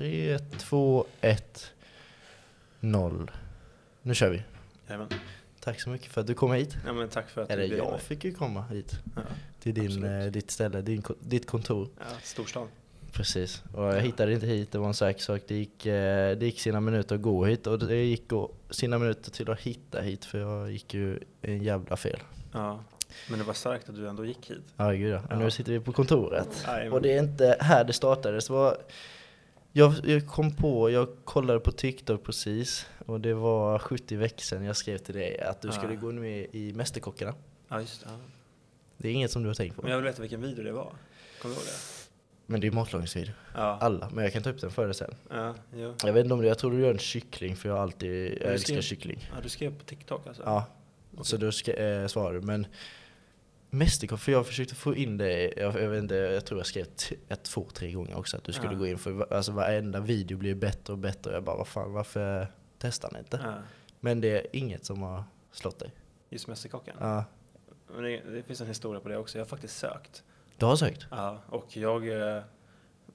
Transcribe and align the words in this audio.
3, 0.00 0.38
2, 0.58 1.04
1, 1.20 1.72
0. 2.80 3.30
Nu 4.02 4.14
kör 4.14 4.30
vi. 4.30 4.42
Jajamän. 4.86 5.08
Tack 5.60 5.80
så 5.80 5.90
mycket 5.90 6.12
för 6.12 6.20
att 6.20 6.26
du 6.26 6.34
kom 6.34 6.52
hit. 6.52 6.76
Ja, 6.86 6.92
men 6.92 7.08
tack 7.08 7.30
för 7.30 7.42
att 7.42 7.50
Eller 7.50 7.68
du 7.68 7.76
jag 7.76 7.90
mig. 7.90 8.00
fick 8.00 8.24
ju 8.24 8.34
komma 8.34 8.64
hit. 8.70 8.92
Ja, 9.16 9.22
Till 9.60 9.74
din, 9.74 9.86
absolut. 9.86 10.10
eh, 10.26 10.32
ditt 10.32 10.50
ställe, 10.50 10.80
din, 10.80 11.02
ditt 11.20 11.46
kontor. 11.46 11.88
ja, 11.98 12.04
storstan. 12.22 12.68
Precis. 13.12 13.62
Och 13.74 13.84
jag 13.84 14.00
hittade 14.00 14.32
inte 14.32 14.46
hit, 14.46 14.72
det 14.72 14.78
var 14.78 14.86
en 14.88 14.94
säker 14.94 15.20
sak. 15.20 15.42
Det 15.46 15.54
gick, 15.54 15.86
eh, 15.86 16.36
det 16.36 16.46
gick 16.46 16.60
sina 16.60 16.80
minuter 16.80 17.14
att 17.14 17.22
gå 17.22 17.44
hit 17.44 17.66
och 17.66 17.78
det 17.78 18.04
gick 18.04 18.30
sina 18.70 18.98
minuter 18.98 19.30
till 19.30 19.50
att 19.50 19.60
hitta 19.60 20.00
hit 20.00 20.24
för 20.24 20.38
jag 20.38 20.70
gick 20.72 20.94
ju 20.94 21.18
en 21.42 21.62
jävla 21.62 21.96
fel. 21.96 22.18
Ja. 22.52 22.84
Men 23.30 23.38
det 23.38 23.44
var 23.44 23.54
starkt 23.54 23.88
att 23.88 23.94
du 23.96 24.08
ändå 24.08 24.24
gick 24.24 24.50
hit. 24.50 24.64
Ja, 24.76 24.90
gud 24.92 25.12
ja. 25.14 25.22
Och 25.34 25.38
nu 25.38 25.50
sitter 25.50 25.72
vi 25.72 25.80
på 25.80 25.92
kontoret. 25.92 26.64
Jajamän. 26.66 26.92
Och 26.92 27.02
det 27.02 27.12
är 27.12 27.22
inte 27.22 27.56
här 27.60 27.84
det 27.84 27.92
startade. 27.92 28.36
Det 28.36 28.50
var, 28.50 28.76
jag, 29.72 29.94
jag 30.06 30.26
kom 30.26 30.54
på, 30.56 30.90
jag 30.90 31.08
kollade 31.24 31.60
på 31.60 31.72
TikTok 31.72 32.24
precis 32.24 32.86
och 33.06 33.20
det 33.20 33.34
var 33.34 33.78
70 33.78 34.16
veckor 34.16 34.40
sedan 34.42 34.64
jag 34.64 34.76
skrev 34.76 34.98
till 34.98 35.14
dig 35.14 35.40
att 35.40 35.62
du 35.62 35.68
Ja. 35.68 35.72
skulle 35.72 35.96
gå 35.96 36.12
med 36.12 36.46
i 36.52 36.72
Mästerkockarna. 36.72 37.34
Ja, 37.68 37.80
just 37.80 38.00
det. 38.00 38.06
Ja. 38.10 38.16
Det 38.96 39.08
är 39.08 39.12
inget 39.12 39.30
som 39.30 39.42
du 39.42 39.48
har 39.48 39.54
tänkt 39.54 39.76
på. 39.76 39.82
Men 39.82 39.90
jag 39.90 39.98
vill 39.98 40.06
veta 40.06 40.20
vilken 40.22 40.40
video 40.42 40.64
det 40.64 40.72
var. 40.72 40.92
Kommer 41.42 41.54
du 41.54 41.60
ihåg 41.60 41.66
det? 41.68 41.72
Men 42.46 42.60
det 42.60 42.66
är 42.66 42.70
matlagningsvideo. 42.72 43.32
Ja. 43.54 43.78
Alla. 43.80 44.10
Men 44.12 44.24
jag 44.24 44.32
kan 44.32 44.42
ta 44.42 44.50
upp 44.50 44.60
den 44.60 44.70
för 44.70 44.84
dig 44.86 44.94
sen. 44.94 45.14
Ja, 45.30 45.54
jo. 45.74 45.94
Jag 46.04 46.12
vet 46.12 46.24
inte 46.24 46.34
om 46.34 46.40
det, 46.40 46.46
jag 46.48 46.58
tror 46.58 46.70
du 46.70 46.80
gör 46.80 46.90
en 46.92 46.98
kyckling 46.98 47.56
för 47.56 47.68
jag 47.68 47.76
har 47.76 47.82
alltid, 47.82 48.38
jag 48.42 48.52
älskar 48.52 48.72
skrev- 48.74 48.82
kyckling. 48.82 49.28
ja, 49.34 49.40
du 49.42 49.48
skrev 49.48 49.78
på 49.78 49.84
TikTok 49.84 50.26
alltså? 50.26 50.42
Ja, 50.46 50.66
Okej. 51.12 51.24
så 51.24 51.36
då 51.36 51.52
ska, 51.52 51.72
eh, 51.74 52.06
svarar 52.06 52.32
du. 52.34 52.40
Men 52.40 52.66
Mästerkock, 53.70 54.20
för 54.20 54.32
jag 54.32 54.46
försökte 54.46 54.74
få 54.74 54.94
in 54.96 55.16
det, 55.16 55.52
jag, 55.56 55.82
jag 55.82 55.88
vet 55.88 56.02
inte, 56.02 56.14
jag 56.14 56.44
tror 56.46 56.60
jag 56.60 56.66
skrev 56.66 56.86
ett, 57.28 57.42
två, 57.42 57.66
tre 57.74 57.92
gånger 57.92 58.16
också 58.18 58.36
att 58.36 58.44
du 58.44 58.52
skulle 58.52 58.72
Ja. 58.72 58.78
gå 58.78 58.86
in 58.86 58.98
för 58.98 59.32
alltså 59.34 59.52
varenda 59.52 60.00
video 60.00 60.38
blir 60.38 60.54
bättre 60.54 60.92
och 60.92 60.98
bättre 60.98 61.32
jag 61.32 61.44
bara 61.44 61.56
vad 61.56 61.68
fan 61.68 61.92
varför 61.92 62.46
testar 62.78 63.10
ni 63.12 63.18
inte? 63.18 63.40
Ja. 63.44 63.54
Men 64.00 64.20
det 64.20 64.28
är 64.40 64.46
inget 64.56 64.84
som 64.84 65.02
har 65.02 65.24
slått 65.52 65.78
dig? 65.78 65.90
Just 66.30 66.48
Mästerkocken? 66.48 66.96
Ja. 67.00 67.24
Men 67.94 68.02
det, 68.02 68.20
det 68.20 68.42
finns 68.42 68.60
en 68.60 68.66
historia 68.66 69.00
på 69.00 69.08
det 69.08 69.16
också. 69.16 69.38
Jag 69.38 69.44
har 69.44 69.48
faktiskt 69.48 69.78
sökt. 69.78 70.24
Du 70.56 70.66
har 70.66 70.76
sökt? 70.76 71.06
Ja, 71.10 71.38
och 71.48 71.76
jag 71.76 72.36
eh, 72.36 72.42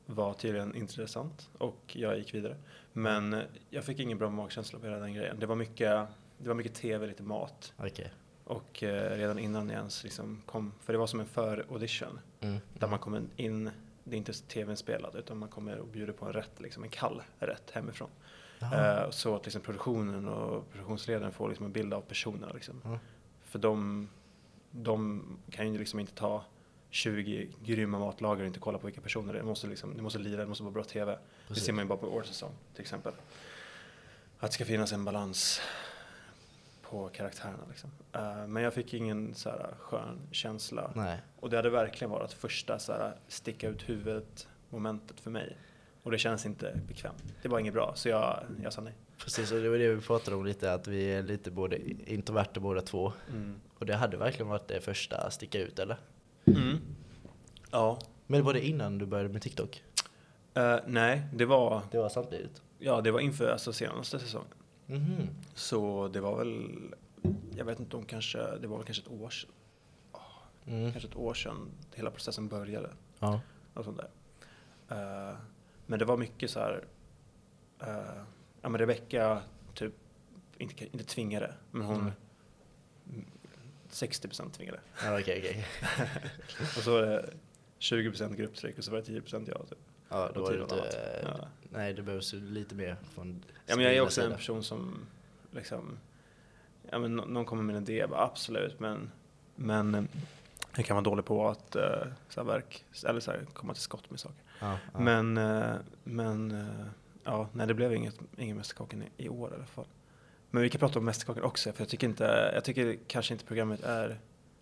var 0.06 0.34
tydligen 0.34 0.76
intressant 0.76 1.50
och 1.58 1.82
jag 1.96 2.18
gick 2.18 2.34
vidare. 2.34 2.56
Men 2.94 3.42
jag 3.70 3.84
fick 3.84 4.00
ingen 4.00 4.18
bra 4.18 4.30
magkänsla 4.30 4.80
på 4.80 4.86
hela 4.86 4.98
den 5.00 5.14
grejen. 5.14 5.40
Det 5.40 5.46
var 5.46 5.56
mycket, 5.56 6.08
det 6.38 6.48
var 6.48 6.56
mycket 6.56 6.74
tv, 6.74 7.08
lite 7.08 7.24
mat. 7.24 7.74
Okej. 7.78 8.14
Och 8.46 8.84
eh, 8.84 9.18
redan 9.18 9.40
innan 9.40 9.70
jag 9.70 9.78
ens 9.78 10.04
liksom 10.04 10.42
kom, 10.46 10.74
för 10.82 10.94
det 10.94 11.00
var 11.00 11.08
som 11.08 11.20
en 11.20 11.26
för-audition. 11.26 12.20
Mm. 12.40 12.60
Där 12.74 12.88
man 12.88 13.00
kommer 13.00 13.24
in, 13.36 13.72
det 14.04 14.16
är 14.16 14.18
inte 14.18 14.34
tvn 14.34 14.78
spelad 14.78 15.16
utan 15.16 15.38
man 15.38 15.50
kommer 15.50 15.78
och 15.78 15.88
bjuder 15.88 16.14
på 16.14 16.26
en 16.26 16.34
rätt, 16.34 16.52
liksom 16.58 16.84
en 16.84 16.90
kall 16.90 17.22
rätt 17.40 17.72
hemifrån. 17.72 18.10
Eh, 18.62 19.10
så 19.10 19.36
att 19.36 19.46
liksom 19.46 19.62
produktionen 19.62 20.28
och 20.28 20.72
produktionsledaren 20.72 21.32
får 21.32 21.50
liksom 21.50 21.66
en 21.66 21.72
bild 21.72 21.94
av 21.94 22.02
personerna. 22.02 22.54
Liksom. 22.54 22.82
Ja. 22.84 23.00
För 23.44 23.60
de, 23.60 24.10
de 24.72 25.24
kan 25.50 25.74
ju 25.74 25.80
liksom 25.80 26.00
inte 26.00 26.14
ta 26.14 26.44
20 26.90 27.50
grymma 27.64 28.00
matlagare 28.00 28.42
och 28.42 28.48
inte 28.48 28.60
kolla 28.60 28.78
på 28.78 28.88
vilka 28.88 29.02
personer 29.02 29.34
det 29.34 29.40
är. 29.40 29.44
Det 29.44 29.48
måste, 29.48 29.68
liksom, 29.68 29.96
det 29.96 30.02
måste 30.02 30.20
lira, 30.20 30.42
det 30.42 30.48
måste 30.48 30.64
vara 30.64 30.74
bra 30.74 30.84
TV. 30.84 31.12
Det 31.12 31.20
Precis. 31.48 31.64
ser 31.64 31.74
man 31.74 31.86
ju 31.86 31.90
bara 31.90 31.98
på 31.98 32.08
årets 32.08 32.30
säsong 32.30 32.52
till 32.74 32.82
exempel. 32.82 33.14
Att 34.40 34.52
det 34.52 34.54
ska 34.54 34.66
finnas 34.66 34.94
en 34.94 35.06
balans 35.06 35.62
på 36.96 37.10
karaktärerna. 37.10 37.64
Liksom. 37.70 37.92
Eh, 38.14 38.48
men 38.48 38.64
jag 38.64 38.74
fick 38.74 38.94
ingen 38.94 39.34
så 39.34 39.50
här 39.50 39.74
skön 39.80 40.20
känsla. 40.32 40.92
Nej. 40.96 41.22
Och 41.40 41.50
det 41.50 41.56
hade 41.56 41.70
verkligen 41.70 42.12
varit 42.12 42.34
första 42.34 42.80
så 42.80 42.92
här, 42.92 43.16
sticka 43.28 43.70
ut 43.70 43.90
huvudet 43.90 44.48
momentet 44.70 45.20
för 45.20 45.32
mig. 45.32 45.58
Och 46.04 46.12
det 46.12 46.18
känns 46.18 46.46
inte 46.46 46.80
bekvämt. 46.88 47.24
Det 47.42 47.48
var 47.48 47.60
inget 47.60 47.74
bra, 47.74 47.94
så 47.96 48.10
jag, 48.10 48.44
jag 48.64 48.74
sa 48.74 48.82
nej. 48.82 48.94
Precis, 49.18 49.52
och 49.52 49.62
det 49.62 49.70
var 49.70 49.78
det 49.78 49.96
vi 49.96 50.02
pratade 50.02 50.38
om 50.38 50.46
lite, 50.46 50.74
att 50.74 50.88
vi 50.88 51.14
är 51.14 51.24
lite 51.24 51.52
både 51.52 51.78
introverta 52.12 52.60
båda 52.60 52.82
två. 52.82 53.14
Mm. 53.30 53.60
Och 53.80 53.86
det 53.86 53.96
hade 53.96 54.18
verkligen 54.18 54.48
varit 54.48 54.68
det 54.68 54.82
första 54.82 55.30
sticka 55.32 55.60
ut 55.60 55.80
eller? 55.80 55.98
Mm. 56.46 56.78
Ja. 57.72 58.00
Men 58.28 58.44
var 58.44 58.54
det 58.54 58.66
innan 58.66 58.98
du 58.98 59.06
började 59.06 59.30
med 59.30 59.42
TikTok? 59.42 59.84
Eh, 60.54 60.78
nej, 60.88 61.22
det 61.34 61.46
var, 61.46 61.82
Det 61.92 61.98
var 61.98 62.10
samtidigt? 62.10 62.62
ja, 62.80 63.02
det 63.02 63.12
var 63.12 63.20
inför 63.20 63.50
alltså, 63.50 63.74
senaste 63.74 64.20
säsongen. 64.20 64.48
Mhm. 64.88 65.28
Så 65.56 66.08
det 66.08 66.20
var 66.22 66.38
väl, 66.38 66.80
jag 67.56 67.66
vet 67.66 67.80
inte 67.80 67.98
om 67.98 68.06
kanske, 68.06 68.58
det 68.58 68.68
var 68.68 68.78
väl 68.78 68.86
kanske 68.86 69.04
ett 69.04 69.12
år 69.22 69.30
sedan, 69.30 69.52
Mm. 70.68 70.92
kanske 70.92 71.10
ett 71.10 71.16
år 71.16 71.34
sedan 71.34 71.70
hela 71.96 72.12
processen 72.12 72.48
började. 72.48 72.90
Ja. 73.20 73.42
Och 73.74 73.86
sånt 73.86 73.98
där. 73.98 74.10
Eh, 75.30 75.36
men 75.86 76.00
det 76.00 76.06
var 76.06 76.18
mycket 76.18 76.50
så 76.52 76.60
här, 76.60 76.86
eh, 77.80 78.24
ja 78.62 78.70
men 78.70 78.78
Rebecca 78.78 79.42
typ, 79.74 79.94
inte, 80.58 80.86
inte 80.86 81.04
tvingade, 81.06 81.54
men 81.72 81.82
hon 81.82 82.00
Mm. 83.10 83.26
60% 83.90 84.52
tvingade. 84.54 84.80
Ja, 85.04 85.20
okej, 85.20 85.40
okej. 85.40 85.66
Och 86.78 86.84
så 86.84 86.92
var 86.92 87.02
det 87.02 87.30
20% 87.80 88.36
grupptryck 88.36 88.78
och 88.78 88.84
så 88.84 88.92
var 88.92 88.98
det 88.98 89.04
10% 89.06 89.48
jag. 89.48 89.70
Typ. 89.70 89.78
Ja, 90.16 90.32
då 90.34 90.42
var 90.42 90.52
det 90.52 90.58
var 90.58 90.64
inte... 90.64 90.76
annat. 90.76 91.40
Ja. 91.40 91.48
Nej, 91.70 91.94
det 91.94 92.02
behövs 92.02 92.34
ju 92.34 92.40
lite 92.40 92.76
mer 92.76 92.98
från 93.14 93.44
Ja, 93.66 93.76
men 93.76 93.86
jag 93.86 93.94
är 93.94 94.02
också 94.02 94.22
en 94.22 94.26
sida. 94.26 94.36
person 94.36 94.64
som 94.64 95.06
liksom, 95.52 95.98
ja 96.92 97.00
men 97.00 97.16
nå- 97.16 97.26
någon 97.26 97.46
kommer 97.46 97.64
med 97.64 97.76
en 97.76 97.84
idé, 97.84 98.08
bara, 98.08 98.24
absolut, 98.24 98.80
men, 98.80 99.12
men 99.56 99.96
eh, 99.96 100.04
jag 100.76 100.86
kan 100.86 100.96
vara 100.96 101.04
dålig 101.04 101.26
på 101.26 101.48
att 101.50 101.76
uh, 101.76 101.82
så 102.30 102.42
här 102.42 102.48
verk, 102.48 102.86
eller 103.06 103.20
så 103.20 103.32
här, 103.32 103.46
komma 103.54 103.74
till 103.74 103.82
skott 103.82 104.10
med 104.10 104.20
saker. 104.20 104.44
Ja, 104.60 104.78
ja. 104.94 105.00
Men, 105.00 105.38
eh, 105.38 105.76
men 106.04 106.52
eh, 106.52 106.86
ja, 107.24 107.50
nej 107.54 107.68
det 107.68 107.74
blev 107.74 107.94
inget, 107.94 108.20
ingen 108.38 108.58
Mästerkocken 108.58 109.04
i, 109.04 109.26
i 109.26 109.30
år 109.30 109.52
i 109.52 109.56
alla 109.56 109.66
fall. 109.66 109.88
Men 110.52 110.64
vi 110.64 110.70
kan 110.70 110.80
prata 110.80 111.00
om 111.00 111.06
Mästerkocken 111.06 111.44
också, 111.44 111.74
för 111.74 111.82
jag 111.82 111.90
tycker 111.90 112.08
inte, 112.08 112.52
jag 112.54 112.64
tycker 112.64 112.98
kanske 113.08 113.34
inte 113.34 113.46
programmet 113.46 113.84
är 113.84 114.20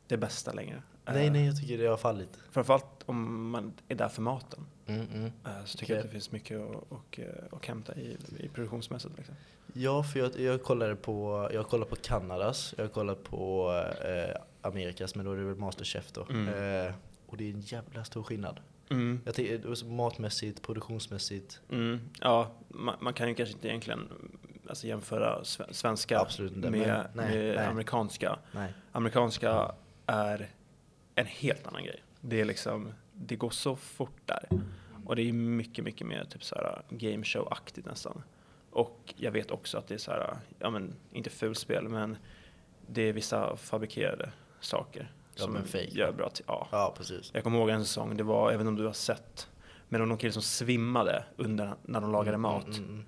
det 0.08 0.18
bästa 0.18 0.54
längre. 0.54 0.82
Nej, 1.06 1.26
Eh, 1.28 1.32
nej, 1.32 1.46
jag 1.46 1.58
tycker 1.58 1.78
det 1.78 1.86
har 1.88 1.98
fallit. 1.98 2.40
Framförallt 2.52 2.86
om 3.06 3.50
man 3.50 3.74
är 3.88 3.96
där 3.96 4.10
för 4.10 4.22
maten. 4.22 4.66
Mm, 4.86 5.08
mm. 5.14 5.26
eh, 5.46 5.66
Så 5.66 5.78
tycker 5.78 5.94
jag 5.94 5.98
Okej. 6.00 6.00
att 6.00 6.04
det 6.06 6.12
finns 6.12 6.32
mycket 6.32 6.60
att, 6.62 6.76
och, 6.90 7.20
eh, 7.20 7.44
att 7.52 7.66
hämta 7.66 7.96
i, 7.96 8.18
i 8.40 8.48
produktionsmässigt. 8.50 9.18
Liksom. 9.18 9.36
Ja, 9.74 10.04
för 10.04 10.20
jag, 10.20 10.40
jag 10.40 10.64
kollade 10.64 10.96
på, 10.96 11.50
jag 11.54 11.68
kollade 11.68 11.90
på 11.90 11.96
Kanadas, 11.96 12.74
jag 12.78 12.94
kollade 12.94 13.20
på 13.24 13.72
eh, 14.06 14.36
Amerikas, 14.62 15.16
men 15.16 15.26
då 15.26 15.32
är 15.32 15.38
det 15.38 15.44
väl 15.44 15.56
Masterchef 15.56 16.12
då. 16.12 16.26
Mm. 16.30 16.48
Eh, 16.88 16.94
och 17.28 17.38
det 17.38 17.44
är 17.50 17.54
en 17.54 17.62
jävla 17.62 18.04
stor 18.04 18.24
skillnad. 18.24 18.60
Mm. 18.90 19.22
Jag 19.26 19.36
tänker, 19.36 19.58
det 19.58 19.68
var 19.68 19.76
så 19.76 19.86
matmässigt, 19.86 20.62
produktionsmässigt. 20.62 21.60
Mm. 21.70 22.00
Ja, 22.22 22.52
man, 22.68 22.96
man 23.00 23.14
kan 23.14 23.30
ju 23.30 23.36
kanske 23.36 23.54
inte 23.56 23.68
egentligen 23.68 24.08
alltså, 24.70 24.88
jämföra 24.88 25.42
sve- 25.44 25.72
svenska 25.74 26.20
Absolut 26.20 26.56
med, 26.56 26.72
men- 26.72 26.80
nej, 26.82 26.88
med 27.14 27.56
nej. 27.56 27.66
amerikanska. 27.66 28.40
Nej. 28.52 28.74
Amerikanska 28.92 29.72
är 30.06 30.50
en 31.16 31.26
helt 31.26 31.68
annan 31.68 31.84
grej. 31.84 32.04
Det 32.22 32.42
är 32.42 32.46
liksom, 32.46 32.94
det 33.14 33.36
går 33.36 33.50
så 33.50 33.76
fort 33.76 34.22
där. 34.26 34.50
Och 35.06 35.16
det 35.16 35.22
är 35.22 35.34
mycket, 35.34 35.84
mycket 35.86 36.08
mer 36.08 36.26
typ 36.26 36.44
så 36.44 36.56
här 36.56 36.82
game 36.90 37.24
show-aktigt 37.24 37.86
nästan. 37.86 38.24
Och 38.72 39.14
jag 39.18 39.32
vet 39.32 39.52
också 39.52 39.78
att 39.78 39.88
det 39.88 39.94
är 39.94 39.98
så 39.98 40.12
här, 40.12 40.38
ja 40.60 40.70
men 40.70 40.96
inte 41.12 41.30
fulspel, 41.30 41.90
men 41.90 42.18
det 42.88 43.02
är 43.02 43.14
vissa 43.14 43.58
fabrikerade 43.58 44.32
saker 44.60 45.12
Ja, 45.36 45.42
som 45.44 45.54
men 45.54 45.64
fake. 45.66 45.88
gör 45.92 46.12
bra 46.12 46.30
till, 46.30 46.46
ja. 46.48 46.68
Ja, 46.72 46.94
precis. 46.98 47.32
Jag 47.34 47.44
kommer 47.44 47.60
ihåg 47.60 47.70
en 47.70 47.86
säsong, 47.86 48.18
det 48.18 48.24
var, 48.24 48.52
även 48.52 48.68
om 48.68 48.76
du 48.76 48.86
har 48.86 48.94
sett, 48.94 49.48
men 49.90 50.00
var 50.02 50.08
någon 50.08 50.18
kille 50.18 50.34
som 50.34 50.42
svimmade 50.42 51.24
under 51.38 51.74
när 51.84 52.02
de 52.02 52.12
lagade 52.12 52.30
Mm, 52.36 52.42
mat. 52.42 52.66
mm, 52.68 52.84
mm. 52.90 53.06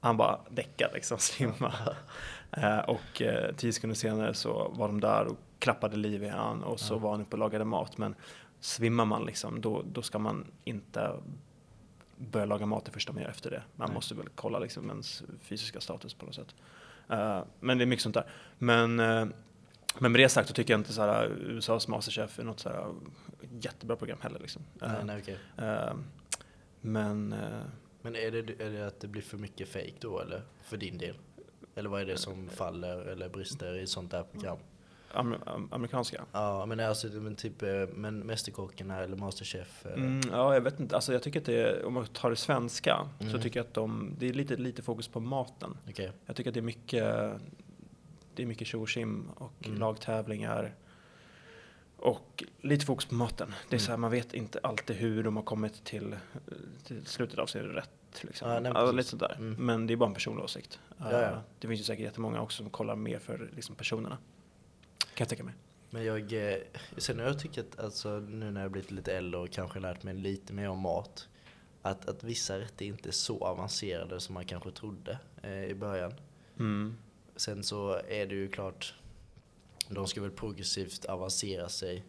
Han 0.00 0.16
bara 0.16 0.40
däckade 0.50 0.94
liksom, 0.94 1.18
svimma. 1.18 1.72
Eh, 2.52 2.78
och 2.78 3.22
eh, 3.22 3.54
tio 3.56 3.72
sekunder 3.72 3.94
senare 3.96 4.34
så 4.34 4.68
var 4.68 4.88
de 4.88 5.00
där 5.00 5.24
och 5.26 5.38
klappade 5.58 5.96
liv 5.96 6.24
i 6.24 6.28
han 6.28 6.62
och 6.62 6.80
så 6.80 6.94
Ja. 6.94 6.98
var 6.98 7.10
han 7.10 7.20
uppe 7.20 7.32
och 7.32 7.38
lagade 7.38 7.64
mat. 7.64 7.98
Men 7.98 8.14
svimmar 8.60 9.04
man 9.04 9.24
liksom, 9.24 9.60
då, 9.60 9.82
då 9.92 10.02
ska 10.02 10.18
man 10.18 10.46
inte 10.64 11.12
börja 12.16 12.46
laga 12.46 12.66
mat 12.66 12.84
det 12.84 12.90
första 12.90 13.12
man 13.12 13.22
gör 13.22 13.30
efter 13.30 13.50
det. 13.50 13.62
Man 13.76 13.88
Nej. 13.88 13.94
måste 13.94 14.14
väl 14.14 14.28
kolla 14.34 14.58
liksom 14.58 14.88
ens 14.90 15.22
fysiska 15.40 15.80
status 15.80 16.14
på 16.14 16.26
något 16.26 16.34
sätt. 16.34 16.54
Eh, 17.08 17.42
men 17.60 17.78
det 17.78 17.84
är 17.84 17.86
mycket 17.86 18.02
sånt 18.02 18.14
där. 18.14 18.26
Men, 18.58 19.00
eh, 19.00 19.26
men 19.98 20.12
med 20.12 20.20
det 20.20 20.28
sagt 20.28 20.48
så 20.48 20.54
tycker 20.54 20.72
jag 20.74 20.80
inte 20.80 20.92
så 20.92 21.02
här, 21.02 21.26
USAs 21.40 21.88
Masterchef 21.88 22.38
är 22.38 22.44
något 22.44 22.60
så 22.60 22.68
här 22.68 22.94
jättebra 23.60 23.96
program 23.96 24.18
heller. 24.20 24.38
Liksom. 24.38 24.62
Eh, 24.82 24.92
Nej, 25.04 25.22
nej, 25.56 25.68
eh, 25.68 25.94
men 26.80 27.32
eh, 27.32 27.60
Men 28.02 28.16
är 28.16 28.30
det, 28.30 28.38
är 28.64 28.70
det 28.70 28.86
att 28.86 29.00
det 29.00 29.08
blir 29.08 29.22
för 29.22 29.36
mycket 29.38 29.68
fake 29.68 29.94
då, 30.00 30.20
eller? 30.20 30.42
För 30.62 30.76
din 30.76 30.98
del? 30.98 31.14
Eller 31.74 31.88
vad 31.90 32.00
är 32.00 32.06
det 32.06 32.16
som 32.16 32.48
faller 32.48 32.96
eller 32.98 33.28
brister 33.28 33.74
i 33.78 33.86
sånt 33.86 34.10
där 34.10 34.22
program? 34.22 34.58
Amer, 35.12 35.38
am- 35.46 35.68
amerikanska? 35.72 36.24
Ja, 36.32 36.66
men 36.66 36.80
alltså, 36.80 37.06
men 37.06 37.36
typ, 37.36 37.62
eh, 37.62 37.68
men 37.94 38.18
Mästerkocken 38.18 38.90
här 38.90 39.02
eller 39.02 39.16
Masterchef? 39.16 39.86
eh, 39.86 39.92
Mm, 39.92 40.20
ja, 40.32 40.54
jag 40.54 40.60
vet 40.60 40.80
inte. 40.80 40.94
Alltså, 40.94 41.12
jag 41.12 41.22
tycker 41.22 41.40
att 41.40 41.46
det 41.46 41.62
är, 41.62 41.84
om 41.84 41.94
man 41.94 42.06
tar 42.06 42.30
det 42.30 42.36
svenska, 42.36 43.08
så 43.18 43.24
Mm. 43.26 43.40
tycker 43.42 43.60
jag 43.60 43.66
att 43.66 43.74
de, 43.74 44.14
det 44.18 44.28
är 44.28 44.32
lite, 44.32 44.56
lite 44.56 44.82
fokus 44.82 45.08
på 45.08 45.20
maten. 45.20 45.76
Okej. 45.88 46.12
Jag 46.26 46.36
tycker 46.36 46.50
att 46.50 46.54
det 46.54 46.60
är 46.60 46.62
mycket, 46.62 47.04
det 48.34 48.42
är 48.42 48.46
mycket 48.46 48.66
tjo 48.66 48.82
och 48.82 48.88
och 49.36 49.66
Mm. 49.66 49.78
lagtävlingar. 49.78 50.74
Och 51.96 52.44
lite 52.60 52.86
fokus 52.86 53.06
på 53.06 53.14
maten. 53.14 53.48
Det 53.48 53.76
är 53.76 53.78
Mm. 53.78 53.80
så 53.80 53.90
här, 53.92 53.96
man 53.98 54.10
vet 54.10 54.34
inte 54.34 54.60
alltid 54.62 54.96
hur 54.96 55.22
de 55.22 55.36
har 55.36 55.42
kommit 55.42 55.84
till, 55.84 56.16
till 56.84 57.06
slutet 57.06 57.38
av 57.38 57.46
sin 57.46 57.62
rätt 57.62 57.90
Liksom. 58.22 58.50
Ja, 58.50 58.60
nej, 58.60 58.72
alltså, 58.72 58.96
lite 58.96 59.08
sådär. 59.08 59.34
Mm. 59.38 59.66
Men 59.66 59.86
det 59.86 59.92
är 59.94 59.96
bara 59.96 60.08
en 60.08 60.14
personlig 60.14 60.44
åsikt. 60.44 60.80
Ja, 60.98 61.12
ja. 61.12 61.20
Eh, 61.22 61.38
Det 61.58 61.68
finns 61.68 61.80
ju 61.80 61.84
säkert 61.84 62.04
jättemånga 62.04 62.40
också 62.40 62.56
som 62.62 62.70
kollar 62.70 62.96
mer 62.96 63.18
för 63.18 63.50
liksom, 63.56 63.74
personerna. 63.76 64.18
Kan 65.18 65.24
jag 65.24 65.28
tänka 65.28 65.44
mig. 65.44 65.54
Men 65.90 66.04
jag, 66.04 66.52
eh, 66.52 66.58
sen 66.96 67.18
har 67.18 67.26
jag 67.26 67.38
tyckt 67.38 67.58
att 67.58 67.78
alltså, 67.78 68.20
nu 68.20 68.50
när 68.50 68.62
jag 68.62 68.70
blivit 68.70 68.90
lite 68.90 69.16
äldre 69.16 69.40
och 69.40 69.50
kanske 69.50 69.80
lärt 69.80 70.02
mig 70.02 70.14
lite 70.14 70.52
mer 70.52 70.68
om 70.68 70.78
mat, 70.78 71.28
att, 71.82 72.08
att 72.08 72.24
vissa 72.24 72.58
rätter 72.58 72.84
inte 72.84 73.08
är 73.08 73.12
så 73.12 73.44
avancerade 73.44 74.20
som 74.20 74.34
man 74.34 74.44
kanske 74.44 74.70
trodde 74.70 75.18
eh, 75.42 75.64
i 75.64 75.74
början. 75.74 76.14
Mm. 76.58 76.96
Sen 77.36 77.62
så 77.62 77.92
är 78.08 78.26
det 78.26 78.34
ju 78.34 78.48
klart, 78.48 78.94
de 79.88 80.06
ska 80.06 80.22
väl 80.22 80.30
progressivt 80.30 81.04
avancera 81.04 81.68
sig 81.68 82.04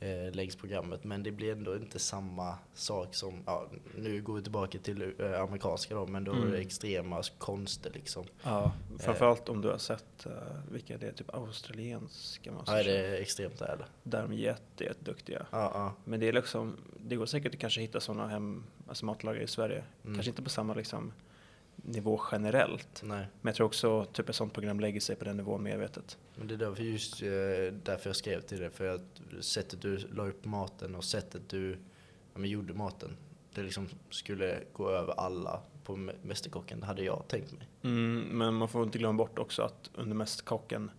eh, 0.00 0.32
längs 0.34 0.56
programmet, 0.56 1.04
men 1.04 1.22
det 1.22 1.30
blir 1.30 1.52
ändå 1.52 1.76
inte 1.76 1.98
samma 1.98 2.58
sak 2.74 3.14
som, 3.14 3.42
ja, 3.46 3.68
nu 3.96 4.22
går 4.22 4.34
vi 4.34 4.42
tillbaka 4.42 4.78
till 4.78 5.12
eh, 5.18 5.40
amerikanska 5.40 5.94
då, 5.94 6.06
men 6.06 6.24
då 6.24 6.32
är 6.32 6.36
Mm. 6.36 6.50
det 6.50 6.58
extrema 6.58 7.22
konster 7.38 7.90
liksom. 7.94 8.24
Ja, 8.42 8.72
framförallt 8.98 9.48
om 9.48 9.60
du 9.60 9.68
har 9.68 9.78
sett, 9.78 10.26
uh, 10.26 10.32
vilka 10.72 10.98
det 10.98 11.06
är, 11.08 11.12
typ 11.12 11.34
australienska 11.34 12.50
Ja, 12.66 12.78
är 12.78 12.84
det 12.84 13.16
extremt 13.18 13.58
där 13.58 13.66
eller? 13.68 13.86
Där 14.02 14.22
de 14.22 14.32
är 14.32 14.36
jätte, 14.36 14.84
jätteduktiga. 14.84 15.46
Ja, 15.50 15.70
ja. 15.74 15.94
Men 16.04 16.20
det 16.20 16.28
är 16.28 16.32
liksom, 16.32 16.76
det 17.06 17.16
går 17.16 17.26
säkert 17.26 17.54
att 17.54 17.60
kanske 17.60 17.80
hitta 17.80 18.00
sådana 18.00 18.28
hem, 18.28 18.64
alltså 18.88 19.04
matlagare 19.06 19.42
i 19.42 19.46
Sverige. 19.46 19.84
Mm. 20.04 20.14
Kanske 20.14 20.30
inte 20.30 20.42
på 20.42 20.50
samma 20.50 20.74
liksom, 20.74 21.12
nivå 21.82 22.20
generellt. 22.32 23.00
Nej. 23.04 23.26
Men 23.40 23.48
jag 23.50 23.54
tror 23.54 23.66
också 23.66 24.04
typ 24.04 24.28
ett 24.28 24.36
sånt 24.36 24.52
program 24.54 24.80
lägger 24.80 25.00
sig 25.00 25.16
på 25.16 25.24
den 25.24 25.36
nivån 25.36 25.62
medvetet. 25.62 26.18
Men 26.36 26.48
det 26.48 26.54
är 26.54 26.58
därför, 26.58 26.82
just, 26.82 27.22
eh, 27.22 27.28
därför 27.82 28.08
jag 28.08 28.16
skrev 28.16 28.40
till 28.40 28.60
det, 28.60 28.70
för 28.70 28.94
att 28.94 29.20
sättet 29.40 29.82
du 29.82 29.96
la 29.98 30.26
upp 30.26 30.44
maten 30.44 30.94
och 30.94 31.04
sättet 31.04 31.48
du 31.48 31.70
ja, 32.32 32.38
men 32.40 32.50
gjorde 32.50 32.74
maten, 32.74 33.16
det 33.54 33.62
liksom 33.62 33.88
skulle 34.10 34.58
gå 34.72 34.90
över 34.90 35.12
alla 35.20 35.60
på 35.84 35.96
Mä- 35.96 36.14
Mästerkocken, 36.22 36.82
hade 36.82 37.02
jag 37.02 37.24
tänkt 37.28 37.52
mig. 37.52 37.68
Mm, 37.82 38.20
men 38.20 38.54
man 38.54 38.68
får 38.68 38.82
inte 38.82 38.98
glömma 38.98 39.18
bort 39.18 39.38
också 39.38 39.62
att 39.62 39.90
under 39.94 40.16
Mästerkocken, 40.16 40.90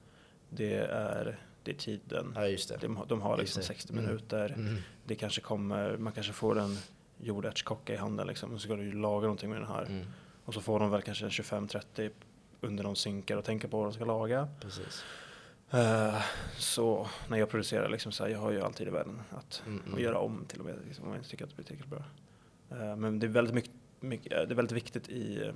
det 0.49 0.73
är, 0.91 1.39
det 1.63 1.71
är 1.71 1.75
tiden. 1.75 2.31
Ja, 2.35 2.41
det. 2.41 2.77
De, 2.81 2.97
har- 2.97 3.05
de 3.05 3.21
har 3.21 3.37
liksom 3.37 3.59
Just 3.59 3.69
det. 3.69 3.73
60 3.75 3.93
Mm. 3.93 4.05
minuter. 4.05 4.53
Mm. 4.57 4.75
Det 5.05 5.15
kanske 5.15 5.41
kommer, 5.41 5.97
man 5.97 6.13
kanske 6.13 6.33
får 6.33 6.59
en 6.59 6.77
jordärtskocka 7.21 7.93
i 7.93 7.97
handen 7.97 8.27
liksom, 8.27 8.53
och 8.53 8.61
så 8.61 8.65
ska 8.67 8.75
du 8.75 8.91
laga 8.91 9.21
någonting 9.21 9.49
med 9.49 9.61
den 9.61 9.67
här. 9.67 10.05
Och 10.49 10.55
så 10.55 10.61
får 10.61 10.79
de 10.79 10.91
väl 10.91 11.01
kanske 11.01 11.25
25-30 11.25 12.11
under 12.61 12.83
de 12.83 12.95
synkar 12.95 13.37
och 13.37 13.45
tänker 13.45 13.67
på 13.67 13.77
vad 13.77 13.85
de 13.85 13.93
ska 13.93 14.05
laga. 14.05 14.47
Precis. 14.61 15.03
Eh, 15.71 16.21
så 16.57 17.07
när 17.27 17.37
jag 17.37 17.49
producerar, 17.49 17.89
liksom, 17.89 18.11
så 18.11 18.23
här, 18.23 18.31
jag 18.31 18.39
har 18.39 18.51
ju 18.51 18.61
alltid 18.61 18.87
i 18.87 18.89
världen 18.89 19.21
att 19.29 19.63
Mm, 19.65 19.83
mm. 19.87 19.99
göra 19.99 20.19
om 20.19 20.45
till 20.47 20.59
och 20.59 20.65
med 20.65 20.75
liksom, 20.87 21.05
om 21.05 21.11
jag 21.11 21.19
inte 21.19 21.29
tycker 21.29 21.43
att 21.43 21.49
det 21.49 21.55
blir 21.55 21.65
tillräckligt 21.65 21.89
bra. 21.89 22.03
Eh, 22.69 22.95
men 22.95 23.19
det 23.19 23.25
är 23.25 23.29
väldigt, 23.29 23.55
mycket, 23.55 23.71
mycket, 23.99 24.33
eh, 24.33 24.39
det 24.39 24.53
är 24.53 24.55
väldigt 24.55 24.77
viktigt 24.77 25.09
i, 25.09 25.51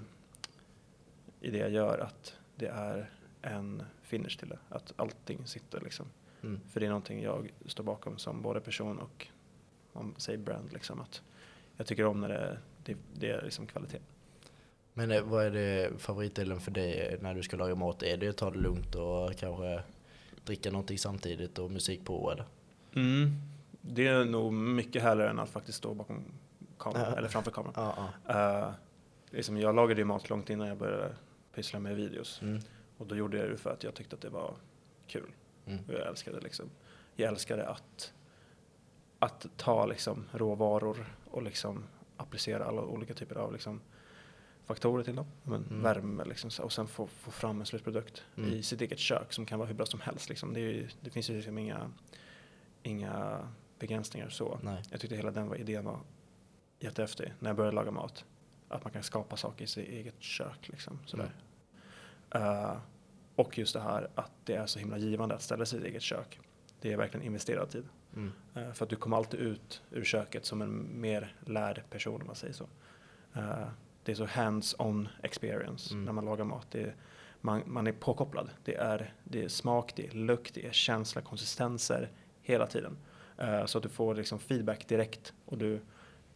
i 1.41 1.51
det 1.51 1.57
jag 1.57 1.71
gör 1.71 1.99
att 1.99 2.35
det 2.55 2.67
är 2.67 3.09
en 3.41 3.83
finish 4.01 4.37
till 4.39 4.49
det. 4.49 4.59
Att 4.69 4.93
allting 4.95 5.47
sitter 5.47 5.81
liksom. 5.81 6.05
Mm. 6.43 6.59
För 6.69 6.79
det 6.79 6.85
är 6.85 6.89
någonting 6.89 7.23
jag 7.23 7.53
står 7.65 7.83
bakom 7.83 8.17
som 8.17 8.41
både 8.41 8.59
person 8.59 8.99
och 8.99 9.27
om 9.93 10.13
säger 10.17 10.39
brand. 10.39 10.73
Liksom, 10.73 11.01
att 11.01 11.21
jag 11.77 11.87
tycker 11.87 12.05
om 12.05 12.21
när 12.21 12.29
det, 12.29 12.57
det, 12.83 12.97
det 13.13 13.29
är 13.31 13.41
liksom 13.41 13.67
kvalitet. 13.67 13.99
Men 14.93 15.11
eh, 15.11 15.21
vad 15.23 15.45
är 15.45 15.51
det 15.51 16.01
favoritdelen 16.01 16.59
för 16.59 16.71
dig 16.71 17.17
när 17.21 17.33
du 17.33 17.43
ska 17.43 17.57
laga 17.57 17.75
mat? 17.75 18.03
Är 18.03 18.17
det 18.17 18.27
att 18.27 18.37
ta 18.37 18.51
det 18.51 18.59
lugnt 18.59 18.95
och 18.95 19.35
kanske 19.35 19.83
dricka 20.45 20.71
någonting 20.71 20.97
samtidigt 20.97 21.59
och 21.59 21.71
musik 21.71 22.05
på 22.05 22.31
eller? 22.31 22.45
Mm. 22.95 23.31
Det 23.81 24.07
är 24.07 24.25
nog 24.25 24.53
mycket 24.53 25.01
härligare 25.03 25.29
än 25.29 25.39
att 25.39 25.49
faktiskt 25.49 25.77
stå 25.77 25.93
bakom 25.93 26.23
kameran, 26.77 27.05
Ja. 27.11 27.17
eller 27.17 27.27
framför 27.27 27.51
kameran. 27.51 27.73
Ja, 27.75 28.09
ja. 28.27 28.67
Uh, 28.67 28.73
liksom 29.29 29.57
jag 29.57 29.75
lagade 29.75 30.01
ju 30.01 30.05
mat 30.05 30.29
långt 30.29 30.49
innan 30.49 30.67
jag 30.67 30.77
började 30.77 31.15
pyssla 31.55 31.79
med 31.79 31.95
videos. 31.95 32.41
Mm. 32.41 32.61
Och 32.97 33.07
då 33.07 33.15
gjorde 33.15 33.37
jag 33.37 33.49
det 33.49 33.57
för 33.57 33.69
att 33.69 33.83
jag 33.83 33.93
tyckte 33.93 34.15
att 34.15 34.21
det 34.21 34.29
var 34.29 34.53
kul. 35.07 35.31
Mm. 35.65 35.79
Och 35.87 35.93
jag 35.93 36.07
älskade 36.07 36.39
liksom. 36.39 36.69
Jag 37.15 37.29
älskade 37.29 37.67
att, 37.67 38.13
att 39.19 39.45
ta 39.57 39.85
liksom 39.85 40.25
råvaror 40.31 41.05
och 41.31 41.43
liksom 41.43 41.83
applicera 42.17 42.65
alla 42.65 42.81
olika 42.81 43.13
typer 43.13 43.35
av 43.35 43.53
liksom 43.53 43.81
faktorer 44.65 45.03
till 45.03 45.15
dem. 45.15 45.25
Men 45.43 45.63
Mm. 45.69 45.81
Värme 45.83 46.23
liksom, 46.25 46.65
och 46.65 46.73
sen 46.73 46.87
få, 46.87 47.07
få 47.07 47.31
fram 47.31 47.59
en 47.59 47.65
slutprodukt 47.65 48.23
Mm. 48.37 48.49
i 48.53 48.63
sitt 48.63 48.81
eget 48.81 48.99
kök 48.99 49.33
som 49.33 49.45
kan 49.45 49.59
vara 49.59 49.67
hur 49.67 49.75
bra 49.75 49.85
som 49.85 49.99
helst. 50.01 50.29
Liksom. 50.29 50.53
Det, 50.53 50.59
ju- 50.59 50.89
det 51.01 51.09
finns 51.09 51.29
ju 51.29 51.35
liksom 51.35 51.57
inga, 51.57 51.91
inga 52.83 53.47
begränsningar 53.79 54.29
så. 54.29 54.59
Nej. 54.63 54.83
Jag 54.91 54.99
tyckte 55.01 55.15
hela 55.15 55.31
den 55.31 55.47
var, 55.47 55.55
idén 55.55 55.85
var 55.85 55.99
jättehäftig 56.79 57.33
när 57.39 57.49
jag 57.49 57.57
började 57.57 57.75
laga 57.75 57.91
mat. 57.91 58.25
Att 58.69 58.83
man 58.83 58.93
kan 58.93 59.03
skapa 59.03 59.37
saker 59.37 59.63
i 59.65 59.67
sitt 59.67 59.87
eget 59.89 60.15
kök. 60.23 60.69
Liksom, 60.69 60.99
sådär. 61.05 61.31
Eh, 62.31 62.77
och 63.35 63.57
just 63.57 63.73
det 63.73 63.81
här 63.81 64.09
att 64.15 64.31
det 64.45 64.55
är 64.55 64.65
så 64.65 64.79
himla 64.79 64.97
givande 64.97 65.35
att 65.35 65.41
ställa 65.41 65.65
sig 65.65 65.79
i 65.79 65.81
sitt 65.81 65.89
eget 65.89 66.01
kök. 66.01 66.39
Det 66.81 66.93
är 66.93 66.97
verkligen 66.97 67.25
investerad 67.25 67.69
tid. 67.69 67.85
Mm. 68.15 68.31
Eh, 68.55 68.71
för 68.73 68.85
att 68.85 68.89
du 68.89 68.95
kommer 68.95 69.17
alltid 69.17 69.39
ut 69.39 69.81
ur 69.91 70.03
köket 70.03 70.45
som 70.45 70.61
en 70.61 71.01
mer 71.01 71.35
lärd 71.45 71.83
person 71.89 72.21
om 72.21 72.27
man 72.27 72.35
säger 72.35 72.53
så. 72.53 72.67
Eh, 73.35 73.67
det 74.03 74.11
är 74.11 74.15
så 74.15 74.25
hands-on 74.25 75.07
experience 75.23 75.93
Mm. 75.93 76.05
när 76.05 76.11
man 76.11 76.25
lagar 76.25 76.45
mat. 76.45 76.75
Är, 76.75 76.95
man, 77.41 77.61
man 77.65 77.87
är 77.87 77.91
påkopplad. 77.91 78.49
Det 78.63 78.75
är, 78.75 79.13
det 79.23 79.43
är 79.43 79.47
smak, 79.47 79.93
det 79.95 80.07
är 80.07 80.11
lukt, 80.11 80.53
det 80.53 80.67
är 80.67 80.71
känsla, 80.71 81.21
konsistenser 81.21 82.09
hela 82.41 82.67
tiden. 82.67 82.97
Eh, 83.37 83.65
så 83.65 83.77
att 83.77 83.83
du 83.83 83.89
får 83.89 84.15
liksom 84.15 84.39
feedback 84.39 84.87
direkt. 84.87 85.33
Och 85.45 85.57
du, 85.57 85.79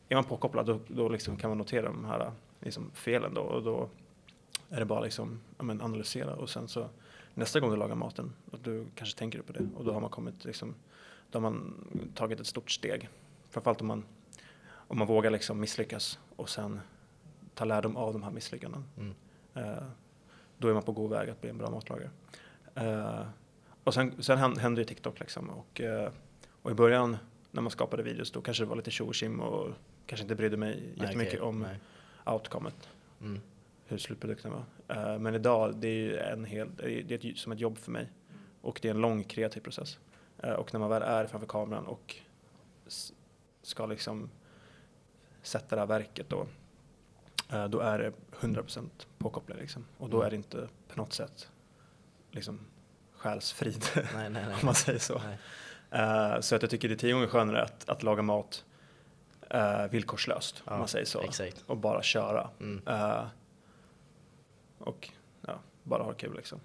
är 0.09 0.15
man 0.15 0.23
påkopplad 0.23 0.65
då, 0.65 0.79
då 0.87 1.09
liksom 1.09 1.37
kan 1.37 1.49
man 1.49 1.57
notera 1.57 1.85
de 1.85 2.05
här 2.05 2.31
liksom 2.59 2.91
felen 2.93 3.33
då. 3.33 3.41
Och 3.41 3.63
då 3.63 3.89
är 4.69 4.79
det 4.79 4.85
bara 4.85 4.99
liksom, 4.99 5.39
men 5.57 5.81
analysera 5.81 6.35
och 6.35 6.49
sen 6.49 6.67
så 6.67 6.89
nästa 7.33 7.59
gång 7.59 7.69
du 7.71 7.75
lagar 7.75 7.95
maten, 7.95 8.33
att 8.51 8.63
du 8.63 8.85
kanske 8.95 9.19
tänker 9.19 9.41
på 9.41 9.53
det 9.53 9.67
och 9.75 9.85
då 9.85 9.93
har 9.93 10.01
man 10.01 10.09
kommit 10.09 10.45
liksom, 10.45 10.75
då 11.31 11.39
har 11.39 11.41
man 11.41 11.73
tagit 12.15 12.39
ett 12.39 12.47
stort 12.47 12.71
steg. 12.71 13.09
Framförallt 13.49 13.81
om 13.81 13.87
man, 13.87 14.03
om 14.69 14.97
man 14.97 15.07
vågar 15.07 15.31
liksom 15.31 15.59
misslyckas 15.59 16.19
och 16.35 16.49
sen 16.49 16.79
ta 17.57 17.65
lärdom 17.65 17.97
av 17.97 18.13
de 18.13 18.23
här 18.23 18.31
misslyckandena. 18.31 18.83
Mm. 18.97 19.13
Eh, 19.53 19.83
då 20.57 20.67
är 20.67 20.73
man 20.73 20.83
på 20.83 20.91
god 20.91 21.09
väg 21.11 21.29
att 21.29 21.41
bli 21.41 21.49
en 21.49 21.57
bra 21.57 21.69
matlagare. 21.69 22.09
Eh, 22.75 23.27
och 23.83 23.93
sen, 23.93 24.23
sen 24.23 24.37
hän- 24.37 24.57
hände 24.59 24.81
ju 24.81 24.85
TikTok 24.85 25.19
liksom 25.19 25.49
och, 25.49 25.81
eh, 25.81 26.11
och 26.61 26.71
i 26.71 26.73
början 26.73 27.17
när 27.51 27.61
man 27.61 27.71
skapade 27.71 28.03
videos 28.03 28.31
då 28.31 28.41
kanske 28.41 28.63
det 28.63 28.67
var 28.67 28.75
lite 28.75 28.91
tjo 28.91 29.07
och 29.07 29.41
och 29.41 29.69
kanske 30.05 30.23
inte 30.23 30.35
brydde 30.35 30.57
mig 30.57 30.75
Nej, 30.81 31.05
jättemycket 31.05 31.33
okej. 31.33 31.47
om 31.49 31.59
Nej. 31.59 31.79
outcomet 32.25 32.89
Mm. 33.21 33.39
hur 33.85 33.97
slutprodukten 33.97 34.51
var. 34.51 35.17
Men 35.17 35.35
idag, 35.35 35.75
det 35.75 35.87
är 35.87 35.93
ju 35.95 36.17
en 36.17 36.45
hel, 36.45 36.69
det 36.77 37.11
är 37.25 37.31
ett, 37.31 37.37
som 37.37 37.51
ett 37.51 37.59
jobb 37.59 37.77
för 37.77 37.91
mig. 37.91 38.09
Och 38.61 38.79
det 38.81 38.87
är 38.87 38.93
en 38.93 39.01
lång 39.01 39.23
kreativ 39.23 39.61
process. 39.61 39.99
Och 40.57 40.73
när 40.73 40.79
man 40.79 40.89
väl 40.89 41.01
är 41.01 41.25
framför 41.27 41.47
kameran 41.47 41.85
och 41.87 42.15
ska 43.61 43.85
liksom 43.85 44.29
sätta 45.41 45.75
det 45.75 45.81
här 45.81 45.87
verket 45.87 46.29
då, 46.29 46.47
då 47.69 47.79
är 47.79 47.99
det 47.99 48.11
100% 48.39 48.89
påkoppling 49.17 49.57
liksom. 49.57 49.85
Och 49.97 50.09
då 50.09 50.17
Mm. 50.17 50.25
är 50.27 50.29
det 50.29 50.35
inte 50.35 50.67
på 50.87 50.97
något 51.01 51.13
sätt 51.13 51.49
liksom 52.31 52.59
själsfrid, 53.17 53.85
Nej, 53.95 54.05
nej, 54.13 54.29
nej. 54.47 54.53
om 54.53 54.65
man 54.65 54.75
säger 54.75 54.99
så. 54.99 55.21
Eh, 55.91 56.39
så 56.39 56.55
att 56.55 56.61
jag 56.61 56.71
tycker 56.71 56.87
det 56.87 56.93
är 56.93 56.97
tio 56.97 57.13
gånger 57.13 57.27
skönare 57.27 57.63
att, 57.63 57.89
att 57.89 58.03
laga 58.03 58.21
mat 58.21 58.65
uh, 59.53 59.87
villkorslöst, 59.91 60.63
Ja, 60.65 60.71
om 60.73 60.79
man 60.79 60.87
säger 60.87 61.05
så. 61.05 61.21
Exakt. 61.21 61.63
Och 61.67 61.77
bara 61.77 62.01
köra. 62.01 62.49
Mm. 62.59 62.81
Eh, 62.87 63.25
och 64.79 65.09
ja, 65.41 65.59
bara 65.83 66.03
ha 66.03 66.13
kul 66.13 66.35
liksom. 66.35 66.59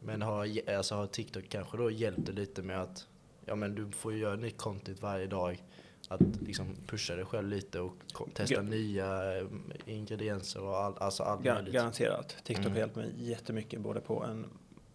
Men 0.00 0.22
har, 0.22 0.70
alltså, 0.76 0.94
har 0.94 1.06
TikTok 1.06 1.44
kanske 1.48 1.76
då 1.76 1.90
hjälpt 1.90 2.26
dig 2.26 2.34
lite 2.34 2.62
med 2.62 2.80
att 2.82 3.06
ja, 3.44 3.54
men 3.54 3.74
du 3.74 3.90
får 3.90 4.12
ju 4.12 4.18
göra 4.18 4.36
nytt 4.36 4.58
content 4.58 5.00
varje 5.00 5.26
dag. 5.26 5.62
Att 6.08 6.20
liksom 6.40 6.76
pusha 6.86 7.14
dig 7.16 7.24
själv 7.24 7.48
lite 7.48 7.80
och 7.80 7.96
testa 8.34 8.54
Ja. 8.54 8.62
nya 8.62 9.38
eh, 9.38 9.46
ingredienser 9.86 10.62
och 10.62 10.76
all, 10.76 10.94
alltså 10.98 11.22
allt 11.22 11.40
Gar- 11.42 11.54
möjligt. 11.54 11.74
garanterat. 11.74 12.36
TikTok 12.44 12.66
Mm. 12.66 12.72
har 12.72 12.78
hjälpt 12.78 12.96
mig 12.96 13.12
jättemycket 13.16 13.80
både 13.80 14.00
på 14.00 14.24
en 14.24 14.46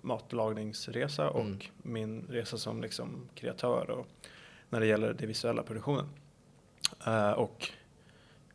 matlagningsresa 0.01 1.29
och 1.29 1.41
Mm. 1.41 1.59
min 1.81 2.25
resa 2.29 2.57
som 2.57 2.81
liksom 2.81 3.27
kreatör 3.35 3.89
och 3.89 4.07
när 4.69 4.79
det 4.79 4.85
gäller 4.85 5.13
det 5.13 5.25
visuella 5.25 5.63
produktionen. 5.63 6.05
Eh, 7.05 7.31
och 7.31 7.69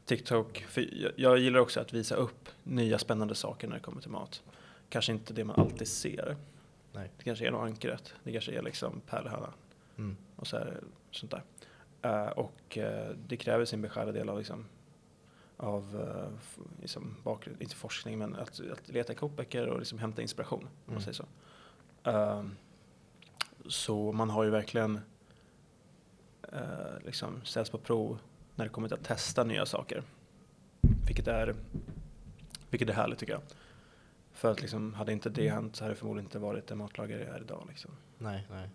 TikTok, 0.04 0.64
för 0.68 0.88
jag, 1.02 1.12
jag 1.16 1.38
gillar 1.38 1.60
också 1.60 1.80
att 1.80 1.92
visa 1.92 2.14
upp 2.14 2.48
nya 2.62 2.98
spännande 2.98 3.34
saker 3.34 3.68
när 3.68 3.74
det 3.74 3.80
kommer 3.82 4.00
till 4.02 4.10
mat. 4.10 4.42
Kanske 4.88 5.12
inte 5.12 5.34
det 5.34 5.44
man 5.44 5.60
alltid 5.60 5.88
ser. 5.88 6.36
Nej. 6.92 7.10
Det 7.18 7.24
kanske 7.24 7.46
är 7.46 7.50
något 7.50 7.62
ankaret. 7.68 8.14
Det 8.24 8.32
kanske 8.32 8.52
är 8.52 8.62
liksom 8.62 9.00
pärlhöna 9.06 9.52
Mm. 9.98 10.16
och 10.36 10.46
så 10.46 10.56
här, 10.56 10.80
sånt 11.10 11.30
där. 11.30 11.42
Eh, 12.02 12.26
och 12.28 12.78
eh, 12.78 13.10
det 13.26 13.36
kräver 13.36 13.64
sin 13.64 13.82
beskärda 13.82 14.12
del 14.12 14.28
av, 14.28 14.38
liksom, 14.38 14.64
av 15.56 16.00
eh, 16.00 16.56
liksom 16.80 17.16
bakgrund, 17.22 17.62
inte 17.62 17.74
forskning, 17.76 18.18
men 18.18 18.36
att, 18.36 18.60
att 18.72 18.88
leta 18.88 19.12
i 19.12 19.16
kokböcker 19.16 19.66
och 19.66 19.78
liksom 19.78 19.98
hämta 19.98 20.22
inspiration, 20.22 20.62
om 20.62 20.68
man 20.84 20.92
Mm. 20.94 21.02
säger 21.02 21.14
så. 21.14 21.26
Ehm, 22.10 22.56
så 23.68 24.12
man 24.12 24.30
har 24.30 24.44
ju 24.44 24.50
verkligen 24.50 25.00
uh, 26.52 27.04
liksom 27.04 27.40
ställts 27.44 27.70
på 27.70 27.78
prov 27.78 28.18
när 28.54 28.64
det 28.64 28.68
kommer 28.70 28.88
till 28.88 28.96
att 28.96 29.04
testa 29.04 29.44
nya 29.44 29.66
saker. 29.66 30.02
Vilket 31.06 31.28
är 31.28 31.54
Vilket 32.70 32.88
är 32.88 32.92
härligt 32.92 33.18
tycker 33.18 33.32
jag. 33.32 33.42
För 34.32 34.50
att 34.52 34.60
liksom, 34.60 34.94
hade 34.94 35.12
inte 35.12 35.30
det 35.30 35.48
hänt 35.48 35.76
så 35.76 35.84
hade 35.84 35.94
det 35.94 35.98
förmodligen 35.98 36.26
inte 36.26 36.38
varit 36.38 36.70
en 36.70 36.78
matlagare 36.78 37.24
jag 37.24 37.36
är 37.36 37.40
idag. 37.40 37.66
Liksom. 37.68 37.90
Nej, 38.18 38.46
nej. 38.50 38.68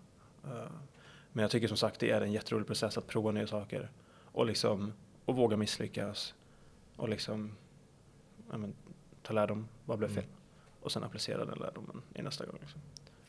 Men 1.34 1.42
jag 1.42 1.52
tycker 1.52 1.68
som 1.68 1.78
sagt 1.78 2.00
det 2.00 2.12
är 2.12 2.22
en 2.22 2.32
jätterolig 2.32 2.68
process 2.68 2.98
att 2.98 3.08
prova 3.08 3.32
nya 3.32 3.48
saker 3.48 3.90
och 4.26 4.46
liksom 4.46 4.94
och 5.26 5.36
våga 5.36 5.58
misslyckas 5.58 6.34
och 6.96 7.10
liksom 7.10 7.56
ja, 8.52 8.58
men, 8.58 8.74
ta 9.24 9.34
lärdom, 9.34 9.68
vad 9.86 9.98
blev 10.00 10.08
fel? 10.08 10.24
Mm. 10.24 10.36
Och 10.82 10.92
sen 10.92 11.04
applicera 11.04 11.46
den 11.46 11.58
lärdomen 11.60 12.02
i 12.16 12.22
nästa 12.22 12.46
gång. 12.46 12.58
Liksom. 12.62 12.82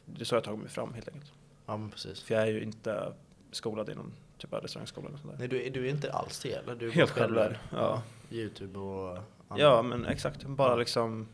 Det 0.07 0.21
är 0.21 0.25
så 0.25 0.35
jag 0.35 0.45
tagit 0.45 0.61
mig 0.61 0.69
fram 0.69 0.95
helt 0.95 1.09
enkelt. 1.09 1.33
Ja 1.67 1.89
precis. 1.93 2.23
För 2.23 2.35
jag 2.35 2.43
är 2.43 2.47
ju 2.53 2.63
inte 2.63 3.13
skolad 3.51 3.89
inom 3.89 4.13
typ 4.39 4.53
av 4.53 4.61
restaurangskola 4.61 5.09
eller 5.09 5.19
sånt 5.19 5.31
där. 5.33 5.39
Nej 5.39 5.49
du, 5.49 5.67
är- 5.67 5.71
du 5.71 5.87
är 5.87 5.91
inte 5.91 6.13
alls 6.13 6.41
det 6.41 6.53
eller? 6.53 6.75
Du 6.75 6.87
är 6.89 6.93
Helt 6.93 7.11
självlärd. 7.11 7.59
Ja. 7.73 8.03
Youtube 8.31 8.79
och 8.79 9.09
andra. 9.49 9.65
ja 9.65 9.83
men 9.83 10.07
exakt, 10.07 10.45
bara 10.47 10.77
liksom, 10.77 11.29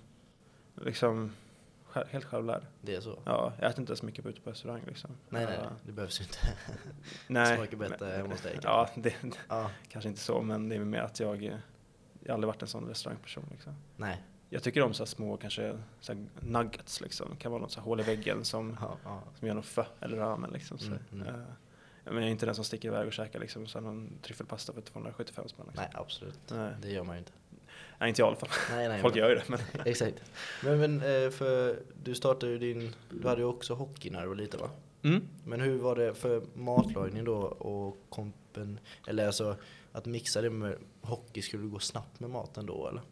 liksom 0.74 1.32
helt 2.10 2.24
självlärd. 2.24 2.62
Det 2.80 2.94
är 2.94 3.00
så? 3.00 3.18
Ja, 3.24 3.52
jag 3.60 3.70
äter 3.70 3.80
inte 3.80 3.96
så 3.96 4.06
mycket 4.06 4.26
ute 4.26 4.40
på 4.40 4.50
restaurang 4.50 4.82
liksom. 4.86 5.10
Nej 5.28 5.46
nej, 5.46 5.58
det 5.86 5.92
behövs 5.92 6.20
ju 6.20 6.24
inte. 6.24 6.38
nej. 7.26 7.56
Smakar 7.56 7.76
bättre 7.76 8.06
hemma 8.06 8.28
hos 8.28 8.40
dig, 8.40 8.58
Ja, 8.62 8.88
det, 8.94 9.14
ja. 9.48 9.70
kanske 9.88 10.08
inte 10.08 10.20
så, 10.20 10.42
men 10.42 10.68
det 10.68 10.76
är 10.76 10.80
mer 10.80 11.00
att 11.00 11.20
jag, 11.20 11.42
jag 11.42 11.52
har 12.26 12.34
aldrig 12.34 12.46
varit 12.46 12.62
en 12.62 12.68
sån 12.68 12.88
restaurangperson 12.88 13.44
liksom. 13.50 13.74
Nej. 13.96 14.22
Jag 14.50 14.62
tycker 14.62 14.82
om 14.82 14.94
så 14.94 15.06
små 15.06 15.36
kanske 15.36 15.78
så 16.00 16.26
nuggets 16.40 17.00
liksom. 17.00 17.30
Det 17.30 17.36
kan 17.36 17.52
vara 17.52 17.62
något 17.62 17.72
så 17.72 17.80
hål 17.80 18.00
i 18.00 18.02
väggen 18.02 18.44
som, 18.44 18.76
Ja, 18.80 18.96
ja. 19.04 19.22
som 19.38 19.48
gör 19.48 19.54
något 19.54 19.66
fö 19.66 19.84
eller 20.00 20.16
ramen 20.16 20.50
liksom. 20.50 20.78
Så. 20.78 20.86
Mm, 20.86 21.00
mm. 21.12 21.26
Eh, 21.26 21.34
men 22.04 22.14
jag 22.14 22.24
är 22.24 22.30
inte 22.30 22.46
den 22.46 22.54
som 22.54 22.64
sticker 22.64 22.88
iväg 22.88 23.06
och 23.06 23.12
käkar 23.12 23.40
liksom 23.40 23.66
så 23.66 23.80
någon 23.80 24.18
tryffelpasta 24.22 24.72
för 24.72 24.80
275 24.80 25.48
spänn. 25.48 25.66
Liksom. 25.66 25.84
Nej 25.84 25.90
absolut. 25.94 26.40
Nej. 26.50 26.74
Det 26.82 26.90
gör 26.90 27.04
man 27.04 27.16
ju 27.16 27.18
inte. 27.18 27.32
Nej, 27.98 28.08
inte 28.08 28.22
jag 28.22 28.26
i 28.26 28.28
alla 28.28 28.36
fall. 28.36 28.48
Nej, 28.70 28.88
nej, 28.88 29.02
Folk 29.02 29.14
men, 29.14 29.22
gör 29.22 29.28
ju 29.28 29.34
det. 29.34 29.44
Men 29.48 29.58
Exakt. 29.86 30.22
Men, 30.62 30.78
men 30.78 30.94
eh, 30.96 31.30
för 31.30 31.76
du 32.02 32.14
startade 32.14 32.52
ju 32.52 32.58
din, 32.58 32.94
du 33.10 33.28
hade 33.28 33.40
ju 33.40 33.46
också 33.46 33.74
hockey 33.74 34.10
när 34.10 34.22
du 34.22 34.28
var 34.28 34.34
liten 34.34 34.60
va? 34.60 34.70
mm. 35.02 35.28
Men 35.44 35.60
hur 35.60 35.78
var 35.78 35.96
det 35.96 36.14
för 36.14 36.42
matlagning 36.54 37.24
då 37.24 37.36
och 37.38 37.96
kompen, 38.08 38.80
eller 39.06 39.26
alltså 39.26 39.56
att 39.92 40.06
mixa 40.06 40.40
det 40.40 40.50
med 40.50 40.76
hockey, 41.00 41.42
skulle 41.42 41.62
det 41.62 41.68
gå 41.68 41.78
snabbt 41.78 42.20
med 42.20 42.30
maten 42.30 42.66
då 42.66 42.88
eller? 42.88 43.02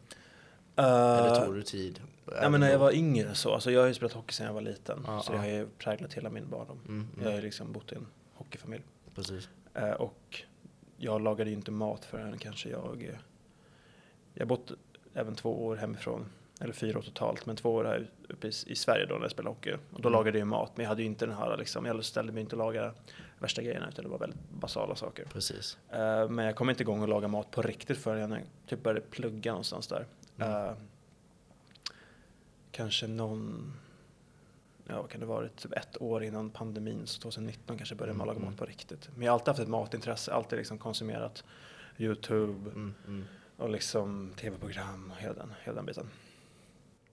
Eller 0.77 1.45
tog 1.45 1.55
du 1.55 1.63
tid? 1.63 2.01
Nej, 2.25 2.51
men 2.51 2.61
när 2.61 2.71
jag 2.71 2.79
var 2.79 2.93
yngre 2.93 3.35
så, 3.35 3.55
alltså 3.55 3.71
jag 3.71 3.81
har 3.81 3.89
ju 3.89 3.95
spelat 3.95 4.13
hockey 4.13 4.33
sedan 4.35 4.47
jag 4.47 4.55
var 4.55 4.61
liten. 4.61 5.05
Ja, 5.07 5.21
så 5.21 5.33
ja. 5.33 5.37
det 5.37 5.43
har 5.43 5.49
ju 5.49 5.67
präglat 5.79 6.15
hela 6.15 6.31
min 6.31 6.49
barndom. 6.51 6.81
Mm, 6.89 7.09
Jag 7.17 7.23
har 7.23 7.31
mm, 7.31 7.37
ju 7.37 7.43
liksom 7.45 7.73
bott 7.73 7.93
i 7.93 7.95
en 7.95 8.07
hockeyfamilj. 8.35 8.85
precis. 9.15 9.49
Eh, 9.75 9.91
och 9.91 10.43
jag 10.97 11.21
lagade 11.21 11.51
ju 11.51 11.57
inte 11.57 11.71
mat 11.71 12.05
förrän 12.05 12.39
kanske 12.39 12.69
jag... 12.69 13.19
Jag 14.39 14.45
har 14.47 14.49
bott 14.49 14.73
även 15.15 15.35
två 15.35 15.67
år 15.67 15.77
hemifrån, 15.77 16.27
eller 16.61 16.73
fyra 16.73 16.99
år 16.99 17.03
totalt, 17.03 17.47
men 17.47 17.57
två 17.57 17.75
år 17.75 17.85
här 17.85 18.11
uppe 18.29 18.47
i, 18.47 18.53
i 18.67 18.75
Sverige 18.77 19.07
då 19.07 19.15
när 19.15 19.23
jag 19.23 19.31
spelade 19.31 19.55
hockey. 19.55 19.73
Och 19.73 20.01
då 20.01 20.09
Mm. 20.09 20.13
lagade 20.13 20.39
jag 20.39 20.49
mat, 20.49 20.73
men 20.77 20.83
jag 20.85 20.89
hade 20.89 21.03
ju 21.03 21.07
inte 21.07 21.27
den 21.27 21.37
här 21.37 21.57
liksom, 21.57 21.85
jag 21.87 22.05
ställde 22.05 22.33
mig 22.33 22.41
inte 22.41 22.55
att 22.57 22.59
laga 22.59 22.95
värsta 23.39 23.63
grejerna 23.63 23.89
utan 23.89 24.05
det 24.05 24.11
var 24.11 24.19
väldigt 24.19 24.41
basala 24.51 24.95
saker. 24.97 25.25
Precis. 25.33 25.79
Eh, 25.91 26.29
men 26.29 26.45
jag 26.45 26.57
kom 26.57 26.71
inte 26.71 26.83
igång 26.83 27.03
och 27.03 27.09
laga 27.09 27.29
mat 27.29 27.51
på 27.51 27.63
riktigt 27.63 27.99
förrän 27.99 28.31
jag 28.31 28.41
typ 28.67 28.83
började 28.83 29.01
plugga 29.01 29.53
någonstans 29.53 29.87
där. 29.87 30.07
Mm. 30.39 30.67
Eh, 30.67 30.73
kanske 32.71 33.07
någon, 33.07 33.73
ja 34.89 35.01
vad 35.03 35.11
kan 35.11 35.21
det 35.21 35.27
varit, 35.27 35.57
typ 35.57 35.73
ett 35.73 36.03
år 36.03 36.25
innan 36.25 36.51
pandemin, 36.51 37.07
så 37.07 37.21
2019 37.21 37.77
kanske 37.77 37.95
började 37.95 38.19
man 38.19 38.25
Mm, 38.29 38.35
laga 38.35 38.39
mm. 38.39 38.51
mat 38.51 38.59
på 38.59 38.65
riktigt. 38.67 39.09
Men 39.15 39.23
jag 39.23 39.33
har 39.33 39.35
alltid 39.35 39.49
haft 39.49 39.61
ett 39.61 39.69
matintresse, 39.69 40.33
alltid 40.33 40.59
liksom 40.59 40.79
konsumerat 40.79 41.45
YouTube 41.99 42.71
Mm, 42.71 42.95
mm. 43.07 43.25
Och 43.57 43.71
liksom 43.71 44.33
tv-program 44.41 45.13
och 45.15 45.23
hela 45.23 45.35
den, 45.35 45.53
hela 45.65 45.77
den 45.77 45.87
biten. 45.87 46.11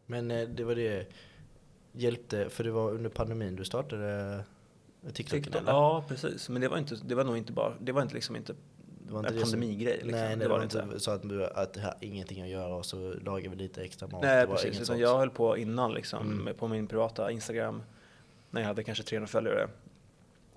Men 0.05 0.31
eh, 0.31 0.47
det 0.50 0.63
var 0.63 0.75
det 0.75 1.07
hjälpte, 1.91 2.50
för 2.50 2.63
det 2.63 2.71
var 2.71 2.91
under 2.91 3.09
pandemin 3.09 3.55
du 3.55 3.65
startade 3.65 4.43
TikTok 5.13 5.47
eller? 5.47 5.63
Ja, 5.65 6.05
precis. 6.07 6.50
Men 6.50 6.62
det 6.62 6.67
var, 6.67 6.77
inte, 6.77 6.95
det 7.05 7.15
var 7.15 7.23
nog 7.23 7.38
inte 7.38 7.53
bara, 7.53 7.73
det 7.79 7.91
var 7.91 8.01
inte 8.01 8.13
liksom 8.13 8.35
inte 8.35 8.53
Det 9.07 9.13
var 9.13 9.19
inte 9.19 9.29
en 9.29 9.35
det 9.35 9.41
pandemigrej. 9.41 9.93
Liksom. 9.93 10.12
Nej, 10.12 10.35
det, 10.35 10.47
var 10.47 10.63
inte 10.63 11.00
så 11.00 11.12
att 11.12 11.29
du 11.29 11.45
att 11.45 11.73
det 11.73 11.79
här 11.79 11.93
ingenting 12.01 12.41
att 12.41 12.50
göra 12.50 12.75
och 12.75 12.85
så 12.85 13.13
lagar 13.13 13.50
vi 13.50 13.55
lite 13.55 13.83
extra 13.83 14.07
mat. 14.07 14.21
Nej 14.21 14.41
det 14.41 14.53
precis, 14.53 14.81
utan 14.81 15.00
jag 15.00 15.17
höll 15.17 15.29
på 15.29 15.57
innan 15.57 15.93
liksom, 15.93 16.41
Mm. 16.41 16.55
på 16.55 16.67
min 16.67 16.88
privata 16.88 17.31
Instagram 17.31 17.83
när 18.50 18.62
jag 18.62 18.67
hade 18.67 18.83
kanske 18.83 19.03
300 19.03 19.27
följare 19.27 19.67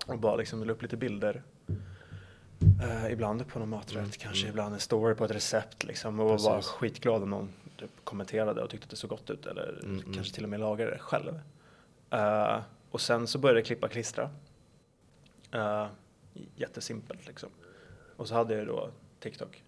och 0.07 0.19
bara 0.19 0.35
liksom 0.35 0.63
la 0.63 0.73
upp 0.73 0.81
lite 0.81 0.97
bilder. 0.97 1.43
Eh, 2.81 3.11
ibland 3.11 3.47
på 3.47 3.59
någon 3.59 3.69
maträtt, 3.69 3.97
Mm, 3.97 4.11
kanske 4.11 4.43
mm. 4.43 4.49
ibland 4.49 4.73
en 4.73 4.79
story 4.79 5.15
på 5.15 5.25
ett 5.25 5.31
recept 5.31 5.83
liksom 5.83 6.19
och 6.19 6.29
var 6.39 6.55
Precis. 6.55 6.71
skitglad 6.71 7.23
om 7.23 7.29
någon 7.29 7.49
typ, 7.79 7.89
kommenterade 8.03 8.63
och 8.63 8.69
tyckte 8.69 8.85
att 8.85 8.89
det 8.89 8.95
såg 8.95 9.09
gott 9.09 9.29
ut 9.29 9.45
eller 9.45 9.79
Mm, 9.83 9.99
mm. 9.99 10.13
kanske 10.13 10.33
till 10.35 10.43
och 10.43 10.49
med 10.49 10.59
lagade 10.59 10.91
det 10.91 10.99
själv. 10.99 11.39
Eh, 12.09 12.59
och 12.91 13.01
sen 13.01 13.27
så 13.27 13.39
började 13.39 13.59
jag 13.59 13.65
klippa 13.65 13.87
klistra. 13.87 14.29
Uh, 15.55 15.87
jättesimpelt 16.55 17.27
liksom. 17.27 17.49
Och 18.17 18.27
så 18.27 18.35
hade 18.35 18.55
jag 18.55 18.67
då 18.67 18.89
TikTok. 19.19 19.63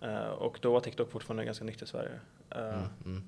Eh, 0.00 0.26
och 0.26 0.58
då 0.62 0.72
var 0.72 0.80
TikTok 0.80 1.10
fortfarande 1.10 1.44
ganska 1.44 1.64
nytt 1.64 1.82
i 1.82 1.86
Sverige. 1.86 2.20
Eh, 2.50 2.58
Mm, 2.68 2.88
mm. 3.04 3.22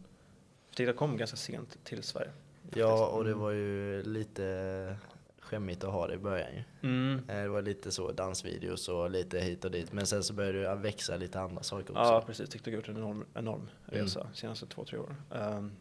TikTok 0.76 0.96
kom 0.96 1.16
ganska 1.16 1.36
sent 1.36 1.78
till 1.84 2.02
Sverige. 2.02 2.30
Ja, 2.74 3.06
och 3.06 3.24
det 3.24 3.34
var 3.34 3.50
ju 3.50 4.02
lite 4.02 4.96
skämmigt 5.44 5.84
att 5.84 5.92
ha 5.92 6.06
det 6.06 6.14
i 6.14 6.18
början 6.18 6.48
ju. 6.54 6.62
Mm. 6.88 7.22
Eh, 7.28 7.36
Det 7.42 7.48
var 7.48 7.62
lite 7.62 7.90
så 7.90 8.12
dansvideos 8.12 8.88
och 8.88 9.10
lite 9.10 9.40
hit 9.40 9.64
och 9.64 9.70
dit. 9.70 9.92
Men 9.92 10.06
sen 10.06 10.24
så 10.24 10.32
började 10.34 10.60
det 10.62 10.74
växa 10.74 11.16
lite 11.16 11.40
andra 11.40 11.62
saker 11.62 11.90
också. 11.90 12.02
Ja, 12.02 12.22
precis. 12.26 12.48
TikTok 12.50 12.72
har 12.72 12.76
gjort 12.76 12.88
en 12.88 12.96
enorm, 12.96 13.24
enorm 13.34 13.60
Mm. 13.60 14.04
resa 14.04 14.26
de 14.32 14.36
senaste 14.36 14.66
två, 14.66 14.84
tre 14.84 14.98
åren. 14.98 15.16
Ehm, 15.34 15.72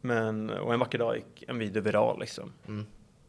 men, 0.00 0.50
och 0.50 0.72
en 0.74 0.80
vacker 0.80 0.98
dag 0.98 1.16
gick 1.16 1.44
en 1.48 1.58
video 1.58 1.82
viral 1.82 2.20
liksom. 2.20 2.52
Mm. 2.68 2.86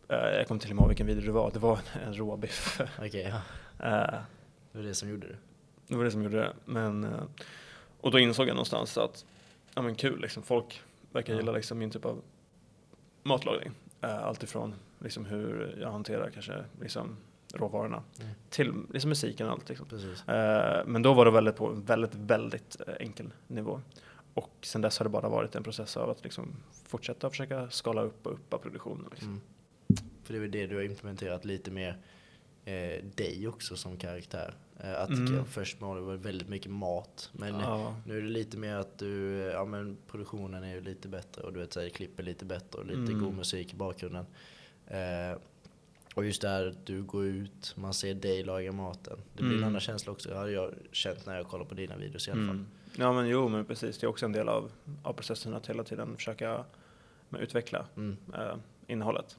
Eh, 0.09 0.15
jag 0.17 0.47
kommer 0.47 0.61
till 0.61 0.69
och 0.69 0.75
med 0.75 0.81
ihåg 0.81 0.89
vilken 0.89 1.07
video 1.07 1.25
det 1.25 1.31
var. 1.31 1.51
Det 1.51 1.59
var 1.59 1.79
en 2.05 2.13
råbiff. 2.13 2.81
Okej, 2.99 3.33
ja. 3.33 3.41
Eh, 3.87 4.19
Det 4.71 4.77
var 4.77 4.83
det 4.83 4.93
som 4.93 5.09
gjorde 5.09 5.27
det. 5.27 5.35
det 5.87 5.95
var 5.95 6.03
det 6.03 6.11
som 6.11 6.23
gjorde 6.23 6.37
det. 6.37 6.53
Men, 6.65 7.03
eh, 7.03 7.23
och 8.01 8.11
då 8.11 8.19
insåg 8.19 8.47
jag 8.47 8.53
någonstans 8.55 8.97
att, 8.97 9.25
ja 9.75 9.81
men 9.81 9.95
kul 9.95 10.21
liksom. 10.21 10.43
Folk 10.43 10.81
verkar 11.11 11.33
gilla 11.35 11.51
liksom 11.51 11.77
min 11.77 11.91
typ 11.91 12.05
av 12.05 12.21
matlagning. 13.23 13.71
Uh, 14.03 14.23
allt 14.23 14.43
ifrån 14.43 14.73
liksom 14.99 15.25
hur 15.25 15.77
jag 15.81 15.91
hanterar 15.91 16.29
kanske 16.29 16.63
liksom 16.81 17.17
råvarorna 17.53 18.03
Mm. 18.21 18.31
till 18.49 18.73
liksom 18.93 19.09
musiken 19.09 19.47
och 19.47 19.51
allt 19.53 19.69
liksom. 19.69 19.87
Eh, 20.27 20.85
Men 20.85 21.01
då 21.01 21.13
var 21.13 21.25
det 21.25 21.31
väldigt 21.31 21.55
på 21.55 21.67
en 21.67 21.83
väldigt, 21.85 22.15
väldigt 22.15 22.77
eh, 22.87 22.93
enkel 22.99 23.33
nivå. 23.47 23.81
Och 24.33 24.51
sen 24.61 24.81
dess 24.81 24.97
har 24.99 25.03
det 25.03 25.09
bara 25.09 25.29
varit 25.29 25.55
en 25.55 25.63
process 25.63 25.97
av 25.97 26.09
att 26.09 26.23
liksom 26.23 26.47
fortsätta 26.87 27.29
försöka 27.29 27.69
skala 27.69 28.01
upp 28.01 28.27
och 28.27 28.33
uppa 28.33 28.57
produktionen. 28.57 29.05
Liksom. 29.11 29.27
Mm. 29.29 29.41
För 30.23 30.33
det 30.33 30.37
är 30.39 30.41
väl 30.41 30.51
det 30.51 30.67
du 30.67 30.75
har 30.75 30.83
implementerat 30.83 31.45
lite 31.45 31.71
mer 31.71 31.97
eh, 32.65 33.03
dig 33.15 33.47
också 33.47 33.75
som 33.75 33.97
karaktär. 33.97 34.53
Eh, 34.79 35.01
att 35.01 35.09
Mm. 35.09 35.45
först 35.45 35.81
var 35.81 35.95
det 35.95 36.01
väl 36.01 36.17
väldigt 36.17 36.49
mycket 36.49 36.71
mat. 36.71 37.29
Men 37.33 37.59
Ja. 37.59 37.95
nu 38.05 38.17
är 38.17 38.21
det 38.21 38.27
lite 38.29 38.57
mer 38.57 38.75
att 38.75 38.97
du, 38.97 39.35
ja 39.53 39.65
men 39.65 39.97
produktionen 40.07 40.63
är 40.63 40.73
ju 40.75 40.81
lite 40.81 41.07
bättre 41.07 41.41
och 41.41 41.53
du 41.53 41.59
vet 41.59 41.73
såhär, 41.73 41.89
klipper 41.89 42.23
lite 42.23 42.45
bättre 42.45 42.79
och 42.79 42.85
lite 42.85 42.99
Mm. 43.11 43.19
god 43.23 43.33
musik 43.33 43.73
i 43.73 43.75
bakgrunden. 43.75 44.25
Eh, 44.87 45.37
och 46.15 46.25
just 46.25 46.41
det 46.41 46.49
här 46.49 46.67
att 46.67 46.85
du 46.85 47.03
går 47.03 47.25
ut, 47.25 47.73
man 47.77 47.93
ser 47.93 48.13
dig 48.13 48.43
laga 48.43 48.71
maten. 48.71 49.17
Det 49.33 49.41
blir 49.43 49.51
en 49.51 49.57
Mm. 49.57 49.67
annan 49.69 49.81
känsla 49.81 50.11
också, 50.11 50.29
det 50.29 50.35
har 50.35 50.47
jag 50.47 50.73
känt 50.91 51.25
när 51.25 51.35
jag 51.35 51.47
kollar 51.47 51.65
på 51.65 51.75
dina 51.75 51.95
videos 51.97 52.27
i 52.27 52.31
alla 52.31 52.39
fall. 52.47 52.49
Mm. 52.55 52.67
Ja 52.97 53.13
men 53.13 53.27
jo 53.27 53.47
men 53.49 53.65
precis, 53.65 53.97
det 53.97 54.05
är 54.05 54.09
också 54.09 54.25
en 54.25 54.31
del 54.31 54.49
av, 54.49 54.71
av 55.03 55.13
processen 55.13 55.53
att 55.53 55.67
hela 55.69 55.83
tiden 55.83 56.15
försöka 56.15 56.65
utveckla 57.39 57.85
Mm. 57.97 58.17
eh, 58.33 58.55
innehållet. 58.87 59.37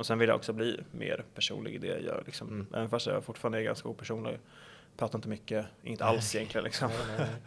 Och 0.00 0.06
sen 0.06 0.18
vill 0.18 0.28
jag 0.28 0.36
också 0.36 0.52
bli 0.52 0.80
mer 0.90 1.24
personlig 1.34 1.74
i 1.74 1.78
det 1.78 1.86
jag 1.86 2.02
gör. 2.02 2.22
Liksom. 2.26 2.48
Mm. 2.48 2.66
Även 2.74 2.88
fast 2.88 3.06
jag 3.06 3.24
fortfarande 3.24 3.58
är 3.58 3.62
ganska 3.62 3.88
opersonlig, 3.88 4.38
pratar 4.96 5.18
inte 5.18 5.28
mycket, 5.28 5.66
inte 5.82 6.04
alls 6.04 6.34
egentligen. 6.34 6.64
Liksom. 6.64 6.90
Nej, 6.90 7.06
nej, 7.08 7.16
nej. 7.18 7.40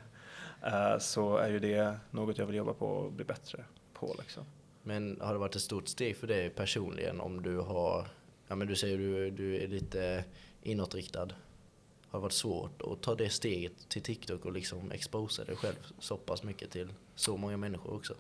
Eh, 0.74 1.00
så 1.00 1.38
är 1.38 1.50
ju 1.50 1.60
det 1.60 1.98
något 2.12 2.38
jag 2.38 2.46
vill 2.46 2.56
jobba 2.56 2.74
på 2.74 2.88
och 2.88 3.12
bli 3.12 3.26
bättre 3.26 3.64
på. 3.94 4.16
Liksom. 4.20 4.44
Men 4.84 5.22
har 5.22 5.34
det 5.34 5.40
varit 5.40 5.56
ett 5.56 5.62
stort 5.62 5.88
steg 5.88 6.18
för 6.18 6.28
dig 6.28 6.50
personligen 6.50 7.22
om 7.22 7.42
du 7.42 7.58
har, 7.58 8.08
ja 8.48 8.56
men 8.56 8.68
du 8.68 8.76
säger 8.76 8.98
du, 8.98 9.32
du 9.32 9.64
är 9.64 9.68
lite 9.68 10.24
inåtriktad. 10.62 11.28
Har 12.08 12.20
det 12.20 12.24
varit 12.24 12.34
svårt 12.34 12.82
att 12.82 13.02
ta 13.02 13.16
det 13.16 13.30
steget 13.30 13.90
till 13.90 14.02
TikTok 14.02 14.46
och 14.46 14.52
liksom 14.52 14.92
exposa 14.92 15.44
dig 15.44 15.56
själv 15.56 15.88
så 16.00 16.18
pass 16.18 16.44
mycket 16.44 16.72
till 16.72 16.94
så 17.16 17.38
många 17.38 17.58
människor 17.58 17.94
också? 17.94 18.14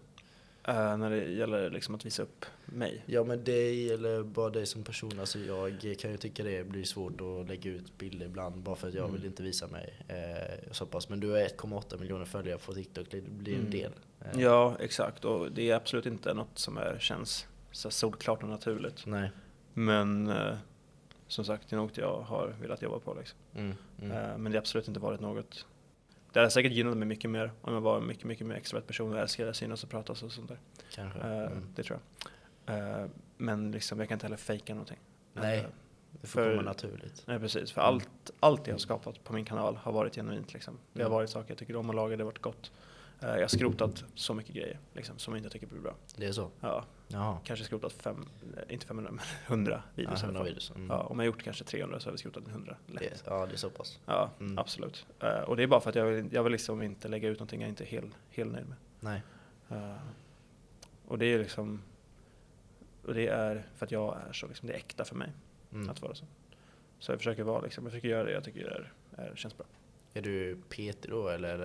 Eh, 0.67 0.97
när 0.97 1.09
det 1.09 1.23
gäller 1.31 1.69
liksom 1.69 1.95
att 1.95 2.05
visa 2.05 2.23
upp 2.23 2.45
mig. 2.65 3.03
Ja 3.05 3.23
men 3.23 3.43
dig 3.43 3.93
eller 3.93 4.23
bara 4.23 4.49
dig 4.49 4.65
som 4.65 4.83
person, 4.83 5.19
alltså 5.19 5.39
jag 5.39 5.95
kan 5.99 6.11
ju 6.11 6.17
tycka 6.17 6.43
det 6.43 6.63
blir 6.67 6.83
svårt 6.83 7.21
att 7.21 7.47
lägga 7.49 7.71
ut 7.71 7.97
bilder 7.97 8.25
ibland 8.25 8.55
bara 8.61 8.75
för 8.75 8.87
att 8.87 8.93
jag 8.93 9.03
Mm. 9.03 9.15
vill 9.15 9.25
inte 9.25 9.43
visa 9.43 9.67
mig 9.67 9.93
eh, 10.07 10.71
så 10.71 10.85
pass. 10.85 11.09
Men 11.09 11.19
du 11.19 11.29
har 11.29 11.37
1,8 11.37 11.99
miljoner 11.99 12.25
följare 12.25 12.57
på 12.57 12.73
TikTok, 12.73 13.07
det 13.11 13.21
blir 13.21 13.53
en 13.53 13.59
Mm. 13.59 13.71
del. 13.71 13.91
Eh, 14.21 14.41
Ja, 14.41 14.75
exakt. 14.79 15.25
Och 15.25 15.51
det 15.51 15.69
är 15.69 15.75
absolut 15.75 16.05
inte 16.05 16.33
något 16.33 16.59
som 16.59 16.77
är, 16.77 16.97
känns 16.99 17.47
så 17.71 17.89
solklart 17.91 18.43
och 18.43 18.49
naturligt. 18.49 19.05
Nej. 19.05 19.31
Men 19.73 20.27
eh, 20.29 20.55
som 21.27 21.45
sagt, 21.45 21.69
det 21.69 21.75
är 21.75 21.77
något 21.77 21.97
jag 21.97 22.21
har 22.21 22.55
velat 22.61 22.81
jobba 22.81 22.99
på. 22.99 23.13
Liksom. 23.13 23.37
Mm, 23.55 23.75
mm. 24.01 24.11
Eh, 24.11 24.37
men 24.37 24.51
det 24.51 24.57
har 24.57 24.61
absolut 24.61 24.87
inte 24.87 24.99
varit 24.99 25.19
något 25.19 25.65
Det 26.33 26.39
hade 26.39 26.51
säkert 26.51 26.71
gynnat 26.71 26.97
mig 26.97 27.07
mycket 27.07 27.29
mer 27.29 27.51
om 27.61 27.73
jag 27.73 27.81
var 27.81 27.97
en 27.97 28.07
mycket, 28.07 28.23
mycket 28.23 28.47
mer 28.47 28.55
extrovert 28.55 28.87
person 28.87 29.13
och 29.13 29.19
älskade 29.19 29.49
att 29.49 29.55
synas 29.55 29.83
och 29.83 29.89
prata 29.89 30.11
och 30.11 30.17
sånt 30.17 30.47
där. 30.47 30.59
Kanske. 30.95 31.19
Eh, 31.19 31.27
Mm. 31.43 31.63
Det 31.75 31.83
tror 31.83 31.99
jag. 32.65 32.77
Eh, 33.01 33.05
men 33.37 33.71
liksom, 33.71 33.99
jag 33.99 34.07
kan 34.09 34.15
inte 34.15 34.25
heller 34.25 34.37
fejka 34.37 34.73
någonting. 34.73 34.99
Nej, 35.33 35.59
Eh, 35.59 35.65
det 36.11 36.27
får 36.27 36.41
för- 36.41 36.51
komma 36.57 36.61
naturligt. 36.69 37.23
Nej 37.27 37.39
precis, 37.39 37.71
för 37.71 37.81
Mm. 37.81 37.93
allt, 37.93 38.31
allt 38.39 38.67
jag 38.67 38.73
har 38.73 38.79
skapat 38.79 39.23
på 39.23 39.33
min 39.33 39.45
kanal 39.45 39.75
har 39.75 39.91
varit 39.91 40.15
genuint. 40.15 40.53
Liksom. 40.53 40.77
Det 40.93 40.99
har 41.01 41.05
Mm. 41.09 41.15
varit 41.15 41.29
saker 41.29 41.49
jag 41.51 41.57
tycker 41.57 41.75
om 41.75 41.89
att 41.89 41.95
laga, 41.95 42.17
det 42.17 42.23
har 42.23 42.25
varit 42.31 42.39
gott. 42.41 42.71
Eh, 43.23 43.29
jag 43.29 43.41
har 43.41 43.47
skrotat 43.47 44.03
så 44.15 44.33
mycket 44.33 44.55
grejer 44.55 44.79
liksom, 44.93 45.17
som 45.19 45.33
jag 45.33 45.39
inte 45.39 45.49
tycker 45.49 45.67
blir 45.67 45.79
bra. 45.79 45.95
Det 46.15 46.25
är 46.25 46.31
så? 46.31 46.49
Ja, 46.59 46.85
Jaha. 47.07 47.37
kanske 47.43 47.65
skrotat 47.65 47.93
fem, 47.93 48.25
eh, 48.57 48.73
inte 48.73 48.85
500 48.85 49.11
men 49.11 49.23
100 49.47 49.83
Ja, 49.85 49.91
videos. 49.95 50.13
alla 50.13 50.23
100 50.23 50.39
fall. 50.39 50.47
videos. 50.47 50.71
Mm. 50.75 50.89
Ja, 50.89 50.99
om 51.03 51.19
jag 51.19 51.25
gjort 51.25 51.43
kanske 51.43 51.63
300 51.63 51.99
så 51.99 52.07
har 52.07 52.11
vi 52.11 52.17
skrotat 52.17 52.47
100 52.47 52.77
lätt. 52.87 52.99
Det, 52.99 53.21
ja, 53.25 53.45
det 53.45 53.53
är 53.53 53.57
så 53.57 53.69
pass. 53.69 53.99
Ja, 54.05 54.29
Mm. 54.39 54.57
absolut. 54.57 55.05
Eh, 55.19 55.39
och 55.39 55.57
det 55.57 55.63
är 55.63 55.67
bara 55.67 55.79
för 55.81 55.89
att 55.89 55.95
jag 55.95 56.05
vill, 56.05 56.33
jag 56.33 56.43
vill 56.43 56.51
liksom 56.51 56.81
inte 56.81 57.07
lägga 57.07 57.29
ut 57.29 57.39
någonting 57.39 57.61
jag 57.61 57.69
inte 57.69 57.83
är 57.83 57.87
helt 57.87 58.13
hel 58.29 58.51
nöjd 58.51 58.65
med. 58.67 58.77
Nej. 58.99 59.21
Och 61.07 61.17
det 61.17 61.25
är 61.25 61.39
liksom, 61.39 61.81
och 63.05 63.13
det 63.13 63.27
är 63.27 63.65
för 63.75 63.85
att 63.85 63.91
jag 63.91 64.17
är 64.29 64.33
så, 64.33 64.47
liksom, 64.47 64.67
det 64.67 64.73
är 64.73 64.77
äkta 64.77 65.05
för 65.05 65.15
mig 65.15 65.29
Mm. 65.73 65.89
att 65.89 66.01
vara 66.01 66.15
så. 66.15 66.25
Så 66.99 67.11
jag 67.11 67.19
försöker 67.19 67.43
vara 67.43 67.61
liksom, 67.61 67.83
jag 67.83 67.91
försöker 67.91 68.07
göra 68.07 68.23
det 68.23 68.31
jag 68.31 68.43
tycker 68.43 68.65
är, 68.65 68.91
är, 69.17 69.35
känns 69.35 69.57
bra. 69.57 69.65
Är 70.15 70.21
du 70.21 70.57
petig 70.69 71.11
då 71.11 71.27
eller 71.27 71.59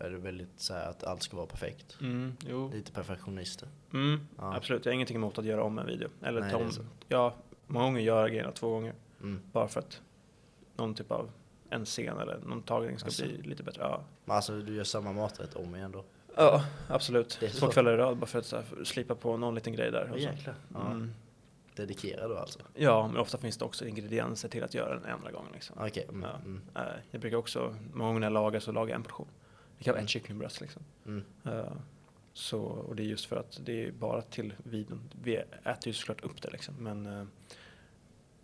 är, 0.00 0.10
du 0.10 0.16
väldigt 0.18 0.48
så 0.56 0.74
här 0.74 0.90
att 0.90 1.04
allt 1.04 1.22
ska 1.22 1.36
vara 1.36 1.46
perfekt? 1.46 1.96
Mm. 2.00 2.32
Lite 2.72 2.92
perfektionister? 2.92 3.68
Mm, 3.92 4.20
Ja. 4.38 4.56
Absolut, 4.56 4.84
jag 4.84 4.90
har 4.92 4.94
ingenting 4.94 5.16
emot 5.16 5.38
att 5.38 5.44
göra 5.44 5.62
om 5.64 5.78
en 5.78 5.86
video. 5.86 6.08
Eller 6.22 6.40
Nej, 6.40 6.50
ta 6.50 6.56
om, 6.56 6.70
ja, 7.08 7.34
många 7.66 7.84
gånger 7.84 8.00
gör 8.00 8.20
jag 8.20 8.30
grejerna 8.30 8.52
två 8.52 8.70
gånger. 8.70 8.94
Mm. 9.22 9.40
Bara 9.52 9.68
för 9.68 9.80
att 9.80 10.00
någon 10.76 10.94
typ 10.94 11.10
av 11.10 11.30
en 11.70 11.84
scen 11.84 12.18
eller 12.18 12.38
någon 12.46 12.62
tagning 12.62 12.98
ska 12.98 13.06
Alltså. 13.06 13.22
bli 13.24 13.42
lite 13.42 13.62
bättre. 13.62 13.82
Ja, 13.82 14.02
Men 14.24 14.36
alltså 14.36 14.60
du 14.60 14.74
gör 14.74 14.84
samma 14.84 15.12
maträtt 15.12 15.54
om 15.56 15.76
igen 15.76 15.92
då? 15.92 16.04
ja 16.36 16.64
absolut. 16.88 17.28
Två 17.40 17.46
så. 17.48 17.68
kvällar 17.68 17.92
i 17.94 17.96
rad 17.96 18.16
bara 18.16 18.26
för 18.26 18.38
att 18.38 18.52
här, 18.52 18.84
slipa 18.84 19.14
på 19.14 19.36
någon 19.36 19.54
liten 19.54 19.72
grej 19.72 19.90
där. 19.90 20.02
Och 20.04 20.18
så. 20.20 20.24
jäklar. 20.24 20.54
Ja. 20.74 20.86
Mm. 20.86 21.14
Dedikerad 21.76 22.30
då 22.30 22.36
alltså? 22.38 22.58
Ja, 22.74 23.06
men 23.08 23.16
ofta 23.16 23.38
finns 23.38 23.56
det 23.58 23.64
också 23.64 23.86
ingredienser 23.86 24.48
till 24.48 24.64
att 24.64 24.74
göra 24.74 24.94
den 25.00 25.12
andra 25.12 25.30
gången. 25.30 25.52
Liksom. 25.52 25.76
Okej. 25.80 26.06
Mm. 26.08 26.22
Ja. 26.22 26.36
Mm. 26.36 26.60
Eh, 26.76 26.82
Jag 27.10 27.20
brukar 27.20 27.36
också, 27.36 27.76
många 27.92 28.08
gånger 28.08 28.20
när 28.20 28.26
jag 28.26 28.32
lagar 28.32 28.60
så 28.60 28.72
lagar 28.72 28.88
jag 28.90 28.96
en 28.96 29.02
portion. 29.02 29.28
Det 29.78 29.84
kan 29.84 29.92
vara 29.92 29.98
Mm. 29.98 30.04
ett 30.04 30.10
kycklingbröst 30.10 30.60
liksom. 30.60 30.82
Eh, 31.44 31.72
Så, 32.32 32.60
och 32.60 32.96
det 32.96 33.02
är 33.02 33.06
just 33.06 33.24
för 33.26 33.36
att 33.36 33.60
det 33.64 33.86
är 33.86 33.92
bara 33.92 34.22
till 34.22 34.52
videon. 34.64 35.10
Vi 35.22 35.36
äter 35.36 35.86
ju 35.86 35.92
såklart 35.92 36.20
upp 36.24 36.42
det 36.42 36.50
liksom. 36.50 36.74
Men, 36.78 37.06
eh, 37.06 37.24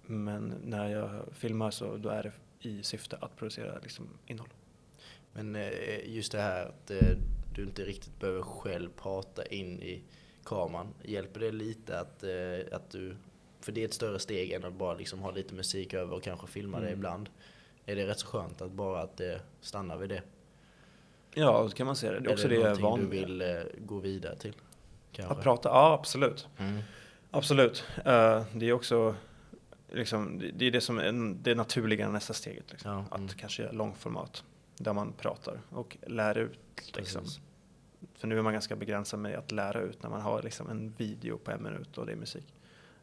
men 0.03 0.55
när 0.65 0.89
jag 0.89 1.25
filmar 1.33 1.71
så 1.71 1.97
då 1.97 2.09
är 2.09 2.23
det 2.23 2.33
i 2.69 2.83
syfte 2.83 3.17
att 3.21 3.37
producera 3.37 3.79
liksom 3.83 4.09
innehåll. 4.27 4.51
Men 5.33 5.57
eh, 5.57 6.09
just 6.15 6.33
det 6.33 6.41
här 6.41 6.67
att 6.67 6.91
eh, 6.91 7.17
du 7.55 7.63
inte 7.63 7.85
riktigt 7.85 8.21
behöver 8.21 8.43
själv 8.43 8.91
prata 8.97 9.47
in 9.47 9.83
i 9.83 10.03
kameran. 10.47 10.87
Hjälper 11.03 11.41
det 11.41 11.53
lite 11.53 12.01
att, 12.01 12.23
eh, 12.23 12.77
att 12.77 12.91
du, 12.91 13.17
för 13.61 13.73
det 13.73 13.81
är 13.81 13.85
ett 13.85 13.95
större 13.95 14.19
steg 14.19 14.53
än 14.53 14.65
att 14.65 14.73
bara 14.73 14.95
liksom 14.95 15.19
ha 15.21 15.31
lite 15.31 15.55
musik 15.55 15.95
över 15.95 16.17
och 16.17 16.23
kanske 16.23 16.47
filma 16.47 16.81
det 16.81 16.87
Mm. 16.87 16.99
ibland. 16.99 17.29
Är 17.87 17.97
det 17.97 18.07
rätt 18.07 18.19
så 18.19 18.27
skönt 18.27 18.63
att 18.63 18.71
bara 18.71 19.01
att 19.03 19.17
det 19.17 19.41
stannar 19.61 19.97
vid 19.97 20.09
det? 20.09 20.23
Ja, 21.35 21.69
så 21.69 21.77
kan 21.77 21.87
man 21.87 21.97
se 21.97 22.11
det. 22.11 22.21
Det 22.21 22.29
är 22.31 22.33
också 22.33 22.49
det 22.49 22.55
är 22.57 22.59
någonting 22.61 22.85
van 22.85 23.01
du 23.01 23.07
vid. 23.07 23.21
vill 23.21 23.43
eh, 23.43 23.63
gå 23.79 23.99
vidare 23.99 24.37
till? 24.37 24.53
Kanske? 25.13 25.35
Att 25.35 25.43
prata, 25.43 25.69
ja 25.69 25.93
absolut. 25.93 26.49
Mm. 26.59 26.83
Absolut. 27.31 27.85
Eh, 28.05 28.45
det 28.55 28.69
är 28.69 28.73
också 28.73 29.15
liksom, 29.93 30.39
det, 30.39 30.51
det 30.51 30.67
är 30.67 30.71
det 30.71 30.81
som 30.81 30.99
är 30.99 31.35
det 31.43 31.55
naturliga 31.55 32.09
nästa 32.09 32.35
steget. 32.35 32.65
Liksom. 32.71 32.91
Ja, 32.91 33.05
Att 33.11 33.19
mm. 33.19 33.29
kanske 33.29 33.63
göra 33.63 33.73
långformat 33.73 34.45
där 34.77 34.93
man 34.93 35.13
pratar 35.13 35.61
och 35.71 35.97
lär 36.07 36.39
ut. 36.39 36.59
Liksom. 36.97 37.23
Precis. 37.23 37.41
För 38.17 38.29
nu 38.29 38.39
är 38.39 38.43
man 38.43 38.53
ganska 38.53 38.77
begränsad 38.77 39.21
med 39.21 39.39
att 39.39 39.53
lära 39.53 39.81
ut 39.81 40.03
när 40.03 40.11
man 40.11 40.21
har 40.21 40.43
liksom 40.43 40.71
en 40.71 40.95
video 40.97 41.39
på 41.39 41.51
en 41.51 41.63
minut 41.63 41.99
och 41.99 42.07
det 42.07 42.13
är 42.13 42.17
musik. 42.17 42.55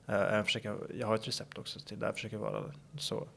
Uh, 0.09 0.15
jag, 0.15 0.45
försöker, 0.45 0.77
jag 0.99 1.07
har 1.07 1.15
ett 1.15 1.27
recept 1.27 1.57
också 1.57 1.79
till 1.79 1.99
där 1.99 2.07
jag 2.07 2.15
försöker 2.15 2.37
vara 2.37 2.73
så, 2.99 3.27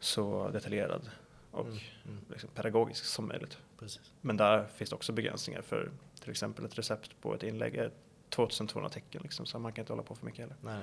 så 0.00 0.48
detaljerad 0.48 1.10
och 1.50 1.66
Mm, 1.66 1.78
mm. 2.04 2.24
liksom 2.28 2.50
pedagogisk 2.54 3.04
som 3.04 3.28
möjligt. 3.28 3.58
Precis. 3.78 4.12
Men 4.20 4.36
där 4.36 4.66
finns 4.66 4.90
det 4.90 4.96
också 4.96 5.12
begränsningar 5.12 5.62
för 5.62 5.90
till 6.20 6.30
exempel 6.30 6.64
ett 6.64 6.78
recept 6.78 7.20
på 7.20 7.34
ett 7.34 7.42
inlägg 7.42 7.76
är 7.76 7.90
2200 8.28 8.90
tecken 8.90 9.22
liksom, 9.22 9.46
så 9.46 9.58
man 9.58 9.72
kan 9.72 9.82
inte 9.82 9.92
hålla 9.92 10.02
på 10.02 10.14
för 10.14 10.26
mycket 10.26 10.40
heller. 10.40 10.56
Nej. 10.60 10.82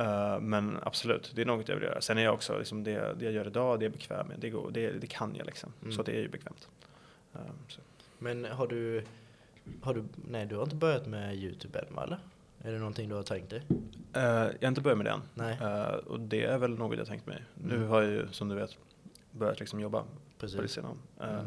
Uh, 0.00 0.40
men 0.40 0.78
absolut, 0.82 1.32
det 1.34 1.42
är 1.42 1.46
något 1.46 1.68
jag 1.68 1.76
vill 1.76 1.84
göra. 1.84 2.00
Sen 2.00 2.18
är 2.18 2.22
jag 2.22 2.34
också, 2.34 2.58
liksom, 2.58 2.84
det, 2.84 3.14
det 3.18 3.24
jag 3.24 3.34
gör 3.34 3.46
idag, 3.46 3.78
det 3.78 3.82
är 3.82 3.86
jag 3.86 3.92
bekväm 3.92 4.26
med. 4.26 4.40
Det, 4.40 4.50
går, 4.50 4.70
det, 4.70 4.90
det 4.90 5.06
kan 5.06 5.34
jag 5.34 5.46
liksom. 5.46 5.72
Mm. 5.82 5.92
Så 5.92 6.02
det 6.02 6.12
är 6.12 6.20
ju 6.20 6.28
bekvämt. 6.28 6.68
Uh. 7.36 7.40
Men 8.18 8.44
har 8.44 8.66
du, 8.66 9.04
har 9.82 9.94
du, 9.94 10.04
nej 10.28 10.46
du 10.46 10.56
har 10.56 10.62
inte 10.62 10.76
börjat 10.76 11.06
med 11.06 11.36
Youtube 11.36 11.78
än 11.78 11.94
va, 11.94 12.04
eller? 12.04 12.18
Är 12.62 12.72
det 12.72 12.78
någonting 12.78 13.08
du 13.08 13.14
har 13.14 13.22
tänkt 13.22 13.50
dig? 13.50 13.62
Uh, 13.70 14.22
jag 14.22 14.60
har 14.62 14.68
inte 14.68 14.80
börjat 14.80 14.98
med 14.98 15.06
den. 15.06 15.20
Nej. 15.34 15.58
Uh, 15.60 15.94
och 15.94 16.20
det 16.20 16.44
är 16.44 16.58
väl 16.58 16.78
något 16.78 16.98
jag 16.98 17.06
tänkt 17.06 17.26
mig. 17.26 17.44
Nu 17.54 17.76
Mm. 17.76 17.88
har 17.88 18.02
jag 18.02 18.10
ju, 18.10 18.28
som 18.32 18.48
du 18.48 18.54
vet, 18.54 18.78
börjat 19.30 19.60
liksom 19.60 19.80
jobba 19.80 20.02
på 20.02 20.06
det 20.46 20.56
Precis. 20.56 20.72
sidan. 20.72 20.98
Uh, 21.20 21.28
Mm. 21.30 21.46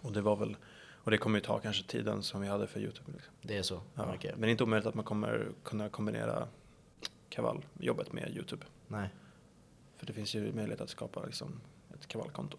Och 0.00 0.12
det 0.12 0.20
var 0.20 0.36
väl, 0.36 0.56
och 0.94 1.10
det 1.10 1.18
kommer 1.18 1.38
ju 1.38 1.44
ta 1.44 1.58
kanske 1.58 1.84
tiden 1.86 2.22
som 2.22 2.40
vi 2.40 2.48
hade 2.48 2.66
för 2.66 2.80
Youtube. 2.80 3.12
Liksom. 3.12 3.34
Det 3.42 3.56
är 3.56 3.62
så? 3.62 3.80
Ja. 3.94 4.12
Okej. 4.14 4.30
Men 4.32 4.40
det 4.40 4.48
är 4.48 4.50
inte 4.50 4.64
omöjligt 4.64 4.86
att 4.86 4.94
man 4.94 5.04
kommer 5.04 5.48
kunna 5.62 5.88
kombinera 5.88 6.48
kavalljobbet 7.28 8.12
med 8.12 8.30
Youtube. 8.36 8.66
Nej. 8.88 9.08
För 9.96 10.06
det 10.06 10.12
finns 10.12 10.34
ju 10.34 10.52
möjlighet 10.52 10.80
att 10.80 10.90
skapa 10.90 11.24
liksom, 11.24 11.60
ett 11.94 12.06
kavallkonto. 12.08 12.56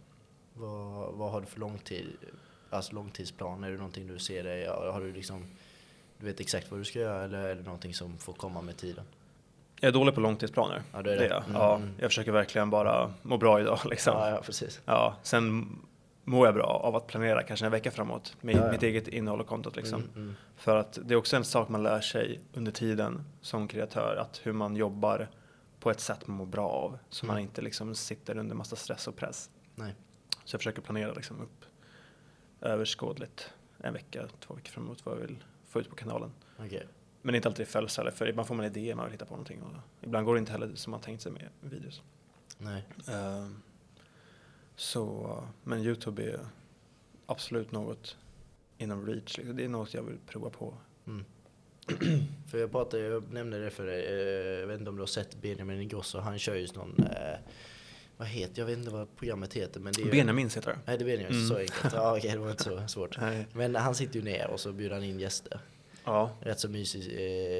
Vad, 0.53 1.13
vad 1.13 1.31
har 1.31 1.41
du 1.41 1.47
för 1.47 1.59
långtid, 1.59 2.07
alltså 2.69 2.95
långtidsplan? 2.95 3.63
Är 3.63 3.71
det 3.71 3.78
någonting 3.78 4.08
du 4.08 4.19
ser 4.19 4.43
dig, 4.43 4.65
har 4.67 5.01
du 5.01 5.13
liksom, 5.13 5.45
du 6.17 6.25
vet 6.25 6.39
exakt 6.39 6.71
vad 6.71 6.80
du 6.80 6.86
ska 6.86 6.99
göra 6.99 7.23
eller 7.23 7.38
är 7.39 7.56
det 7.56 7.62
någonting 7.63 7.93
som 7.93 8.17
får 8.17 8.34
komma 8.34 8.62
med 8.62 8.78
tiden? 8.78 9.06
Jag 9.80 9.88
är 9.89 9.93
dålig 9.93 10.15
på 10.15 10.21
långtidsplaner. 10.21 10.82
Ja, 10.93 11.01
du 11.01 11.10
är 11.10 11.17
det. 11.17 11.28
jag. 11.28 11.43
Mm, 11.43 11.56
Ja, 11.56 11.75
mm. 11.75 11.89
jag 11.99 12.10
försöker 12.12 12.32
verkligen 12.32 12.69
bara 12.69 13.13
må 13.21 13.38
bra 13.38 13.60
idag. 13.62 13.80
Liksom. 13.89 14.13
Ja, 14.13 14.30
ja, 14.30 14.41
precis. 14.41 14.82
Ja, 14.86 15.15
sen 15.23 15.75
mår 16.23 16.47
jag 16.47 16.54
bra 16.56 16.65
av 16.84 16.95
att 16.95 17.08
planera 17.08 17.43
kanske 17.43 17.65
en 17.65 17.71
vecka 17.71 17.91
framåt 17.91 18.36
med 18.41 18.56
Ja, 18.56 18.65
ja. 18.65 18.71
mitt 18.71 18.84
eget 18.84 19.08
innehåll 19.08 19.41
och 19.41 19.47
kontot. 19.47 19.75
Liksom. 19.75 20.01
Mm, 20.01 20.12
mm. 20.15 20.36
För 20.56 20.75
att 20.78 20.99
det 21.04 21.13
är 21.13 21.15
också 21.17 21.36
en 21.38 21.45
sak 21.45 21.69
man 21.69 21.84
lär 21.84 22.01
sig 22.01 22.39
under 22.54 22.71
tiden 22.71 23.23
som 23.41 23.67
kreatör, 23.67 24.15
att 24.15 24.39
hur 24.43 24.54
man 24.54 24.75
jobbar 24.75 25.28
på 25.80 25.91
ett 25.91 25.99
sätt 25.99 26.28
man 26.28 26.38
mår 26.38 26.45
bra 26.45 26.69
av. 26.69 26.97
Så 27.10 27.25
man 27.25 27.36
Mm. 27.36 27.43
inte 27.47 27.62
liksom 27.62 27.95
sitter 27.95 28.38
under 28.38 28.56
massa 28.56 28.75
stress 28.75 29.08
och 29.08 29.15
press. 29.15 29.49
Nej. 29.75 29.95
Så 30.45 30.56
jag 30.56 30.60
försöker 30.62 30.82
planera 30.82 31.13
liksom 31.13 31.41
upp 31.41 31.64
överskådligt 32.65 33.54
en 33.78 33.93
vecka, 33.93 34.28
två 34.39 34.54
veckor 34.54 34.71
framåt 34.71 35.06
vad 35.06 35.15
jag 35.15 35.21
vill 35.21 35.43
få 35.67 35.80
ut 35.80 35.89
på 35.89 35.95
kanalen. 35.95 36.32
Okej. 36.58 36.88
Men 37.21 37.36
inte 37.36 37.47
alltid 37.47 37.67
följs 37.67 37.97
heller, 37.97 38.12
för 38.12 38.28
ibland 38.30 38.47
får 38.47 38.56
man 38.56 38.65
idéer, 38.65 38.95
man 38.95 39.06
vill 39.06 39.12
hitta 39.12 39.25
på 39.25 39.34
någonting. 39.34 39.62
Och 39.62 39.73
ibland 40.01 40.25
går 40.25 40.34
det 40.36 40.39
inte 40.39 40.51
heller 40.51 40.75
som 40.75 40.91
man 40.91 41.01
tänkt 41.01 41.21
sig 41.21 41.32
med 41.32 41.49
videos. 41.62 42.01
Nej. 42.58 42.84
Ehm, 43.08 43.62
så, 44.75 45.43
men 45.63 45.80
Youtube 45.80 46.23
är 46.23 46.39
absolut 47.25 47.71
något 47.71 48.17
inom 48.78 49.06
reach. 49.08 49.38
liksom. 49.38 49.56
Det 49.56 49.63
är 49.63 49.69
något 49.69 49.93
jag 49.93 50.04
vill 50.04 50.17
prova 50.28 50.49
på. 50.49 50.73
Mm. 51.08 51.25
för 52.49 52.58
jag 52.58 52.71
pratade, 52.71 53.04
jag 53.04 53.34
nämnde 53.34 53.63
det 53.63 53.69
för 53.69 53.86
dig, 53.86 54.06
eh, 54.06 54.60
jag 54.60 54.67
vet 54.67 54.80
inte 54.80 54.89
om 54.89 54.95
du 54.95 55.01
har 55.01 55.08
sett 55.08 55.41
Benjamin 55.41 55.82
Ingrosso, 55.82 56.19
han 56.19 56.39
kör 56.39 56.56
ju 56.56 56.67
någon, 56.75 57.04
eh, 57.04 57.39
vad 58.17 58.28
heter, 58.28 58.60
jag 58.62 58.65
vet 58.65 58.78
inte 58.78 58.89
vad 58.91 59.15
programmet 59.15 59.54
heter 59.54 59.80
men 59.80 59.93
det 59.93 60.01
är 60.01 60.12
Benjamins 60.12 60.58
heter 60.58 60.71
det. 60.71 60.78
Nej 60.86 60.97
det 60.97 61.04
är 61.04 61.06
Benjamin, 61.06 61.38
Mm. 61.38 61.47
så 61.47 61.58
enkelt. 61.58 61.93
Ja 61.93 62.17
okej, 62.17 62.32
det 62.32 62.38
var 62.38 62.51
inte 62.51 62.63
så 62.63 62.88
svårt. 62.88 63.17
Men 63.54 63.75
han 63.75 63.95
sitter 63.95 64.15
ju 64.15 64.21
ner 64.25 64.47
och 64.49 64.60
så 64.60 64.71
bjuder 64.71 64.95
han 64.95 65.04
in 65.04 65.19
gäster. 65.19 65.60
Ja, 66.08 66.30
Rätt 66.41 66.60
så 66.60 66.69
mysig 66.69 67.01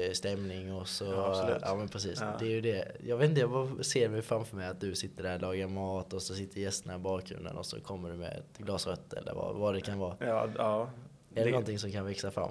eh, 0.06 0.12
stämning 0.12 0.72
och 0.74 0.88
så. 0.88 1.04
Ja. 1.04 1.58
Ja 1.62 1.74
men 1.74 1.88
precis. 1.88 2.20
Ja. 2.20 2.32
Det 2.38 2.44
är 2.46 2.50
ju 2.50 2.60
det. 2.60 2.92
Jag 3.06 3.16
vet 3.16 3.28
inte, 3.28 3.40
jag 3.40 3.50
bara 3.50 3.82
ser 3.82 4.08
mig 4.08 4.22
framför 4.22 4.56
mig 4.56 4.68
att 4.68 4.80
du 4.80 4.94
sitter 4.94 5.22
där 5.22 5.34
och 5.34 5.40
lagar 5.40 5.68
mat 5.68 6.12
och 6.12 6.22
så 6.22 6.34
sitter 6.34 6.60
gästerna 6.60 6.94
i 6.94 6.98
bakgrunden 6.98 7.56
och 7.56 7.66
så 7.66 7.80
kommer 7.80 8.10
du 8.10 8.16
med 8.16 8.32
ett 8.32 8.58
glas 8.58 8.86
rött 8.86 9.12
eller 9.12 9.34
vad, 9.34 9.56
vad 9.56 9.74
det 9.74 9.80
kan 9.80 9.98
vara. 9.98 10.16
ja, 10.20 10.48
ja. 10.58 10.90
Är 11.34 11.44
det 11.44 11.50
någonting 11.50 11.78
som 11.78 11.92
kan 11.92 12.04
växa 12.06 12.30
fram? 12.30 12.50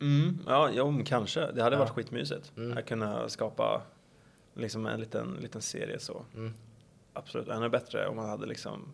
Mm, 0.00 0.38
ja, 0.46 0.70
jo, 0.72 1.02
kanske. 1.06 1.40
Det 1.52 1.62
hade 1.62 1.76
Ja. 1.76 1.80
varit 1.80 1.90
skitmysigt 1.92 2.52
Mm. 2.56 2.78
att 2.78 2.86
kunna 2.86 3.28
skapa 3.28 3.82
liksom 4.54 4.86
en 4.86 5.00
liten, 5.00 5.38
liten 5.42 5.62
serie 5.62 5.98
så. 5.98 6.24
Mm. 6.34 6.54
Absolut. 7.14 7.48
Ännu 7.48 7.68
bättre 7.68 8.08
om 8.08 8.16
man 8.16 8.28
hade 8.28 8.46
liksom 8.46 8.92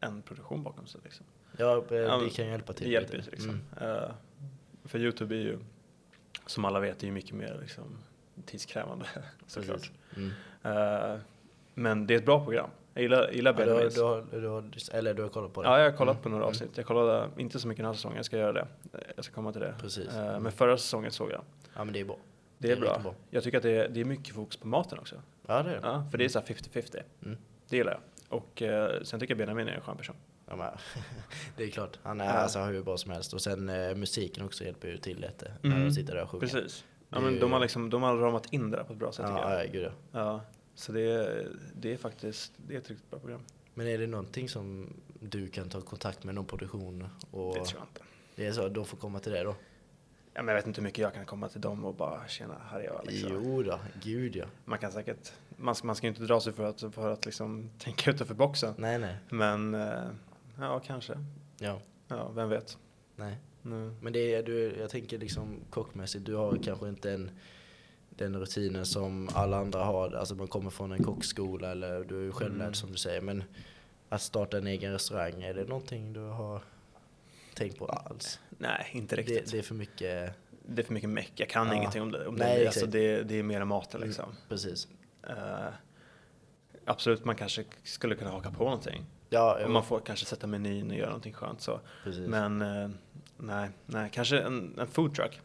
en 0.00 0.22
produktion 0.22 0.62
bakom 0.62 0.86
sig. 0.86 1.00
Liksom. 1.04 1.26
Ja, 1.56 1.84
det 1.88 2.30
kan 2.36 2.46
hjälpa 2.46 2.72
till 2.72 2.86
Det 2.86 2.92
hjälper 2.92 3.14
ju 3.16 3.22
liksom. 3.30 3.60
Mm. 3.80 3.94
Eh, 3.96 4.10
för 4.84 4.98
Youtube 4.98 5.34
är 5.34 5.38
ju, 5.40 5.58
som 6.46 6.64
alla 6.64 6.80
vet, 6.80 7.02
är 7.02 7.06
ju 7.06 7.12
mycket 7.12 7.34
mer 7.34 7.58
liksom, 7.62 7.98
tidskrävande 8.46 9.06
såklart. 9.46 9.90
Mm. 10.16 10.30
Eh, 10.62 11.18
men 11.74 12.06
det 12.06 12.14
är 12.14 12.18
ett 12.18 12.24
bra 12.26 12.44
program. 12.44 12.70
Jag 12.94 13.02
gillar, 13.02 13.30
gillar 13.30 13.54
Ja, 13.58 13.64
du, 13.64 13.72
har, 13.72 13.90
du, 13.90 14.02
har, 14.02 14.26
du 14.40 14.48
har, 14.48 14.70
eller 14.92 15.14
du 15.14 15.22
har 15.22 15.28
kollat 15.28 15.52
på 15.52 15.62
det? 15.62 15.68
Ja, 15.68 15.78
jag 15.78 15.90
har 15.90 15.96
kollat 15.96 16.12
Mm. 16.14 16.22
på 16.22 16.28
några 16.28 16.42
Mm. 16.44 16.48
avsnitt. 16.48 16.70
Jag 16.76 16.86
kollade 16.86 17.28
inte 17.36 17.58
så 17.60 17.68
mycket 17.68 17.78
den 17.82 17.86
här 17.86 17.94
säsongen, 17.94 18.16
jag 18.16 18.24
ska 18.24 18.38
göra 18.38 18.52
det. 18.52 18.66
Jag 19.16 19.24
ska 19.24 19.34
komma 19.34 19.52
till 19.52 19.60
det. 19.60 19.74
Precis. 19.80 20.08
Mm. 20.16 20.42
Men 20.42 20.52
förra 20.52 20.78
säsongen 20.78 21.10
såg 21.10 21.30
jag. 21.30 21.42
Ja 21.76 21.84
men 21.84 21.92
det 21.94 22.00
är 22.00 22.04
bra. 22.04 22.16
Det 22.58 22.68
är, 22.68 22.76
riktigt 22.76 22.90
bra. 22.92 22.98
bra. 23.02 23.14
Jag 23.30 23.42
tycker 23.42 23.56
att 23.56 23.62
det 23.62 23.70
är, 23.76 23.88
det 23.88 24.00
är 24.00 24.04
mycket 24.04 24.34
fokus 24.34 24.56
på 24.56 24.66
maten 24.68 24.98
också. 24.98 25.16
Ja 25.46 25.62
det 25.62 25.70
är 25.70 25.74
det. 25.80 25.86
Ja, 25.86 26.04
för 26.10 26.18
det 26.18 26.24
är 26.24 26.28
så 26.28 26.38
här 26.38 26.46
50-50. 26.46 27.02
Mm. 27.24 27.38
Det 27.68 27.76
gillar 27.76 27.92
jag. 27.92 28.00
Och 28.38 28.62
eh, 28.62 29.02
sen 29.02 29.20
tycker 29.20 29.32
jag 29.32 29.38
Benjamin 29.38 29.68
är 29.68 29.72
en 29.72 29.80
skön 29.80 29.96
person. 29.96 30.16
Ja, 30.46 30.56
men, 30.56 30.72
det 31.56 31.64
är 31.64 31.70
klart, 31.70 31.98
han 32.02 32.20
är, 32.20 32.24
Ja. 32.24 32.30
alltså, 32.32 32.58
hur 32.60 32.82
bra 32.82 32.96
som 32.96 33.10
helst. 33.12 33.32
Och 33.32 33.40
sen 33.42 33.68
eh, 33.68 33.94
musiken 33.94 34.44
också 34.44 34.64
hjälper 34.64 34.88
ju 34.88 34.96
till 34.96 35.20
lite 35.20 35.52
Mm. 35.62 35.78
när 35.78 35.84
de 35.86 35.92
sitter 35.94 36.14
där 36.14 36.22
och 36.22 36.30
sjunger. 36.30 36.46
Precis. 36.46 36.84
Ja, 37.10 37.20
men 37.20 37.36
är- 37.36 37.40
de, 37.40 37.52
har 37.52 37.60
liksom, 37.60 37.90
de 37.90 38.02
har 38.02 38.16
ramat 38.16 38.52
in 38.52 38.70
det 38.70 38.76
där 38.76 38.84
på 38.84 38.92
ett 38.92 38.98
bra 38.98 39.12
sätt 39.12 39.26
tycker 39.26 39.38
Ja, 39.38 39.54
jag. 39.54 39.66
ja, 39.66 39.70
gud 39.72 39.82
ja. 39.82 39.90
Ja, 40.12 40.40
så 40.74 40.92
det, 40.92 41.00
är- 41.00 41.48
det 41.74 41.92
är 41.92 41.96
faktiskt 41.96 42.52
det 42.56 42.74
är 42.74 42.78
ett 42.78 42.88
riktigt 42.90 43.10
bra 43.10 43.18
program. 43.20 43.40
Men 43.74 43.86
är 43.86 43.98
det 43.98 44.06
någonting 44.06 44.48
som 44.48 44.96
du 45.20 45.48
kan 45.48 45.68
ta 45.68 45.80
kontakt 45.80 46.24
med 46.24 46.34
någon 46.34 46.44
produktion 46.46 47.08
och 47.30 47.54
Det 47.54 47.64
tror 47.64 47.80
jag 47.80 47.88
inte. 47.88 48.00
det 48.36 48.46
är 48.46 48.52
så 48.52 48.68
de 48.68 48.84
får 48.84 48.96
komma 48.96 49.18
till 49.20 49.32
det 49.32 49.42
då? 49.42 49.54
Ja, 50.34 50.42
men 50.42 50.48
jag 50.48 50.54
vet 50.54 50.66
inte 50.66 50.80
hur 50.80 50.84
mycket 50.84 50.98
jag 50.98 51.14
kan 51.14 51.26
komma 51.26 51.48
till 51.48 51.60
dem 51.60 51.84
och 51.84 51.94
bara 51.94 52.28
tjena, 52.28 52.54
här 52.70 52.80
är 52.80 52.84
jag. 52.84 53.06
Liksom. 53.06 53.30
Jo 53.44 53.62
då, 53.62 53.78
gud 54.02 54.36
ja. 54.36 54.44
Man 54.64 54.78
kan 54.78 54.92
säkert, 54.92 55.32
man, 55.58 55.74
ska- 55.74 55.86
man 55.86 55.96
ska 55.96 56.06
inte 56.06 56.22
dra 56.22 56.40
sig 56.40 56.52
för 56.52 56.64
att, 56.64 56.94
för 56.94 57.10
att 57.12 57.26
liksom 57.26 57.70
tänka 57.78 58.10
utanför 58.10 58.34
boxen. 58.34 58.74
Nej, 58.78 58.98
nej. 58.98 59.16
Men 59.30 59.74
eh, 59.74 60.04
ja, 60.60 60.80
kanske. 60.86 61.14
Ja, 61.58 61.80
Ja, 62.08 62.28
vem 62.34 62.48
vet. 62.48 62.78
nej. 63.16 63.36
Mm. 63.64 63.96
Men 64.00 64.12
det 64.12 64.34
är, 64.34 64.42
du, 64.42 64.76
jag 64.78 64.90
tänker 64.90 65.18
liksom 65.18 65.60
kockmässigt, 65.70 66.24
du 66.24 66.34
har 66.34 66.58
kanske 66.64 66.88
inte 66.88 67.12
en, 67.12 67.30
den 68.10 68.36
rutinen 68.40 68.86
som 68.86 69.28
alla 69.34 69.56
andra 69.58 69.84
har. 69.84 70.10
Alltså 70.12 70.34
man 70.34 70.48
kommer 70.48 70.70
från 70.70 70.92
en 70.92 71.04
kockskola 71.04 71.70
eller 71.70 72.04
du 72.04 72.18
är 72.18 72.22
ju 72.22 72.32
självlärd 72.32 72.60
Mm. 72.62 72.74
som 72.74 72.90
du 72.90 72.96
säger. 72.96 73.20
Men 73.20 73.44
att 74.08 74.22
starta 74.22 74.58
en 74.58 74.66
egen 74.66 74.92
restaurang, 74.92 75.42
är 75.42 75.54
det 75.54 75.64
någonting 75.64 76.12
du 76.12 76.20
har 76.20 76.62
tänkt 77.54 77.78
på 77.78 77.86
alls? 77.86 78.40
Nej, 78.50 78.86
inte 78.92 79.16
Det, 79.16 79.22
riktigt. 79.22 79.44
Det, 79.44 79.50
det 79.52 79.58
är 79.58 79.62
för 79.62 79.74
mycket, 79.74 80.34
är 80.78 80.82
för 80.82 80.94
mycket 80.94 81.10
meck. 81.10 81.32
Jag 81.36 81.48
kan 81.48 81.66
Ja. 81.66 81.74
ingenting 81.74 82.02
om 82.02 82.12
det. 82.12 82.26
Om 82.26 82.34
Nej, 82.34 82.60
det. 82.60 82.66
Alltså, 82.66 82.86
det, 82.86 83.22
det 83.22 83.34
är 83.38 83.42
mer 83.42 83.60
än 83.60 83.68
maten 83.68 84.00
liksom. 84.00 84.28
precis. 84.48 84.88
Eh, 85.22 85.68
absolut, 86.84 87.24
man 87.24 87.36
kanske 87.36 87.64
skulle 87.84 88.14
kunna 88.14 88.30
haka 88.30 88.50
på 88.50 88.64
någonting. 88.64 89.04
Ja, 89.30 89.58
Om 89.64 89.72
man 89.72 89.84
får 89.84 90.00
kanske 90.00 90.26
sätta 90.26 90.46
menyn 90.46 90.90
och 90.90 90.96
göra 90.96 91.08
någonting 91.08 91.32
skönt 91.32 91.60
så. 91.60 91.80
precis. 92.04 92.28
Men 92.28 92.62
eh, 92.62 92.88
nej, 93.36 93.70
nej, 93.86 94.10
kanske 94.12 94.38
en, 94.40 94.74
en 94.78 94.86
food 94.86 95.14
truck. 95.14 95.40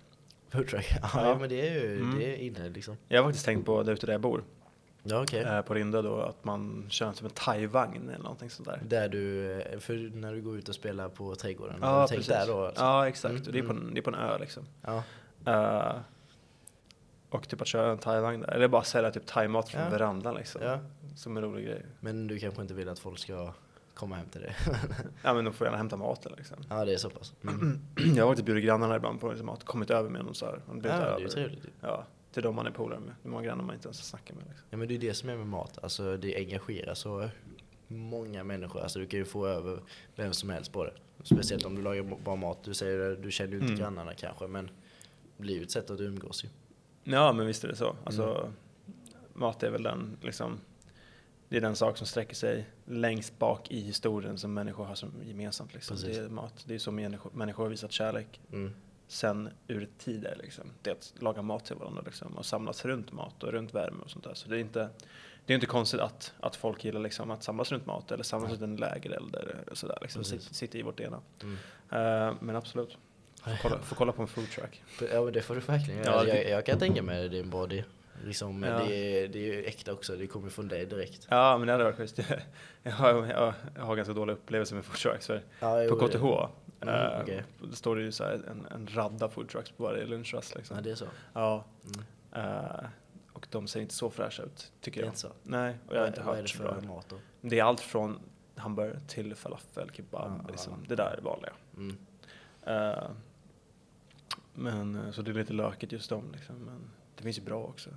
Foodtruck, 0.50 0.86
ja, 1.02 1.10
Ja. 1.14 1.38
men 1.40 1.50
det 1.50 1.70
är 1.70 1.74
ju 1.74 1.96
Mm. 2.02 2.20
det 2.20 2.26
är 2.26 2.36
inne 2.36 2.70
liksom. 2.70 2.98
Jag 3.08 3.22
har 3.22 3.28
faktiskt 3.30 3.46
tänkt 3.46 3.66
på 3.66 3.84
där 3.84 3.94
ute 3.94 4.06
där 4.06 4.14
jag 4.14 4.22
bor, 4.22 4.44
Ja 5.04 5.22
okej. 5.24 5.42
eh, 5.44 5.62
på 5.62 5.74
Rinda 5.74 6.02
då, 6.02 6.22
att 6.22 6.44
man 6.44 6.88
kör 6.90 7.14
som 7.14 7.26
en 7.28 7.32
thai-vagn 7.34 8.10
eller 8.10 8.24
någonting 8.24 8.50
sånt 8.50 8.70
där. 8.70 8.82
Där 8.86 9.10
du, 9.10 9.64
för 9.80 9.94
när 10.16 10.34
du 10.34 10.42
går 10.42 10.58
ut 10.58 10.70
och 10.70 10.76
spelar 10.76 11.10
på 11.10 11.36
trädgården, 11.36 11.76
Ja, 11.82 12.08
tänkt 12.08 12.28
där 12.28 12.48
då? 12.48 12.66
Alltså? 12.66 12.84
Ja, 12.84 13.08
exakt. 13.08 13.32
Mm, 13.32 13.44
Och 13.48 13.52
det, 13.54 13.60
är 13.60 13.64
på, 13.64 13.72
mm. 13.72 13.88
en- 13.88 13.94
det 13.94 14.00
är 14.00 14.02
på 14.02 14.10
en 14.10 14.16
ö 14.16 14.38
liksom. 14.40 14.64
Ja. 14.82 15.04
Eh, 15.46 15.96
och 17.34 17.48
typ 17.50 17.62
att 17.62 17.68
köra 17.68 17.92
en 17.92 17.98
thai-vagn 17.98 18.42
där, 18.42 18.48
eller 18.50 18.68
bara 18.68 18.84
sälja 18.84 19.12
typ 19.12 19.26
thai-mat 19.26 19.70
från 19.70 19.82
Ja. 19.82 19.90
verandan 19.90 20.36
liksom. 20.36 20.62
ja. 20.64 20.80
Som 21.16 21.38
en 21.38 21.44
rolig 21.44 21.66
grej. 21.66 21.86
Men 22.00 22.28
du 22.28 22.40
kanske 22.40 22.62
inte 22.62 22.74
vill 22.74 22.90
att 22.90 23.00
folk 23.00 23.20
ska 23.20 23.54
komma 23.94 24.16
hem 24.16 24.26
till 24.30 24.42
dig? 24.42 24.56
Ja 25.24 25.34
men 25.34 25.46
de 25.46 25.54
får 25.54 25.68
gärna 25.68 25.78
hämta 25.78 25.98
maten 25.98 26.34
liksom. 26.38 26.58
ja 26.70 26.86
det 26.86 26.94
är 26.94 26.98
så 26.98 27.10
pass. 27.10 27.34
Mm. 27.44 27.80
Jag 28.16 28.24
har 28.24 28.32
faktiskt 28.32 28.46
bjudit 28.46 28.64
grannarna 28.64 28.96
ibland 28.96 29.20
på 29.22 29.30
liksom 29.30 29.46
mat, 29.46 29.64
kommit 29.64 29.90
över 29.92 30.10
med 30.10 30.26
dem 30.26 30.34
så 30.34 30.46
här. 30.46 30.62
Man 30.68 30.82
Ja, 30.84 30.92
det 30.92 30.94
är 30.94 31.20
ju 31.20 31.28
trevligt. 31.28 31.66
Ja, 31.82 32.06
till 32.32 32.44
de 32.44 32.56
man 32.56 32.68
är 32.68 32.72
polare 32.72 33.00
med. 33.00 33.14
Det 33.22 33.28
är 33.28 33.32
många 33.32 33.44
grannar 33.46 33.64
man 33.64 33.76
inte 33.76 33.88
ens 33.88 34.08
snackar 34.08 34.36
med 34.36 34.44
liksom. 34.48 34.66
Ja 34.70 34.78
men 34.78 34.88
det 34.88 34.94
är 34.96 35.00
det 35.00 35.14
som 35.14 35.30
är 35.30 35.36
med 35.38 35.48
mat, 35.48 35.80
alltså 35.84 36.18
det 36.18 36.36
engagerar 36.38 36.94
så 36.94 37.30
många 37.88 38.44
människor. 38.44 38.82
Alltså 38.82 39.00
du 39.00 39.06
kan 39.06 39.20
ju 39.20 39.26
få 39.26 39.48
över 39.48 39.80
vem 40.16 40.34
som 40.34 40.50
helst 40.50 40.72
på 40.72 40.84
det. 40.86 40.94
Speciellt 41.24 41.66
om 41.66 41.76
du 41.76 41.82
lagar 41.82 42.04
bra 42.24 42.36
mat. 42.36 42.64
Du 42.64 42.74
säger 42.74 42.98
det, 42.98 43.16
du 43.16 43.32
känner 43.32 43.52
ju 43.52 43.58
inte 43.58 43.68
Mm. 43.68 43.80
grannarna 43.80 44.14
kanske 44.14 44.48
men 44.48 44.66
det 45.38 45.42
blir 45.44 45.56
ju 45.56 45.64
ett 45.64 45.72
sätt 45.72 45.90
att 45.90 46.00
umgås 46.00 46.44
ju. 46.44 46.48
Ja 47.04 47.34
men 47.34 47.46
visst 47.46 47.64
är 47.64 47.68
det 47.68 47.76
så. 47.76 47.96
Alltså, 48.04 48.24
Mm. 48.24 48.54
mat 49.34 49.64
är 49.64 49.70
väl 49.72 49.84
den 49.84 50.18
liksom, 50.22 50.60
det 51.50 51.58
är 51.58 51.62
den 51.62 51.76
sak 51.76 51.98
som 51.98 52.08
sträcker 52.08 52.36
sig 52.36 52.70
längst 52.86 53.40
bak 53.40 53.72
i 53.72 53.80
historien 53.80 54.38
som 54.38 54.54
människor 54.54 54.86
har 54.86 54.96
som 54.96 55.12
gemensamt. 55.26 55.74
Liksom. 55.74 55.96
Precis. 55.98 56.18
Det 56.18 56.24
är 56.24 56.30
mat, 56.30 56.64
det 56.68 56.76
är 56.76 56.80
så 56.80 56.92
människor, 56.92 57.32
människor 57.34 57.64
har 57.64 57.70
visat 57.70 57.92
kärlek 57.92 58.42
Mm. 58.52 58.74
sen 59.08 59.50
urtider. 59.68 60.36
Liksom. 60.44 60.64
Det 60.82 60.90
är 60.90 60.94
att 60.96 61.14
laga 61.20 61.42
mat 61.42 61.66
till 61.66 61.76
varandra 61.76 62.02
liksom, 62.06 62.38
och 62.38 62.46
samlas 62.46 62.86
runt 62.86 63.12
mat 63.12 63.44
och 63.44 63.52
runt 63.52 63.74
värme 63.74 64.04
och 64.04 64.10
sånt 64.10 64.24
där. 64.24 64.34
Så 64.34 64.50
det 64.50 64.56
är 64.56 64.60
inte, 64.60 64.90
det 65.46 65.54
är 65.54 65.56
inte 65.56 65.68
konstigt 65.68 66.00
att, 66.00 66.34
att 66.40 66.56
folk 66.56 66.86
gillar 66.86 67.00
liksom, 67.02 67.32
att 67.32 67.44
samlas 67.44 67.72
runt 67.72 67.86
mat 67.86 68.12
eller 68.12 68.24
samlas 68.24 68.52
runt 68.52 68.62
en 68.62 68.76
lägereld 68.76 69.36
eller 69.36 69.64
sådär. 69.74 69.98
Liksom, 70.02 70.24
sitta 70.24 70.78
i 70.78 70.82
vårt 70.82 71.00
ena. 71.00 71.22
Mm. 71.44 71.56
Eh, 71.90 72.36
men 72.42 72.56
absolut, 72.56 72.98
får 73.52 73.58
kolla, 73.70 73.80
får 73.80 73.96
kolla 73.96 74.12
på 74.12 74.22
en 74.22 74.28
food 74.28 74.50
truck. 74.50 74.84
Ja 75.12 75.24
men 75.24 75.34
det 75.34 75.42
får 75.42 75.56
du 75.56 75.62
verkligen 75.62 76.04
göra. 76.04 76.28
Ja, 76.28 76.36
jag, 76.36 76.50
jag 76.50 76.66
kan 76.66 76.80
tänka 76.80 77.02
mig 77.04 77.30
det 77.30 77.38
är 77.38 77.44
en 77.44 77.50
bra 77.50 77.64
idé. 77.66 77.84
Liksom, 78.26 78.64
Ja. 78.64 78.78
det, 78.78 78.96
är, 78.96 79.28
det 79.28 79.40
är 79.40 79.54
ju 79.54 79.64
äkta 79.66 79.94
också, 79.94 80.16
det 80.16 80.28
kommer 80.28 80.50
från 80.50 80.68
dig 80.68 80.86
direkt. 80.86 81.28
Ja, 81.30 81.58
men 81.58 81.68
det 81.68 81.72
hade 81.74 81.84
varit 81.84 81.96
schysst. 81.98 82.20
Jag 82.84 82.92
har, 82.92 83.26
jag, 83.26 83.54
jag 83.76 83.84
har 83.84 83.96
ganska 83.96 84.14
dålig 84.14 84.34
upplevelse 84.34 84.76
med 84.76 84.86
food 84.86 84.96
trucks. 84.98 85.28
För 85.28 85.42
Ja, 85.60 85.86
på 85.90 86.08
KTH 86.08 86.24
Mm, 86.82 86.96
eh, 86.96 87.22
okej. 87.22 87.44
det 87.70 87.76
står 87.76 87.96
det 87.96 88.02
ju 88.02 88.12
så 88.12 88.24
här 88.24 88.34
en, 88.52 88.68
en 88.72 88.88
radda 88.92 89.30
food 89.30 89.50
trucks 89.50 89.72
på 89.72 89.84
varje 89.84 90.06
lunchrast. 90.06 90.56
Liksom. 90.56 90.76
Ja 90.78 90.82
det 90.84 90.92
är 90.92 90.96
så. 90.96 91.06
Ja, 91.34 91.66
Mm. 92.34 92.56
eh, 92.56 92.86
och 93.34 93.48
de 93.50 93.68
ser 93.68 93.80
inte 93.80 93.94
så 93.94 94.10
fräscha 94.10 94.44
ut, 94.44 94.72
tycker 94.82 95.02
Det 95.02 95.04
är 95.04 95.06
jag. 95.06 95.12
inte 95.12 95.20
så. 95.20 95.28
Nej, 95.44 95.76
och 95.88 95.96
jag 95.96 96.00
har 96.00 96.08
inte 96.08 96.22
vad 96.22 96.30
är 96.30 96.36
det 96.36 96.42
hört 96.42 96.50
så 96.50 96.58
för 96.58 96.64
bra. 96.82 96.82
mat 96.96 97.06
då? 97.10 97.16
Det 97.42 97.60
är 97.60 97.64
allt 97.64 97.80
från 97.82 98.20
hamburgare 98.56 99.00
till 99.08 99.36
falafel, 99.36 99.90
kebab, 99.94 100.42
Ja, 100.44 100.50
liksom. 100.52 100.86
det 100.88 100.96
där 100.96 101.16
är 101.18 101.22
vanliga. 101.22 101.54
Mm. 101.78 101.98
Eh, 102.66 103.04
men, 104.54 104.96
eh, 104.96 105.12
så 105.12 105.22
det 105.22 105.32
är 105.32 105.36
lite 105.36 105.54
lökigt 105.54 105.92
just 105.92 106.10
dem, 106.10 106.32
liksom. 106.34 106.56
men 106.56 106.90
det 107.18 107.24
finns 107.24 107.38
ju 107.38 107.42
bra 107.42 107.64
också. 107.64 107.90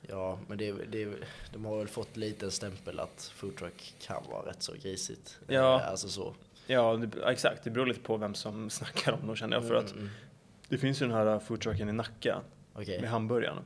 Ja, 0.00 0.38
men 0.48 0.58
det, 0.58 0.72
det, 0.72 1.08
de 1.52 1.64
har 1.64 1.78
väl 1.78 1.88
fått 1.88 2.16
lite 2.16 2.50
stämpel 2.50 3.00
att 3.00 3.32
foodtruck 3.34 3.94
kan 4.00 4.22
vara 4.30 4.46
rätt 4.50 4.62
så 4.62 4.72
grisigt. 4.82 5.38
Ja. 5.46 5.80
Eh, 5.80 5.88
Alltså 5.90 6.08
så. 6.08 6.34
Ja, 6.66 6.96
det, 6.96 7.30
exakt. 7.30 7.64
Det 7.64 7.70
beror 7.70 7.86
lite 7.86 8.00
på 8.00 8.16
vem 8.16 8.34
som 8.34 8.70
snackar 8.80 9.12
om 9.12 9.26
dem 9.26 9.36
känner 9.36 9.56
jag. 9.56 9.68
För 9.68 9.74
att 9.74 9.90
Mm, 9.92 10.02
mm. 10.02 10.10
det 10.68 10.78
finns 10.78 11.02
ju 11.02 11.06
den 11.06 11.14
här 11.16 11.38
foodtrucken 11.38 11.88
i 11.88 11.92
Nacka 11.92 12.40
Okej. 12.74 13.00
med 13.00 13.10
hamburgaren. 13.10 13.58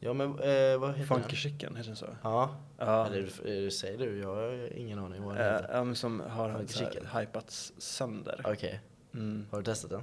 Ja 0.00 0.12
men 0.12 0.28
eh, 0.30 0.78
vad 0.78 0.90
heter 0.94 1.04
Funky 1.06 1.22
den? 1.28 1.36
Chicken, 1.36 1.76
heter 1.76 1.88
den 1.88 1.96
så? 1.96 2.06
Ja, 2.22 2.56
Ja. 2.78 3.06
eller 3.06 3.22
eh, 3.64 3.70
säger 3.70 3.98
du? 3.98 4.18
Jag 4.18 4.34
har 4.34 4.72
ingen 4.76 4.98
aning 4.98 5.22
vad 5.22 5.36
den 5.36 5.46
Eh, 5.46 5.52
heter. 5.52 5.70
ja, 5.76 5.84
men 5.84 5.94
som 5.94 6.20
har 6.20 6.50
Funky 6.66 7.00
hypats 7.18 7.72
sönder. 7.78 8.40
Okej, 8.44 8.80
Mm. 9.14 9.46
har 9.50 9.58
du 9.58 9.64
testat 9.64 9.90
den? 9.90 10.02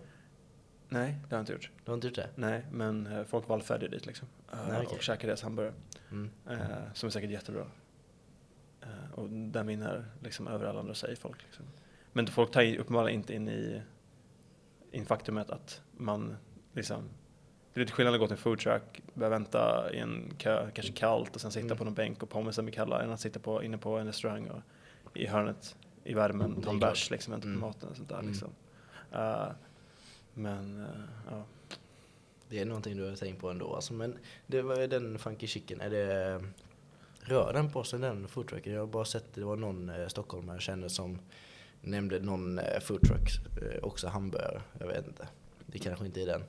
Nej, 0.90 1.16
det 1.30 1.36
har 1.36 1.38
jag 1.38 1.42
inte 1.42 1.54
gjort. 1.54 1.72
Du 1.86 1.92
har 1.92 1.96
inte 1.96 2.08
gjort 2.08 2.16
det? 2.16 2.30
Nej, 2.36 2.66
men 2.72 3.08
eh, 3.08 3.24
folk 3.24 3.48
vallfärdade 3.50 3.88
dit 3.88 4.06
liksom. 4.06 4.28
Eh, 4.52 4.58
Nej, 4.70 4.82
okej. 4.86 4.98
Och 4.98 5.04
käkade 5.04 5.28
deras 5.28 5.42
hamburgare. 5.44 5.74
Mm. 6.12 6.30
Eh, 6.50 6.58
som 6.94 7.08
är 7.08 7.12
säkert 7.12 7.30
jättebra. 7.30 7.66
Eh, 8.82 9.12
och 9.14 9.30
den 9.30 9.68
vinner 9.68 10.06
liksom 10.24 10.48
över 10.48 10.66
alla 10.66 10.80
andra, 10.80 10.94
säger 10.94 11.16
folk. 11.16 11.44
Liksom. 11.44 11.66
Men 12.14 12.28
folk 12.28 12.52
tar 12.52 12.76
uppenbarligen 12.78 13.20
inte 13.20 13.34
in 13.36 13.50
i, 13.50 13.82
in 14.92 15.06
faktumet 15.06 15.50
att 15.50 15.82
man 15.98 16.36
liksom 16.74 17.10
det 17.74 17.80
är 17.80 17.82
lite 17.86 17.94
skillnad 17.94 18.14
att 18.14 18.20
gå 18.20 18.28
till 18.28 18.32
en 18.34 18.38
foodtruck, 18.38 19.02
börja 19.14 19.30
vänta 19.30 19.90
i 19.94 19.98
en 20.00 20.34
kö, 20.38 20.70
kanske 20.74 20.94
kallt 20.94 21.36
och 21.36 21.42
sen 21.42 21.52
sitta 21.52 21.66
Mm. 21.66 21.78
på 21.78 21.84
någon 21.84 21.94
bänk 21.94 22.24
och 22.24 22.30
pommesen 22.30 22.66
blir 22.66 22.74
kalla 22.74 23.02
än 23.04 23.12
att 23.12 23.20
sitta 23.20 23.40
på, 23.40 23.64
inne 23.64 23.78
på 23.78 23.98
en 23.98 24.08
restaurang 24.08 24.50
och 25.04 25.18
i 25.18 25.28
hörnet 25.28 25.76
i 26.04 26.14
värmen, 26.14 26.62
ta 26.62 26.70
en 26.72 26.80
bärs, 26.80 27.10
liksom, 27.12 27.32
vänta 27.32 27.44
på 27.44 27.50
Mm. 27.50 27.60
maten 27.62 27.90
och 27.90 27.96
sånt 27.98 28.10
där. 28.10 28.20
Mm. 28.20 28.28
Liksom. 28.32 28.50
Eh, 29.12 29.48
men 30.36 30.82
eh, 30.82 30.90
ja. 31.32 31.44
Det 32.50 32.60
är 32.60 32.66
någonting 32.66 32.98
du 32.98 33.10
har 33.10 33.16
tänkt 33.16 33.42
på 33.42 33.50
ändå 33.50 33.76
alltså, 33.76 33.94
men 33.94 34.18
det 34.48 34.62
var 34.62 34.88
den 34.88 35.20
Funky 35.20 35.48
Chicken, 35.48 35.82
är 35.82 35.90
det 35.90 36.44
Rör 37.28 37.54
den 37.54 37.72
på 37.72 37.84
sig 37.84 38.00
den 38.00 38.28
foodtrucken? 38.28 38.74
Jag 38.74 38.80
har 38.80 38.88
bara 38.88 39.06
sett, 39.06 39.34
det 39.34 39.44
var 39.44 39.56
någon 39.56 39.90
eh, 39.90 40.08
stockholmare 40.08 40.56
jag 40.56 40.62
kände 40.62 40.90
som 40.90 41.20
nämnde 41.82 42.20
någon 42.20 42.60
eh, 42.60 42.80
foodtruck, 42.80 43.30
eh, 43.62 43.84
också 43.84 44.08
hamburgare, 44.08 44.62
jag 44.80 44.88
vet 44.88 45.08
inte. 45.08 45.28
Det 45.66 45.80
kanske 45.80 46.06
inte 46.06 46.22
är 46.22 46.26
den. 46.26 46.44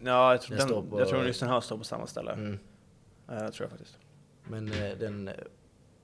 Ja, 0.00 0.30
jag 0.32 0.42
tror, 0.42 0.56
Den 0.56 0.58
den, 0.58 0.68
står 0.68 0.90
på- 0.90 1.00
jag 1.00 1.08
tror 1.08 1.24
just 1.26 1.40
den 1.40 1.48
här 1.48 1.60
står 1.60 1.78
på 1.78 1.84
samma 1.84 2.06
ställe. 2.06 2.32
Mm. 2.32 2.58
Eh, 3.28 3.38
tror 3.38 3.52
jag 3.64 3.70
faktiskt. 3.70 3.98
Men 4.44 4.72
eh, 4.72 4.98
den 4.98 5.28
eh, 5.28 5.34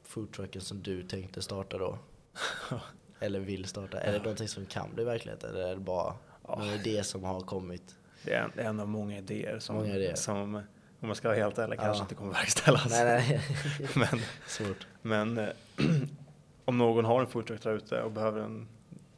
foodtrucken 0.03 0.63
som 0.63 0.83
du 0.83 1.03
tänkte 1.03 1.43
starta 1.43 1.79
då, 1.79 1.99
eller 3.21 3.41
vill 3.41 3.65
starta, 3.65 4.01
är 4.01 4.13
det 4.13 4.19
någonting 4.19 4.49
som 4.49 4.67
kan 4.67 4.95
bli 4.95 5.05
verklighet 5.05 5.45
eller 5.45 5.61
är 5.61 5.75
det 5.75 5.81
bara 5.81 6.15
Ja. 6.49 6.57
någon 6.59 6.69
idé 6.69 7.05
som 7.05 7.25
har 7.25 7.41
kommit? 7.41 7.97
Det 8.25 8.33
är 8.35 8.43
en, 8.43 8.51
det 8.57 8.63
är 8.63 8.67
en 8.69 8.81
av 8.81 8.89
många 8.89 9.19
idéer 9.19 9.59
som, 9.59 9.77
Många 9.77 9.95
idéer. 9.95 10.15
som 10.15 10.55
om 11.01 11.07
man 11.09 11.15
ska 11.17 11.29
vara 11.29 11.39
helt 11.39 11.59
ärlig, 11.59 11.77
Ja. 11.79 11.83
kanske 11.83 12.03
inte 12.03 12.15
kommer 12.15 12.33
verkställas. 12.33 12.91
Nej, 12.91 13.05
nej. 13.05 13.41
Men, 13.95 14.21
Svårt. 14.47 14.87
men 15.03 15.39
eh, 15.39 15.49
om 16.65 16.79
någon 16.79 17.05
har 17.05 17.21
en 17.21 17.27
foodtruck 17.27 17.63
där 17.63 17.73
ute 17.73 18.03
och 18.03 18.11
behöver 18.13 18.41
en 18.41 18.69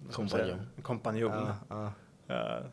säga, 0.00 0.12
Kompanjon. 0.12 0.58
en 0.76 0.82
kompanjon 0.82 1.32
Ja, 1.68 1.92
ja, 2.28 2.34
eh, 2.58 2.64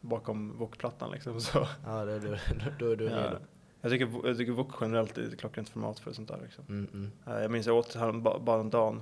bakom 0.00 0.58
wokplattan 0.58 1.10
liksom. 1.10 1.40
Så, 1.40 1.68
ja 1.86 2.04
det, 2.04 2.18
då, 2.18 2.36
då 2.78 2.90
är 2.92 2.96
du 2.96 3.04
ja. 3.04 3.16
redo. 3.16 3.36
jag, 3.80 3.90
tycker, 3.90 4.26
jag 4.28 4.36
tycker 4.36 4.52
wok 4.52 4.70
generellt 4.80 5.18
är 5.18 5.22
ett 5.22 5.38
klockrent 5.40 5.68
format 5.68 5.98
för 5.98 6.12
sånt 6.12 6.28
där. 6.28 6.38
Liksom. 6.42 6.64
Mm, 6.68 6.88
mm. 6.92 7.12
Eh, 7.26 7.42
jag 7.42 7.50
minns 7.50 7.66
jag 7.66 7.76
åt 7.76 7.94
här 7.94 8.12
ba- 8.12 8.38
bara 8.38 8.60
en 8.60 8.70
dag 8.70 9.00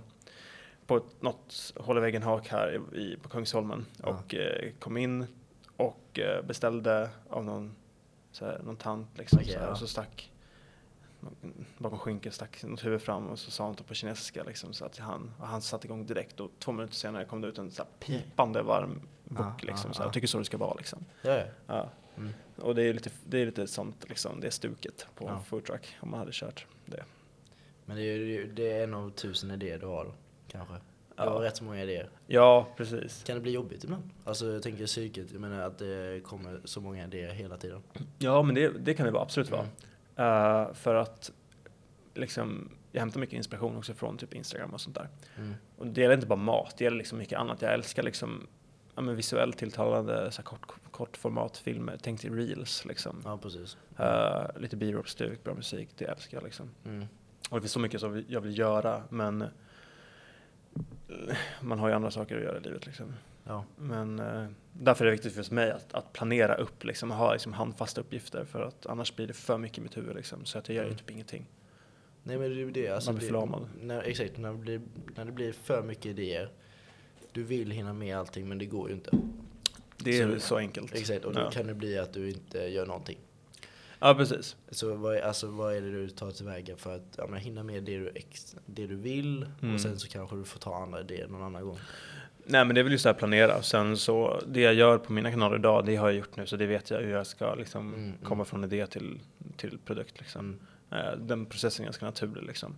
på 0.91 1.03
något 1.21 1.73
håll 1.77 1.99
i 1.99 2.01
väggen 2.01 2.23
hak 2.23 2.49
här 2.49 2.95
i, 2.97 3.17
på 3.23 3.29
Kungsholmen 3.29 3.87
Ja. 4.03 4.09
och 4.09 4.35
eh, 4.35 4.73
kom 4.79 4.97
in 4.97 5.27
och 5.77 6.19
eh, 6.19 6.43
beställde 6.43 7.11
av 7.29 7.45
någon, 7.45 7.77
så 8.33 8.45
här, 8.45 8.61
någon 8.65 8.77
tant 8.77 9.19
liksom, 9.19 9.39
Okej, 9.39 9.53
så 9.53 9.59
här, 9.59 9.67
ja. 9.67 9.73
och 9.73 9.79
så 9.79 9.87
stack 9.87 10.33
bakom 11.79 11.99
skynket 11.99 12.35
stack 12.35 12.63
något 12.65 12.85
huvud 12.85 13.03
fram 13.03 13.27
och 13.27 13.39
så 13.39 13.51
sa 13.51 13.65
han 13.67 13.75
det 13.75 13.83
på 13.83 13.95
kinesiska 13.95 14.45
liksom, 14.45 14.73
så 14.73 14.85
att 14.85 14.99
han, 14.99 15.35
och 15.41 15.47
han 15.47 15.63
satte 15.63 15.87
igång 15.87 16.07
direkt 16.07 16.41
och 16.41 16.51
två 16.59 16.73
minuter 16.73 16.95
senare 16.95 17.25
kom 17.25 17.41
det 17.41 17.49
ut 17.49 17.59
en 17.59 17.71
så 17.71 17.83
här 17.83 17.91
pipande 18.01 18.63
varm 18.63 19.01
bock 19.25 19.47
Ah, 19.47 19.67
liksom. 19.67 19.91
ah, 19.91 19.95
så 19.95 20.03
ah. 20.03 20.07
jag 20.07 20.13
tycker 20.13 20.27
så 20.29 20.39
det 20.39 20.45
ska 20.45 20.57
vara 20.57 20.75
liksom. 20.75 21.05
Ja, 21.23 21.31
ja. 21.37 21.45
Ja. 21.67 21.89
Mm. 22.17 22.33
Och 22.57 22.75
det 22.75 22.83
är 22.83 22.95
lite, 22.95 23.11
det 23.25 23.39
är 23.39 23.47
lite 23.47 23.67
sånt 23.67 24.09
liksom, 24.09 24.41
det 24.41 24.47
är 24.47 24.51
stuket 24.51 25.07
på 25.15 25.25
Ja. 25.25 25.41
food 25.41 25.65
truck 25.65 25.97
om 26.01 26.11
man 26.11 26.19
hade 26.21 26.33
kört 26.35 26.67
det. 26.87 27.05
Men 27.85 27.97
det 27.97 28.03
är, 28.03 28.45
det 28.45 28.73
är 28.73 28.85
en 28.85 28.95
av 28.95 29.11
tusen 29.11 29.51
idéer 29.51 29.79
du 29.79 29.87
har 29.87 30.05
då, 30.05 30.13
kanske. 30.51 30.75
Ja. 31.17 31.31
har 31.31 31.41
rätt 31.41 31.57
så 31.57 31.65
många 31.65 31.83
idéer. 31.83 32.11
Ja, 32.27 32.69
precis. 32.77 33.23
Kan 33.25 33.35
det 33.35 33.41
bli 33.41 33.53
jobbigt 33.53 33.85
ibland? 33.85 34.11
Alltså 34.25 34.47
jag 34.47 34.63
tänker 34.63 34.87
psyket, 34.87 35.33
jag 35.33 35.41
menar 35.41 35.61
att 35.61 35.79
det 35.79 36.25
kommer 36.25 36.61
så 36.65 36.81
många 36.81 37.05
idéer 37.05 37.31
hela 37.31 37.57
tiden. 37.57 37.83
Ja, 38.19 38.43
men 38.43 38.55
det, 38.55 38.69
det 38.69 38.95
kan 38.95 39.07
det 39.07 39.13
vara, 39.13 39.23
absolut 39.23 39.51
vara. 39.51 39.67
Mm. 40.17 40.67
Eh, 40.67 40.75
för 40.75 40.95
att 40.95 41.33
liksom, 42.15 42.71
jag 42.93 43.01
hämtar 43.01 43.21
mycket 43.21 43.37
inspiration 43.37 43.77
också 43.77 43.95
från 43.95 44.17
typ 44.17 44.35
Instagram 44.35 44.71
och 44.71 44.81
sånt 44.81 44.97
där. 44.97 45.09
Mm. 45.37 45.55
Och 45.79 45.87
det 45.87 46.01
gäller 46.01 46.15
inte 46.15 46.27
bara 46.27 46.39
mat, 46.39 46.75
det 46.79 46.85
gäller 46.85 46.99
liksom 46.99 47.19
mycket 47.19 47.39
annat. 47.39 47.63
Jag 47.63 47.75
älskar 47.75 48.03
liksom 48.03 48.47
ja, 48.95 49.03
men 49.03 49.17
visuellt 49.17 49.59
tilltalande 49.59 50.31
så 50.31 50.43
kort, 50.43 50.73
kortformatfilmer. 50.91 51.99
Tänk 52.03 52.23
dig 52.23 52.31
reels 52.31 52.85
liksom. 52.85 53.23
Ja, 53.25 53.39
precis. 53.39 53.77
Eh, 53.97 54.61
lite 54.61 54.77
B-roll-stuk, 54.77 55.45
bra 55.45 55.55
musik, 55.55 55.89
det 55.97 56.05
älskar 56.05 56.37
jag 56.37 56.45
liksom. 56.45 56.71
Mm. 56.85 57.07
Och 57.51 57.57
det 57.57 57.61
finns 57.61 57.73
så 57.73 57.81
mycket 57.81 58.01
som 58.01 58.25
jag 58.29 58.41
vill 58.41 58.59
göra, 58.59 59.03
men 59.09 59.45
man 61.61 61.79
har 61.79 61.89
ju 61.89 61.95
andra 61.95 62.11
saker 62.11 62.37
att 62.37 62.43
göra 62.43 62.59
i 62.59 62.61
livet 62.61 62.87
liksom. 62.87 63.13
Ja. 63.45 63.65
Men 63.77 64.19
eh, 64.19 64.47
därför 64.73 65.05
är 65.05 65.07
det 65.07 65.13
viktigt 65.13 65.47
för 65.47 65.55
mig 65.55 65.71
att, 65.71 65.95
att 65.95 66.13
planera 66.13 66.55
upp, 66.55 66.85
liksom, 66.85 67.11
ha 67.11 67.33
liksom, 67.33 67.53
handfasta 67.53 68.01
uppgifter 68.01 68.45
för 68.45 68.63
att 68.63 68.87
annars 68.87 69.17
blir 69.17 69.27
det 69.27 69.33
för 69.33 69.59
mycket 69.59 69.79
i 69.79 69.81
mitt 69.81 69.97
huvud 69.97 70.17
liksom, 70.17 70.45
så 70.45 70.59
att 70.59 70.69
jag 70.69 70.77
gör 70.77 70.85
Mm. 70.85 70.97
typ 70.97 71.11
ingenting. 71.11 71.47
Nej 72.23 72.39
men 72.39 72.51
det 72.51 72.55
är 72.57 72.59
ju 72.59 72.71
det. 72.71 72.89
Alltså, 72.89 73.11
Man 73.11 73.19
blir 73.19 73.29
förlamad. 73.29 73.69
När, 73.81 74.03
exakt, 74.03 74.39
när 74.39 74.53
det, 74.53 74.59
blir, 74.59 74.81
när 75.17 75.25
det 75.25 75.33
blir 75.33 75.53
för 75.53 75.83
mycket 75.83 76.07
idéer. 76.07 76.51
Du 77.33 77.43
vill 77.43 77.71
hinna 77.71 77.93
med 77.93 78.19
allting 78.19 78.49
men 78.49 78.59
det 78.59 78.67
går 78.67 78.89
ju 78.89 78.95
inte. 78.95 79.11
Det 79.97 80.19
är 80.21 80.35
Så- 80.35 80.41
så, 80.41 80.57
enkelt. 80.57 80.95
Exakt, 80.95 81.25
och 81.25 81.35
då 81.35 81.41
ja. 81.41 81.51
kan 81.51 81.67
det 81.67 81.75
bli 81.75 81.99
att 81.99 82.13
du 82.13 82.29
inte 82.31 82.59
gör 82.59 82.87
någonting. 82.87 83.19
Ja, 84.01 84.15
precis. 84.15 84.57
Så 84.71 84.95
vad, 84.95 85.17
är- 85.17 85.23
alltså, 85.23 85.47
vad 85.47 85.77
är 85.77 85.81
det 85.81 85.91
du 85.91 86.09
tar 86.09 86.31
tillväga 86.31 86.77
för 86.77 86.97
att 86.97 87.15
ja, 87.19 87.27
men, 87.27 87.41
hinna 87.41 87.63
med 87.63 87.83
det 87.85 87.99
du, 87.99 88.13
ex, 88.15 88.57
det 88.67 88.87
du 88.87 88.97
vill 88.97 89.47
Mm. 89.63 89.75
och 89.75 89.81
sen 89.81 89.99
så 89.99 90.09
kanske 90.09 90.37
du 90.37 90.45
får 90.45 90.61
ta 90.61 90.83
andra 90.83 91.01
idéer 91.01 91.29
någon 91.29 91.43
annan 91.43 91.65
gång. 91.65 91.79
Nej 92.45 92.65
men 92.65 92.75
det 92.75 92.81
är 92.81 92.83
väl 92.83 92.93
just 92.93 93.05
det 93.05 93.11
här 93.11 93.19
planera 93.19 93.63
sen 93.63 93.97
så 93.97 94.41
det 94.47 94.61
jag 94.61 94.75
gör 94.75 94.99
på 94.99 95.13
mina 95.13 95.31
kanaler 95.31 95.57
idag 95.57 95.87
det 95.87 95.97
har 95.97 96.09
jag 96.09 96.17
gjort 96.19 96.37
nu 96.37 96.47
så 96.47 96.57
det 96.57 96.67
vet 96.67 96.91
jag 96.91 97.01
hur 97.01 97.11
jag 97.13 97.27
ska 97.27 97.55
liksom 97.55 97.89
Mm, 97.95 98.05
mm. 98.05 98.19
komma 98.25 98.45
från 98.45 98.65
idé 98.65 98.87
till, 98.87 99.21
till 99.57 99.79
produkt 99.85 100.21
liksom. 100.21 100.59
Mm. 100.91 101.07
Eh, 101.07 101.19
Den 101.19 101.47
processen 101.47 101.83
är 101.83 101.87
ganska 101.87 102.07
naturlig 102.07 102.43
liksom. 102.43 102.75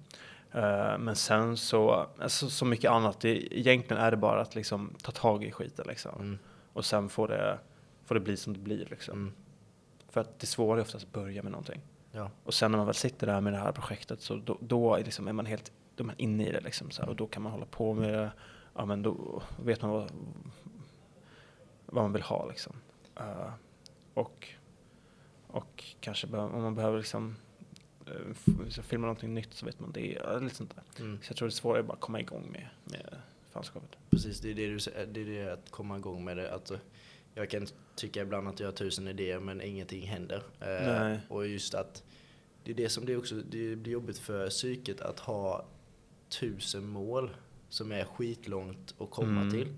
Eh, 0.52 0.98
Men 0.98 1.16
sen 1.16 1.56
så, 1.56 2.06
alltså, 2.18 2.50
så 2.50 2.64
mycket 2.64 2.90
annat, 2.90 3.20
det, 3.20 3.58
egentligen 3.58 4.02
är 4.02 4.10
det 4.10 4.16
bara 4.16 4.40
att 4.40 4.54
liksom 4.54 4.94
ta 5.02 5.12
tag 5.12 5.44
i 5.44 5.50
skiten 5.52 5.84
liksom. 5.88 6.20
Mm. 6.20 6.38
Och 6.72 6.84
sen 6.84 7.08
får 7.08 7.28
det, 7.28 7.58
får 8.06 8.14
det 8.14 8.20
bli 8.20 8.36
som 8.36 8.52
det 8.52 8.58
blir 8.60 8.86
liksom. 8.90 9.32
För 10.12 10.20
att 10.20 10.38
det 10.38 10.46
svåra 10.46 10.78
är 10.78 10.82
oftast 10.82 11.04
att 11.04 11.12
börja 11.12 11.42
med 11.42 11.52
någonting. 11.52 11.80
Ja. 12.12 12.30
Och 12.44 12.54
sen 12.54 12.70
när 12.70 12.78
man 12.78 12.86
väl 12.86 12.94
sitter 12.94 13.26
där 13.26 13.40
med 13.40 13.52
det 13.52 13.58
här 13.58 13.72
projektet 13.72 14.20
så 14.20 14.36
då, 14.36 14.58
då 14.60 14.94
är, 14.94 15.04
liksom, 15.04 15.28
är 15.28 15.32
man 15.32 15.46
helt 15.46 15.72
då 15.96 16.04
är 16.04 16.06
man 16.06 16.14
inne 16.18 16.48
i 16.48 16.52
det 16.52 16.60
liksom, 16.60 16.90
så 16.90 17.02
här, 17.02 17.08
och 17.08 17.16
då 17.16 17.26
kan 17.26 17.42
man 17.42 17.52
hålla 17.52 17.66
på 17.66 17.94
med 17.94 18.12
det. 18.14 18.32
Ja 18.74 18.84
men 18.84 19.02
då 19.02 19.42
vet 19.64 19.82
man 19.82 19.90
vad, 19.90 20.10
vad 21.86 22.04
man 22.04 22.12
vill 22.12 22.22
ha 22.22 22.46
liksom. 22.46 22.72
Eh, 23.16 23.52
och, 24.14 24.48
och 25.46 25.84
kanske 26.00 26.26
om 26.26 26.62
man 26.62 26.74
behöver 26.74 26.98
liksom 26.98 27.36
så 28.68 28.82
filma 28.82 29.06
någonting 29.06 29.34
nytt 29.34 29.54
så 29.54 29.66
vet 29.66 29.80
man 29.80 29.92
det. 29.92 30.18
ja, 30.24 30.38
Lite 30.38 30.54
sånt 30.54 30.74
där. 30.74 31.04
Mm. 31.04 31.18
Så 31.22 31.30
jag 31.30 31.36
tror 31.36 31.48
det 31.48 31.54
svåra 31.54 31.78
är 31.78 31.82
bara 31.82 31.92
att 31.92 32.00
komma 32.00 32.20
igång 32.20 32.48
med, 32.52 32.68
med 32.84 33.16
fanskapet. 33.50 33.90
Precis, 34.10 34.40
det 34.40 34.50
är 34.50 34.54
det, 34.54 34.66
du, 34.68 34.76
sä- 34.76 35.06
det 35.12 35.20
är 35.20 35.24
det 35.44 35.52
att 35.52 35.70
komma 35.70 35.96
igång 35.96 36.24
med 36.24 36.36
det. 36.36 36.54
Att, 36.54 36.72
jag 37.34 37.50
kan 37.50 37.66
tycka 37.96 38.22
ibland 38.22 38.48
att 38.48 38.60
jag 38.60 38.66
har 38.66 38.72
tusen 38.72 39.08
idéer 39.08 39.40
men 39.40 39.60
ingenting 39.60 40.06
händer. 40.06 40.42
Eh, 40.60 40.66
Nej. 41.00 41.20
och 41.28 41.46
just 41.48 41.74
att 41.74 42.02
det 42.64 42.70
är 42.70 42.74
det 42.74 42.88
som 42.88 43.06
det 43.06 43.16
också, 43.16 43.34
det 43.34 43.76
blir 43.76 43.92
jobbigt 43.92 44.18
för 44.18 44.50
psyket 44.50 45.00
att 45.00 45.20
ha 45.20 45.66
tusen 46.28 46.86
mål 46.86 47.30
som 47.68 47.92
är 47.92 48.04
skitlångt 48.04 48.94
att 48.98 49.10
komma 49.10 49.40
Mm. 49.40 49.50
till. 49.50 49.68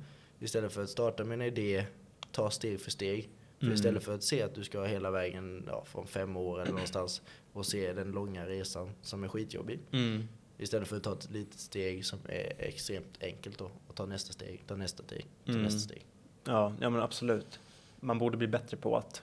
Istället 0.40 0.72
för 0.72 0.82
att 0.82 0.90
starta 0.90 1.24
med 1.24 1.34
en 1.34 1.42
idé, 1.46 1.86
ta 2.32 2.50
steg 2.50 2.80
för 2.80 2.90
steg. 2.90 3.28
För 3.58 3.66
Mm. 3.66 3.74
istället 3.74 4.04
för 4.04 4.14
att 4.14 4.22
se 4.22 4.42
att 4.42 4.54
du 4.54 4.64
ska 4.64 4.84
hela 4.84 5.10
vägen 5.10 5.64
ja, 5.66 5.84
från 5.84 6.06
fem 6.06 6.36
år 6.36 6.60
eller 6.62 6.72
någonstans 6.72 7.22
och 7.52 7.66
se 7.66 7.92
den 7.92 8.10
långa 8.12 8.46
resan 8.46 8.90
som 9.02 9.24
är 9.24 9.28
skitjobbig. 9.28 9.78
Mm. 9.92 10.28
Istället 10.58 10.88
för 10.88 10.96
att 10.96 11.02
ta 11.02 11.12
ett 11.12 11.30
litet 11.30 11.58
steg 11.60 12.04
som 12.06 12.18
är 12.28 12.52
extremt 12.58 13.18
enkelt 13.22 13.58
då. 13.58 13.70
Och 13.88 13.94
ta 13.94 14.06
nästa 14.06 14.32
steg, 14.32 14.62
ta 14.66 14.76
nästa 14.76 15.02
steg, 15.02 15.26
ta 15.46 15.52
Mm. 15.52 15.62
nästa 15.64 15.80
steg. 15.80 16.06
Ja, 16.44 16.72
ja 16.80 16.90
men 16.90 17.02
absolut. 17.02 17.60
Man 18.00 18.18
borde 18.18 18.36
bli 18.36 18.46
bättre 18.46 18.76
på 18.76 18.96
att 18.96 19.22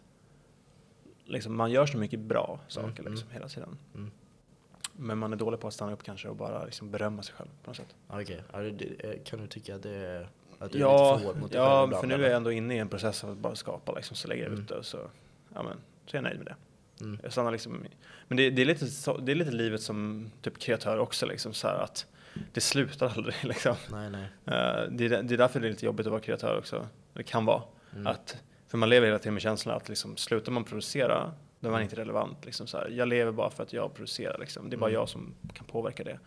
liksom, 1.26 1.56
man 1.58 1.72
gör 1.72 1.86
så 1.86 1.98
mycket 1.98 2.20
bra 2.20 2.60
saker 2.68 3.00
Mm, 3.02 3.14
liksom, 3.14 3.32
hela 3.32 3.48
tiden. 3.48 3.78
Mm. 3.96 4.12
Men 4.96 5.18
man 5.18 5.34
är 5.34 5.38
dålig 5.38 5.60
på 5.60 5.68
att 5.68 5.74
stanna 5.74 5.92
upp 5.94 6.04
kanske 6.04 6.28
och 6.28 6.36
bara 6.36 6.66
liksom, 6.66 6.92
berömma 6.92 7.24
sig 7.24 7.36
själv 7.36 7.50
på 7.64 7.70
något 7.70 7.78
sätt. 7.78 7.96
Ja, 8.10 8.22
Okej, 8.22 8.44
ja, 8.54 8.60
det, 8.60 8.70
det, 8.72 9.24
kan 9.26 9.42
du 9.42 9.48
tycka 9.48 9.76
att 9.76 9.84
det 9.84 9.90
är, 9.96 10.30
att 10.60 10.72
du 10.72 10.78
är 10.78 10.82
Ja, 10.82 11.12
lite 11.14 11.20
för 11.22 11.28
hård 11.34 11.42
mot 11.42 11.52
dig 11.52 11.62
ja 11.62 11.66
själv 11.82 11.92
för 11.92 11.98
ibland, 11.98 12.08
nu 12.08 12.14
är 12.14 12.18
eller? 12.18 12.28
jag 12.30 12.38
ändå 12.38 12.52
inne 12.52 12.76
i 12.76 12.78
en 12.78 12.90
process 12.90 13.24
av 13.24 13.32
att 13.32 13.38
bara 13.38 13.56
skapa 13.56 13.92
liksom, 13.92 14.16
så 14.16 14.28
lägger 14.28 14.44
jag 14.44 14.50
Mm. 14.52 14.62
ut 14.64 14.68
det 14.70 14.76
och 14.76 14.86
så, 14.86 14.98
ja, 15.54 15.64
men, 15.64 15.78
så 16.06 16.18
är 16.18 16.18
jag 16.18 16.24
nöjd 16.24 16.38
med 16.38 16.46
det. 16.46 16.56
Mm. 17.04 17.20
Jag 17.24 17.32
stannar 17.32 17.52
liksom, 17.52 17.86
men 18.28 18.38
det, 18.38 18.50
det, 18.50 18.62
är 18.62 18.66
lite, 18.66 18.86
det 19.22 19.32
är 19.32 19.36
lite 19.36 19.52
livet 19.52 19.82
som 19.82 20.32
typ 20.42 20.58
kreatör 20.60 20.98
också, 20.98 21.26
liksom, 21.26 21.54
så 21.54 21.68
här 21.68 21.76
att 21.84 22.06
det 22.54 22.62
slutar 22.62 23.14
aldrig. 23.16 23.36
Liksom. 23.44 23.76
Nej, 23.92 24.10
nej. 24.10 24.24
Eh, 24.24 24.90
det, 24.92 25.06
är, 25.06 25.24
det 25.24 25.36
är 25.36 25.38
därför 25.38 25.60
det 25.60 25.68
är 25.68 25.70
lite 25.70 25.86
jobbigt 25.86 26.06
att 26.06 26.12
vara 26.12 26.22
kreatör 26.22 26.58
också. 26.58 26.88
Det 27.14 27.24
kan 27.24 27.46
vara. 27.46 27.64
Mm. 27.94 28.08
Att, 28.08 28.38
för 28.68 28.78
man 28.78 28.90
lever 28.90 29.08
hela 29.08 29.20
tiden 29.20 29.34
med 29.34 29.44
känslan 29.44 29.76
att 29.78 29.90
liksom, 29.90 30.18
slutar 30.18 30.52
man 30.52 30.64
producera, 30.64 31.34
då 31.60 31.68
är 31.68 31.72
man 31.72 31.82
inte 31.82 31.96
relevant. 31.96 32.46
Liksom, 32.46 32.68
så 32.68 32.78
här. 32.78 32.90
Jag 32.90 33.08
lever 33.08 33.32
bara 33.32 33.50
för 33.50 33.64
att 33.64 33.74
jag 33.74 33.94
producerar. 33.94 34.38
Liksom. 34.40 34.70
Det 34.70 34.76
är 34.76 34.78
bara 34.78 34.90
Mm. 34.90 35.00
jag 35.00 35.10
som 35.10 35.34
kan 35.54 35.66
påverka 35.66 36.04
det. 36.04 36.20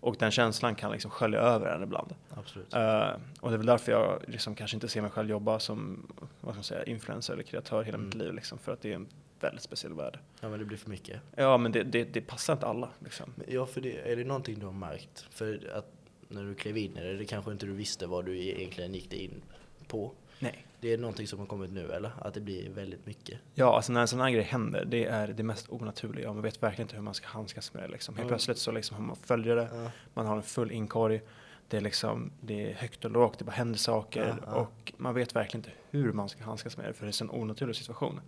Och 0.00 0.16
den 0.18 0.30
känslan 0.30 0.74
kan 0.74 0.92
liksom 0.92 1.10
skölja 1.10 1.40
över 1.40 1.66
en 1.66 1.82
ibland. 1.82 2.14
Absolut. 2.30 2.74
Eh, 2.74 3.10
och 3.40 3.50
det 3.50 3.54
är 3.54 3.58
väl 3.58 3.66
därför 3.66 3.92
jag 3.92 4.22
liksom 4.28 4.54
kanske 4.54 4.76
inte 4.76 4.88
ser 4.88 5.00
mig 5.02 5.10
själv 5.10 5.30
jobba 5.30 5.58
som 5.58 6.06
vad 6.40 6.54
ska 6.54 6.58
man 6.58 6.64
säga, 6.64 6.84
influencer 6.84 7.32
eller 7.32 7.42
kreatör 7.42 7.82
hela 7.82 7.98
mitt 7.98 8.14
Mm. 8.14 8.26
liv. 8.26 8.34
Liksom, 8.34 8.58
för 8.58 8.72
att 8.72 8.80
det 8.82 8.90
är 8.90 8.94
en 8.94 9.08
väldigt 9.40 9.62
speciell 9.62 9.94
värld. 9.94 10.18
Ja, 10.40 10.48
men 10.48 10.58
det 10.58 10.64
blir 10.64 10.78
för 10.78 10.90
mycket. 10.90 11.20
Ja, 11.36 11.56
men 11.58 11.72
det, 11.72 11.82
det, 11.82 12.04
det 12.04 12.20
passar 12.20 12.52
inte 12.52 12.66
alla. 12.66 12.88
Liksom. 12.98 13.32
Ja, 13.48 13.66
för 13.66 13.80
det, 13.80 14.12
är 14.12 14.16
det 14.16 14.24
någonting 14.24 14.58
du 14.58 14.66
har 14.66 14.72
märkt? 14.72 15.26
För 15.30 15.70
att 15.74 15.92
när 16.28 16.44
du 16.44 16.54
klev 16.54 16.76
in 16.76 16.96
i 16.96 17.00
det, 17.00 17.16
det 17.16 17.24
kanske 17.24 17.52
inte 17.52 17.66
du 17.66 17.72
visste 17.72 18.06
vad 18.06 18.24
du 18.24 18.38
egentligen 18.38 18.94
gick 18.94 19.12
in 19.12 19.42
på. 19.88 20.12
Nej. 20.40 20.66
Det 20.80 20.92
är 20.92 20.98
någonting 20.98 21.26
som 21.26 21.38
har 21.38 21.46
kommit 21.46 21.70
nu, 21.72 21.92
eller? 21.92 22.12
Att 22.20 22.34
det 22.34 22.40
blir 22.40 22.70
väldigt 22.70 23.06
mycket. 23.06 23.38
Ja, 23.54 23.76
alltså 23.76 23.92
när 23.92 24.00
en 24.00 24.08
sån 24.08 24.20
här 24.20 24.30
grej 24.30 24.42
händer, 24.42 24.84
det 24.84 25.04
är 25.04 25.28
det 25.28 25.42
mest 25.42 25.68
onaturliga. 25.72 26.32
Man 26.32 26.42
vet 26.42 26.62
verkligen 26.62 26.84
inte 26.84 26.96
hur 26.96 27.02
man 27.02 27.14
ska 27.14 27.28
handskas 27.28 27.74
med 27.74 27.82
det. 27.82 27.88
Liksom. 27.88 28.14
Helt 28.14 28.20
Mm. 28.22 28.28
plötsligt 28.28 28.58
så 28.58 28.72
liksom 28.72 28.96
har 28.96 29.04
man 29.04 29.16
följare, 29.16 29.68
Ja. 29.72 29.90
man 30.14 30.26
har 30.26 30.36
en 30.36 30.42
full 30.42 30.70
inkorg. 30.72 31.22
Det 31.68 31.76
är, 31.76 31.80
liksom, 31.80 32.32
det 32.40 32.70
är 32.70 32.74
högt 32.74 33.04
och 33.04 33.10
lågt, 33.10 33.38
det 33.38 33.44
bara 33.44 33.50
händer 33.52 33.78
saker 33.78 34.26
Ja, 34.28 34.36
ja. 34.46 34.54
och 34.54 34.92
man 34.96 35.14
vet 35.14 35.36
verkligen 35.36 35.58
inte 35.66 35.70
hur 35.90 36.12
man 36.12 36.28
ska 36.28 36.44
handskas 36.44 36.76
med 36.76 36.86
det 36.86 36.92
för 36.92 37.00
det 37.00 37.06
är 37.06 37.08
en 37.08 37.12
sån 37.12 37.30
onaturlig 37.30 37.76
situation. 37.76 38.20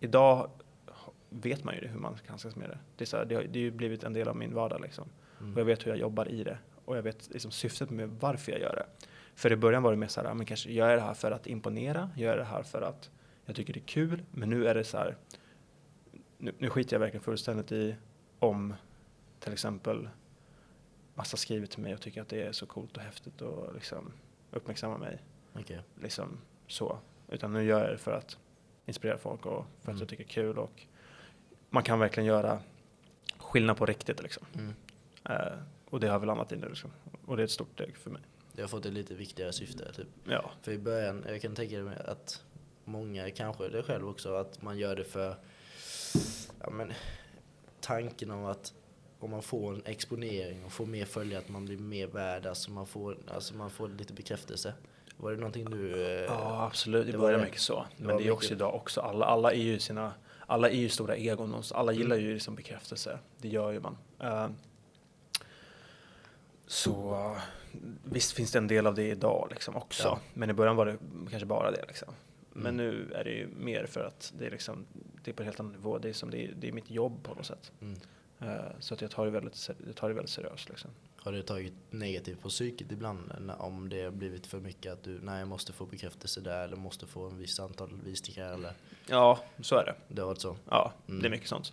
Idag 0.00 0.50
vet 1.30 1.64
man 1.64 1.74
ju 1.74 1.80
det, 1.80 1.88
hur 1.88 1.98
man 1.98 2.16
ska 2.16 2.28
handskas 2.28 2.56
med 2.56 2.68
det. 2.70 2.78
Det, 2.96 3.04
är 3.04 3.06
så 3.06 3.16
här, 3.16 3.24
det, 3.24 3.34
har, 3.34 3.42
det 3.42 3.58
har 3.58 3.64
ju 3.64 3.70
blivit 3.70 4.04
en 4.04 4.12
del 4.12 4.28
av 4.28 4.36
min 4.36 4.54
vardag 4.54 4.80
liksom. 4.80 5.04
Och 5.38 5.42
jag 5.42 5.52
Mm. 5.52 5.66
vet 5.66 5.86
hur 5.86 5.90
jag 5.90 5.98
jobbar 6.00 6.28
i 6.28 6.44
det 6.44 6.58
och 6.84 6.96
jag 6.96 7.02
vet 7.02 7.28
liksom 7.32 7.50
syftet 7.50 7.90
med 7.90 8.10
varför 8.20 8.52
jag 8.52 8.60
gör 8.60 8.76
det. 8.76 9.06
För 9.36 9.52
i 9.52 9.56
början 9.56 9.82
var 9.82 9.90
det 9.90 9.96
mer 9.96 10.08
så 10.08 10.22
här, 10.22 10.34
men 10.34 10.46
kanske 10.46 10.72
gör 10.72 10.88
jag 10.88 10.98
det 10.98 11.02
här 11.02 11.14
för 11.14 11.30
att 11.30 11.46
imponera, 11.46 12.10
gör 12.16 12.28
jag 12.28 12.38
det 12.38 12.44
här 12.44 12.62
för 12.62 12.82
att 12.82 13.10
jag 13.44 13.56
tycker 13.56 13.72
det 13.72 13.80
är 13.80 13.86
kul, 13.86 14.22
men 14.30 14.50
nu 14.50 14.66
är 14.68 14.74
det 14.74 14.84
så 14.84 14.98
här, 14.98 15.16
nu, 16.38 16.52
nu 16.58 16.70
skiter 16.70 16.94
jag 16.94 17.00
verkligen 17.00 17.22
fullständigt 17.24 17.72
i 17.72 17.96
om 18.38 18.74
till 19.40 19.52
exempel 19.52 20.08
massa 21.14 21.36
skriver 21.36 21.66
till 21.66 21.82
mig 21.82 21.94
och 21.94 22.00
tycker 22.00 22.22
att 22.22 22.28
det 22.28 22.42
är 22.42 22.52
så 22.52 22.66
coolt 22.66 22.96
och 22.96 23.02
häftigt 23.02 23.42
och 23.42 23.74
liksom 23.74 24.12
uppmärksamma 24.50 24.98
mig. 24.98 25.22
Okej. 25.52 25.80
Liksom 26.02 26.38
så. 26.66 26.98
Utan 27.28 27.52
nu 27.52 27.64
gör 27.64 27.80
jag 27.80 27.90
det 27.90 27.98
för 27.98 28.12
att 28.12 28.38
inspirera 28.86 29.18
folk 29.18 29.46
och 29.46 29.66
för 29.80 29.80
att 29.80 29.88
Mm. 29.88 29.98
jag 29.98 30.08
tycker 30.08 30.24
det 30.24 30.30
är 30.30 30.32
kul 30.32 30.58
och 30.58 30.82
man 31.70 31.82
kan 31.82 31.98
verkligen 31.98 32.26
göra 32.26 32.60
skillnad 33.38 33.76
på 33.76 33.86
riktigt 33.86 34.22
liksom. 34.22 34.46
Mm. 34.54 34.74
Eh, 35.24 35.58
och 35.90 36.00
det 36.00 36.08
har 36.08 36.18
väl 36.18 36.26
landat 36.26 36.52
i 36.52 36.56
nu 36.56 36.68
liksom. 36.68 36.90
Och 37.26 37.36
det 37.36 37.42
är 37.42 37.44
ett 37.44 37.50
stort 37.50 37.72
steg 37.72 37.96
för 37.96 38.10
mig. 38.10 38.22
Det 38.56 38.62
har 38.62 38.68
fått 38.68 38.86
ett 38.86 38.92
lite 38.92 39.14
viktigare 39.14 39.52
syfte, 39.52 39.92
typ. 39.92 40.06
Ja. 40.24 40.50
För 40.62 40.72
i 40.72 40.78
början, 40.78 41.24
jag 41.28 41.42
kan 41.42 41.54
tänka 41.54 41.78
mig 41.82 41.96
att 42.04 42.42
många, 42.84 43.30
kanske 43.30 43.68
det 43.68 43.82
själv 43.82 44.08
också, 44.08 44.34
att 44.34 44.62
man 44.62 44.78
gör 44.78 44.96
det 44.96 45.04
för 45.04 45.36
ja, 46.60 46.70
men, 46.70 46.92
tanken 47.80 48.30
om 48.30 48.44
att 48.44 48.72
om 49.20 49.30
man 49.30 49.42
får 49.42 49.74
en 49.74 49.82
exponering 49.84 50.64
och 50.64 50.72
får 50.72 50.86
mer 50.86 51.04
följare, 51.04 51.42
att 51.42 51.48
man 51.48 51.64
blir 51.64 51.78
mer 51.78 52.06
värd, 52.06 52.46
alltså 52.46 52.70
man 52.70 52.86
får, 52.86 53.16
alltså 53.28 53.54
man 53.54 53.70
får 53.70 53.88
lite 53.88 54.12
bekräftelse. 54.12 54.74
Var 55.16 55.30
det 55.30 55.36
någonting 55.36 55.70
du... 55.70 56.02
eh, 56.06 56.20
Ja, 56.22 56.66
absolut. 56.66 57.06
Det, 57.06 57.12
det 57.12 57.18
börjar 57.18 57.38
var- 57.38 57.44
mycket 57.44 57.60
så. 57.60 57.86
det 57.96 58.04
Men 58.04 58.14
var 58.14 58.22
det 58.22 58.26
är 58.28 58.30
också 58.30 58.44
mycket- 58.46 58.56
idag 58.56 58.74
också. 58.74 59.00
Alla, 59.00 59.26
alla 59.26 59.52
är 59.52 59.56
ju 59.62 59.78
sina, 59.78 60.12
alla 60.46 60.70
är 60.70 60.76
ju 60.76 60.88
stora 60.88 61.16
egon, 61.16 61.62
alla 61.74 61.92
Mm. 61.92 62.02
gillar 62.02 62.16
ju 62.16 62.34
liksom 62.34 62.54
bekräftelse. 62.54 63.18
Det 63.38 63.48
gör 63.48 63.72
ju 63.72 63.80
man. 63.80 63.96
Eh, 64.20 64.48
så 66.66 67.36
visst 68.04 68.32
finns 68.32 68.52
det 68.52 68.58
en 68.58 68.66
del 68.66 68.86
av 68.86 68.94
det 68.94 69.08
idag 69.08 69.46
liksom 69.50 69.76
också. 69.76 70.02
Ja. 70.08 70.18
Men 70.34 70.50
i 70.50 70.52
början 70.52 70.76
var 70.76 70.86
det 70.86 70.98
kanske 71.30 71.46
bara 71.46 71.70
det 71.70 71.84
liksom. 71.88 72.14
Men 72.52 72.80
Mm. 72.80 72.86
nu 72.86 73.12
är 73.12 73.24
det 73.24 73.30
ju 73.30 73.48
mer 73.56 73.86
för 73.86 74.04
att 74.04 74.32
det 74.38 74.46
är 74.46 74.50
liksom, 74.50 74.86
det 75.24 75.30
är 75.30 75.34
på 75.34 75.42
en 75.42 75.46
helt 75.46 75.60
annan 75.60 75.72
nivå. 75.72 75.98
Det 75.98 76.08
är 76.08 76.12
som 76.12 76.30
det 76.30 76.44
är, 76.44 76.52
det 76.56 76.68
är 76.68 76.72
mitt 76.72 76.90
jobb 76.90 77.22
på 77.22 77.34
något 77.34 77.46
sätt. 77.46 77.72
Mm. 77.80 77.98
Eh, 78.40 78.64
så 78.80 78.94
att 78.94 79.00
jag 79.00 79.10
tar 79.10 79.24
det 79.24 79.30
väldigt, 79.30 79.70
jag 79.86 79.96
tar 79.96 80.08
det 80.08 80.14
väldigt 80.14 80.30
seriöst 80.30 80.68
liksom. 80.68 80.90
Har 81.16 81.32
det 81.32 81.42
tagit 81.42 81.72
negativt 81.90 82.40
på 82.42 82.48
psyket 82.48 82.92
ibland 82.92 83.32
om 83.58 83.88
det 83.88 84.02
har 84.02 84.10
blivit 84.10 84.46
för 84.46 84.60
mycket 84.60 84.92
att 84.92 85.02
du, 85.02 85.18
nej 85.22 85.38
jag 85.38 85.48
måste 85.48 85.72
få 85.72 85.86
bekräftelse 85.86 86.40
där 86.40 86.64
eller 86.64 86.76
måste 86.76 87.06
få 87.06 87.26
en 87.26 87.38
viss 87.38 87.60
antal 87.60 88.00
visningar 88.04 88.52
eller 88.52 88.72
Ja, 89.06 89.40
så 89.60 89.76
är 89.76 89.84
det. 89.84 89.94
det 90.08 90.20
har 90.22 90.26
varit 90.26 90.40
så 90.40 90.56
Ja, 90.70 90.92
Mm. 91.08 91.22
det 91.22 91.28
är 91.28 91.30
mycket 91.30 91.48
sånt. 91.48 91.72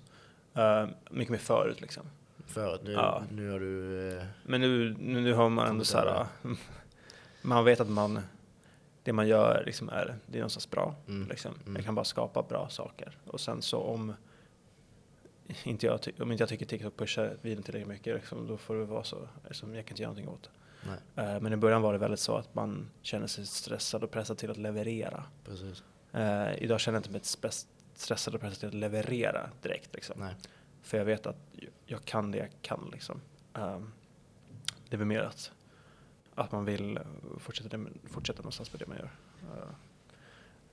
Eh, 0.54 0.88
mycket 1.12 1.32
mer 1.32 1.38
förut 1.39 1.82
liksom. 1.82 2.04
Förut. 2.45 2.82
Nu, 2.84 2.91
Ja. 2.91 3.23
nu 3.32 3.49
har 3.51 3.60
du, 3.60 4.10
eh, 4.17 4.23
Men 4.43 4.62
nu, 4.62 4.95
nu, 4.99 5.21
nu 5.21 5.34
har 5.34 5.49
man 5.49 5.67
ändå 5.67 5.84
så 5.84 5.97
här, 5.97 6.25
man 7.41 7.65
vet 7.65 7.79
att 7.79 7.89
man, 7.89 8.19
det 9.03 9.13
man 9.13 9.27
gör 9.27 9.63
liksom 9.65 9.89
är, 9.89 10.15
det 10.25 10.38
är 10.38 10.39
någonstans 10.41 10.69
bra. 10.69 10.95
Mm. 11.08 11.29
Liksom. 11.29 11.51
Mm. 11.65 11.75
Jag 11.75 11.86
kan 11.86 11.95
bara 11.95 12.06
skapa 12.06 12.43
bra 12.43 12.69
saker. 12.69 13.17
Och 13.27 13.39
sen 13.39 13.62
så 13.62 13.79
om 13.79 14.13
inte 15.63 15.86
jag, 15.86 15.99
om 16.19 16.32
inte 16.32 16.41
jag 16.41 16.49
tycker 16.49 16.65
TikTok 16.65 16.97
pushar 16.97 17.38
videon 17.41 17.63
tillräckligt 17.63 17.88
mycket, 17.89 18.15
liksom, 18.15 18.47
då 18.47 18.58
får 18.58 18.75
det 18.75 18.86
vara 18.86 19.03
så. 19.03 19.27
Liksom, 19.47 19.75
jag 19.75 19.86
kan 19.86 19.93
inte 19.93 20.01
göra 20.03 20.12
någonting 20.13 20.34
åt 20.34 20.43
det. 21.15 21.21
Eh, 21.21 21.39
men 21.41 21.53
i 21.53 21.58
början 21.58 21.82
var 21.82 21.93
det 21.93 21.99
väldigt 21.99 22.19
så 22.19 22.36
att 22.38 22.56
man 22.56 22.89
känner 23.01 23.27
sig 23.27 23.45
stressad 23.45 24.03
och 24.03 24.12
pressad 24.12 24.38
till 24.38 24.51
att 24.51 24.58
leverera. 24.58 25.23
Eh, 26.13 26.63
idag 26.63 26.79
känner 26.79 26.95
jag 26.95 26.99
inte 26.99 27.12
mig 27.12 27.21
stressad 27.95 28.36
och 28.36 28.41
pressad 28.41 28.60
till 28.60 28.67
att 28.67 28.73
leverera 28.73 29.49
direkt. 29.62 29.95
Liksom. 29.95 30.27
För 30.84 30.98
jag 30.98 31.06
vet 31.06 31.26
att 31.26 31.38
jag 31.86 32.06
kan 32.06 32.32
det 32.32 32.38
jag 32.38 32.50
kan. 32.62 32.89
Liksom. 32.91 33.22
Um, 33.54 33.91
det 34.89 34.96
är 34.96 34.98
väl 34.98 35.08
mer 35.08 35.22
att, 35.22 35.52
att 36.36 36.52
man 36.52 36.65
vill 36.65 36.98
eh, 36.98 37.04
fortsätta, 37.38 37.78
det, 37.78 37.89
fortsätta 38.04 38.41
någonstans 38.41 38.74
med 38.74 38.80
det 38.80 38.88
man 38.88 38.98
gör. 38.98 39.12
Eh, 39.41 39.76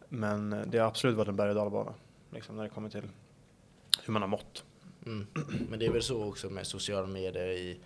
men 0.09 0.53
eh, 0.53 0.67
det 0.67 0.79
har 0.79 0.87
absolut 0.87 1.17
varit 1.17 1.29
en 1.29 1.37
berg 1.37 1.49
och 1.49 1.55
dalbana 1.55 1.95
liksom, 2.31 2.57
när 2.57 2.63
det 2.63 2.69
kommer 2.69 2.89
till 2.89 3.09
hur 4.05 4.13
man 4.13 4.23
har 4.23 4.29
mått. 4.29 4.65
Mm. 5.07 5.27
Men 5.69 5.79
det 5.79 5.87
är 5.87 5.93
väl 5.93 6.03
så 6.03 6.25
också 6.25 6.51
med 6.51 6.67
sociala 6.67 7.07
medier 7.07 7.49
i, 7.49 7.81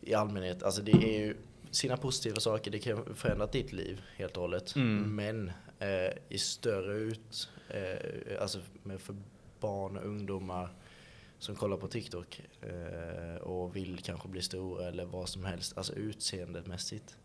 i 0.00 0.14
allmänhet. 0.14 0.62
Alltså 0.62 0.82
det 0.82 0.92
är 0.92 1.26
ju 1.26 1.36
sina 1.70 1.96
positiva 1.96 2.40
saker, 2.40 2.70
det 2.70 2.78
kan 2.78 3.14
förändra 3.14 3.46
ditt 3.46 3.72
liv 3.72 4.02
helt 4.16 4.36
och 4.36 4.40
hållet. 4.40 4.76
Mm. 4.76 5.16
Men 5.16 5.52
eh, 5.78 6.12
i 6.28 6.38
större 6.38 6.94
ut, 6.94 7.48
eh, 7.68 8.42
alltså 8.42 8.60
med 8.82 9.00
för 9.00 9.16
barn 9.60 9.96
och 9.96 10.04
ungdomar 10.04 10.68
som 11.40 11.54
kollar 11.56 11.76
på 11.76 11.88
TikTok 11.88 12.40
eh, 12.62 13.36
och 13.42 13.76
vill 13.76 13.98
kanske 14.02 14.28
bli 14.28 14.42
stora 14.42 14.88
eller 14.88 15.04
vad 15.04 15.28
som 15.28 15.44
helst, 15.44 15.76
alltså 15.76 15.92
utseendemässigt. 15.94 17.16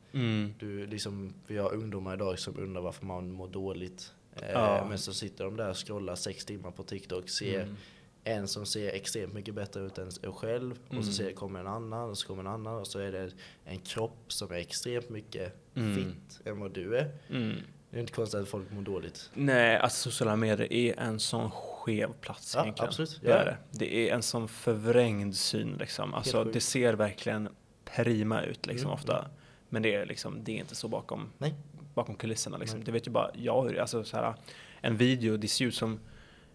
Du, 0.60 0.88
liksom, 0.88 1.34
vi 1.48 1.58
har 1.58 1.74
ungdomar 1.74 2.14
idag 2.14 2.40
som 2.40 2.60
undrar 2.60 2.82
varför 2.82 3.06
man 3.06 3.32
mår 3.32 3.48
dåligt. 3.48 4.14
Eh, 4.36 4.52
Ja. 4.52 4.86
Men 4.90 4.98
så 5.00 5.14
sitter 5.14 5.44
de 5.44 5.58
där 5.58 5.70
och 5.70 5.88
scrollar 5.88 6.16
sex 6.16 6.46
timmar 6.46 6.72
på 6.72 6.84
TikTok, 6.84 7.30
ser 7.30 7.62
Mm. 7.64 7.76
en 8.24 8.48
som 8.48 8.66
ser 8.66 8.90
extremt 8.90 9.34
mycket 9.34 9.54
bättre 9.56 9.82
ut 9.82 9.98
än 9.98 10.12
sig 10.12 10.32
själv 10.32 10.80
och 10.88 10.94
Mm. 10.94 11.04
så 11.06 11.12
ser, 11.12 11.32
kommer 11.32 11.60
en 11.60 11.68
annan 11.68 12.10
och 12.10 12.18
så 12.18 12.28
kommer 12.28 12.42
en 12.44 12.48
annan 12.48 12.76
och 12.80 12.88
så 12.88 13.00
är 13.00 13.12
det 13.12 13.32
en 13.66 13.80
kropp 13.80 14.24
som 14.34 14.52
är 14.52 14.56
extremt 14.56 15.10
mycket 15.10 15.54
Mm. 15.76 15.96
fit 15.96 16.40
än 16.46 16.60
vad 16.60 16.72
du 16.72 16.98
är. 16.98 17.12
Mm. 17.30 17.56
Det 17.90 17.98
är 17.98 18.02
inte 18.02 18.14
konstigt 18.14 18.40
att 18.42 18.48
folk 18.48 18.72
mår 18.72 18.82
dåligt. 18.82 19.30
Nej, 19.34 19.78
alltså 19.78 20.10
sociala 20.10 20.36
medier 20.36 20.74
är 20.74 21.00
en 21.00 21.20
sån 21.20 21.50
skev 21.86 22.14
plats 22.22 22.56
Ja, 22.56 22.62
egentligen. 22.64 22.88
absolut. 22.90 23.20
Det 23.24 23.32
är 23.32 23.46
det. 23.46 23.58
Det 23.72 24.10
är 24.10 24.14
en 24.16 24.22
sån 24.22 24.48
förvrängd 24.48 25.36
syn 25.36 25.76
liksom. 25.80 26.14
Alltså 26.14 26.44
det 26.44 26.60
ser 26.62 26.94
verkligen 26.94 27.50
prima 27.86 28.42
ut 28.42 28.66
liksom 28.66 28.88
Mm, 28.88 28.94
ofta. 28.94 29.26
Men 29.70 29.82
det 29.82 29.96
är 29.96 30.06
liksom, 30.06 30.44
det 30.44 30.52
är 30.52 30.56
inte 30.60 30.76
så 30.76 30.88
bakom, 30.88 31.32
Nej. 31.38 31.54
bakom 31.94 32.16
kulisserna 32.16 32.58
liksom. 32.58 32.80
Nej. 32.80 32.86
Det 32.86 32.92
vet 32.92 33.08
ju 33.08 33.12
bara 33.12 33.32
jag 33.34 33.64
hur. 33.64 33.80
Alltså 33.80 34.04
så 34.04 34.18
här, 34.18 34.34
en 34.82 34.98
video, 34.98 35.38
det 35.38 35.48
ser 35.48 35.66
ut 35.66 35.76
som 35.76 36.00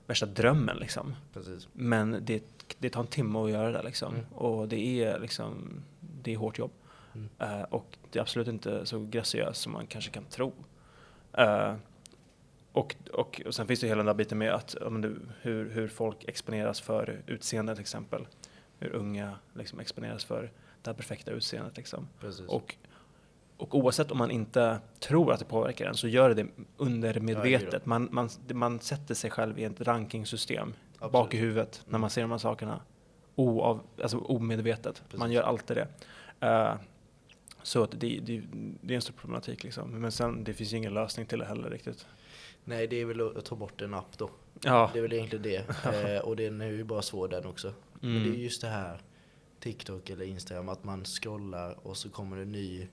värsta 0.07 0.27
drömmen 0.27 0.77
liksom. 0.77 1.15
Precis. 1.35 1.69
Men 1.73 2.19
det, 2.23 2.45
det 2.79 2.91
tar 2.91 3.01
en 3.01 3.07
timme 3.07 3.39
att 3.39 3.51
göra 3.51 3.71
det 3.73 3.83
liksom. 3.83 4.15
Mm. 4.15 4.27
Och 4.33 4.69
det 4.69 5.03
är 5.05 5.19
liksom, 5.21 5.83
det 6.01 6.33
är 6.33 6.37
hårt 6.37 6.59
jobb. 6.59 6.71
Mm. 7.15 7.29
Eh, 7.39 7.63
och 7.63 7.97
det 8.11 8.19
är 8.19 8.23
absolut 8.23 8.49
inte 8.49 8.87
så 8.87 8.99
graciöst 9.11 9.61
som 9.61 9.73
man 9.73 9.87
kanske 9.87 10.11
kan 10.11 10.25
tro. 10.25 10.53
Eh, 11.39 11.75
och, 12.73 12.97
och, 13.13 13.43
och 13.47 13.55
sen 13.55 13.67
finns 13.67 13.81
det 13.81 13.87
hela 13.87 13.99
den 13.99 14.07
där 14.07 14.15
biten 14.15 14.39
med 14.39 14.55
att, 14.55 14.77
du, 15.03 15.21
hur, 15.41 15.71
hur 15.71 15.89
folk 15.89 16.25
exponeras 16.25 16.81
för 16.81 17.23
utseende 17.27 17.75
till 17.75 17.81
exempel. 17.81 18.27
Hur 18.79 18.95
unga 18.95 19.39
liksom 19.55 19.81
exponeras 19.81 20.25
för 20.25 20.43
det 20.83 20.91
här 20.91 20.95
perfekta 20.95 21.31
utseendet. 21.31 21.77
Liksom. 21.77 22.09
Precis. 22.21 22.47
Och, 22.49 22.77
och 23.57 23.75
oavsett 23.75 24.11
om 24.11 24.19
man 24.19 24.31
inte 24.31 24.81
tror 24.99 25.33
att 25.33 25.39
det 25.39 25.45
påverkar 25.45 25.87
en 25.87 25.95
så 25.95 26.09
gör 26.09 26.35
det 26.35 26.47
undermedvetet. 26.77 27.87
man, 27.87 28.09
man, 28.11 28.31
man 28.53 28.81
sätter 28.81 29.15
sig 29.15 29.31
själv 29.31 29.59
i 29.59 29.65
ett 29.65 29.81
rankingsystem 29.81 30.75
Absolut. 30.95 31.13
bak 31.13 31.35
i 31.35 31.37
huvudet 31.37 31.83
när 31.89 31.99
man 31.99 32.11
ser 32.11 32.23
de 32.23 32.31
här 32.31 32.39
sakerna. 32.39 32.81
Oav, 33.35 33.81
alltså 34.03 34.19
omedvetet. 34.19 35.03
Man 35.13 35.21
Precis. 35.21 35.35
gör 35.35 35.43
alltid 35.43 35.77
det. 35.77 35.89
Eh, 36.47 36.75
så 37.63 37.83
att 37.83 37.91
det, 37.91 38.21
det, 38.23 38.43
det 38.81 38.95
är 38.95 38.97
en 38.97 39.03
stor 39.03 39.15
problematik 39.15 39.65
liksom. 39.65 39.91
Men 39.91 40.13
sen 40.13 40.45
det 40.45 40.55
finns 40.55 40.73
ju 40.73 40.77
ingen 40.77 40.95
lösning 40.95 41.27
till 41.27 41.39
det 41.39 41.45
heller 41.45 41.71
riktigt. 41.71 42.07
Nej, 42.71 42.87
det 42.87 43.01
är 43.01 43.05
väl 43.05 43.37
att 43.39 43.45
ta 43.45 43.57
bort 43.57 43.81
en 43.81 43.95
app 43.95 44.19
då. 44.19 44.31
Ja. 44.65 44.91
Det 44.93 44.99
är 44.99 45.03
väl 45.03 45.13
egentligen 45.13 45.43
det. 45.43 45.85
Eh, 46.17 46.21
och 46.21 46.37
den 46.37 46.61
är 46.61 46.67
ju 46.67 46.85
bara 46.85 47.03
svår 47.03 47.29
den 47.29 47.47
också. 47.47 47.73
Men 48.01 48.11
det 48.13 48.19
är 48.19 48.27
Mm. 48.27 48.41
just 48.41 48.61
det 48.63 48.69
här, 48.69 49.01
TikTok 49.61 50.11
eller 50.11 50.25
Instagram, 50.25 50.69
att 50.69 50.85
man 50.85 51.05
scrollar 51.05 51.87
och 51.87 51.97
så 51.97 52.11
kommer 52.11 52.37
det 52.37 52.43
en 52.43 52.53
ny, 52.53 52.89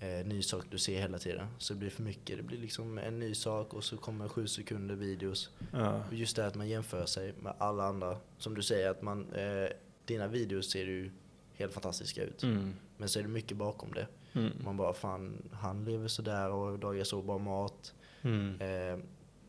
eh, 0.00 0.26
ny 0.26 0.42
sak 0.42 0.64
du 0.70 0.78
ser 0.78 1.00
hela 1.00 1.18
tiden. 1.18 1.46
Så 1.58 1.72
det 1.72 1.78
blir 1.78 1.90
för 1.90 2.02
mycket. 2.02 2.36
Det 2.36 2.42
blir 2.42 2.58
liksom 2.58 2.98
en 2.98 3.18
ny 3.18 3.34
sak 3.34 3.74
och 3.74 3.84
så 3.84 3.96
kommer 3.96 4.28
sju 4.28 4.46
sekunder 4.46 4.94
videos. 4.94 5.50
Ja. 5.72 6.02
Och 6.08 6.14
just 6.14 6.36
det 6.36 6.42
här 6.42 6.48
att 6.48 6.54
man 6.54 6.68
jämför 6.68 7.06
sig 7.06 7.34
med 7.42 7.54
alla 7.58 7.84
andra. 7.84 8.16
Som 8.38 8.54
du 8.54 8.62
säger, 8.62 8.90
att 8.90 9.02
man, 9.02 9.32
eh, 9.32 9.68
dina 10.04 10.26
videos 10.28 10.70
ser 10.70 10.84
ju 10.84 11.10
helt 11.54 11.72
fantastiska 11.72 12.22
ut. 12.22 12.42
Mm. 12.42 12.74
Men 12.96 13.08
så 13.08 13.18
är 13.18 13.22
det 13.22 13.28
mycket 13.28 13.56
bakom 13.56 13.92
det. 13.92 14.06
Mm. 14.32 14.52
Man 14.64 14.76
bara, 14.76 14.92
fan, 14.92 15.48
han 15.52 15.84
lever 15.84 16.08
sådär 16.08 16.50
och 16.50 16.78
dagar 16.78 17.04
så 17.04 17.22
bra 17.22 17.38
mat. 17.38 17.94
Mm. 18.22 18.60
Eh, 18.60 18.98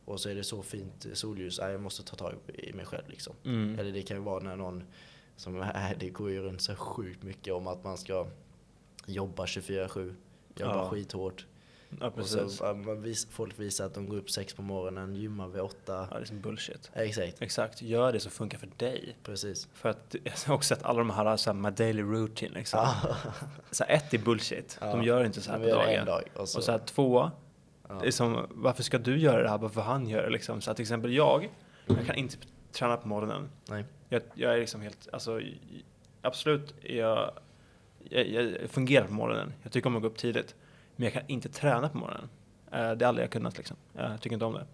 och 0.10 0.20
så 0.20 0.30
är 0.30 0.36
det 0.36 0.44
så 0.44 0.62
fint 0.64 1.06
solljus, 1.14 1.60
jag 1.60 1.82
måste 1.82 2.04
ta 2.04 2.16
tag 2.16 2.34
i 2.54 2.74
mig 2.74 2.86
själv 2.86 3.04
liksom. 3.10 3.34
Mm. 3.46 3.80
Eller 3.80 3.92
det 3.92 4.02
kan 4.02 4.18
ju 4.18 4.24
vara 4.24 4.44
när 4.44 4.56
någon, 4.56 4.84
som, 5.36 5.62
äh, 5.62 5.90
det 6.00 6.10
går 6.10 6.30
ju 6.32 6.42
runt 6.42 6.62
så 6.62 6.76
sjukt 6.76 7.24
mycket 7.24 7.54
om 7.54 7.68
att 7.68 7.84
man 7.84 7.98
ska 7.98 8.28
jobba 9.06 9.46
24-7, 9.46 10.16
jobba 10.56 10.76
Ja. 10.76 10.90
skithårt. 10.90 11.46
Ja, 12.00 12.08
Och 12.08 12.16
precis. 12.16 12.58
så, 12.58 12.74
vis, 12.96 13.28
folk 13.32 13.60
visar 13.60 13.86
att 13.86 13.94
de 13.94 14.10
går 14.10 14.18
upp 14.18 14.30
sex 14.32 14.54
på 14.54 14.62
morgonen, 14.62 15.16
gymmar 15.16 15.48
vid 15.48 15.62
åtta. 15.62 16.08
Ja, 16.12 16.18
det 16.18 16.24
är 16.24 16.26
som 16.26 16.42
bullshit. 16.42 16.92
Exakt, 16.94 17.42
Exakt, 17.42 17.82
gör 17.82 18.14
det 18.14 18.20
som 18.20 18.32
funkar 18.32 18.58
för 18.58 18.70
dig. 18.78 19.16
precis. 19.24 19.68
För 19.74 19.90
att 19.90 20.16
jag 20.24 20.34
har 20.48 20.56
också 20.56 20.76
sett 20.76 20.84
alla 20.86 21.00
de 21.00 21.10
här, 21.10 21.38
så 21.38 21.50
här 21.50 21.60
my 21.60 21.70
daily 21.70 22.02
routine 22.02 22.54
liksom. 22.54 22.80
Ja. 22.80 23.16
Så 23.72 23.84
här, 23.84 23.96
ett 23.96 24.14
är 24.14 24.18
bullshit, 24.18 24.78
Ja. 24.82 24.88
de 24.92 25.04
gör 25.04 25.24
inte 25.26 25.42
så 25.42 25.52
här 25.52 25.60
på 25.60 25.66
dagen. 25.66 25.90
en 25.90 26.06
dag 26.06 26.24
och 26.36 26.50
så, 26.50 26.58
Och 26.58 26.64
så 26.64 26.72
här, 26.72 26.80
två, 26.80 27.32
ja. 27.90 27.96
det 28.02 28.08
är 28.08 28.12
som, 28.12 28.48
varför 28.50 28.84
ska 28.84 28.98
du 28.98 29.18
göra 29.18 29.44
det 29.44 29.50
här 29.50 29.58
bara 29.58 29.70
för 29.70 29.82
han 29.82 30.08
gör 30.08 30.24
det 30.24 30.30
liksom? 30.30 30.62
Så 30.62 30.72
att 30.72 30.78
till 30.78 30.84
exempel 30.84 31.14
jag, 31.14 31.50
jag 31.86 32.06
kan 32.06 32.16
inte 32.16 32.38
träna 32.72 32.98
på 32.98 33.08
morgonen. 33.08 33.50
Nej. 33.70 33.86
Jag, 34.10 34.22
jag 34.34 34.54
är 34.54 34.60
liksom 34.60 34.82
helt, 34.82 35.08
alltså 35.14 35.42
absolut, 36.22 36.74
jag, 36.82 37.32
jag, 38.10 38.28
jag 38.28 38.70
fungerar 38.70 39.08
på 39.08 39.14
morgonen. 39.14 39.54
Jag 39.64 39.72
tycker 39.72 39.88
om 39.88 39.96
att 39.96 40.02
gå 40.02 40.08
upp 40.08 40.18
tidigt. 40.18 40.56
Men 40.96 41.04
jag 41.04 41.14
kan 41.14 41.24
inte 41.28 41.50
träna 41.50 41.90
på 41.90 41.98
morgonen. 41.98 42.30
Eh, 42.72 42.92
det 42.92 43.06
har 43.06 43.10
aldrig 43.10 43.24
jag 43.24 43.32
kunnat 43.32 43.58
liksom. 43.58 43.78
Jag 43.94 44.22
tycker 44.22 44.34
inte 44.34 44.46
om 44.46 44.54
det. 44.54 44.66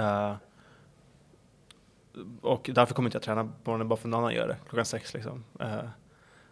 Eh, 0.00 0.36
och 2.40 2.70
därför 2.74 2.94
kommer 2.94 3.08
inte 3.08 3.16
jag 3.16 3.22
träna 3.22 3.44
på 3.44 3.70
morgonen 3.70 3.88
bara 3.88 3.96
för 3.96 4.08
någon 4.08 4.20
annan 4.20 4.34
gör 4.34 4.48
det 4.48 4.56
klockan 4.68 4.84
sex 4.84 5.14
liksom. 5.14 5.44
Eh, 5.60 5.84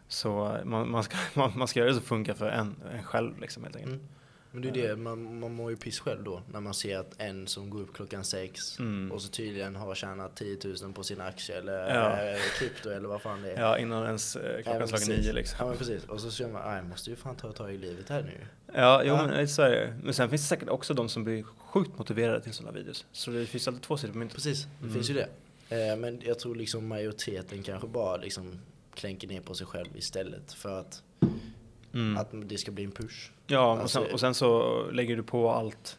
så 0.09 0.59
man, 0.65 0.91
man, 0.91 1.03
ska, 1.03 1.17
man, 1.35 1.53
man 1.57 1.69
ska 1.69 1.81
göra 1.81 1.91
det 1.91 1.97
så 1.97 2.03
funkar 2.03 2.35
för 2.35 2.49
en, 2.49 2.77
en 2.93 3.03
själv 3.03 3.41
liksom 3.41 3.65
helt 3.65 3.77
enkelt. 3.77 3.95
Mm. 3.95 4.09
Men 4.57 4.73
det 4.73 4.81
är 4.85 4.89
det, 4.89 4.97
man, 4.97 5.41
man 5.41 5.53
mår 5.55 5.71
ju 5.71 5.77
piss 5.77 6.01
själv 6.01 6.25
då 6.25 6.43
när 6.53 6.61
man 6.61 6.75
ser 6.75 6.99
att 6.99 7.15
en 7.19 7.47
som 7.47 7.71
går 7.71 7.81
upp 7.81 7.95
klockan 7.95 8.25
sex 8.25 8.79
Mm. 8.79 9.13
och 9.13 9.23
så 9.23 9.29
tydligen 9.29 9.77
har 9.77 9.95
tjänat 9.95 10.37
10 10.37 10.59
000 10.83 10.93
på 10.93 11.03
sina 11.03 11.25
aktier 11.27 11.57
eller 11.59 11.95
Ja. 11.95 12.23
eh, 12.33 12.39
krypto 12.59 12.91
eller 12.91 13.09
vad 13.09 13.23
fan 13.23 13.43
det 13.43 13.53
är. 13.53 13.61
Ja, 13.61 13.79
innan 13.79 14.05
ens 14.07 14.37
eh, 14.37 14.63
klockan 14.63 14.89
slagit 14.89 15.09
nio 15.09 15.33
liksom. 15.33 15.57
Ja 15.61 15.67
men 15.69 15.77
precis, 15.79 16.05
och 16.05 16.21
så 16.21 16.31
känner 16.31 16.53
man, 16.53 16.63
"Aj, 16.69 16.77
jag 16.77 16.87
måste 16.87 17.11
ju 17.11 17.17
fan 17.17 17.37
ta 17.37 17.53
tag 17.53 17.75
i 17.75 17.79
livet 17.79 18.09
här 18.09 18.23
nu. 18.23 18.47
Ja, 18.75 19.03
jo, 19.05 19.15
Ja. 19.15 19.27
men 19.27 19.49
så 19.49 19.63
är 19.63 19.71
det. 19.71 19.97
Men 20.03 20.15
sen 20.15 20.31
finns 20.31 20.43
det 20.43 20.49
säkert 20.49 20.69
också 20.69 20.95
de 20.95 21.09
som 21.09 21.25
blir 21.25 21.43
sjukt 21.43 21.99
motiverade 21.99 22.41
till 22.41 22.53
sådana 22.53 22.73
videos. 22.79 23.07
Så 23.13 23.31
det 23.31 23.47
finns 23.47 23.69
alltid 23.69 23.83
två 23.83 23.97
sidor 23.97 24.13
på 24.13 24.19
myntet. 24.19 24.35
Precis, 24.37 24.63
det 24.65 24.83
Mm. 24.85 24.95
finns 24.95 25.11
ju 25.11 25.15
det. 25.15 25.29
Eh, 25.91 25.97
men 25.97 26.21
jag 26.25 26.39
tror 26.39 26.55
liksom 26.55 26.87
majoriteten 26.87 27.63
kanske 27.63 27.89
bara 27.89 28.17
liksom 28.17 28.59
klänker 28.95 29.29
ner 29.29 29.41
på 29.41 29.55
sig 29.55 29.67
själv 29.67 29.97
istället 29.97 30.53
för 30.53 30.81
att, 30.81 31.03
Mm. 31.95 32.17
att 32.17 32.29
det 32.49 32.59
ska 32.59 32.71
bli 32.71 32.85
en 32.85 32.93
push. 32.93 33.31
Ja, 33.47 33.73
och 33.73 33.81
Alltså- 33.81 34.03
sen, 34.05 34.13
och 34.13 34.21
sen 34.21 34.35
så 34.35 34.83
lägger 34.91 35.17
du 35.17 35.23
på 35.23 35.51
allt, 35.51 35.99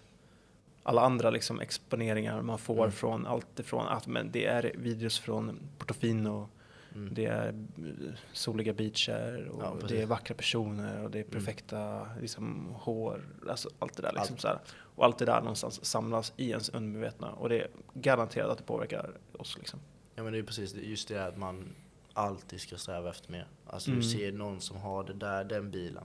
alla 0.83 1.01
andra 1.01 1.29
liksom 1.29 1.59
exponeringar 1.59 2.41
man 2.41 2.57
får 2.57 2.77
Mm. 2.79 2.91
från 2.91 3.25
allt 3.27 3.59
ifrån 3.59 3.87
att 3.87 4.07
men 4.07 4.31
det 4.31 4.45
är 4.45 4.71
videos 4.75 5.19
från 5.19 5.59
Portofino, 5.77 6.49
Mm. 6.95 7.13
det 7.13 7.25
är 7.25 7.47
eh, 7.47 8.13
soliga 8.33 8.73
beacher 8.73 9.47
och 9.51 9.63
Ja, 9.63 9.87
det 9.87 10.01
är 10.01 10.05
vackra 10.05 10.35
personer 10.35 11.03
och 11.03 11.11
det 11.11 11.19
är 11.19 11.23
Mm. 11.23 11.33
perfekta 11.33 12.07
liksom, 12.21 12.69
hår, 12.79 13.21
alltså 13.49 13.69
allt 13.79 13.95
det 13.97 14.01
där 14.01 14.11
liksom 14.13 14.33
Allt. 14.33 14.41
så 14.41 14.47
här. 14.47 14.59
Och 14.95 15.05
allt 15.05 15.17
det 15.17 15.25
där 15.25 15.39
någonstans 15.41 15.85
samlas 15.85 16.33
i 16.37 16.49
ens 16.49 16.69
undermedvetna 16.69 17.31
och 17.31 17.49
det 17.49 17.59
är 17.61 17.67
garanterat 17.93 18.49
att 18.51 18.57
det 18.57 18.63
påverkar 18.63 19.11
oss 19.37 19.57
liksom. 19.57 19.79
Ja 20.15 20.23
men 20.23 20.33
det 20.33 20.39
är 20.39 20.43
precis 20.43 20.75
just 20.75 21.07
det 21.07 21.25
att 21.25 21.37
man 21.37 21.75
alltid 22.13 22.61
ska 22.61 22.77
sträva 22.77 23.09
efter 23.09 23.31
mer. 23.31 23.47
Alltså 23.67 23.89
Mm. 23.91 24.01
du 24.01 24.07
ser 24.07 24.31
någon 24.31 24.61
som 24.61 24.77
har 24.77 25.03
det 25.03 25.13
där, 25.13 25.43
den 25.43 25.71
bilen, 25.71 26.03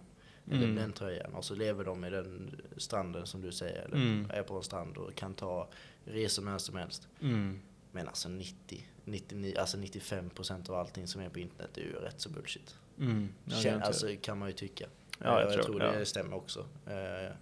eller 0.50 0.64
Mm. 0.64 0.76
den 0.76 0.92
tröjan 0.92 1.34
och 1.34 1.44
så 1.44 1.54
lever 1.54 1.84
de 1.84 2.04
i 2.04 2.10
den 2.10 2.60
stranden 2.76 3.26
som 3.26 3.40
du 3.40 3.52
säger, 3.52 3.82
eller 3.82 3.96
Mm. 3.96 4.30
är 4.30 4.42
på 4.42 4.56
en 4.56 4.62
strand 4.62 4.96
och 4.96 5.14
kan 5.14 5.34
ta 5.34 5.68
resor 6.04 6.42
när 6.42 6.58
som 6.58 6.76
helst. 6.76 7.08
Mm. 7.20 7.60
Men 7.92 8.08
alltså 8.08 8.28
90, 8.28 8.86
99, 9.04 9.54
alltså 9.58 9.76
95% 9.76 10.68
av 10.70 10.74
allting 10.76 11.06
som 11.06 11.20
är 11.20 11.28
på 11.28 11.38
internet 11.38 11.78
är 11.78 11.82
ju 11.82 11.92
rätt 11.92 12.20
så 12.20 12.28
bullshit. 12.28 12.76
Mm. 12.98 13.28
Ja, 13.44 13.50
garanterat. 13.54 13.86
alltså 13.86 14.06
kan 14.22 14.38
man 14.38 14.48
ju 14.48 14.54
tycka. 14.54 14.86
Ja, 15.18 15.40
jag 15.40 15.48
Eh, 15.48 15.54
tror- 15.54 15.62
tror 15.62 15.82
ja. 15.82 15.92
det 15.92 16.06
stämmer 16.06 16.36
också. 16.36 16.66
Eh, 16.86 17.32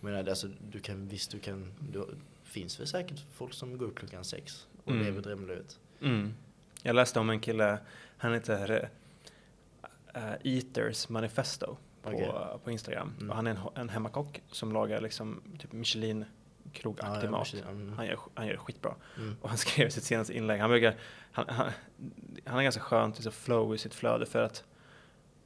Men 0.00 0.28
alltså, 0.28 0.48
du 0.70 0.80
kan, 0.80 1.08
visst 1.08 1.30
du 1.30 1.38
kan, 1.38 1.74
det 1.80 2.04
finns 2.44 2.80
väl 2.80 2.86
säkert 2.86 3.24
folk 3.34 3.52
som 3.54 3.78
går 3.78 3.86
upp 3.86 3.98
klockan 3.98 4.24
sex 4.24 4.66
och 4.84 4.92
Mm. 4.92 5.04
lever 5.04 5.22
drömlivet. 5.22 5.78
Mm. 6.00 6.34
Jag 6.82 6.96
läste 6.96 7.20
om 7.20 7.30
en 7.30 7.40
kille, 7.40 7.78
han 8.18 8.32
heter 8.32 8.90
uh, 10.16 10.32
Eaters 10.44 11.08
Manifesto 11.08 11.76
på, 12.06 12.16
Okej. 12.16 12.58
på 12.64 12.70
Instagram. 12.70 13.14
Mm. 13.18 13.30
Och 13.30 13.36
han 13.36 13.46
är 13.46 13.50
en, 13.50 13.58
en 13.74 13.88
hemmakock 13.88 14.42
som 14.50 14.72
lagar 14.72 15.00
liksom 15.00 15.42
typ 15.58 15.72
Michelin 15.72 16.24
krogaktig 16.72 17.26
Ja, 17.26 17.30
mat. 17.30 17.54
Mm. 17.54 17.92
Han 17.96 18.06
gör, 18.06 18.18
han 18.34 18.46
gör 18.46 18.52
det 18.52 18.58
skitbra. 18.58 18.94
Mm. 19.16 19.36
Och 19.40 19.48
han 19.48 19.58
skrev 19.66 19.88
i 19.88 19.90
sitt 19.90 20.04
senaste 20.04 20.36
inlägg, 20.36 20.60
han 20.60 20.70
brukar, 20.70 20.96
han, 21.32 21.44
han, 21.48 21.70
han 22.44 22.54
har 22.54 22.62
ganska 22.62 22.82
skönt 22.82 23.16
liksom, 23.16 23.32
flow 23.32 23.74
i 23.74 23.78
sitt 23.78 23.94
flöde 23.94 24.26
för 24.26 24.42
att 24.42 24.64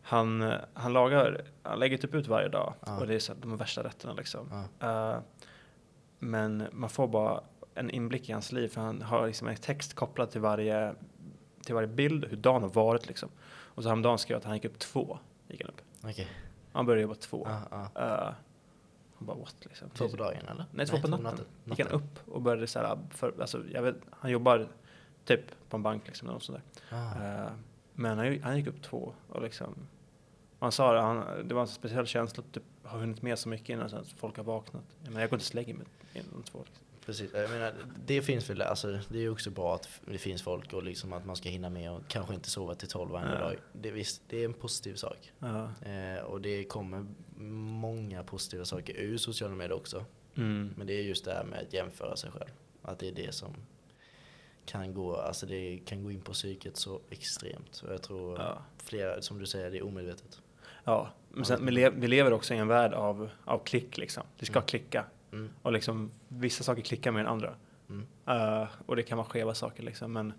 han, 0.02 0.52
han 0.74 0.92
lagar, 0.92 1.44
han 1.62 1.78
lägger 1.78 1.96
typ 1.96 2.14
ut 2.14 2.26
varje 2.26 2.48
dag 2.48 2.74
Ja. 2.86 3.00
och 3.00 3.06
det 3.06 3.14
är 3.14 3.18
så 3.18 3.34
de 3.34 3.56
värsta 3.56 3.84
rätterna 3.84 4.12
liksom. 4.14 4.66
Ja. 4.78 5.14
Eh, 5.14 5.20
men 6.18 6.68
man 6.72 6.90
får 6.90 7.08
bara 7.08 7.40
en 7.74 7.90
inblick 7.90 8.28
i 8.28 8.32
hans 8.32 8.52
liv 8.52 8.68
för 8.68 8.80
han 8.80 9.02
har 9.02 9.26
liksom 9.26 9.48
en 9.48 9.56
text 9.56 9.94
kopplad 9.94 10.30
till 10.30 10.40
varje, 10.40 10.94
till 11.64 11.74
varje 11.74 11.88
bild, 11.88 12.24
hur 12.24 12.36
dagen 12.36 12.62
har 12.62 12.70
varit 12.70 13.06
liksom. 13.08 13.28
Och 13.48 13.82
så 13.82 13.88
häromdagen 13.88 14.18
skrev 14.18 14.34
jag 14.34 14.38
att 14.38 14.44
han 14.44 14.54
gick 14.54 14.64
upp 14.64 14.78
två, 14.78 15.18
gick 15.48 15.62
han 15.62 15.70
upp. 15.70 15.80
Okej. 16.04 16.28
Han 16.72 16.86
började 16.86 17.02
jobba 17.02 17.14
två. 17.14 17.46
Ja, 17.50 17.88
ja. 17.94 18.02
Eh, 18.02 18.34
han 19.18 19.26
bara 19.26 19.36
what 19.36 19.56
liksom. 19.60 19.90
Två 19.90 20.08
på 20.08 20.16
dagen 20.16 20.48
eller? 20.50 20.64
Nej, 20.72 20.86
två 20.86 20.96
på 20.98 21.08
natten. 21.08 21.44
Gick 21.64 21.78
han 21.80 21.88
upp 21.88 22.28
och 22.28 22.42
började 22.42 22.66
så 22.66 22.78
här, 22.78 22.98
för, 23.10 23.34
alltså, 23.40 23.62
jag 23.72 23.82
vet, 23.82 23.96
han 24.10 24.30
jobbar 24.30 24.68
typ 25.24 25.40
på 25.68 25.76
en 25.76 25.82
bank 25.82 26.06
liksom, 26.06 26.28
eller 26.28 26.34
något 26.34 26.42
sånt 26.42 26.58
där. 26.90 26.96
Ah. 26.98 27.44
Eh, 27.44 27.50
men 27.94 28.18
han, 28.18 28.26
gick- 28.26 28.42
han 28.42 28.56
gick 28.56 28.66
upp 28.66 28.82
två 28.82 29.12
och 29.28 29.42
liksom, 29.42 29.74
han 30.58 30.72
sa 30.72 30.92
det, 30.92 31.00
han, 31.00 31.48
det 31.48 31.54
var 31.54 31.62
en 31.62 31.68
speciell 31.68 32.06
känsla 32.06 32.42
att 32.46 32.52
typ, 32.54 32.62
ha 32.84 32.98
hunnit 32.98 33.22
med 33.22 33.38
så 33.38 33.48
mycket 33.48 33.68
innan 33.68 33.90
så 33.90 34.04
folk 34.16 34.36
har 34.36 34.44
vaknat. 34.44 34.84
Men 35.04 35.14
jag 35.20 35.30
går 35.30 35.36
inte 35.36 35.50
och 35.50 35.54
lägger 35.54 35.74
mig 35.74 35.86
innan 36.14 36.42
två. 36.42 36.58
Liksom. 36.64 36.84
Precis, 37.06 37.30
jag 37.34 37.50
menar, 37.50 37.74
det 38.06 38.22
finns 38.22 38.50
väl, 38.50 38.62
alltså 38.62 38.98
det 39.08 39.18
är 39.18 39.22
ju 39.22 39.30
också 39.30 39.50
bra 39.50 39.74
att 39.74 39.88
det 40.04 40.18
finns 40.18 40.42
folk 40.42 40.72
och 40.72 40.82
liksom 40.82 41.12
att 41.12 41.26
man 41.26 41.36
ska 41.36 41.48
hinna 41.48 41.70
med 41.70 41.92
och 41.92 42.00
kanske 42.08 42.34
inte 42.34 42.50
sova 42.50 42.74
till 42.74 42.88
12 42.88 43.10
varje 43.10 43.32
Ja. 43.34 43.38
dag. 43.38 43.56
Det, 43.72 43.90
visst, 43.90 44.22
det 44.28 44.40
är 44.40 44.44
en 44.44 44.52
positiv 44.54 44.94
sak. 44.94 45.32
Ja. 45.38 45.70
Eh, 45.90 46.22
och 46.24 46.40
det 46.40 46.64
kommer 46.64 47.06
många 47.80 48.22
positiva 48.22 48.64
saker 48.64 48.94
ur 48.96 49.16
sociala 49.16 49.54
medier 49.54 49.76
också. 49.76 50.04
Mm. 50.36 50.74
Men 50.76 50.86
det 50.86 50.92
är 50.92 51.02
just 51.02 51.24
det 51.24 51.32
här 51.34 51.44
med 51.44 51.58
att 51.60 51.72
jämföra 51.72 52.16
sig 52.16 52.30
själv. 52.30 52.50
Att 52.82 52.98
det 52.98 53.08
är 53.08 53.12
det 53.12 53.34
som 53.34 53.54
kan 54.66 54.94
gå, 54.94 55.16
alltså 55.16 55.46
det 55.46 55.78
kan 55.86 56.04
gå 56.04 56.10
in 56.10 56.20
på 56.20 56.32
psyket 56.32 56.76
så 56.76 57.00
extremt. 57.10 57.82
Och 57.86 57.92
jag 57.94 58.02
tror 58.02 58.38
Ja. 58.38 58.58
flera, 58.84 59.22
som 59.22 59.38
du 59.38 59.46
säger, 59.46 59.70
det 59.70 59.78
är 59.78 59.84
omedvetet. 59.84 60.40
Ja, 60.84 61.08
men 61.28 61.44
sen, 61.44 61.66
vi 62.00 62.08
lever 62.08 62.32
också 62.32 62.54
i 62.54 62.56
en 62.56 62.68
värld 62.68 62.92
av, 62.92 63.30
av 63.44 63.58
klick 63.64 63.98
liksom. 63.98 64.22
Det 64.38 64.46
ska 64.46 64.58
Mm. 64.58 64.66
klicka. 64.66 65.04
Mm. 65.32 65.50
Och 65.62 65.72
liksom, 65.72 66.10
vissa 66.28 66.64
saker 66.64 66.82
klickar 66.82 67.12
mer 67.12 67.20
än 67.20 67.26
andra. 67.26 67.54
Mm. 67.88 68.06
Eh, 68.26 68.68
och 68.86 68.96
det 68.96 69.02
kan 69.02 69.18
vara 69.18 69.28
skeva 69.28 69.54
saker 69.54 69.82
liksom. 69.82 70.12
Men, 70.12 70.32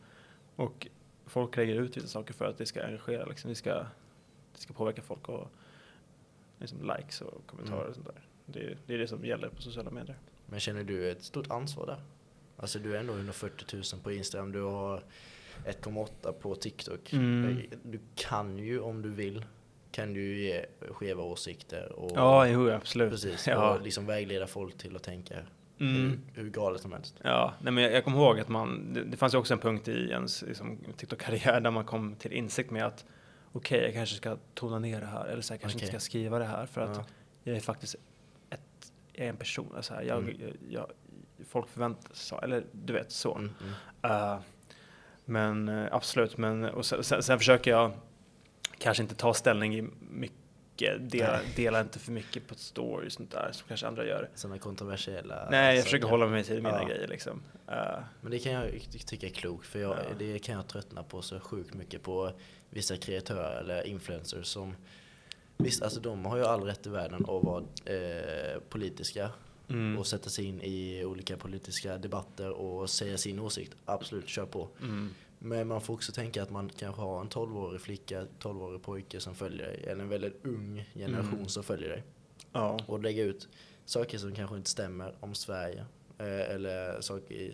och 0.55 0.87
folk 1.25 1.57
lägger 1.57 1.75
ut 1.75 1.97
vissa 1.97 2.07
saker 2.07 2.33
för 2.33 2.45
att 2.45 2.57
det 2.57 2.65
ska 2.65 2.83
engagera 2.83 3.25
liksom. 3.25 3.49
Det 3.49 3.55
ska, 3.55 3.73
det 4.53 4.61
ska 4.61 4.73
påverka 4.73 5.01
folk 5.01 5.29
och 5.29 5.51
liksom 6.59 6.91
likes 6.97 7.21
och 7.21 7.41
kommentarer 7.45 7.79
Mm. 7.79 7.89
och 7.89 7.95
sånt 7.95 8.07
där. 8.07 8.21
Det, 8.45 8.77
det 8.85 8.93
är 8.93 8.97
det 8.97 9.07
som 9.07 9.25
gäller 9.25 9.49
på 9.49 9.61
sociala 9.61 9.91
medier. 9.91 10.17
Men 10.45 10.59
känner 10.59 10.83
du 10.83 11.11
ett 11.11 11.23
stort 11.23 11.51
ansvar 11.51 11.85
där? 11.87 12.01
Alltså 12.57 12.79
du 12.79 12.95
är 12.95 12.99
ändå 12.99 13.13
140 13.13 13.65
000 13.73 13.83
på 14.03 14.11
Instagram, 14.11 14.51
du 14.51 14.61
har 14.61 15.03
1,8 15.65 16.31
på 16.31 16.55
TikTok. 16.55 17.13
Mm. 17.13 17.61
Du 17.83 17.99
kan 18.15 18.57
ju 18.57 18.79
om 18.79 19.01
du 19.01 19.09
vill, 19.09 19.45
kan 19.91 20.13
du 20.13 20.37
ge 20.39 20.65
skeva 20.89 21.23
åsikter 21.23 21.91
och 21.91 22.11
Ja, 22.15 22.47
jo, 22.47 22.69
absolut. 22.69 23.11
precis, 23.11 23.47
Ja. 23.47 23.73
och 23.75 23.81
liksom 23.81 24.05
vägleda 24.05 24.47
folk 24.47 24.77
till 24.77 24.95
att 24.95 25.03
tänka 25.03 25.35
Mm. 25.79 25.95
hur, 26.35 26.41
hur 26.43 26.49
galet 26.49 26.81
som 26.81 26.91
helst. 26.91 27.15
Ja, 27.23 27.53
nej, 27.61 27.73
men 27.73 27.83
jag, 27.83 27.93
jag 27.93 28.03
kommer 28.03 28.17
ihåg 28.17 28.39
att 28.39 28.47
man, 28.49 28.93
det, 28.93 29.03
det 29.03 29.17
fanns 29.17 29.33
ju 29.33 29.37
också 29.37 29.53
en 29.53 29.59
punkt 29.59 29.87
i 29.87 30.09
ens 30.09 30.41
liksom, 30.41 30.77
TikTok-karriär 30.97 31.59
där 31.61 31.71
man 31.71 31.85
kom 31.85 32.15
till 32.15 32.31
insikt 32.33 32.71
med 32.71 32.85
att 32.85 33.05
okej, 33.51 33.81
jag 33.83 33.93
kanske 33.93 34.15
ska 34.15 34.37
tona 34.53 34.79
ner 34.79 34.99
det 34.99 35.05
här 35.07 35.25
eller 35.25 35.41
så 35.41 35.53
här, 35.53 35.55
jag 35.55 35.61
kanske 35.61 35.77
Okej. 35.77 35.87
inte 35.87 35.99
ska 35.99 36.05
skriva 36.09 36.39
det 36.39 36.45
här 36.45 36.65
för 36.65 36.81
att 36.81 36.97
Ja. 36.97 37.05
jag 37.43 37.55
är 37.55 37.59
faktiskt 37.59 37.95
ett, 38.49 38.91
jag 39.13 39.25
är 39.25 39.29
en 39.29 39.37
person. 39.37 39.71
Alltså 39.75 39.93
här, 39.93 40.01
jag, 40.01 40.17
Mm. 40.17 40.35
jag, 40.39 40.51
jag, 40.69 40.91
folk 41.47 41.69
förväntar 41.69 42.15
sig, 42.15 42.39
eller 42.43 42.63
du 42.71 42.93
vet 42.93 43.11
så. 43.11 43.35
Mm. 43.35 43.51
Uh, 44.05 44.39
men 45.25 45.69
uh, 45.69 45.87
absolut, 45.91 46.37
men 46.37 46.63
och 46.63 46.85
sen, 46.85 47.03
sen, 47.03 47.23
sen 47.23 47.37
försöker 47.39 47.71
jag 47.71 47.91
kanske 48.81 49.03
inte 49.03 49.15
ta 49.15 49.33
ställning 49.33 49.75
i 49.77 49.81
mycket, 50.11 51.11
dela, 51.11 51.31
Nej. 51.37 51.53
dela 51.55 51.81
inte 51.81 51.99
för 51.99 52.11
mycket 52.11 52.47
på 52.47 52.55
story 52.55 53.07
och 53.07 53.11
sånt 53.11 53.31
där 53.31 53.49
som 53.51 53.67
kanske 53.67 53.87
andra 53.87 54.05
gör. 54.05 54.29
Sådana 54.35 54.59
kontroversiella 54.59 55.47
Nej, 55.51 55.75
jag 55.75 55.83
försöker 55.83 56.07
hålla 56.07 56.27
mig 56.27 56.43
till 56.43 56.55
mina 56.55 56.81
Ja. 56.81 56.87
grejer 56.87 57.07
liksom. 57.07 57.41
Uh, 57.69 57.75
Men 58.21 58.31
det 58.31 58.39
kan 58.39 58.51
jag 58.51 58.71
ty- 58.91 58.99
tycka 58.99 59.27
är 59.27 59.31
klokt 59.31 59.67
för 59.67 59.79
jag, 59.79 59.97
Ja. 59.97 60.15
det 60.19 60.39
kan 60.39 60.55
jag 60.55 60.67
tröttna 60.67 61.03
på 61.03 61.21
så 61.21 61.39
sjukt 61.39 61.73
mycket 61.73 62.03
på 62.03 62.31
vissa 62.69 62.97
kreatörer 62.97 63.59
eller 63.59 63.87
influencers 63.87 64.45
som 64.47 64.75
Visst, 65.57 65.81
alltså 65.83 65.99
de 65.99 66.25
har 66.25 66.37
ju 66.37 66.45
all 66.45 66.63
rätt 66.63 66.87
i 66.87 66.89
världen 66.89 67.21
att 67.21 67.43
vara 67.43 67.63
eh, 67.85 68.59
politiska 68.69 69.29
mm, 69.69 69.97
och 69.97 70.07
sätta 70.07 70.29
sig 70.29 70.45
in 70.45 70.61
i 70.61 71.05
olika 71.05 71.37
politiska 71.37 71.97
debatter 71.97 72.49
och 72.51 72.89
säga 72.89 73.17
sin 73.17 73.39
åsikt. 73.39 73.75
Absolut, 73.85 74.27
kör 74.27 74.45
på. 74.45 74.69
mm, 74.81 75.13
Men 75.43 75.67
man 75.67 75.81
får 75.81 75.93
också 75.93 76.11
tänka 76.11 76.43
att 76.43 76.49
man 76.49 76.69
kanske 76.69 77.01
har 77.01 77.21
en 77.21 77.29
12-årig 77.29 77.81
flicka, 77.81 78.25
12-årig 78.39 78.81
pojke 78.81 79.19
som 79.19 79.35
följer 79.35 79.67
dig, 79.67 79.83
eller 79.87 80.03
en 80.03 80.09
väldigt 80.09 80.45
ung 80.45 80.85
generation 80.95 81.33
Mm. 81.33 81.47
som 81.47 81.63
följer 81.63 81.89
dig. 81.89 82.03
ja, 82.51 82.79
Och 82.87 82.99
lägga 83.03 83.23
ut 83.23 83.49
saker 83.85 84.17
som 84.17 84.35
kanske 84.35 84.55
inte 84.57 84.69
stämmer 84.69 85.15
om 85.19 85.33
Sverige, 85.35 85.85
eh, 86.17 86.25
eller 86.55 87.01
saker 87.01 87.35
i 87.35 87.53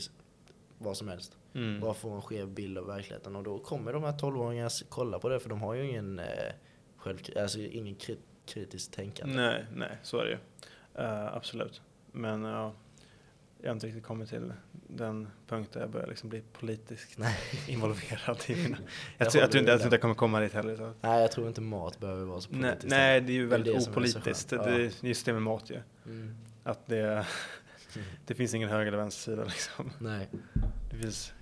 vad 0.77 0.97
som 0.97 1.07
helst. 1.07 1.37
mm, 1.53 1.79
Bara 1.79 1.93
få 1.93 2.09
en 2.11 2.21
skev 2.21 2.47
bild 2.49 2.77
av 2.77 2.85
verkligheten. 2.87 3.35
Och 3.35 3.43
då 3.43 3.59
kommer 3.59 3.93
de 3.93 4.03
här 4.03 4.11
12-åringarna 4.17 4.67
s- 4.67 4.83
kolla 4.89 5.19
på 5.19 5.29
det, 5.29 5.39
för 5.39 5.49
de 5.49 5.61
har 5.61 5.73
ju 5.73 5.89
ingen, 5.89 6.19
eh, 6.19 6.25
självkri- 6.97 7.41
alltså 7.41 7.59
ingen 7.59 7.95
kri- 7.95 8.17
kritiskt 8.45 8.93
tänkande. 8.93 9.35
nej, 9.35 9.65
nej, 9.75 9.97
så 10.03 10.17
är 10.19 10.25
det 10.25 10.31
ju. 10.31 10.37
Uh, 11.03 11.35
absolut. 11.35 11.81
Men 12.11 12.43
ja, 12.43 12.73
jag 13.61 13.69
har 13.69 13.73
inte 13.73 13.87
riktigt 13.87 14.03
kommit 14.03 14.29
till 14.29 14.53
den 14.71 15.27
punkt 15.47 15.69
där 15.73 15.79
jag 15.81 15.89
börjar 15.89 16.07
liksom 16.07 16.29
bli 16.29 16.41
politiskt 16.53 17.17
Nej. 17.17 17.37
involverad 17.67 18.37
i 18.47 18.55
mina... 18.55 18.77
Jag 19.17 19.25
Jag, 19.25 19.31
tror, 19.31 19.41
jag, 19.41 19.51
tror 19.51 19.59
inte, 19.59 19.71
jag 19.71 19.79
med 19.79 19.79
tror 19.79 19.85
inte 19.87 19.95
jag 19.95 20.01
kommer 20.01 20.15
komma 20.15 20.39
dit 20.39 20.53
heller. 20.53 20.75
Så. 20.75 20.93
Nej, 21.01 21.21
jag 21.21 21.31
tror 21.31 21.47
inte 21.47 21.61
mat 21.61 21.99
behöver 21.99 22.25
vara 22.25 22.41
så 22.41 22.49
politiskt. 22.49 22.85
nej, 22.85 23.21
det 23.21 23.31
är 23.31 23.35
ju 23.35 23.45
väldigt 23.47 23.73
det 23.73 23.79
är 23.85 23.91
opolitiskt. 23.91 24.49
Det 24.49 24.55
Ja. 25.01 25.07
just 25.07 25.25
det 25.25 25.33
med 25.33 25.41
mat 25.41 25.69
ju. 25.69 25.79
Mm. 26.05 26.35
Att 26.63 26.87
det, 26.87 27.27
det 28.25 28.35
finns 28.35 28.53
ingen 28.53 28.69
höger 28.69 28.87
eller 28.87 28.97
vänster 28.97 29.31
sida 29.31 29.43
liksom. 29.43 29.91
Nej. 29.99 30.29
Det 30.91 30.97
finns 30.97 31.33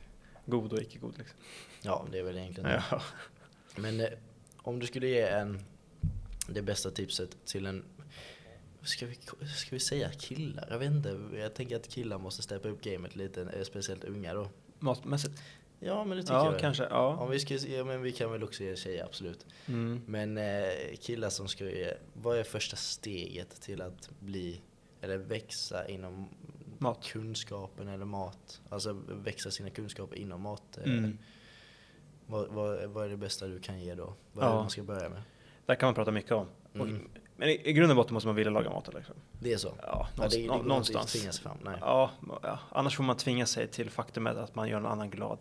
god 0.46 0.74
och 0.74 0.80
icke 0.80 1.00
god 1.00 1.18
liksom. 1.18 1.38
Ja, 1.82 2.06
det 2.12 2.20
är 2.20 2.24
väl 2.24 2.38
egentligen 2.38 2.70
det. 2.70 2.84
Ja. 2.92 3.02
Men 3.76 4.00
eh, 4.00 4.08
om 4.58 4.80
du 4.80 4.86
skulle 4.88 5.08
ge 5.08 5.22
en, 5.22 5.60
det 6.48 6.62
bästa 6.62 6.92
tipset 6.92 7.46
till 7.46 7.66
en, 7.66 7.84
ska 8.86 9.06
vi, 9.06 9.16
ska 9.56 9.70
vi 9.72 9.80
säga 9.80 10.10
killar? 10.12 10.68
Jag 10.70 10.80
vet 10.80 10.92
inte, 10.92 11.20
jag 11.34 11.54
tänker 11.54 11.76
att 11.76 11.88
killar 11.88 12.18
måste 12.18 12.42
steppa 12.42 12.68
upp 12.68 12.82
gamet 12.82 13.16
lite, 13.16 13.42
eh, 13.42 13.64
speciellt 13.64 14.04
unga 14.04 14.34
då. 14.34 14.50
Matmässigt? 14.80 15.42
Ja, 15.80 16.04
men 16.06 16.18
det 16.18 16.24
tycker 16.24 16.36
Ja, 16.36 16.52
jag. 16.52 16.60
kanske. 16.60 16.84
Ja. 16.84 17.16
Om 17.18 17.30
vi 17.32 17.40
ska, 17.40 17.54
ja, 17.56 17.84
men 17.84 18.02
vi 18.02 18.12
kan 18.12 18.32
väl 18.32 18.44
också 18.44 18.64
ge 18.64 18.76
tjejer, 18.76 19.06
absolut. 19.06 19.46
Mm. 19.66 20.02
Men 20.08 20.38
eh, 20.38 20.64
killar 21.02 21.30
som 21.30 21.48
ska 21.48 21.66
ge, 21.66 21.94
vad 22.14 22.38
är 22.38 22.44
första 22.44 22.76
steget 22.78 23.62
till 23.62 23.82
att 23.82 24.10
bli, 24.20 24.62
eller 25.02 25.18
växa 25.18 25.88
inom 25.88 26.30
Mat. 26.78 27.04
kunskapen 27.06 27.88
eller 27.88 28.06
mat? 28.06 28.62
Alltså 28.70 28.94
växa 29.08 29.52
sina 29.52 29.70
kunskaper 29.70 30.16
inom 30.18 30.42
mat. 30.42 30.78
Eh, 30.78 30.84
Mm. 30.94 31.18
vad, 32.28 32.48
vad, 32.50 32.90
vad 32.90 33.06
är 33.06 33.10
det 33.10 33.18
bästa 33.18 33.48
du 33.48 33.60
kan 33.60 33.80
ge 33.82 33.96
då? 33.96 34.14
Vad 34.34 34.46
är 34.46 34.50
Ja. 34.50 34.54
det 34.56 34.60
man 34.62 34.70
ska 34.70 34.84
börja 34.84 35.10
med? 35.10 35.22
Där 35.66 35.76
kan 35.76 35.88
man 35.88 35.94
prata 35.96 36.12
mycket 36.12 36.32
om. 36.32 36.48
Mm. 36.74 36.82
Och 36.82 37.20
Men 37.38 37.50
i, 37.50 37.62
i 37.70 37.74
grund 37.74 37.92
och 37.92 37.96
botten 37.98 38.14
måste 38.14 38.28
man 38.28 38.36
vilja 38.36 38.52
laga 38.52 38.70
mat 38.70 38.90
liksom. 38.96 39.16
Det 39.40 39.54
är 39.54 39.58
så? 39.58 39.74
Ja, 39.82 40.08
Ja, 40.18 40.24
det, 40.24 40.38
det 40.38 40.48
går 40.48 40.56
inte 40.56 40.68
någonstans. 40.68 41.12
sig 41.12 41.34
fram. 41.34 41.58
Nej. 41.64 41.78
Ja, 41.82 42.12
ja, 42.44 42.60
annars 42.72 42.96
får 42.96 43.04
man 43.04 43.18
tvinga 43.18 43.46
sig 43.46 43.68
till 43.68 43.90
faktumet 43.90 44.38
att 44.38 44.56
man 44.56 44.70
gör 44.70 44.80
någon 44.80 44.92
annan 44.92 45.10
glad. 45.10 45.40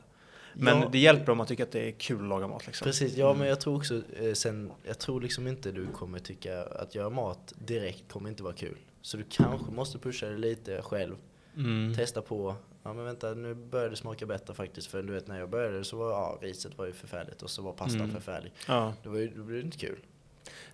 Men 0.57 0.80
Ja, 0.80 0.88
det 0.92 0.99
hjälper 0.99 1.32
om 1.32 1.38
man 1.38 1.47
tycker 1.47 1.62
att 1.62 1.72
det 1.72 1.88
är 1.88 1.92
kul 1.92 2.22
att 2.22 2.28
laga 2.28 2.47
mat 2.47 2.66
liksom. 2.66 2.84
Precis, 2.84 3.16
ja 3.16 3.26
Mm. 3.26 3.38
men 3.38 3.49
jag 3.49 3.61
tror 3.61 3.76
också 3.76 4.03
eh, 4.16 4.32
sen, 4.32 4.72
jag 4.82 4.99
tror 4.99 5.20
liksom 5.20 5.47
inte 5.47 5.72
du 5.72 5.86
kommer 5.86 6.18
tycka 6.18 6.62
att 6.64 6.95
göra 6.95 7.11
mat 7.11 7.53
direkt 7.59 8.12
kommer 8.12 8.28
inte 8.30 8.42
vara 8.42 8.55
kul. 8.55 8.76
Så 9.03 9.16
du 9.16 9.24
kanske 9.30 9.70
måste 9.72 9.99
pusha 9.99 10.26
dig 10.26 10.38
lite 10.38 10.82
själv, 10.82 11.16
Mm. 11.57 11.95
testa 11.95 12.22
på, 12.22 12.55
ja 12.82 12.92
men 12.92 13.05
vänta 13.05 13.34
nu 13.34 13.55
börjar 13.55 13.90
det 13.90 13.97
smaka 13.97 14.26
bättre 14.26 14.55
faktiskt 14.55 14.86
för 14.86 15.03
du 15.03 15.12
vet 15.12 15.26
när 15.28 15.38
jag 15.38 15.51
började 15.51 15.84
så 15.84 15.97
var 15.97 16.11
ja, 16.11 16.38
riset 16.42 16.78
var 16.78 16.86
ju 16.86 16.92
förfärligt 16.92 17.42
och 17.42 17.51
så 17.51 17.62
var 17.62 17.72
pastan 17.72 18.01
Mm. 18.01 18.11
förfärlig. 18.14 18.53
Ja. 18.68 18.92
Det, 19.03 19.09
var 19.09 19.16
ju, 19.18 19.28
det 19.28 19.61
inte 19.61 19.78
kul. 19.78 19.99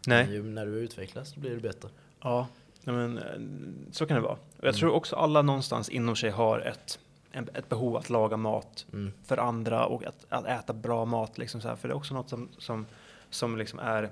Nej. 0.06 0.24
Men 0.24 0.34
ju, 0.34 0.42
när 0.42 0.66
du 0.66 0.72
utvecklas 0.72 1.36
blir 1.36 1.50
det 1.54 1.60
bättre. 1.60 1.88
Ja, 2.20 2.48
men 2.84 3.18
eh, 3.18 3.92
så 3.92 4.06
kan 4.06 4.14
det 4.16 4.22
vara. 4.22 4.32
Och 4.32 4.38
jag 4.56 4.68
Mm. 4.68 4.78
tror 4.80 4.92
också 4.92 5.16
alla 5.16 5.42
någonstans 5.42 5.88
inom 5.88 6.16
sig 6.16 6.30
har 6.30 6.60
ett, 6.60 6.98
ett 7.32 7.68
behov 7.68 7.96
att 7.96 8.10
laga 8.10 8.36
mat 8.36 8.86
Mm. 8.92 9.12
för 9.24 9.38
andra 9.38 9.86
och 9.86 10.04
att, 10.04 10.26
att 10.28 10.46
äta 10.46 10.72
bra 10.72 11.04
mat. 11.04 11.38
Liksom 11.38 11.60
så 11.60 11.68
här. 11.68 11.76
För 11.76 11.88
det 11.88 11.92
är 11.92 11.96
också 11.96 12.14
något 12.14 12.28
som, 12.28 12.48
som, 12.58 12.86
som 13.30 13.56
liksom 13.56 13.78
är 13.78 14.10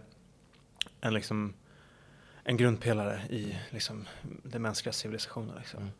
en, 1.00 1.14
liksom, 1.14 1.54
en 2.44 2.56
grundpelare 2.56 3.20
i 3.30 3.58
liksom, 3.70 4.04
den 4.42 4.62
mänskliga 4.62 4.92
civilisationen. 4.92 5.54
Liksom. 5.58 5.80
Mm. 5.80 5.92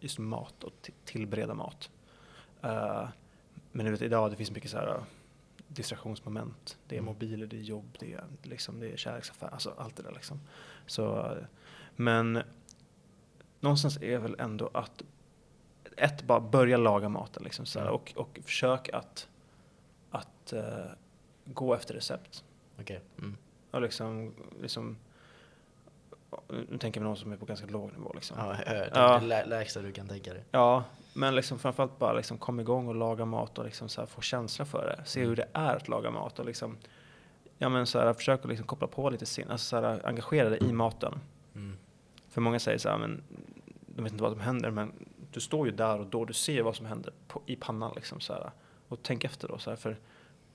Just 0.00 0.18
mat 0.18 0.64
och 0.64 0.72
ti- 0.82 0.92
tillbereda 1.04 1.54
mat. 1.54 1.90
Eh, 2.62 3.08
men 3.72 3.86
du 3.86 3.92
vet, 3.92 4.02
idag 4.02 4.30
det 4.30 4.36
finns 4.36 4.50
mycket 4.50 4.70
så 4.70 4.76
här 4.76 4.88
uh, 4.88 5.02
distraktionsmoment. 5.68 6.78
Det 6.86 6.94
är 6.94 6.98
Mm. 7.00 7.12
mobiler, 7.12 7.46
det 7.46 7.56
är 7.56 7.60
jobb, 7.60 7.96
det 8.00 8.12
är, 8.12 8.24
liksom, 8.42 8.80
det 8.80 8.92
är 8.92 8.96
kärleksaffär, 8.96 9.48
alltså 9.48 9.74
allt 9.78 9.96
det 9.96 10.02
där 10.02 10.12
liksom. 10.12 10.40
Så, 10.86 11.36
men 11.96 12.42
någonstans 13.60 14.02
är 14.02 14.18
väl 14.18 14.36
ändå 14.38 14.70
att 14.74 15.02
ett, 15.96 16.22
bara 16.22 16.40
börja 16.40 16.76
laga 16.76 17.08
maten 17.08 17.42
liksom, 17.44 17.66
så 17.66 17.78
här, 17.78 17.86
Mm. 17.86 17.94
och, 17.94 18.12
och 18.16 18.38
försök 18.44 18.88
att, 18.92 19.28
att 20.10 20.52
eh, 20.52 20.86
gå 21.44 21.74
efter 21.74 21.94
recept. 21.94 22.44
Okej. 22.80 23.00
Mm. 23.18 23.36
Och 23.70 23.80
liksom, 23.82 24.34
liksom, 24.62 24.96
nu 26.68 26.78
tänker 26.78 27.00
vi 27.00 27.04
någon 27.06 27.16
som 27.16 27.32
är 27.32 27.36
på 27.36 27.44
ganska 27.46 27.66
låg 27.66 27.92
nivå. 27.92 28.12
Liksom. 28.14 28.36
Ja, 28.38 28.56
jag 28.66 28.72
hör. 28.72 28.90
Ja. 28.94 29.20
Lä- 29.20 29.44
lägsta 29.46 29.80
du 29.82 29.92
kan 29.92 30.08
tänka 30.08 30.32
dig. 30.34 30.44
Ja, 30.50 30.84
men 31.16 31.34
liksom 31.34 31.58
framförallt 31.58 31.98
bara 31.98 32.12
liksom 32.12 32.38
kom 32.38 32.60
igång 32.60 32.88
och 32.88 32.94
laga 32.94 33.24
mat 33.24 33.58
och 33.58 33.64
liksom 33.64 33.88
så 33.88 34.06
få 34.06 34.20
känsla 34.20 34.64
för 34.64 34.86
det. 34.86 35.04
Se 35.04 35.20
Mm. 35.20 35.28
hur 35.28 35.36
det 35.36 35.48
är 35.52 35.76
att 35.76 35.88
laga 35.88 36.10
mat 36.10 36.38
och 36.38 36.46
liksom, 36.46 36.76
ja 37.58 37.68
men 37.68 37.86
så 37.86 37.98
här, 37.98 38.12
försök 38.12 38.40
att 38.40 38.48
liksom 38.48 38.66
koppla 38.66 38.86
på 38.86 39.10
lite 39.10 39.26
sin, 39.26 39.50
alltså 39.50 39.66
så 39.66 39.76
här, 39.76 40.06
engagera 40.06 40.48
dig 40.48 40.64
i 40.64 40.72
maten. 40.72 41.20
Mm. 41.54 41.76
För 42.28 42.40
många 42.40 42.58
säger 42.58 42.78
så 42.78 42.88
här, 42.88 42.98
men 42.98 43.22
de 43.86 44.02
vet 44.02 44.12
inte 44.12 44.22
vad 44.22 44.32
som 44.32 44.40
händer, 44.40 44.70
men 44.70 44.92
du 45.32 45.40
står 45.40 45.66
ju 45.66 45.72
där 45.72 46.00
och 46.00 46.06
då, 46.06 46.24
du 46.24 46.32
ser 46.32 46.62
vad 46.62 46.76
som 46.76 46.86
händer 46.86 47.12
på, 47.28 47.42
i 47.46 47.56
pannan 47.56 47.92
liksom 47.94 48.20
så 48.20 48.32
här. 48.32 48.50
Och 48.88 48.98
tänk 49.02 49.24
efter 49.24 49.48
då, 49.48 49.58
så 49.58 49.70
här, 49.70 49.76
för 49.76 49.96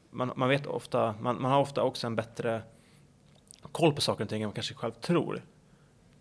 man, 0.09 0.32
man 0.36 0.49
vet 0.49 0.68
ofta, 0.68 1.16
man, 1.22 1.41
man 1.41 1.51
har 1.51 1.59
ofta 1.59 1.84
också 1.84 2.07
en 2.07 2.16
bättre 2.16 2.62
koll 3.72 3.93
på 3.93 4.01
saker 4.01 4.24
och 4.24 4.30
ting 4.30 4.41
än 4.41 4.47
man 4.47 4.53
kanske 4.53 4.74
själv 4.74 4.91
tror. 4.91 5.41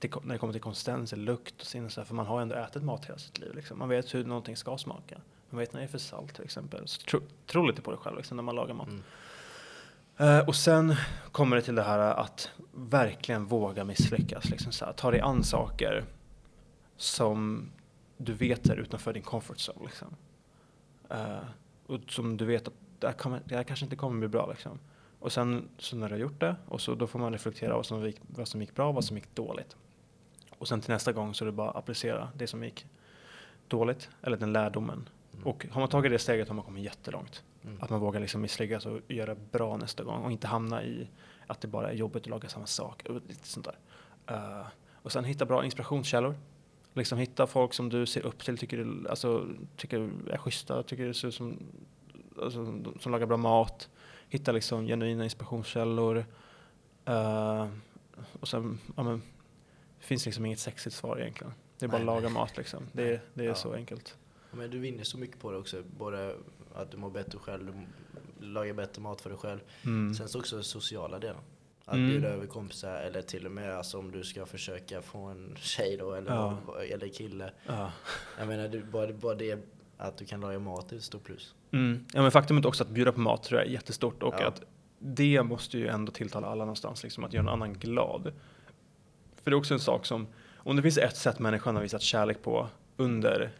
Till, 0.00 0.10
när 0.22 0.34
det 0.34 0.38
kommer 0.38 0.52
till 0.52 0.62
konsistens, 0.62 1.12
lukt 1.16 1.60
och 1.60 1.66
sinne, 1.66 1.90
så 1.90 2.00
här, 2.00 2.06
för 2.06 2.14
man 2.14 2.26
har 2.26 2.40
ändå 2.40 2.54
ätit 2.54 2.82
mat 2.82 3.04
hela 3.04 3.18
sitt 3.18 3.38
liv. 3.38 3.54
Liksom. 3.54 3.78
Man 3.78 3.88
vet 3.88 4.14
hur 4.14 4.24
någonting 4.24 4.56
ska 4.56 4.78
smaka. 4.78 5.20
Man 5.50 5.58
vet 5.58 5.72
när 5.72 5.80
det 5.80 5.86
är 5.86 5.88
för 5.88 5.98
salt 5.98 6.34
till 6.34 6.44
exempel. 6.44 6.88
Så 6.88 7.02
tro, 7.02 7.20
tro 7.46 7.66
lite 7.66 7.82
på 7.82 7.90
det 7.90 7.96
själv 7.96 8.16
liksom, 8.16 8.36
när 8.36 8.42
man 8.42 8.54
lagar 8.54 8.74
mat. 8.74 8.88
Mm. 8.88 9.02
Eh, 10.16 10.48
och 10.48 10.56
sen 10.56 10.96
kommer 11.32 11.56
det 11.56 11.62
till 11.62 11.74
det 11.74 11.82
här 11.82 11.98
att 11.98 12.50
verkligen 12.72 13.44
våga 13.44 13.84
misslyckas. 13.84 14.50
Liksom 14.50 14.72
så 14.72 14.84
här, 14.84 14.92
ta 14.92 15.10
dig 15.10 15.20
an 15.20 15.44
saker 15.44 16.04
som 16.96 17.70
du 18.16 18.32
vet 18.32 18.66
är 18.66 18.76
utanför 18.76 19.12
din 19.12 19.22
comfort 19.22 19.56
zone. 19.56 19.86
Liksom. 19.86 20.08
Eh, 21.08 21.38
och 21.86 22.00
som 22.08 22.36
du 22.36 22.44
vet 22.44 22.68
att 22.68 22.74
det 22.98 23.06
här, 23.06 23.14
kommer, 23.14 23.42
det 23.44 23.56
här 23.56 23.62
kanske 23.62 23.86
inte 23.86 23.96
kommer 23.96 24.18
bli 24.18 24.28
bra. 24.28 24.50
Liksom. 24.50 24.78
Och 25.18 25.32
sen 25.32 25.68
så 25.78 25.96
när 25.96 26.08
du 26.08 26.14
har 26.14 26.20
gjort 26.20 26.40
det, 26.40 26.56
och 26.68 26.80
så, 26.80 26.94
då 26.94 27.06
får 27.06 27.18
man 27.18 27.32
reflektera 27.32 27.76
vad 27.76 27.86
som, 27.86 28.06
gick, 28.06 28.20
vad 28.26 28.48
som 28.48 28.60
gick 28.60 28.74
bra 28.74 28.88
och 28.88 28.94
vad 28.94 29.04
som 29.04 29.16
gick 29.16 29.34
dåligt. 29.34 29.76
Och 30.60 30.68
sen 30.68 30.80
till 30.80 30.90
nästa 30.90 31.12
gång 31.12 31.34
så 31.34 31.44
är 31.44 31.46
det 31.46 31.52
bara 31.52 31.70
att 31.70 31.76
applicera 31.76 32.28
det 32.34 32.46
som 32.46 32.64
gick 32.64 32.86
dåligt, 33.68 34.10
eller 34.22 34.36
den 34.36 34.52
lärdomen. 34.52 35.08
Mm. 35.32 35.46
Och 35.46 35.66
har 35.70 35.80
man 35.80 35.88
tagit 35.88 36.12
det 36.12 36.18
steget 36.18 36.48
har 36.48 36.54
man 36.54 36.64
kommit 36.64 36.84
jättelångt. 36.84 37.44
Mm. 37.64 37.82
Att 37.82 37.90
man 37.90 38.00
vågar 38.00 38.20
liksom 38.20 38.40
misslyckas 38.40 38.86
och 38.86 39.00
göra 39.08 39.34
bra 39.34 39.76
nästa 39.76 40.04
gång 40.04 40.22
och 40.22 40.32
inte 40.32 40.46
hamna 40.46 40.84
i 40.84 41.08
att 41.46 41.60
det 41.60 41.68
bara 41.68 41.90
är 41.90 41.94
jobbigt 41.94 42.22
att 42.22 42.28
laga 42.28 42.48
samma 42.48 42.66
sak 42.66 43.02
och 43.08 43.14
lite 43.14 43.48
sånt 43.48 43.66
där. 43.66 43.78
Eh, 44.26 44.66
och 44.94 45.12
sen 45.12 45.24
hitta 45.24 45.46
bra 45.46 45.64
inspirationskällor. 45.64 46.34
Liksom 46.94 47.18
hitta 47.18 47.46
folk 47.46 47.74
som 47.74 47.88
du 47.88 48.06
ser 48.06 48.26
upp 48.26 48.44
till, 48.44 48.58
tycker, 48.58 49.06
alltså, 49.10 49.46
tycker 49.76 50.10
är 50.30 50.38
schyssta, 50.38 50.82
tycker 50.82 51.06
det 51.06 51.14
ser 51.14 51.28
ut 51.28 51.34
som, 51.34 51.58
alltså, 52.42 52.82
som 53.00 53.12
lagar 53.12 53.26
bra 53.26 53.36
mat. 53.36 53.88
Hitta 54.28 54.52
liksom 54.52 54.86
genuina 54.86 55.24
inspirationskällor. 55.24 56.24
Eh, 57.04 57.68
och 58.40 58.48
sen, 58.48 58.78
ja, 58.96 59.02
men, 59.02 59.22
det 60.00 60.06
finns 60.06 60.26
liksom 60.26 60.46
inget 60.46 60.58
sexigt 60.58 60.96
svar 60.96 61.18
egentligen. 61.20 61.52
Det 61.78 61.86
är 61.86 61.88
bara 61.88 61.96
Nej, 61.98 62.06
laga 62.06 62.20
nej. 62.20 62.32
mat 62.32 62.56
liksom. 62.56 62.82
Det, 62.92 63.02
är- 63.14 63.20
det 63.34 63.42
är 63.44 63.48
Ja. 63.48 63.54
så 63.54 63.74
enkelt. 63.74 64.16
Men 64.50 64.70
du 64.70 64.78
vinner 64.78 65.04
så 65.04 65.18
mycket 65.18 65.40
på 65.40 65.50
det 65.52 65.58
också. 65.58 65.82
Både 65.98 66.36
att 66.74 66.90
du 66.90 66.96
mår 66.96 67.10
bättre 67.10 67.38
själv, 67.38 67.66
du 68.40 68.46
lagar 68.46 68.74
bättre 68.74 69.02
mat 69.02 69.20
för 69.20 69.30
dig 69.30 69.38
själv. 69.38 69.60
Mm. 69.84 70.14
Sen 70.14 70.28
så 70.28 70.38
också 70.38 70.56
den 70.56 70.64
sociala 70.64 71.18
delen. 71.18 71.40
Att 71.84 71.94
Mm. 71.94 72.08
bjuda 72.10 72.28
över 72.28 72.46
kompisar 72.46 72.94
eller 73.00 73.22
till 73.22 73.46
och 73.46 73.52
med 73.52 73.76
alltså, 73.76 73.98
om 73.98 74.10
du 74.12 74.24
ska 74.24 74.46
försöka 74.46 75.02
få 75.02 75.18
en 75.18 75.54
tjej 75.58 75.96
då 75.96 76.12
eller, 76.14 76.30
Ja. 76.34 76.58
eller 76.90 77.08
kille. 77.08 77.50
Ja. 77.66 77.92
Jag 78.38 78.48
menar 78.48 78.68
du, 78.68 78.82
bara, 78.84 79.12
bara 79.12 79.34
det 79.34 79.58
att 79.96 80.16
du 80.16 80.24
kan 80.24 80.40
laga 80.40 80.58
mat 80.58 80.92
är 80.92 80.96
ett 80.96 81.02
stort 81.02 81.24
plus. 81.24 81.54
Mm. 81.72 82.04
Ja, 82.14 82.22
men 82.22 82.30
faktumet 82.30 82.64
också 82.64 82.84
att 82.84 82.90
bjuda 82.90 83.12
på 83.12 83.20
mat 83.20 83.42
tror 83.42 83.60
jag 83.60 83.68
är 83.68 83.72
jättestort 83.72 84.22
och 84.22 84.34
Ja. 84.38 84.46
att 84.48 84.62
det 84.98 85.42
måste 85.42 85.78
ju 85.78 85.88
ändå 85.88 86.12
tilltala 86.12 86.46
alla 86.46 86.64
någonstans, 86.64 87.02
liksom 87.02 87.24
att 87.24 87.32
göra 87.32 87.44
någon 87.44 87.52
annan 87.54 87.72
glad. 87.74 88.32
För 89.42 89.50
det 89.50 89.54
är 89.54 89.58
också 89.58 89.74
en 89.74 89.80
sak 89.80 90.06
som, 90.06 90.26
om 90.56 90.76
det 90.76 90.82
finns 90.82 90.98
ett 90.98 91.16
sätt 91.16 91.38
människan 91.38 91.74
har 91.76 91.82
visat 91.82 92.02
kärlek 92.02 92.42
på 92.42 92.68
under 92.96 93.50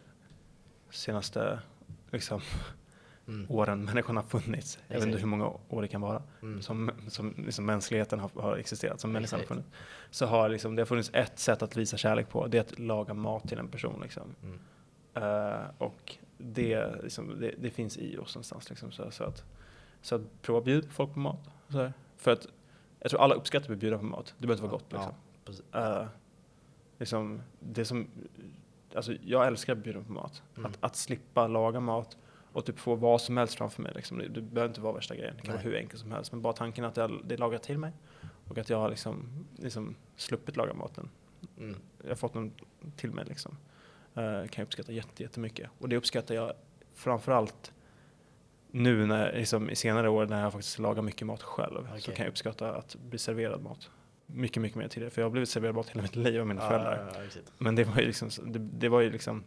senaste 0.89 1.59
liksom, 2.11 2.41
Mm. 3.27 3.45
åren 3.51 3.85
människan 3.85 4.15
har 4.15 4.23
funnits, 4.23 4.79
jag 4.87 4.95
vet 4.95 5.05
inte 5.07 5.19
hur 5.19 5.27
många 5.27 5.47
år 5.69 5.81
det 5.81 5.87
kan 5.87 6.01
vara, 6.01 6.23
Mm. 6.41 6.61
som, 6.61 6.91
som 7.07 7.33
liksom 7.37 7.65
mänskligheten 7.65 8.19
har, 8.19 8.29
har 8.35 8.57
existerat, 8.57 8.99
som 8.99 9.11
människan 9.11 9.39
har 9.39 9.45
funnits. 9.47 9.67
Så 10.11 10.25
har 10.25 10.49
liksom, 10.49 10.75
det 10.75 10.81
har 10.81 10.85
funnits 10.85 11.09
ett 11.13 11.39
sätt 11.39 11.61
att 11.61 11.77
visa 11.77 11.97
kärlek 11.97 12.29
på, 12.29 12.47
det 12.47 12.57
är 12.57 12.61
att 12.61 12.79
laga 12.79 13.13
mat 13.13 13.47
till 13.49 13.57
en 13.59 13.67
person. 13.67 13.99
Liksom. 14.03 14.35
Mm. 14.43 14.59
Eh, 15.13 15.61
och 15.77 16.15
det, 16.37 17.03
liksom, 17.03 17.39
det, 17.39 17.53
det 17.59 17.69
finns 17.69 17.97
i 17.97 18.17
oss 18.17 18.35
någonstans. 18.35 18.69
Liksom, 18.69 18.91
så, 18.91 19.11
så, 19.11 19.23
att, 19.23 19.43
så 20.01 20.15
att 20.15 20.41
prova 20.41 20.61
på 20.81 20.81
folk 20.89 21.13
på 21.13 21.19
mat. 21.19 21.49
För 22.17 22.31
att 22.31 22.47
jag 22.99 23.11
tror 23.11 23.21
alla 23.21 23.35
uppskattar 23.35 23.63
att 23.63 23.67
bli 23.67 23.75
bjudna 23.77 23.97
på 23.97 24.05
mat. 24.05 24.33
Det 24.37 24.47
behöver 24.47 24.53
inte 24.53 24.61
vara 24.63 24.71
gott. 24.71 24.91
Liksom. 24.91 25.11
Ja, 25.11 25.30
Eh, 25.73 26.05
liksom, 26.97 27.41
det 27.59 27.85
som, 27.85 28.07
alltså, 28.95 29.13
jag 29.23 29.47
älskar 29.47 29.73
att 29.73 29.79
bjuda 29.83 30.01
på 30.01 30.11
mat. 30.11 30.43
Mm. 30.57 30.65
Att, 30.71 30.77
att 30.83 30.95
slippa 30.95 31.47
laga 31.47 31.79
mat 31.79 32.17
och 32.53 32.65
typ 32.65 32.79
få 32.79 32.95
vad 32.95 33.21
som 33.21 33.37
helst 33.37 33.55
framför 33.55 33.81
mig. 33.81 33.91
Liksom. 33.95 34.17
Det, 34.17 34.27
det 34.27 34.41
behöver 34.41 34.69
inte 34.69 34.81
vara 34.81 34.93
värsta 34.93 35.15
grejen. 35.15 35.33
Det 35.35 35.41
kan 35.41 35.55
Nej. 35.55 35.63
vara 35.63 35.71
hur 35.73 35.79
enkelt 35.79 35.99
som 36.01 36.11
helst. 36.11 36.31
Men 36.31 36.41
bara 36.41 36.53
tanken 36.53 36.85
att 36.85 36.97
jag, 36.97 37.21
det 37.25 37.35
är 37.35 37.37
lagat 37.37 37.63
till 37.63 37.77
mig 37.77 37.91
och 38.47 38.57
att 38.57 38.69
jag 38.69 38.77
har 38.77 38.89
liksom, 38.89 39.45
liksom 39.55 39.95
sluppit 40.15 40.55
laga 40.55 40.73
maten 40.73 41.09
Mm. 41.57 41.75
jag 42.03 42.09
har 42.09 42.15
fått 42.15 42.33
den 42.33 42.51
till 42.95 43.11
mig 43.11 43.25
liksom. 43.25 43.57
Eh, 44.15 44.23
kan 44.23 44.49
jag 44.55 44.63
uppskatta 44.63 44.91
jätte, 44.91 45.23
jättemycket. 45.23 45.69
Och 45.79 45.89
det 45.89 45.97
uppskattar 45.97 46.35
jag 46.35 46.53
framförallt 46.93 47.73
nu 48.71 49.05
när, 49.05 49.33
liksom, 49.33 49.69
i 49.69 49.75
senare 49.75 50.09
år 50.09 50.25
när 50.25 50.43
jag 50.43 50.51
faktiskt 50.51 50.79
lagar 50.79 51.01
mycket 51.01 51.27
mat 51.27 51.41
själv. 51.41 51.87
Så 51.87 51.93
Okej. 51.97 52.15
kan 52.15 52.25
jag 52.25 52.31
uppskatta 52.31 52.75
att 52.75 52.95
bli 52.95 53.19
serverad 53.19 53.61
mat. 53.61 53.89
Mycket, 54.33 54.61
mycket 54.61 54.77
mer 54.77 54.87
tidigare. 54.87 55.09
För 55.11 55.21
jag 55.21 55.25
har 55.25 55.31
blivit 55.31 55.49
serverad 55.49 55.75
mat 55.75 55.89
hela 55.89 56.01
mitt 56.01 56.15
liv 56.15 56.41
av 56.41 56.47
mina 56.47 56.61
Ja, 56.61 56.67
föräldrar. 56.69 57.11
ja, 57.15 57.21
ja. 57.35 57.41
Men 57.57 57.75
det 57.75 57.83
var 57.83 57.95
ju 57.99 58.05
liksom, 58.07 58.29
det, 58.53 58.59
det 58.59 58.89
var 58.89 59.01
ju 59.01 59.09
liksom, 59.11 59.43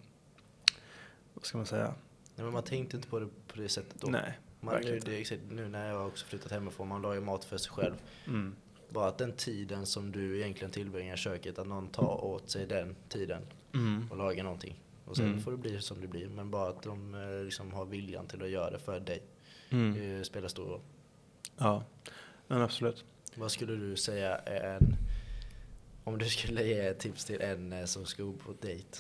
vad 1.35 1.45
ska 1.45 1.59
man 1.59 1.66
säga? 1.66 1.95
Nej, 2.37 2.45
men 2.45 2.53
man 2.53 2.62
tänkte 2.62 2.97
inte 2.97 3.09
på 3.09 3.18
det 3.20 3.26
på 3.49 3.57
det 3.61 3.68
sättet 3.68 4.01
då. 4.01 4.09
Nej, 4.11 4.39
man, 4.61 4.80
nu, 4.82 4.99
det 4.99 5.16
exakt, 5.20 5.41
nu 5.51 5.68
när 5.68 5.89
jag 5.89 6.07
också 6.07 6.26
flyttat 6.26 6.53
hemifrån, 6.53 6.89
man 6.89 7.03
lagar 7.03 7.20
mat 7.20 7.45
för 7.45 7.57
sig 7.57 7.72
själv. 7.72 7.95
Mm. 8.26 8.55
Bara 8.89 9.09
att 9.09 9.18
den 9.18 9.32
tiden 9.32 9.87
som 9.87 10.12
du 10.12 10.37
egentligen 10.41 10.70
tillbringar 10.70 11.14
i 11.14 11.16
köket, 11.16 11.59
att 11.59 11.66
någon 11.66 11.89
tar 11.89 12.24
åt 12.24 12.51
sig 12.51 12.66
den 12.66 12.97
tiden 13.09 13.43
Mm. 13.74 14.07
och 14.11 14.16
lagar 14.16 14.45
någonting. 14.45 14.80
Och 15.05 15.16
sen 15.16 15.26
Mm. 15.26 15.41
får 15.41 15.51
det 15.51 15.57
bli 15.57 15.80
som 15.80 16.01
det 16.01 16.07
blir. 16.07 16.28
Men 16.28 16.51
bara 16.51 16.68
att 16.70 16.82
de 16.82 17.14
eh, 17.14 17.45
liksom 17.45 17.72
har 17.72 17.85
viljan 17.85 18.26
till 18.26 18.43
att 18.43 18.49
göra 18.49 18.70
det 18.70 18.78
för 18.78 19.01
dig. 19.01 19.22
Mm. 19.70 19.95
Det 20.18 20.24
spelar 20.24 20.49
stor 20.49 20.64
roll. 20.64 20.80
Ja, 21.57 21.85
men 22.47 22.62
absolut. 22.62 23.05
Vad 23.37 23.53
skulle 23.53 23.72
du 23.76 23.97
säga 23.97 24.37
är 24.39 24.76
en, 24.76 24.97
om 26.05 26.18
du 26.18 26.28
skulle 26.28 26.62
ge 26.62 26.95
tips 26.95 27.24
till 27.24 27.41
en 27.41 27.72
eh, 27.72 27.85
som 27.85 28.07
ska 28.07 28.22
gå 28.22 28.32
på 28.32 28.53
dejt? 28.61 28.99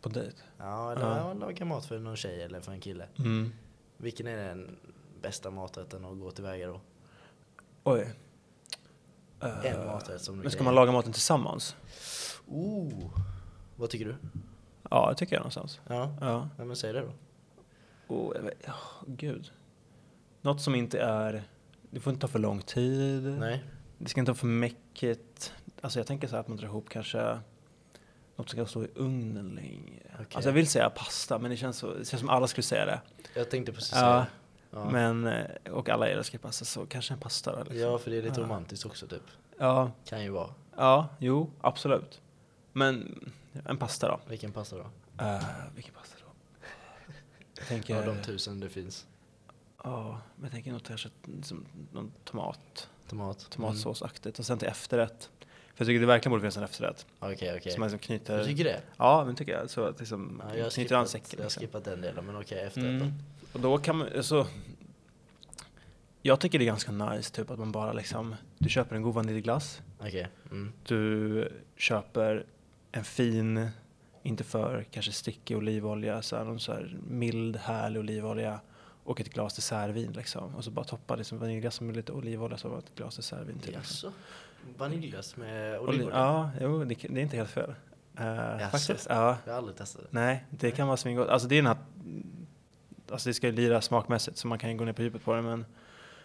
På 0.00 0.08
dejt? 0.08 0.36
Ja, 0.58 0.92
eller 0.92 1.16
Ja. 1.16 1.32
laga 1.32 1.64
mat 1.64 1.86
för 1.86 1.98
någon 1.98 2.16
tjej 2.16 2.42
eller 2.42 2.60
för 2.60 2.72
en 2.72 2.80
kille. 2.80 3.06
Mm. 3.18 3.52
Vilken 3.96 4.26
är 4.26 4.36
den 4.48 4.76
bästa 5.22 5.50
maträtten 5.50 6.04
att 6.04 6.18
gå 6.18 6.30
tillväga 6.30 6.66
då? 6.66 6.80
Oj. 7.84 8.14
Eh, 9.42 9.66
En 9.66 9.86
maträtt 9.86 10.20
som 10.22 10.36
du 10.36 10.42
Men 10.42 10.50
ska 10.50 10.64
man 10.64 10.74
laga 10.74 10.92
maten 10.92 11.12
tillsammans? 11.12 11.76
Oh, 12.48 13.10
vad 13.76 13.90
tycker 13.90 14.04
du? 14.04 14.14
Ja, 14.90 15.08
det 15.10 15.16
tycker 15.16 15.34
jag 15.36 15.40
någonstans. 15.40 15.80
Ja, 15.88 16.14
Ja. 16.20 16.48
ja 16.58 16.64
men 16.64 16.76
säg 16.76 16.92
det 16.92 17.00
då. 17.00 17.12
Oh, 18.14 18.36
jag 18.36 18.42
vet, 18.42 18.68
oh, 18.68 18.74
gud. 19.06 19.52
Något 20.42 20.60
som 20.62 20.74
inte 20.74 21.00
är... 21.00 21.42
Det 21.90 22.00
får 22.00 22.12
inte 22.12 22.20
ta 22.20 22.28
för 22.28 22.38
lång 22.38 22.62
tid. 22.62 23.22
Nej, 23.22 23.64
Det 23.98 24.08
ska 24.08 24.20
inte 24.20 24.30
vara 24.32 24.38
för 24.38 24.46
mäckigt. 24.46 25.52
Alltså 25.80 25.98
jag 25.98 26.06
tänker 26.06 26.28
så 26.28 26.34
här 26.34 26.40
att 26.40 26.48
man 26.48 26.56
drar 26.56 26.66
ihop 26.66 26.88
kanske 26.88 27.38
något 28.36 28.48
som 28.50 28.56
kan 28.56 28.66
stå 28.66 28.84
i 28.84 28.88
ugnen 28.94 29.48
länge. 29.54 30.00
Okej. 30.14 30.26
Alltså 30.32 30.48
jag 30.48 30.54
vill 30.54 30.66
säga 30.68 30.90
pasta, 30.90 31.38
men 31.38 31.50
det 31.50 31.56
känns, 31.56 31.76
så, 31.78 31.94
det 31.94 32.04
känns 32.04 32.20
som 32.20 32.28
alla 32.28 32.46
skulle 32.46 32.62
säga 32.62 32.86
det. 32.86 33.00
jag 33.34 33.50
tänkte 33.50 33.72
precis 33.72 33.92
Ja, 33.92 33.98
säga 34.00 34.14
det. 34.16 34.26
Ja. 34.70 34.90
Men, 34.90 35.26
eh, 35.26 35.72
och 35.72 35.88
alla 35.88 36.08
älskar 36.08 36.38
pasta, 36.38 36.64
så 36.64 36.86
kanske 36.86 37.14
en 37.14 37.20
pasta 37.20 37.52
då. 37.56 37.58
Liksom. 37.58 37.78
ja, 37.80 37.98
för 37.98 38.10
det 38.10 38.16
är 38.18 38.22
lite 38.22 38.40
Ja. 38.40 38.44
romantiskt 38.46 38.86
också 38.86 39.06
typ. 39.06 39.22
Ja, 39.58 39.90
Kan 40.04 40.22
ju 40.22 40.30
vara. 40.30 40.54
ja, 40.76 41.08
jo, 41.18 41.50
absolut. 41.60 42.20
Men 42.72 43.24
en 43.64 43.76
pasta 43.76 44.08
då. 44.08 44.20
Vilken 44.28 44.52
passar 44.52 44.76
då? 44.78 44.84
Uh, 45.24 45.42
vilken 45.74 45.94
pasta 45.94 46.16
då? 46.26 46.32
Jag 47.58 47.66
tänker, 47.66 47.96
Av 47.98 48.06
de 48.06 48.22
tusen 48.22 48.60
det 48.60 48.68
finns. 48.68 49.06
Ja, 49.84 50.20
men 50.36 50.42
jag 50.44 50.52
tänker 50.52 50.72
nog 50.72 50.82
kanske 50.84 51.08
som 51.42 51.64
någon 51.92 52.12
tomat, 52.24 52.88
Tomat. 53.08 53.46
tomatsåsaktigt. 53.50 54.38
Och 54.38 54.46
sen 54.46 54.58
till 54.58 54.68
efterrätt. 54.68 55.30
För 55.74 55.84
jag 55.84 55.86
tycker 55.86 56.00
det 56.00 56.06
verkligen 56.06 56.30
borde 56.30 56.40
finnas 56.40 56.56
en 56.56 56.62
efterrätt. 56.64 57.06
Mm. 57.20 57.34
Okej, 57.34 57.54
okej. 57.56 57.72
Som 57.72 57.80
man 57.80 57.90
liksom 57.90 58.06
knyter. 58.06 58.38
Du 58.38 58.44
tycker 58.44 58.64
det? 58.64 58.80
Ja, 58.96 59.24
men 59.26 59.34
tycker 59.36 59.52
jag. 59.52 59.70
Så 59.70 59.84
att 59.84 59.98
liksom, 59.98 60.42
Ja, 60.48 60.56
jag 60.56 60.72
knyter 60.72 60.94
an 60.94 61.06
skippat, 61.06 61.10
säcken. 61.10 61.28
jag 61.30 61.38
har 61.38 61.44
Liksom. 61.44 61.60
skippat 61.60 61.84
den 61.84 62.00
delen, 62.00 62.26
men 62.26 62.36
okej, 62.36 62.58
efterrätten. 62.60 62.96
Mm. 63.02 63.12
Och 63.52 63.60
då 63.60 63.78
kan 63.78 63.96
man, 63.96 64.08
alltså, 64.16 64.46
jag 66.22 66.40
tycker 66.40 66.58
det 66.58 66.64
är 66.64 66.66
ganska 66.66 66.92
nice 66.92 67.32
typ 67.34 67.50
att 67.50 67.58
man 67.58 67.72
bara 67.72 67.92
liksom, 67.92 68.34
du 68.58 68.68
köper 68.68 68.96
en 68.96 69.02
god 69.02 69.14
vaniljglass, 69.14 69.82
Okej. 69.98 70.28
Mm. 70.50 70.72
du 70.86 71.48
köper 71.76 72.46
en 72.92 73.04
fin, 73.04 73.68
inte 74.22 74.44
för 74.44 74.84
kanske 74.90 75.12
stickig 75.12 75.56
olivolja, 75.56 76.22
så 76.22 76.36
här, 76.36 76.44
någon 76.44 76.60
så 76.60 76.72
här 76.72 76.96
mild 77.08 77.56
härlig 77.56 78.00
olivolja 78.00 78.60
och 79.04 79.20
ett 79.20 79.28
glas 79.32 79.54
dessertvin 79.54 80.12
liksom. 80.12 80.54
Och 80.54 80.64
så 80.64 80.70
bara 80.70 80.84
toppa 80.84 81.16
liksom 81.16 81.38
vaniljglassen 81.38 81.86
med 81.86 81.96
lite 81.96 82.12
olivolja 82.12 82.56
så 82.56 82.78
ett 82.78 82.94
glas 82.94 83.16
dessertvin 83.16 83.58
till. 83.58 83.72
Liksom. 83.72 84.10
Jaså? 84.10 84.12
Vaniljglass 84.78 85.36
med 85.36 85.78
Oli- 85.78 85.88
olivolja? 85.88 86.16
ja, 86.18 86.50
jo, 86.60 86.84
det, 86.84 86.94
det 86.94 87.20
är 87.20 87.22
inte 87.22 87.36
helt 87.36 87.50
fel. 87.50 87.74
Uh, 88.20 88.26
Jaså? 88.26 88.70
faktiskt. 88.70 89.06
Ja. 89.10 89.36
Jag 89.44 89.52
har 89.52 89.58
aldrig 89.58 89.76
testat 89.76 90.02
det. 90.02 90.08
Nej, 90.10 90.44
det 90.50 90.70
kan 90.70 90.86
vara 90.86 90.96
svingott. 90.96 91.28
Alltså 91.28 91.48
det 91.48 91.54
är 91.54 91.62
den 91.62 91.66
här, 91.66 91.76
alltså 93.10 93.28
det 93.28 93.34
ska 93.34 93.46
ju 93.46 93.52
lira 93.52 93.80
smakmässigt 93.80 94.36
så 94.36 94.48
man 94.48 94.58
kan 94.58 94.70
ju 94.70 94.76
gå 94.76 94.84
ner 94.84 94.92
på 94.92 95.02
djupet 95.02 95.24
på 95.24 95.34
det 95.34 95.42
men 95.42 95.64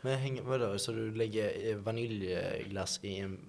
Men 0.01 0.19
häng, 0.19 0.39
vadå, 0.43 0.77
så 0.77 0.91
du 0.91 1.15
lägger 1.15 1.69
eh, 1.71 1.75
vaniljglass 1.77 2.99
i 3.01 3.19
en 3.19 3.39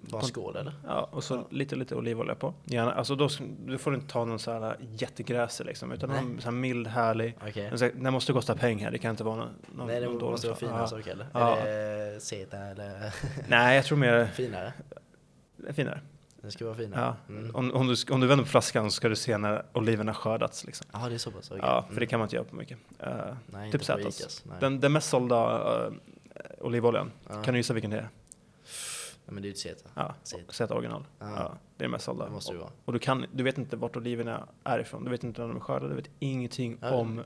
bara 0.00 0.20
På- 0.20 0.26
skål 0.26 0.56
eller? 0.56 0.72
ja, 0.86 1.08
och 1.12 1.24
så 1.24 1.34
Ja. 1.34 1.46
lite 1.50 1.76
lite 1.76 1.94
olivolja 1.94 2.34
på. 2.34 2.54
Gärna, 2.64 2.92
alltså 2.92 3.14
då, 3.14 3.28
då 3.66 3.78
får 3.78 3.90
du 3.90 3.96
inte 3.96 4.12
ta 4.12 4.24
någon 4.24 4.38
så 4.38 4.52
här 4.52 4.76
jättegräsig 4.80 5.64
liksom 5.66 5.92
utan 5.92 6.10
Nej. 6.10 6.22
någon 6.24 6.40
så 6.40 6.44
här 6.44 6.50
mild, 6.52 6.86
härlig. 6.86 7.36
Den 7.54 7.78
ska- 7.78 7.90
Den 7.94 8.12
måste 8.12 8.32
kosta 8.32 8.54
pengar, 8.56 8.90
det 8.90 8.98
kan 8.98 9.10
inte 9.10 9.24
vara 9.24 9.36
någon, 9.36 9.48
någon, 9.76 9.86
Nej, 9.86 10.00
det 10.00 10.06
någon 10.06 10.30
måste 10.30 10.46
vara 10.46 10.56
fina 10.56 10.78
Ja. 10.78 10.86
saker 10.86 11.10
eller? 11.10 11.26
Ja. 11.34 11.56
Är 11.56 12.12
det 12.14 12.20
Zeta 12.20 12.56
eller 12.58 13.14
Nej, 13.48 13.76
jag 13.76 13.84
tror 13.84 13.98
mer 13.98 14.26
finare? 14.26 14.72
finare. 15.72 16.00
Det 16.42 16.50
ska 16.50 16.64
vara 16.64 16.74
finare? 16.76 17.00
Ja. 17.28 17.34
Mm. 17.34 17.54
Om, 17.56 17.74
om, 17.74 17.86
du, 17.86 18.12
om 18.12 18.20
du 18.20 18.26
vänder 18.26 18.44
på 18.44 18.50
flaskan 18.50 18.90
så 18.90 18.94
ska 18.96 19.08
du 19.08 19.16
se 19.16 19.38
när 19.38 19.62
oliverna 19.72 20.14
skördats. 20.14 20.64
Liksom. 20.66 20.86
Jaha, 20.92 21.08
det 21.08 21.14
är 21.14 21.18
så 21.18 21.30
pass? 21.30 21.50
okej. 21.50 21.60
Ja, 21.62 21.82
för 21.88 21.94
det 21.94 21.96
Mm. 21.98 22.08
kan 22.08 22.18
man 22.18 22.26
inte 22.26 22.36
göra 22.36 22.44
på 22.46 22.56
mycket. 22.56 22.78
Uh, 23.06 23.12
Nej, 23.46 23.72
typ 23.72 23.84
Zetas. 23.84 24.44
Den, 24.60 24.80
den 24.80 24.92
mest 24.92 25.08
sålda 25.08 25.58
uh, 25.86 25.92
olivoljan, 26.60 27.10
ja. 27.28 27.42
kan 27.42 27.54
du 27.54 27.60
gissa 27.60 27.72
vilken 27.74 27.90
det 27.90 27.96
är? 27.98 28.08
Ja, 29.30 29.34
men 29.34 29.42
det 29.42 29.46
är 29.46 29.50
ju 29.50 29.52
ett 29.52 29.58
Zeta. 29.58 29.90
Ja, 29.94 30.14
Zeta. 30.50 30.74
Original. 30.74 31.06
Ja. 31.18 31.26
Ja. 31.36 31.58
det 31.76 31.84
är 31.84 31.88
det 31.88 31.92
mest 31.92 32.04
sålda. 32.04 32.24
Det 32.24 32.30
måste 32.30 32.52
det 32.52 32.58
vara. 32.58 32.70
Och 32.84 32.92
du, 32.92 32.98
kan, 32.98 33.26
du 33.32 33.42
vet 33.42 33.58
inte 33.58 33.76
vart 33.76 33.96
oliverna 33.96 34.48
är 34.64 34.78
ifrån, 34.78 35.04
du 35.04 35.10
vet 35.10 35.24
inte 35.24 35.40
när 35.40 35.48
de 35.48 35.56
är 35.56 35.60
skördade, 35.60 35.88
du 35.88 35.96
vet 35.96 36.10
ingenting 36.18 36.78
Ja. 36.80 36.90
om 36.90 37.22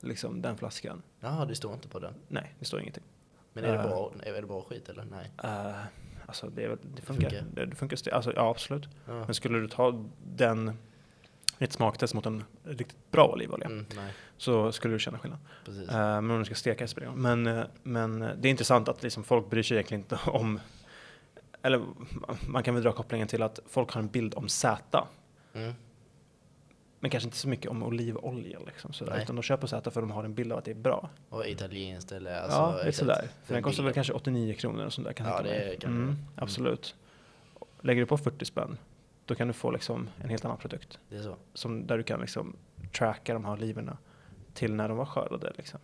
liksom, 0.00 0.42
den 0.42 0.56
flaskan. 0.56 1.02
Jaha, 1.20 1.44
det 1.44 1.54
står 1.54 1.72
inte 1.74 1.88
på 1.88 1.98
den. 1.98 2.14
Nej, 2.28 2.54
det 2.58 2.64
står 2.64 2.80
ingenting. 2.80 3.04
Men 3.52 3.64
är 3.64 3.72
det 3.72 3.78
Eh. 3.78 3.88
bra, 3.88 4.12
är 4.22 4.32
det 4.32 4.46
bra 4.46 4.62
skit 4.62 4.88
eller? 4.88 5.04
Nej. 5.04 5.30
Uh, 5.44 5.76
alltså 6.26 6.46
det, 6.48 6.78
det 6.94 7.02
funkar. 7.02 7.30
funkar. 7.30 7.44
Det, 7.54 7.66
det 7.66 7.76
funkar 7.76 7.98
alltså, 8.12 8.32
ja, 8.36 8.50
absolut. 8.50 8.88
Ja. 9.06 9.12
Men 9.24 9.34
skulle 9.34 9.58
du 9.58 9.68
ta 9.68 10.04
den 10.24 10.78
ett 11.58 11.72
smaktest 11.72 12.14
mot 12.14 12.26
en 12.26 12.44
riktigt 12.64 13.10
bra 13.10 13.28
olivolja 13.32 13.66
Mm, 13.66 13.86
så 14.36 14.72
skulle 14.72 14.94
du 14.94 14.98
känna 14.98 15.18
skillnad. 15.18 15.38
Eh, 15.68 15.94
men 15.96 16.30
om 16.30 16.38
du 16.38 16.44
ska 16.44 16.54
steka 16.54 16.88
spelar. 16.88 17.12
Men, 17.14 17.64
men 17.82 18.18
det 18.20 18.48
är 18.48 18.50
intressant 18.50 18.88
att 18.88 19.02
liksom 19.02 19.24
folk 19.24 19.50
bryr 19.50 19.62
sig 19.62 19.76
egentligen 19.76 20.00
inte 20.00 20.18
om 20.30 20.60
eller 21.62 21.82
man 22.48 22.62
kan 22.62 22.74
väl 22.74 22.82
dra 22.82 22.92
kopplingen 22.92 23.28
till 23.28 23.42
att 23.42 23.60
folk 23.66 23.92
har 23.92 24.00
en 24.00 24.08
bild 24.08 24.34
om 24.34 24.48
Z 24.48 25.06
Mm. 25.52 25.74
Men 27.00 27.10
kanske 27.10 27.26
inte 27.26 27.36
så 27.36 27.48
mycket 27.48 27.70
om 27.70 27.82
olivolja 27.82 28.58
liksom, 28.66 28.92
sådär, 28.92 29.12
Nej. 29.12 29.22
utan 29.22 29.36
de 29.36 29.42
köper 29.42 29.66
Zäta 29.66 29.90
för 29.90 30.02
att 30.02 30.08
de 30.08 30.10
har 30.10 30.24
en 30.24 30.34
bild 30.34 30.52
av 30.52 30.58
att 30.58 30.64
det 30.64 30.70
är 30.70 30.74
bra. 30.74 31.10
Och 31.28 31.46
italienskt 31.46 32.12
eller 32.12 32.40
alltså, 32.40 32.58
ja, 32.58 32.76
lite 32.84 32.98
sådär. 32.98 33.28
För 33.44 33.54
den 33.54 33.62
kostar 33.62 33.82
väl 33.84 33.92
kanske 33.92 34.12
89 34.12 34.54
kronor 34.54 34.84
och 34.84 34.92
sånt 34.92 35.06
där. 35.06 35.12
Kan 35.12 35.26
Ja, 35.26 35.42
det 35.42 35.80
kan 35.80 35.90
mm, 35.90 36.06
vara. 36.06 36.16
Absolut. 36.36 36.94
Lägger 37.80 38.00
du 38.00 38.06
på 38.06 38.18
40 38.18 38.44
spänn, 38.44 38.78
då 39.24 39.34
kan 39.34 39.46
du 39.46 39.52
få 39.52 39.70
liksom 39.70 40.10
en 40.22 40.28
helt 40.28 40.44
annan 40.44 40.56
produkt. 40.56 40.98
Det 41.08 41.16
är 41.16 41.22
så? 41.22 41.36
Som, 41.54 41.86
där 41.86 41.96
du 41.96 42.02
kan 42.02 42.20
liksom 42.20 42.56
tracka 42.92 43.34
de 43.34 43.44
här 43.44 43.52
oliverna 43.52 43.98
till 44.54 44.74
när 44.74 44.88
de 44.88 44.96
var 44.96 45.06
skördade, 45.06 45.52
liksom. 45.56 45.80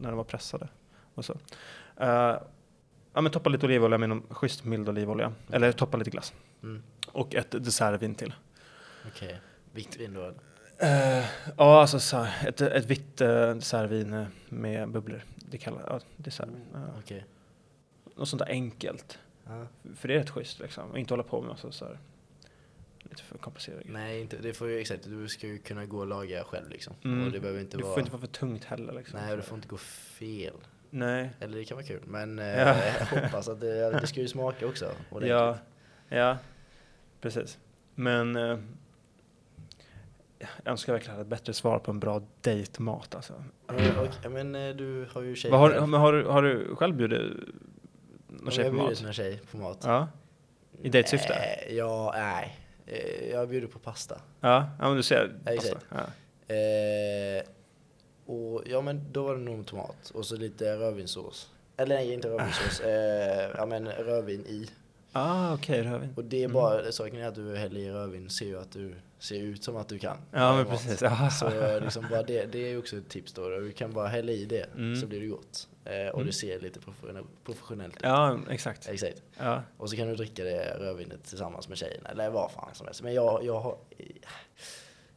när 0.00 0.08
de 0.08 0.16
var 0.16 0.24
pressade. 0.24 0.68
Och 1.14 1.24
så. 1.24 1.34
Eh, 1.96 2.36
ja, 3.16 3.20
men 3.20 3.32
toppa 3.32 3.50
lite 3.50 3.66
olivolja 3.66 3.98
med 3.98 4.08
någon 4.08 4.22
schysst 4.30 4.64
mild 4.64 4.88
olivolja. 4.88 5.32
Eller 5.52 5.72
toppa 5.72 5.96
lite 5.96 6.10
glass. 6.10 6.34
Mm. 6.62 6.82
Och 7.12 7.34
ett 7.34 7.50
dessertvin 7.50 8.14
till. 8.14 8.34
Okej. 9.06 9.40
Vitt 9.72 9.96
vin 9.96 10.14
då? 10.14 10.34
Eh, 10.78 11.24
ja, 11.56 11.80
alltså 11.80 12.00
så 12.00 12.16
här, 12.16 12.48
ett, 12.48 12.60
ett 12.60 12.84
vitt 12.84 13.20
uh, 13.20 13.28
dessertvin 13.54 14.12
eh, 14.12 14.26
med 14.48 14.88
bubblor. 14.90 15.22
Det 15.36 15.58
kallar 15.58 15.82
ja, 15.86 16.00
dessertvin. 16.16 16.64
Ja. 16.72 16.80
Okej. 16.98 17.24
Något 18.16 18.28
sånt 18.28 18.40
där 18.40 18.50
enkelt. 18.50 19.18
För 19.96 20.08
det 20.08 20.14
är 20.14 20.18
rätt 20.18 20.30
schysst 20.30 20.58
liksom. 20.58 20.90
Och 20.90 20.98
inte 20.98 21.12
hålla 21.14 21.22
på 21.22 21.40
med 21.40 21.50
massa 21.50 21.72
så 21.72 21.84
här, 21.84 21.98
lite 23.02 23.22
för 23.22 23.38
komplicerade. 23.38 23.82
Nej, 23.86 24.20
inte, 24.20 24.36
det 24.36 24.54
får 24.54 24.68
ju 24.68 24.78
exakt. 24.78 25.04
Du 25.04 25.28
ska 25.28 25.46
ju 25.46 25.58
kunna 25.58 25.86
gå 25.86 25.98
och 25.98 26.06
laga 26.06 26.44
själv 26.44 26.70
liksom. 26.70 26.94
Mm. 27.04 27.26
Och 27.26 27.32
det 27.32 27.40
behöver 27.40 27.60
inte 27.60 27.76
Det 27.76 27.82
vara... 27.82 27.94
får 27.94 28.00
inte 28.00 28.12
vara 28.12 28.20
för 28.20 28.28
tungt 28.28 28.64
heller 28.64 28.92
liksom. 28.92 29.20
Nej, 29.20 29.36
det 29.36 29.42
får 29.42 29.56
inte 29.56 29.68
gå 29.68 29.76
fel. 29.76 30.54
Nej. 30.96 31.30
Eller 31.40 31.58
det 31.58 31.64
kan 31.64 31.76
vara 31.76 31.86
kul. 31.86 32.02
Men 32.06 32.38
eh, 32.38 32.46
Ja. 32.58 32.76
jag 33.10 33.22
hoppas 33.22 33.48
att 33.48 33.60
det, 33.60 33.90
det 33.90 34.06
ska 34.06 34.20
ju 34.20 34.28
smaka 34.28 34.66
också. 34.66 34.84
ordentligt. 35.10 35.30
Ja, 35.30 35.58
ja, 36.08 36.36
precis. 37.20 37.58
Men 37.94 38.36
eh, 38.36 38.58
jag 40.38 40.48
önskar 40.64 40.92
verkligen 40.92 41.16
jag 41.16 41.22
ett 41.22 41.28
bättre 41.30 41.52
svar 41.52 41.78
på 41.78 41.90
en 41.90 42.00
bra 42.00 42.22
dejtmat 42.40 43.14
alltså. 43.14 43.32
Och, 43.66 43.74
ja, 44.22 44.28
men 44.30 44.54
eh, 44.54 44.74
du 44.76 45.08
har 45.12 45.22
ju 45.22 45.36
tjej 45.36 45.50
Vad 45.50 45.60
har, 45.60 45.98
har, 45.98 46.12
du, 46.12 46.24
har 46.24 46.42
du 46.42 46.76
själv 46.76 46.96
bjudit 46.96 47.20
någon 48.26 48.50
tjej 48.50 48.64
jag 48.64 48.74
på 48.76 48.82
mat? 48.82 49.02
någon 49.02 49.12
tjej 49.12 49.40
på 49.50 49.56
mat. 49.56 49.78
Ja, 49.84 50.08
i 50.82 50.88
dejtsyfte? 50.88 51.34
Eh, 51.34 51.74
ja, 51.74 52.12
nej. 52.16 52.56
Eh, 52.86 53.30
jag 53.30 53.48
bjuder 53.48 53.68
på 53.68 53.78
pasta. 53.78 54.20
Ja, 54.40 54.70
ja 54.78 54.88
men 54.88 54.96
du 54.96 55.02
ser. 55.02 55.34
Pasta. 55.44 55.78
Ja. 55.90 56.54
Eh, 56.54 57.42
och 58.26 58.62
ja 58.66 58.80
men 58.80 59.00
då 59.12 59.24
var 59.24 59.34
det 59.34 59.40
nog 59.42 59.66
tomat 59.66 60.10
och 60.14 60.26
så 60.26 60.36
lite 60.36 60.76
rödvinssås. 60.76 61.50
Eller 61.76 61.94
nej 61.94 62.12
inte 62.12 62.28
rödvinssås, 62.28 62.80
eh, 62.80 63.50
ja 63.56 63.66
men 63.66 63.88
rödvin 63.88 64.40
i. 64.46 64.68
Ah, 65.12 65.54
okej, 65.54 65.82
rödvin. 65.82 66.12
Och 66.16 66.24
det 66.24 66.36
är 66.36 66.44
Mm. 66.44 66.52
bara, 66.54 66.92
saken 66.92 67.16
är 67.20 67.28
att 67.28 67.34
du 67.34 67.56
häller 67.56 67.80
i 67.80 67.90
rödvin 67.90 68.30
ser 68.30 68.46
ju 68.46 68.58
att 68.60 68.72
du 68.72 68.94
ser 69.18 69.36
ut 69.36 69.64
som 69.64 69.76
att 69.76 69.88
du 69.88 69.98
kan. 69.98 70.16
Ja, 70.30 70.56
men 70.56 70.58
mat. 70.66 70.68
precis. 70.68 71.02
Ja. 71.02 71.30
Så 71.30 71.80
liksom 71.80 72.06
bara 72.10 72.22
det, 72.22 72.44
det 72.52 72.58
är 72.72 72.78
också 72.78 72.96
ett 72.96 73.08
tips 73.08 73.32
då. 73.32 73.48
Du 73.48 73.72
kan 73.72 73.92
bara 73.92 74.08
hälla 74.08 74.32
i 74.32 74.44
det 74.44 74.74
Mm. 74.74 74.96
så 74.96 75.06
blir 75.06 75.20
det 75.20 75.26
gott. 75.26 75.68
Eh, 75.84 76.08
och 76.08 76.14
Mm. 76.14 76.26
det 76.26 76.32
ser 76.32 76.60
lite 76.60 76.80
professionell- 76.80 77.26
professionellt 77.44 77.96
ut. 77.96 78.02
Ja, 78.02 78.38
exakt. 78.50 78.88
Exakt. 78.88 79.22
Ja. 79.38 79.62
Och 79.78 79.90
så 79.90 79.96
kan 79.96 80.08
du 80.08 80.14
dricka 80.14 80.44
det 80.44 80.76
rödvinet 80.78 81.24
tillsammans 81.24 81.68
med 81.68 81.78
tjejen 81.78 82.06
eller 82.06 82.30
vad 82.30 82.50
fan 82.50 82.74
som 82.74 82.86
helst. 82.86 83.02
Men 83.02 83.14
jag, 83.14 83.44
jag 83.44 83.60
har, 83.60 83.76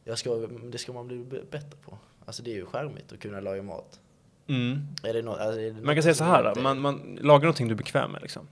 jag 0.04 0.18
ska, 0.18 0.34
det 0.72 0.78
ska 0.78 0.92
man 0.92 1.06
bli 1.08 1.18
bättre 1.50 1.76
på. 1.84 1.98
Alltså 2.30 2.42
det 2.42 2.50
är 2.50 2.54
ju 2.54 2.66
charmigt 2.66 3.12
att 3.12 3.20
kunna 3.20 3.40
laga 3.40 3.62
mat. 3.62 4.00
Mm. 4.46 4.78
Är 5.04 5.12
det 5.14 5.22
något, 5.22 5.38
alltså, 5.38 5.60
är 5.60 5.70
det 5.70 5.80
Man 5.82 5.94
kan 5.94 6.02
säga 6.02 6.14
så 6.14 6.24
här 6.24 6.54
då, 6.54 6.60
man, 6.60 6.80
man 6.80 7.18
lagar 7.20 7.44
någonting 7.44 7.68
du 7.68 7.74
är 7.74 7.76
bekväm 7.76 8.12
med 8.12 8.22
liksom. 8.22 8.48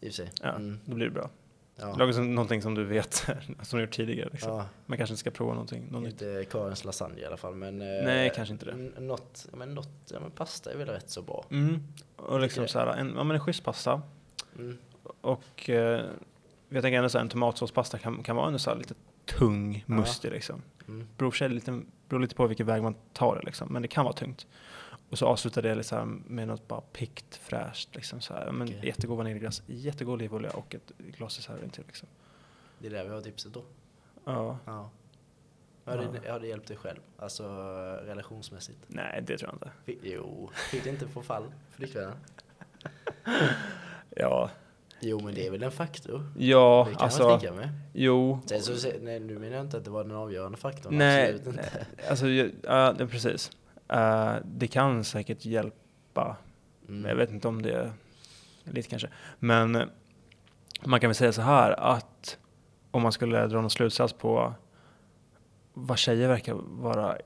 I 0.00 0.08
och 0.08 0.12
för 0.12 0.16
sig. 0.16 0.30
Ja, 0.42 0.48
Mm. 0.52 0.78
då 0.84 0.94
blir 0.94 1.06
det 1.06 1.12
bra. 1.12 1.30
Ja. 1.76 1.96
Laga 1.96 2.20
någonting 2.20 2.62
som 2.62 2.74
du 2.74 2.84
vet, 2.84 3.14
som 3.62 3.78
du 3.78 3.84
gjort 3.84 3.92
tidigare 3.94 4.28
liksom. 4.32 4.52
ja. 4.52 4.66
Man 4.86 4.98
kanske 4.98 5.12
inte 5.12 5.20
ska 5.20 5.30
prova 5.30 5.52
någonting, 5.52 5.88
något 5.90 6.02
nytt. 6.02 6.12
Inte 6.22 6.44
Karins 6.50 6.84
lasagne 6.84 7.20
i 7.20 7.24
alla 7.24 7.36
fall 7.36 7.54
men... 7.54 7.80
eh, 7.82 8.04
Nej, 8.04 8.32
kanske 8.34 8.52
inte 8.52 8.64
det. 8.66 9.00
Något, 9.00 9.46
men 9.52 9.74
något, 9.74 10.10
ja 10.12 10.20
men 10.20 10.30
pasta 10.30 10.72
är 10.72 10.76
väl 10.76 10.88
rätt 10.88 11.10
så 11.10 11.22
bra. 11.22 11.44
Mm. 11.50 11.82
Och 12.16 12.40
liksom 12.40 12.68
så 12.68 12.78
här, 12.78 12.86
en, 12.86 13.12
ja, 13.16 13.24
men 13.24 13.36
en 13.36 13.40
schysst 13.40 13.64
pasta. 13.64 14.02
Mm. 14.58 14.78
Och 15.20 15.70
eh, 15.70 16.04
jag 16.68 16.82
tänker 16.82 16.96
ändå 16.96 17.08
så 17.08 17.18
här, 17.18 17.22
en 17.22 17.28
tomatsåspasta 17.28 17.98
kan, 17.98 18.22
kan 18.22 18.36
vara 18.36 18.46
ändå 18.46 18.58
så 18.58 18.70
här 18.70 18.76
lite 18.78 18.94
tung, 19.24 19.84
mustig 19.86 20.30
liksom. 20.32 20.62
Mm. 20.88 21.06
Beror, 21.18 21.30
sig 21.32 21.48
lite, 21.48 21.80
beror 22.08 22.20
lite 22.20 22.34
på 22.34 22.46
vilken 22.46 22.66
väg 22.66 22.82
man 22.82 22.94
tar 23.12 23.36
det 23.36 23.42
liksom, 23.42 23.72
men 23.72 23.82
det 23.82 23.88
kan 23.88 24.04
vara 24.04 24.14
tungt. 24.14 24.46
Och 25.10 25.18
så 25.18 25.26
avslutade 25.26 25.68
jag 25.68 25.76
liksom 25.76 26.22
med 26.26 26.48
något 26.48 26.68
bara 26.68 26.80
pikt, 26.80 27.36
fräscht. 27.36 27.94
Liksom 27.94 28.20
så 28.20 28.34
här. 28.34 28.50
Men 28.52 28.68
Okej. 28.68 28.80
Jättegod 28.86 29.16
vaniljglass, 29.16 29.62
jättegod 29.66 30.12
olivolja 30.14 30.50
och 30.50 30.74
ett 30.74 30.92
glas 30.98 31.36
dessertvin 31.36 31.70
till. 31.70 31.84
Liksom. 31.86 32.08
Det 32.78 32.86
är 32.86 32.90
där 32.90 33.04
vi 33.04 33.10
har 33.10 33.20
tipset 33.20 33.52
då. 33.52 33.64
Ja. 34.24 34.58
Ja. 34.64 34.90
Ja, 35.84 35.94
Ja. 35.94 35.96
det, 35.96 36.20
ja, 36.26 36.38
det 36.38 36.46
hjälpte 36.46 36.72
dig 36.72 36.76
själv. 36.78 37.00
Alltså 37.18 37.44
relationsmässigt. 38.04 38.78
Nej, 38.86 39.22
det 39.26 39.38
tror 39.38 39.48
jag 39.50 39.54
inte. 39.56 39.70
Fick, 39.84 39.98
jo, 40.02 40.50
fick 40.70 40.84
det 40.84 40.90
inte 40.90 41.08
få 41.08 41.22
fall 41.22 41.52
flickvännen? 41.70 42.16
Ja, 44.10 44.50
Jo, 45.00 45.20
men 45.24 45.34
det 45.34 45.46
är 45.46 45.50
väl 45.50 45.62
en 45.62 45.70
faktor. 45.70 46.32
ja 46.38 46.86
det 46.88 46.94
kan 46.94 47.04
alltså, 47.04 47.28
man 47.46 47.56
mig. 47.56 47.68
jo. 47.92 48.40
Sen 48.46 48.62
så, 48.62 48.88
nej, 49.00 49.20
nu 49.20 49.38
menar 49.38 49.56
jag 49.56 49.64
inte 49.64 49.76
att 49.76 49.84
det 49.84 49.90
var 49.90 50.04
den 50.04 50.16
avgörande 50.16 50.58
faktorn. 50.58 50.98
Nej, 50.98 51.24
absolut 51.34 51.46
inte. 51.46 51.70
nej, 51.96 52.08
alltså, 52.10 52.28
ja, 52.68 52.94
precis. 53.10 53.50
Eh, 53.88 54.34
det 54.44 54.66
kan 54.66 55.04
säkert 55.04 55.44
hjälpa. 55.44 56.36
Mm. 56.88 57.04
Jag 57.04 57.16
vet 57.16 57.30
inte 57.30 57.48
om 57.48 57.62
det 57.62 57.72
är 57.72 57.92
lite 58.64 58.88
kanske. 58.88 59.08
Men 59.38 59.90
man 60.84 61.00
kan 61.00 61.10
väl 61.10 61.14
säga 61.14 61.32
så 61.32 61.42
här 61.42 61.72
att 61.80 62.38
om 62.90 63.02
man 63.02 63.12
skulle 63.12 63.46
dra 63.46 63.60
någon 63.60 63.70
slutsats 63.70 64.12
på 64.12 64.54
vad 65.74 65.98
tjejer 65.98 66.28
verkar 66.28 66.54
vara 66.68 67.16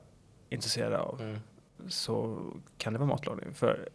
intresserade 0.49 0.99
av 0.99 1.21
Mm. 1.21 1.39
så 1.87 2.39
kan 2.77 2.93
det 2.93 2.99
vara 2.99 3.09
matlagning. 3.09 3.53
För 3.53 3.89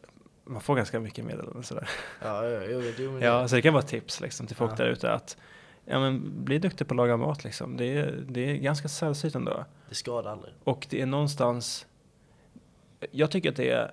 man 0.46 0.60
får 0.60 0.76
ganska 0.76 1.00
mycket 1.00 1.24
meddelanden 1.24 1.62
sådär. 1.62 1.88
Ja, 2.22 2.48
ja, 2.48 2.62
jo, 2.70 2.82
jo, 2.98 3.18
Ja, 3.20 3.48
så 3.48 3.54
det 3.56 3.62
kan 3.62 3.74
vara 3.74 3.82
tips 3.82 4.20
liksom, 4.20 4.46
till 4.46 4.56
folk 4.56 4.72
Ja. 4.72 4.76
där 4.76 4.86
ute 4.86 5.12
att 5.12 5.36
ja, 5.84 6.00
men, 6.00 6.44
bli 6.44 6.58
duktig 6.58 6.88
på 6.88 6.92
att 6.92 6.96
laga 6.96 7.16
mat. 7.16 7.44
Liksom. 7.44 7.76
Det, 7.76 7.84
är, 7.98 8.24
det 8.28 8.50
är 8.50 8.56
ganska 8.56 8.88
sällsynt 8.88 9.34
ändå. 9.34 9.64
det 9.88 9.94
skadar 9.94 10.32
aldrig. 10.32 10.54
Och 10.64 10.86
det 10.90 11.00
är 11.02 11.06
någonstans, 11.06 11.86
jag 13.10 13.30
tycker 13.30 13.50
att 13.50 13.56
det 13.56 13.90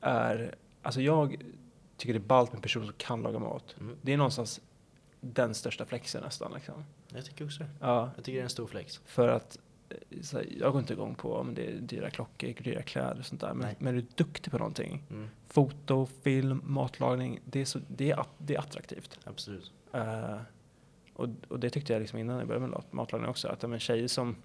är, 0.00 0.54
alltså 0.82 1.00
jag 1.00 1.36
tycker 1.96 2.12
det 2.12 2.18
är 2.18 2.28
ballt 2.28 2.52
med 2.52 2.62
personer 2.62 2.86
som 2.86 2.94
kan 2.98 3.22
laga 3.22 3.38
mat. 3.38 3.74
Mm. 3.80 3.96
Det 4.02 4.12
är 4.12 4.16
någonstans 4.16 4.60
den 5.20 5.54
största 5.54 5.84
flexen 5.86 6.22
nästan. 6.22 6.52
Liksom. 6.54 6.84
Jag 7.14 7.24
tycker 7.24 7.44
också 7.44 7.58
det. 7.62 7.68
Ja, 7.80 8.10
Jag 8.16 8.24
tycker 8.24 8.36
det 8.38 8.40
är 8.40 8.44
en 8.44 8.50
stor 8.50 8.66
flex. 8.66 9.00
för 9.06 9.28
att 9.28 9.58
här, 10.32 10.46
jag 10.60 10.72
går 10.72 10.80
inte 10.80 10.92
igång 10.92 11.14
på 11.14 11.34
om 11.34 11.54
det 11.54 11.66
är 11.66 11.72
dyra 11.72 12.10
klockor, 12.10 12.54
dyra 12.64 12.82
kläder 12.82 13.18
och 13.18 13.26
sånt 13.26 13.40
där. 13.40 13.54
Men, 13.54 13.74
men 13.78 13.88
är 13.94 14.00
du 14.00 14.06
duktig 14.14 14.50
på 14.52 14.58
någonting, 14.58 15.02
Mm. 15.10 15.28
foto, 15.48 16.06
film, 16.22 16.60
matlagning, 16.64 17.40
det 17.44 17.60
är, 17.60 17.64
så, 17.64 17.80
det 17.88 18.10
är, 18.10 18.24
det 18.38 18.54
är 18.54 18.58
attraktivt. 18.58 19.18
Absolut. 19.24 19.72
Eh, 19.92 20.36
och, 21.14 21.28
och 21.48 21.60
det 21.60 21.70
tyckte 21.70 21.92
jag 21.92 22.00
liksom 22.00 22.18
innan 22.18 22.38
jag 22.38 22.46
började 22.46 22.66
med 22.66 22.70
mat- 22.78 22.92
matlagning 22.92 23.30
också, 23.30 23.48
att 23.48 23.62
men 23.70 23.78
tjejer 23.80 24.08
som 24.08 24.36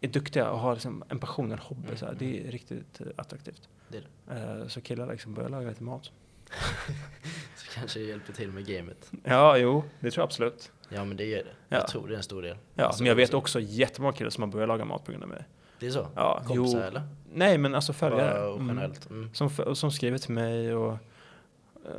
är 0.00 0.08
duktiga 0.08 0.50
och 0.50 0.58
har 0.58 0.72
liksom 0.74 1.04
en 1.08 1.18
passion, 1.18 1.52
en 1.52 1.58
hobby, 1.58 1.84
Mm, 1.86 1.96
så 1.96 2.06
här, 2.06 2.16
det 2.18 2.46
är 2.46 2.50
riktigt 2.50 3.00
eh, 3.00 3.06
attraktivt. 3.16 3.68
Det 3.88 4.02
det. 4.26 4.34
Eh, 4.60 4.66
så 4.68 4.80
killar 4.80 5.06
liksom 5.12 5.34
börjar 5.34 5.48
laga 5.50 5.68
lite 5.68 5.82
mat. 5.82 6.10
Så 7.56 7.66
kanske 7.74 7.98
det 8.00 8.04
hjälper 8.06 8.32
till 8.32 8.50
med 8.52 8.66
gamet. 8.66 9.10
Ja, 9.24 9.56
jo, 9.58 9.84
det 10.00 10.10
tror 10.10 10.22
jag 10.22 10.26
absolut. 10.26 10.72
Ja, 10.90 11.04
men 11.04 11.16
det 11.16 11.24
gör 11.24 11.38
det. 11.44 11.50
Ja. 11.68 11.76
Jag 11.76 11.88
tror 11.88 12.08
det 12.08 12.14
är 12.14 12.16
en 12.16 12.22
stor 12.22 12.42
del. 12.42 12.56
Ja, 12.74 12.84
Alltså, 12.84 13.02
men 13.02 13.08
jag 13.08 13.16
vet 13.16 13.34
också 13.34 13.60
jättemånga 13.60 14.12
killar 14.12 14.30
som 14.30 14.42
har 14.42 14.48
börjat 14.50 14.68
laga 14.68 14.84
mat 14.84 15.04
på 15.04 15.10
grund 15.12 15.22
av 15.24 15.28
mig. 15.30 15.44
Det 15.80 15.86
är 15.86 15.90
så? 15.90 16.08
Ja, 16.14 16.42
Kompisar 16.46 16.78
jo. 16.78 16.84
eller? 16.84 17.02
Nej, 17.32 17.58
men 17.58 17.74
alltså 17.74 17.92
följare. 17.92 18.52
Mm. 18.54 18.68
generellt? 18.68 19.10
Mm. 19.10 19.30
Som, 19.34 19.50
som 19.76 19.90
skriver 19.92 20.18
till 20.18 20.32
mig 20.34 20.74
och, 20.74 20.96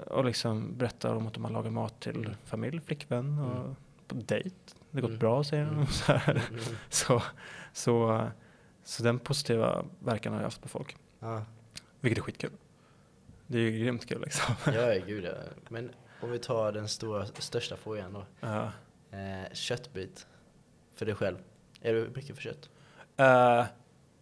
och 0.08 0.26
liksom 0.26 0.78
berättar 0.78 1.16
om 1.16 1.28
att 1.28 1.34
de 1.34 1.44
har 1.46 1.52
lagat 1.52 1.74
mat 1.74 2.00
till 2.00 2.36
familj, 2.46 2.80
flickvän 2.86 3.39
och 3.39 3.56
Mm. 3.56 3.76
på 4.08 4.16
dejt. 4.16 4.50
Det 4.92 4.98
har 4.98 5.02
gått 5.02 5.10
Mm. 5.10 5.20
bra, 5.20 5.44
säger 5.44 5.66
de. 5.66 5.72
Mm. 5.74 5.86
Så, 5.88 6.14
här. 6.14 6.42
Mm. 6.50 6.62
Så, 6.89 7.22
så, 7.74 8.28
så 8.84 9.04
den 9.04 9.20
positiva 9.20 9.86
verkan 10.00 10.34
har 10.34 10.39
jag 10.39 10.46
haft 10.46 10.62
på 10.62 10.68
folk. 10.70 10.96
Ja, 11.20 11.44
Vilket 12.00 12.18
är 12.18 12.24
skitkul. 12.24 12.52
Det 13.48 13.58
är 13.58 13.62
ju 13.62 13.80
grymt 13.84 14.06
kul 14.10 14.22
liksom. 14.22 14.56
ja, 14.66 14.94
gud 15.08 15.24
ja. 15.26 15.32
Men 15.70 15.89
om 16.22 16.32
vi 16.32 16.40
tar 16.40 16.72
den 16.72 16.88
stora, 16.88 17.26
största 17.26 17.76
frågan 17.78 18.14
då. 18.14 18.26
Ja. 18.40 18.72
Eh, 19.18 19.54
köttbit. 19.54 20.28
För 20.96 21.06
dig 21.06 21.16
själv. 21.16 21.38
Är 21.82 21.94
du 21.94 22.10
mycket 22.16 22.36
för 22.36 22.42
kött? 22.44 22.70
Eh, 23.18 23.26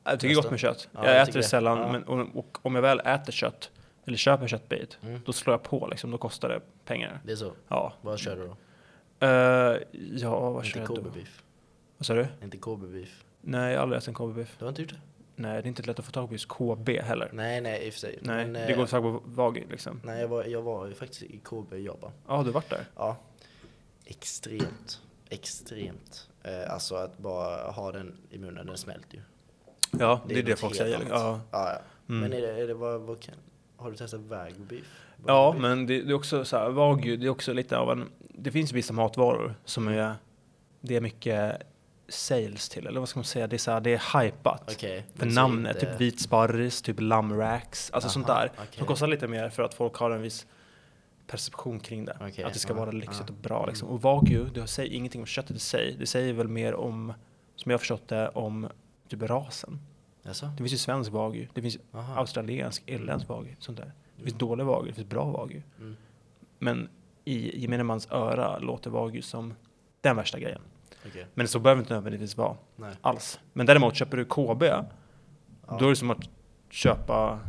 jag 0.03 0.19
tycker 0.19 0.29
är 0.29 0.35
gott 0.35 0.51
med 0.51 0.59
kött. 0.59 0.87
Ja, 0.91 1.05
jag 1.05 1.15
jag 1.15 1.21
äter 1.21 1.33
det 1.33 1.43
sällan, 1.43 1.77
Ja. 1.77 1.91
men 1.91 2.03
och, 2.03 2.35
och 2.37 2.59
om 2.65 2.75
jag 2.75 2.81
väl 2.81 2.99
äter 2.99 3.31
kött, 3.31 3.71
eller 4.05 4.17
köper 4.17 4.47
köttbit, 4.47 4.97
Mm. 5.01 5.21
då 5.25 5.33
slår 5.33 5.53
jag 5.53 5.63
på 5.63 5.87
liksom. 5.87 6.11
Då 6.11 6.17
kostar 6.17 6.49
det 6.49 6.61
pengar. 6.85 7.19
Det 7.25 7.31
är 7.31 7.35
så? 7.35 7.53
Ja. 7.67 7.93
Vad 8.01 8.19
kör 8.19 8.35
du 8.35 8.47
då? 8.47 8.55
Eh, 9.27 9.77
ja, 10.17 10.49
vad 10.51 10.65
kör 10.65 10.81
Inte 10.81 10.93
jag 10.93 11.03
då? 11.03 11.09
KB-beef? 11.09 11.43
Vad 11.97 12.05
sa 12.05 12.13
du? 12.13 12.27
Inte 12.43 12.57
KB-beef? 12.57 13.23
Nej, 13.41 13.71
jag 13.71 13.77
har 13.79 13.83
aldrig 13.83 13.97
ätit 13.97 14.07
en 14.07 14.13
KB-biff. 14.13 14.55
Du 14.59 14.65
har 14.65 14.69
inte 14.69 14.81
gjort 14.81 14.91
det? 14.91 14.99
Nej, 15.39 15.61
det 15.61 15.65
är 15.65 15.67
inte 15.67 15.83
lätt 15.83 15.99
att 15.99 16.05
få 16.05 16.11
tag 16.11 16.27
på 16.27 16.33
just 16.33 16.47
KB 16.47 16.89
heller. 16.89 17.29
Nej, 17.33 17.61
nej, 17.61 17.87
i 17.87 17.89
och 17.89 17.93
för 17.93 17.99
sig. 17.99 18.19
Nej, 18.21 18.45
Men, 18.45 18.53
det 18.53 18.59
eh, 18.59 18.75
går 18.75 18.83
att 18.83 18.89
få 18.89 19.01
tag 19.01 19.03
på 19.03 19.21
Wagyu 19.25 19.63
liksom. 19.69 20.01
Nej, 20.03 20.21
jag 20.21 20.27
var, 20.27 20.43
jag 20.43 20.61
var 20.61 20.87
ju 20.87 20.93
faktiskt 20.93 21.23
i 21.23 21.39
KB 21.43 21.73
i 21.73 21.85
Japan. 21.85 22.11
Ja, 22.27 22.37
du 22.37 22.43
har 22.43 22.51
varit 22.51 22.69
där? 22.69 22.85
Ja. 22.95 23.17
Extremt. 24.05 25.01
Extremt. 25.29 26.29
Eh, 26.43 26.73
alltså 26.73 26.95
att 26.95 27.17
bara 27.17 27.71
ha 27.71 27.91
den 27.91 28.17
i 28.29 28.37
munnen, 28.37 28.67
den 28.67 28.77
smälter 28.77 29.15
ju. 29.15 29.21
Ja, 29.99 30.21
det, 30.27 30.39
är 30.39 30.43
det 30.43 30.55
folk 30.55 30.75
säger. 30.75 30.95
annat. 30.95 31.07
Ja. 31.09 31.39
Ja, 31.51 31.71
ja. 31.73 31.81
Mm. 32.09 32.21
Men 32.21 32.33
är 32.33 32.41
det, 32.41 32.63
är 32.63 32.67
det 32.67 32.73
vad, 32.73 33.01
vad 33.01 33.19
kan, 33.19 33.35
har 33.77 33.91
du 33.91 33.97
testat 33.97 34.21
wagyu 34.21 34.65
beef? 34.69 35.01
Ja, 35.27 35.51
beef? 35.51 35.61
men 35.61 35.85
det, 35.85 36.01
det 36.01 36.11
är 36.11 36.15
också 36.15 36.45
så 36.45 36.57
här, 36.57 36.69
Wagyu, 36.69 37.17
det 37.17 37.25
är 37.25 37.29
också 37.29 37.53
lite 37.53 37.77
av 37.77 37.91
en, 37.91 38.09
det 38.19 38.51
finns 38.51 38.71
vissa 38.71 38.93
matvaror 38.93 39.55
som 39.65 39.87
är, 39.87 40.15
det 40.81 40.95
är 40.95 41.01
mycket 41.01 41.61
sales 42.09 42.69
till, 42.69 42.87
eller 42.87 42.99
vad 42.99 43.09
ska 43.09 43.19
man 43.19 43.25
säga, 43.25 43.47
det 43.47 43.55
är 43.55 43.57
så 43.57 43.71
här, 43.71 43.81
det 43.81 43.93
är 43.93 44.21
hypat. 44.23 44.71
Okej. 44.75 45.05
För 45.15 45.25
namnet, 45.25 45.75
inte- 45.75 45.91
typ 45.91 46.01
vit 46.01 46.21
sparris, 46.21 46.81
typ 46.81 46.99
lammracks, 46.99 47.91
alltså 47.91 48.09
sånt 48.09 48.29
Aha, 48.29 48.39
där. 48.39 48.51
okej. 48.53 48.67
Som 48.77 48.87
kostar 48.87 49.07
lite 49.07 49.27
mer 49.27 49.49
för 49.49 49.63
att 49.63 49.73
folk 49.73 49.95
har 49.95 50.11
en 50.11 50.21
viss 50.21 50.47
perception 51.27 51.79
kring 51.79 52.05
det. 52.05 52.17
Okej, 52.21 52.43
att 52.43 52.53
det 52.53 52.59
ska 52.59 52.73
ja, 52.73 52.79
vara 52.79 52.91
lyxigt 52.91 53.23
ja. 53.27 53.33
och 53.33 53.41
bra 53.41 53.65
liksom. 53.65 53.87
Mm. 53.87 53.95
Och 53.95 54.01
Wagyu, 54.01 54.45
det 54.53 54.67
säger 54.67 54.93
ingenting 54.93 55.21
om 55.21 55.27
köttet 55.27 55.55
i 55.55 55.59
sig. 55.59 55.95
Det 55.99 56.07
säger 56.07 56.33
väl 56.33 56.47
mer 56.47 56.75
om, 56.75 57.13
som 57.55 57.71
jag 57.71 57.73
har 57.73 57.79
förstått 57.79 58.07
det, 58.07 58.29
om 58.29 58.67
typ 59.07 59.21
rasen. 59.21 59.79
Jaså? 60.23 60.45
Det 60.45 60.57
finns 60.57 60.73
ju 60.73 60.77
svensk 60.77 61.11
Wagyu, 61.11 61.47
det 61.53 61.61
finns 61.61 61.77
Aha. 61.93 62.15
australiensk, 62.15 62.83
irländsk 62.85 63.29
Wagyu, 63.29 63.55
sånt 63.59 63.77
där. 63.77 63.91
Det 64.17 64.23
finns 64.23 64.37
dålig 64.37 64.65
Wagyu, 64.65 64.89
det 64.89 64.95
finns 64.95 65.09
bra 65.09 65.25
Wagyu. 65.25 65.61
Mm. 65.79 65.97
Men 66.59 66.89
i 67.25 67.61
gemene 67.61 67.83
mans 67.83 68.07
öra 68.11 68.59
låter 68.59 68.89
Wagyu 68.89 69.21
som 69.21 69.53
den 70.01 70.15
värsta 70.15 70.39
grejen. 70.39 70.61
Okej. 71.07 71.25
Men 71.33 71.47
så 71.47 71.59
behöver 71.59 71.81
det 71.81 71.83
inte 71.83 71.93
nödvändigtvis 71.93 72.37
vara 72.37 72.57
Nej. 72.75 72.93
alls. 73.01 73.39
Men 73.53 73.65
däremot 73.65 73.95
köper 73.95 74.17
du 74.17 74.25
KB, 74.25 74.63
Ja. 74.63 74.85
då 75.79 75.85
är 75.85 75.89
det 75.89 75.95
som 75.95 76.11
att 76.11 76.19
köpa 76.69 77.39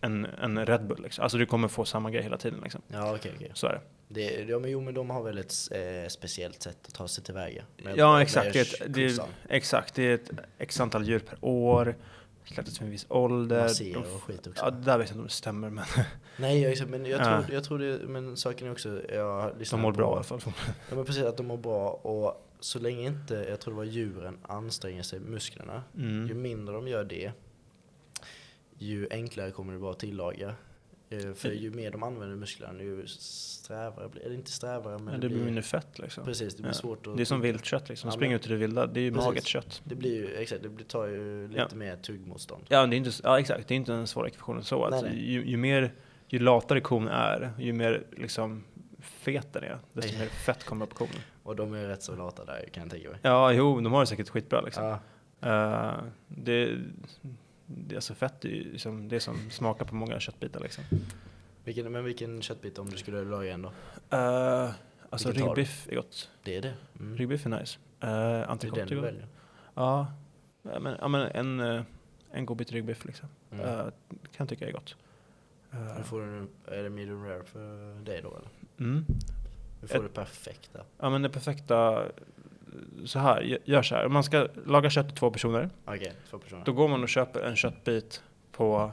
en, 0.00 0.24
en 0.24 0.66
Red 0.66 0.86
Bull. 0.86 1.02
Liksom. 1.02 1.22
Alltså 1.22 1.38
du 1.38 1.46
kommer 1.46 1.68
få 1.68 1.84
samma 1.84 2.10
grej 2.10 2.22
hela 2.22 2.36
tiden. 2.36 2.60
Liksom. 2.62 2.82
Ja, 2.88 3.14
okej, 3.14 3.32
okej. 3.36 3.50
Så 3.54 3.66
är 3.66 3.72
det. 3.72 3.80
Det, 4.08 4.48
ja, 4.48 4.58
men 4.58 4.70
jo, 4.70 4.80
men 4.80 4.94
de 4.94 5.10
har 5.10 5.22
väl 5.22 5.38
ett 5.38 5.52
eh, 5.70 6.08
speciellt 6.08 6.62
sätt 6.62 6.78
att 6.86 6.94
ta 6.94 7.08
sig 7.08 7.24
tillväga. 7.24 7.62
Med- 7.76 7.96
Ja, 7.98 8.12
med 8.12 8.22
exakt. 8.22 8.52
Det 8.52 8.86
det 8.94 9.18
exakt. 9.48 9.94
Det 9.94 10.02
är 10.02 10.14
ett 10.14 10.30
x 10.58 10.80
antal 10.80 11.04
djur 11.08 11.18
per 11.18 11.38
år. 11.40 11.96
Släktas 12.44 12.80
med 12.80 12.86
en 12.86 12.90
viss 12.90 13.06
ålder. 13.08 13.62
Masserar 13.62 14.02
De- 14.02 14.14
och 14.14 14.22
skit 14.22 14.46
också. 14.46 14.64
Ja, 14.64 14.70
där 14.70 14.98
vet 14.98 15.08
jag 15.08 15.14
inte 15.14 15.18
om 15.20 15.24
det 15.26 15.30
stämmer, 15.32 15.70
men 15.70 15.84
Nej, 16.36 16.60
jag, 16.62 16.88
men 16.88 17.06
jag, 17.06 17.20
Ja. 17.20 17.42
tror, 17.42 17.54
jag 17.54 17.64
tror 17.64 17.78
det, 17.78 17.98
men 18.08 18.36
saken 18.36 18.66
är 18.66 18.72
också, 18.72 19.00
jag 19.12 19.52
de 19.70 19.80
mår 19.80 19.92
på, 19.92 19.96
bra 19.96 20.12
i 20.12 20.14
alla 20.14 20.22
fall. 20.22 20.40
Ja, 20.88 20.96
men 20.96 21.04
precis, 21.04 21.24
att 21.24 21.36
de 21.36 21.46
mår 21.46 21.56
bra 21.56 21.88
och 21.90 22.46
så 22.60 22.78
länge 22.78 23.06
inte, 23.06 23.34
jag 23.34 23.60
tror 23.60 23.74
det 23.74 23.76
var 23.78 23.84
djuren, 23.84 24.38
anstränger 24.42 25.02
sig 25.02 25.20
musklerna, 25.20 25.82
ju 25.96 26.04
Mm. 26.24 26.42
mindre 26.42 26.74
de 26.74 26.88
gör 26.88 27.04
det, 27.04 27.32
ju 28.78 29.08
enklare 29.10 29.50
kommer 29.50 29.72
det 29.72 29.78
vara 29.78 29.92
att 29.92 29.98
tillaga. 29.98 30.54
Eh, 31.10 31.32
För 31.32 31.50
ju 31.52 31.70
mer 31.70 31.90
de 31.90 32.02
använder 32.02 32.36
musklerna, 32.36 32.82
ju 32.82 33.06
strävare 33.06 34.08
blir 34.08 34.22
eller 34.22 34.34
inte 34.34 34.50
strävare 34.50 34.98
men 34.98 35.14
Ja, 35.14 35.20
det 35.20 35.28
blir 35.28 35.44
mindre 35.44 35.62
fett 35.62 35.98
liksom. 35.98 36.24
Precis, 36.24 36.54
det 36.54 36.62
blir 36.62 36.70
Ja. 36.70 36.74
svårt 36.74 37.06
att... 37.06 37.16
Det 37.16 37.22
är 37.22 37.24
som 37.24 37.40
viltkött 37.40 37.88
liksom. 37.88 38.08
Ja, 38.08 38.12
Springer 38.12 38.32
men- 38.34 38.40
ut 38.40 38.46
i 38.46 38.48
det 38.48 38.56
vilda, 38.56 38.86
det 38.86 39.00
är 39.00 39.02
ju 39.04 39.10
Precis. 39.12 39.26
magert 39.26 39.46
kött. 39.46 39.82
Det 39.84 39.94
blir 39.94 40.14
ju, 40.14 40.34
exakt, 40.36 40.62
det 40.62 40.68
blir, 40.68 40.86
tar 40.86 41.06
ju 41.06 41.48
lite 41.48 41.66
Ja. 41.70 41.76
mer 41.76 41.96
tuggmotstånd. 41.96 42.64
Ja, 42.68 42.86
det 42.86 42.96
är 42.96 42.98
inte, 42.98 43.10
ja, 43.22 43.38
exakt. 43.40 43.68
Det 43.68 43.74
är 43.74 43.76
inte 43.76 43.92
en 43.94 44.06
svår 44.06 44.26
ekvation 44.26 44.56
än 44.56 44.64
så. 44.64 44.84
Att 44.84 44.90
Nej, 44.90 45.02
nej. 45.02 45.32
Ju, 45.32 45.44
ju, 45.46 45.56
mer, 45.56 45.92
ju 46.28 46.38
latare 46.38 46.80
kon 46.80 47.08
är, 47.08 47.52
ju 47.58 47.72
mer 47.72 48.06
liksom 48.16 48.64
fet 49.00 49.52
den 49.52 49.64
är, 49.64 49.78
desto 49.92 50.10
Nej. 50.10 50.20
mer 50.20 50.26
fett 50.28 50.64
kommer 50.64 50.86
på 50.86 50.94
konen. 50.94 51.14
Och 51.50 51.56
de 51.56 51.74
är 51.74 51.86
rätt 51.86 52.02
så 52.02 52.16
lata 52.16 52.44
där 52.44 52.68
kan 52.72 52.82
jag 52.82 52.90
tänka 52.90 53.10
mig. 53.10 53.18
Ja, 53.22 53.52
jo, 53.52 53.80
de 53.80 53.92
har 53.92 54.00
det 54.00 54.06
säkert 54.06 54.28
skitbra 54.28 54.60
liksom. 54.60 54.84
Ja, 54.84 54.98
Eh, 55.42 55.98
det, 56.28 56.78
det, 57.66 57.94
alltså 57.94 58.14
fett 58.14 58.44
är 58.44 58.48
ju 58.48 58.72
liksom 58.72 59.08
det 59.08 59.20
som 59.20 59.50
smakar 59.50 59.84
på 59.84 59.94
många 59.94 60.20
köttbitar 60.20 60.60
liksom. 60.60 60.84
vilken, 61.64 61.92
men 61.92 62.04
vilken 62.04 62.42
köttbit 62.42 62.78
om 62.78 62.90
du 62.90 62.96
skulle 62.96 63.24
laga 63.24 63.52
en 63.52 63.62
då? 63.62 63.68
Uh, 64.16 64.70
alltså 65.10 65.30
ryggbiff 65.30 65.88
är 65.90 65.96
gott. 65.96 66.30
Det 66.42 66.56
är 66.56 66.62
det? 66.62 66.74
Mm. 67.00 67.16
Ryggbiff 67.16 67.46
är 67.46 67.50
nice. 67.50 67.78
Uh, 68.04 68.10
är 68.10 68.50
entrecote 68.50 68.82
är 68.82 68.86
du 68.86 69.00
gott. 69.00 69.14
Ja, 69.74 70.06
Ja, 70.62 70.80
men, 70.80 70.96
ja, 71.00 71.08
men 71.08 71.20
en, 71.20 71.60
eh, 71.60 71.82
en 72.30 72.46
god 72.46 72.56
bit 72.56 72.72
ryggbiff 72.72 73.04
liksom. 73.04 73.28
Mm. 73.50 73.66
Eh, 73.66 73.84
kan 74.22 74.36
jag 74.36 74.48
tycka 74.48 74.68
är 74.68 74.72
gott. 74.72 74.96
Eh, 75.72 75.96
Nu 75.98 76.02
får 76.02 76.46
är 76.66 76.82
det 76.82 76.90
medium 76.90 77.24
rare 77.24 77.44
för 77.44 77.94
dig 78.04 78.20
då 78.22 78.36
eller? 78.36 78.48
mm. 78.78 79.04
Du 79.80 79.86
får 79.88 79.96
Ett- 79.96 80.02
det 80.02 80.08
perfekta. 80.08 80.80
Ja 80.98 81.10
men 81.10 81.22
det 81.22 81.28
perfekta, 81.30 82.04
så 83.04 83.18
här, 83.18 83.42
gö- 83.42 83.58
gör 83.64 83.82
så 83.82 83.94
här. 83.94 84.06
Om 84.06 84.12
man 84.12 84.24
ska 84.24 84.48
laga 84.66 84.90
kött 84.90 85.08
till 85.08 85.16
två 85.16 85.30
personer, 85.30 85.70
Okej, 85.84 86.12
två 86.30 86.38
personer. 86.38 86.64
då 86.64 86.72
går 86.72 86.88
man 86.88 87.02
och 87.02 87.08
köper 87.08 87.40
en 87.40 87.56
köttbit 87.56 88.22
på 88.52 88.92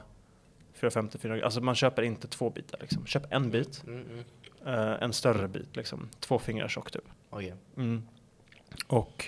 450, 0.73 1.17
400 1.17 1.45
Alltså 1.45 1.61
man 1.61 1.75
köper 1.75 2.01
inte 2.01 2.27
två 2.27 2.49
bitar 2.49 2.79
liksom. 2.81 3.05
Köp 3.05 3.23
en 3.33 3.49
bit, 3.51 3.83
Mm, 3.87 4.03
mm. 4.11 4.23
eh, 4.65 5.03
en 5.03 5.13
större 5.13 5.47
bit 5.47 5.75
liksom. 5.75 6.09
Två 6.19 6.39
fingrar 6.39 6.67
tjock 6.67 6.91
typ. 6.91 7.03
Okej. 7.29 7.53
Mm. 7.77 8.03
Och 8.87 9.25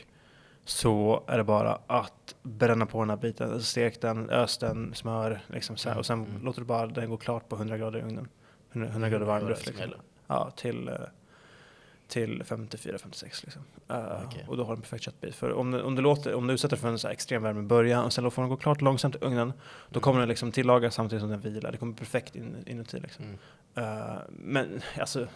så 0.66 1.24
är 1.28 1.38
det 1.38 1.43
bara 1.43 1.80
att 1.88 2.36
bränna 2.43 2.86
på 2.86 2.99
den 2.99 3.10
här 3.10 3.18
biten, 3.18 3.62
stek 3.64 4.01
den, 4.01 4.30
ös 4.30 4.57
den, 4.57 4.93
smör 4.93 5.39
liksom 5.47 5.78
så 5.78 5.89
här, 5.89 5.97
och 5.97 6.05
sen 6.05 6.26
Mm. 6.26 6.43
låter 6.45 6.60
du 6.62 6.66
bara 6.66 6.88
den 6.88 7.10
gå 7.10 7.18
klart 7.18 7.49
på 7.49 7.55
100 7.55 7.78
grader 7.78 7.99
i 7.99 8.01
ugnen. 8.01 8.28
100, 8.72 8.89
100 8.89 9.10
grader 9.10 9.26
varm 9.26 9.47
luft 9.47 9.64
som 9.66 9.74
liksom. 9.76 9.93
Ja, 10.28 10.51
till, 10.55 10.88
eh, 10.88 10.95
till 12.10 12.43
54-56 12.43 13.24
liksom. 13.43 13.62
Eh, 13.89 14.24
Okej. 14.26 14.45
Och 14.47 14.57
då 14.57 14.64
har 14.64 14.70
du 14.72 14.76
en 14.76 14.82
perfekt 14.82 15.03
köttbit. 15.03 15.36
För 15.36 15.53
om 15.53 15.72
du, 15.72 15.82
om 15.82 15.95
du, 15.95 16.01
låter, 16.01 16.34
om 16.34 16.47
du 16.47 16.53
utsätter 16.53 16.78
för 16.78 16.88
en 16.88 16.99
så 16.99 17.07
här 17.07 17.14
extrem 17.14 17.43
värme 17.43 17.60
i 17.60 17.64
början 17.64 18.05
och 18.05 18.14
sen 18.14 18.32
får 18.32 18.41
den 18.41 18.49
gå 18.49 18.57
klart 18.57 18.82
långsamt 18.82 19.16
i 19.16 19.20
ugnen, 19.22 19.47
då 19.89 19.97
Mm. 19.97 20.01
kommer 20.01 20.20
den 20.20 20.30
liksom 20.30 20.51
tillagas 20.51 20.95
samtidigt 20.95 21.22
som 21.22 21.30
den 21.30 21.39
vilar. 21.39 21.72
Det 21.72 21.78
kommer 21.78 21.93
perfekt 21.93 22.36
in, 22.36 22.55
inuti 22.66 22.99
liksom. 22.99 23.26
Mm. 23.26 23.38
Eh, 24.10 24.18
men 24.30 24.82
alltså, 24.99 25.28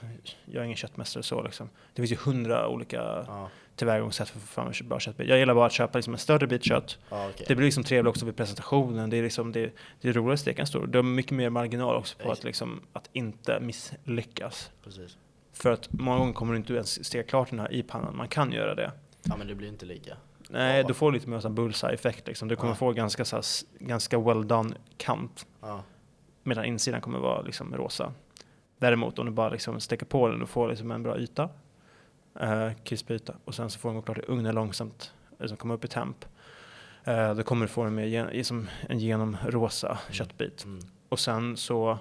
jag 0.45 0.61
är 0.61 0.65
ingen 0.65 0.78
köttmästare 0.78 1.24
så 1.24 1.41
liksom. 1.43 1.69
Det 1.93 2.01
finns 2.01 2.11
ju 2.11 2.15
hundra 2.32 2.67
olika 2.67 2.97
Ja, 3.28 3.49
tillvägagångssätt 3.76 4.30
för 4.30 4.38
att 4.39 4.43
få 4.43 4.47
fram 4.47 4.67
en 4.82 4.88
bra 4.89 4.99
köttbit. 4.99 5.28
Jag 5.30 5.39
gillar 5.39 5.53
bara 5.55 5.65
att 5.65 5.71
köpa 5.71 5.97
liksom 5.97 6.13
en 6.13 6.19
större 6.19 6.47
bit 6.47 6.63
kött. 6.63 6.97
ja 7.09 7.30
okej. 7.30 7.45
Det 7.47 7.55
blir 7.55 7.65
liksom 7.65 7.84
trevligt 7.84 8.09
också 8.09 8.26
vid 8.26 8.36
presentationen. 8.36 9.09
Det 9.09 9.17
är, 9.17 9.24
liksom, 9.24 9.51
det, 9.51 9.71
det 10.01 10.09
är 10.09 10.13
roligare 10.13 10.34
att 10.34 10.39
steka 10.39 10.61
en 10.61 10.67
stor. 10.67 10.88
Du 10.88 10.97
har 10.97 11.03
mycket 11.03 11.32
mer 11.32 11.49
marginal 11.49 11.95
också 11.95 12.17
på 12.24 12.32
att, 12.32 12.43
liksom, 12.43 12.82
att 12.93 13.09
inte 13.13 13.59
misslyckas. 13.59 14.71
Precis. 14.84 15.17
För 15.54 15.72
att 15.72 15.91
många 15.91 16.18
gånger 16.18 16.34
kommer 16.34 16.54
du 16.54 16.58
inte 16.58 16.74
ens 16.74 17.06
steka 17.06 17.30
klart 17.30 17.49
den 17.49 17.60
här 17.60 17.74
i 17.74 17.84
pannan. 17.84 18.16
Man 18.18 18.28
kan 18.28 18.51
göra 18.51 18.76
det. 18.76 18.91
Ja 19.24 19.36
men 19.38 19.47
det 19.47 19.56
blir 19.56 19.68
inte 19.68 19.86
lika. 19.86 20.18
Nej, 20.49 20.78
Ja. 20.82 20.88
du 20.88 20.93
får 20.93 21.12
lite 21.12 21.30
mer 21.30 21.39
sån 21.39 21.56
bullseye-effekt. 21.56 22.28
Liksom. 22.28 22.47
Du 22.47 22.56
kommer 22.56 22.72
Ja. 22.72 22.76
få 22.78 22.91
ganska, 22.91 23.26
så 23.26 23.36
här, 23.36 23.43
ganska 23.80 24.20
well 24.20 24.47
done 24.47 24.76
kant. 24.97 25.45
Ja. 25.62 25.84
Medan 26.43 26.66
insidan 26.66 27.01
kommer 27.01 27.20
vara 27.20 27.41
liksom 27.41 27.76
rosa. 27.76 28.14
Däremot 28.78 29.20
om 29.20 29.26
du 29.26 29.32
bara 29.32 29.49
liksom 29.49 29.80
steker 29.80 30.06
på 30.06 30.28
den 30.28 30.41
och 30.41 30.49
får 30.49 30.70
liksom 30.70 30.91
en 30.91 31.04
bra 31.04 31.18
yta. 31.20 31.49
Eh, 32.39 32.72
krispig 32.84 33.16
yta. 33.16 33.36
Och 33.45 33.56
sen 33.56 33.70
så 33.70 33.80
får 33.80 33.89
den 33.89 33.95
gå 33.95 34.01
klart 34.01 34.18
i 34.18 34.22
ugnen 34.28 34.56
långsamt. 34.56 35.14
Liksom 35.39 35.58
komma 35.58 35.74
upp 35.74 35.86
i 35.86 35.88
temp. 35.88 36.26
Eh, 37.04 37.34
då 37.36 37.43
kommer 37.43 37.66
du 37.66 37.72
få 37.72 37.84
den 37.84 37.95
med 37.95 38.10
gen, 38.10 38.30
i 38.32 38.43
som 38.43 38.70
en 38.89 38.99
genomrosa 38.99 39.97
köttbit. 40.10 40.64
Mm. 40.66 40.80
Och 41.10 41.20
sen 41.20 41.58
så, 41.58 41.97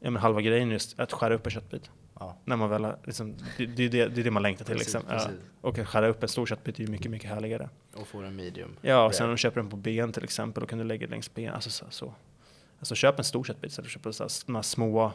ja 0.00 0.10
men 0.10 0.22
halva 0.22 0.40
grejen 0.40 0.68
är 0.68 0.72
just 0.72 1.00
att 1.00 1.12
skära 1.12 1.34
upp 1.34 1.46
en 1.46 1.50
köttbit. 1.52 1.90
Ja. 2.20 2.36
När 2.44 2.56
man 2.56 2.70
väl 2.70 2.86
liksom, 3.04 3.36
det, 3.56 3.66
det, 3.66 3.84
är 3.84 3.88
det, 3.88 4.08
det 4.08 4.20
är 4.20 4.24
det 4.24 4.30
man 4.30 4.42
längtar 4.42 4.64
till 4.64 4.74
Precis, 4.74 4.94
liksom. 4.94 5.10
Ja. 5.12 5.18
precis. 5.18 5.40
Och 5.60 5.78
att 5.78 5.88
skära 5.88 6.08
upp 6.08 6.22
en 6.22 6.28
stor 6.28 6.46
köttbit 6.46 6.78
är 6.78 6.82
ju 6.84 6.90
mycket, 6.90 7.10
mycket 7.10 7.30
härligare. 7.30 7.68
Och 7.94 8.06
få 8.06 8.18
en 8.18 8.36
medium. 8.36 8.76
Ja, 8.80 9.06
och 9.06 9.14
sen 9.14 9.26
om 9.26 9.32
du 9.32 9.38
köper 9.38 9.60
den 9.60 9.70
på 9.70 9.76
ben 9.76 10.12
till 10.12 10.24
exempel, 10.24 10.60
då 10.60 10.66
kan 10.66 10.78
du 10.78 10.84
lägga 10.84 11.06
det 11.06 11.10
längs 11.10 11.34
ben. 11.34 11.54
Alltså 11.54 11.70
så. 11.70 11.86
så. 11.90 12.14
Alltså 12.78 12.94
köp 12.94 13.18
en 13.18 13.24
stor 13.24 13.44
köttbit 13.44 13.70
istället 13.70 13.90
för 13.90 13.98
att 13.98 14.02
köpa 14.02 14.12
så 14.12 14.24
här, 14.24 14.46
de 14.46 14.54
här 14.54 14.62
små 14.62 15.12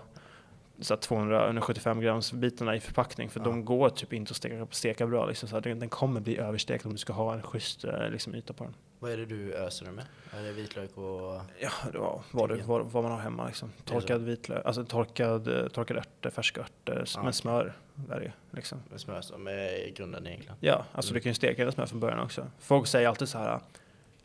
så 0.82 0.94
här 0.94 1.02
200-175 1.02 2.02
grams 2.02 2.32
bitarna 2.34 2.76
i 2.76 2.80
förpackning. 2.80 3.30
För 3.30 3.40
Ja. 3.40 3.44
de 3.44 3.66
går 3.66 3.90
typ 3.90 4.14
inte 4.14 4.32
att 4.32 4.38
steka, 4.38 4.68
steka 4.72 5.08
bra. 5.08 5.26
Liksom, 5.26 5.50
så 5.50 5.56
här, 5.56 5.62
den, 5.62 5.80
den 5.80 5.90
kommer 5.90 6.22
bli 6.22 6.38
överstekt 6.38 6.86
om 6.86 6.92
du 6.92 6.98
ska 6.98 7.14
ha 7.14 7.34
en 7.34 7.42
schysst 7.44 7.84
eh, 7.84 8.10
liksom, 8.10 8.36
yta 8.36 8.54
på 8.54 8.64
den. 8.64 8.76
Vad 9.00 9.12
är 9.12 9.18
det 9.18 9.26
du 9.26 9.54
öser 9.54 9.86
med? 9.92 10.06
Är 10.34 10.44
det 10.44 10.52
vitlök 10.52 10.98
och... 10.98 11.42
Ja, 11.60 11.70
var 11.94 12.22
vad, 12.32 12.50
det, 12.50 12.64
vad, 12.66 12.86
vad 12.86 13.04
man 13.04 13.12
har 13.12 13.20
hemma. 13.20 13.48
Liksom. 13.48 13.72
Torkad 13.86 14.22
vitlök, 14.22 14.66
alltså 14.66 14.84
torkad, 14.86 15.48
eh, 15.48 15.68
torkade 15.68 16.00
örter, 16.00 16.30
färska 16.30 16.62
örter, 16.62 17.04
Ja. 17.16 17.24
men 17.24 17.34
smör 17.34 17.74
är 18.10 18.20
det 18.20 18.26
ju, 18.26 18.32
liksom. 18.52 18.80
med 18.92 19.00
smör 19.00 19.22
som 19.22 19.48
är 19.48 19.92
grunden 19.96 20.28
egentligen? 20.28 20.58
Ja, 20.60 20.86
alltså 20.94 21.12
Mm. 21.12 21.18
du 21.20 21.24
kan 21.24 21.30
ju 21.30 21.34
steka 21.34 21.66
det 21.66 21.72
smör 21.72 21.86
från 21.86 22.00
början 22.00 22.20
också. 22.20 22.48
Folk 22.60 22.88
säger 22.88 23.08
alltid 23.08 23.30
så 23.30 23.38
här, 23.38 23.60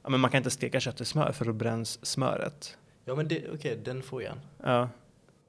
ja, 0.03 0.09
men 0.09 0.21
man 0.21 0.31
kan 0.31 0.39
inte 0.39 0.51
steka 0.51 0.81
kött 0.81 1.01
i 1.01 1.05
smör 1.05 1.33
för 1.33 1.45
då 1.45 1.53
bränns 1.53 2.07
smöret. 2.07 2.79
Ja 3.05 3.15
men 3.15 3.27
okej, 3.55 3.79
den 3.85 4.03
frågan. 4.03 4.41
Ja. 4.63 4.89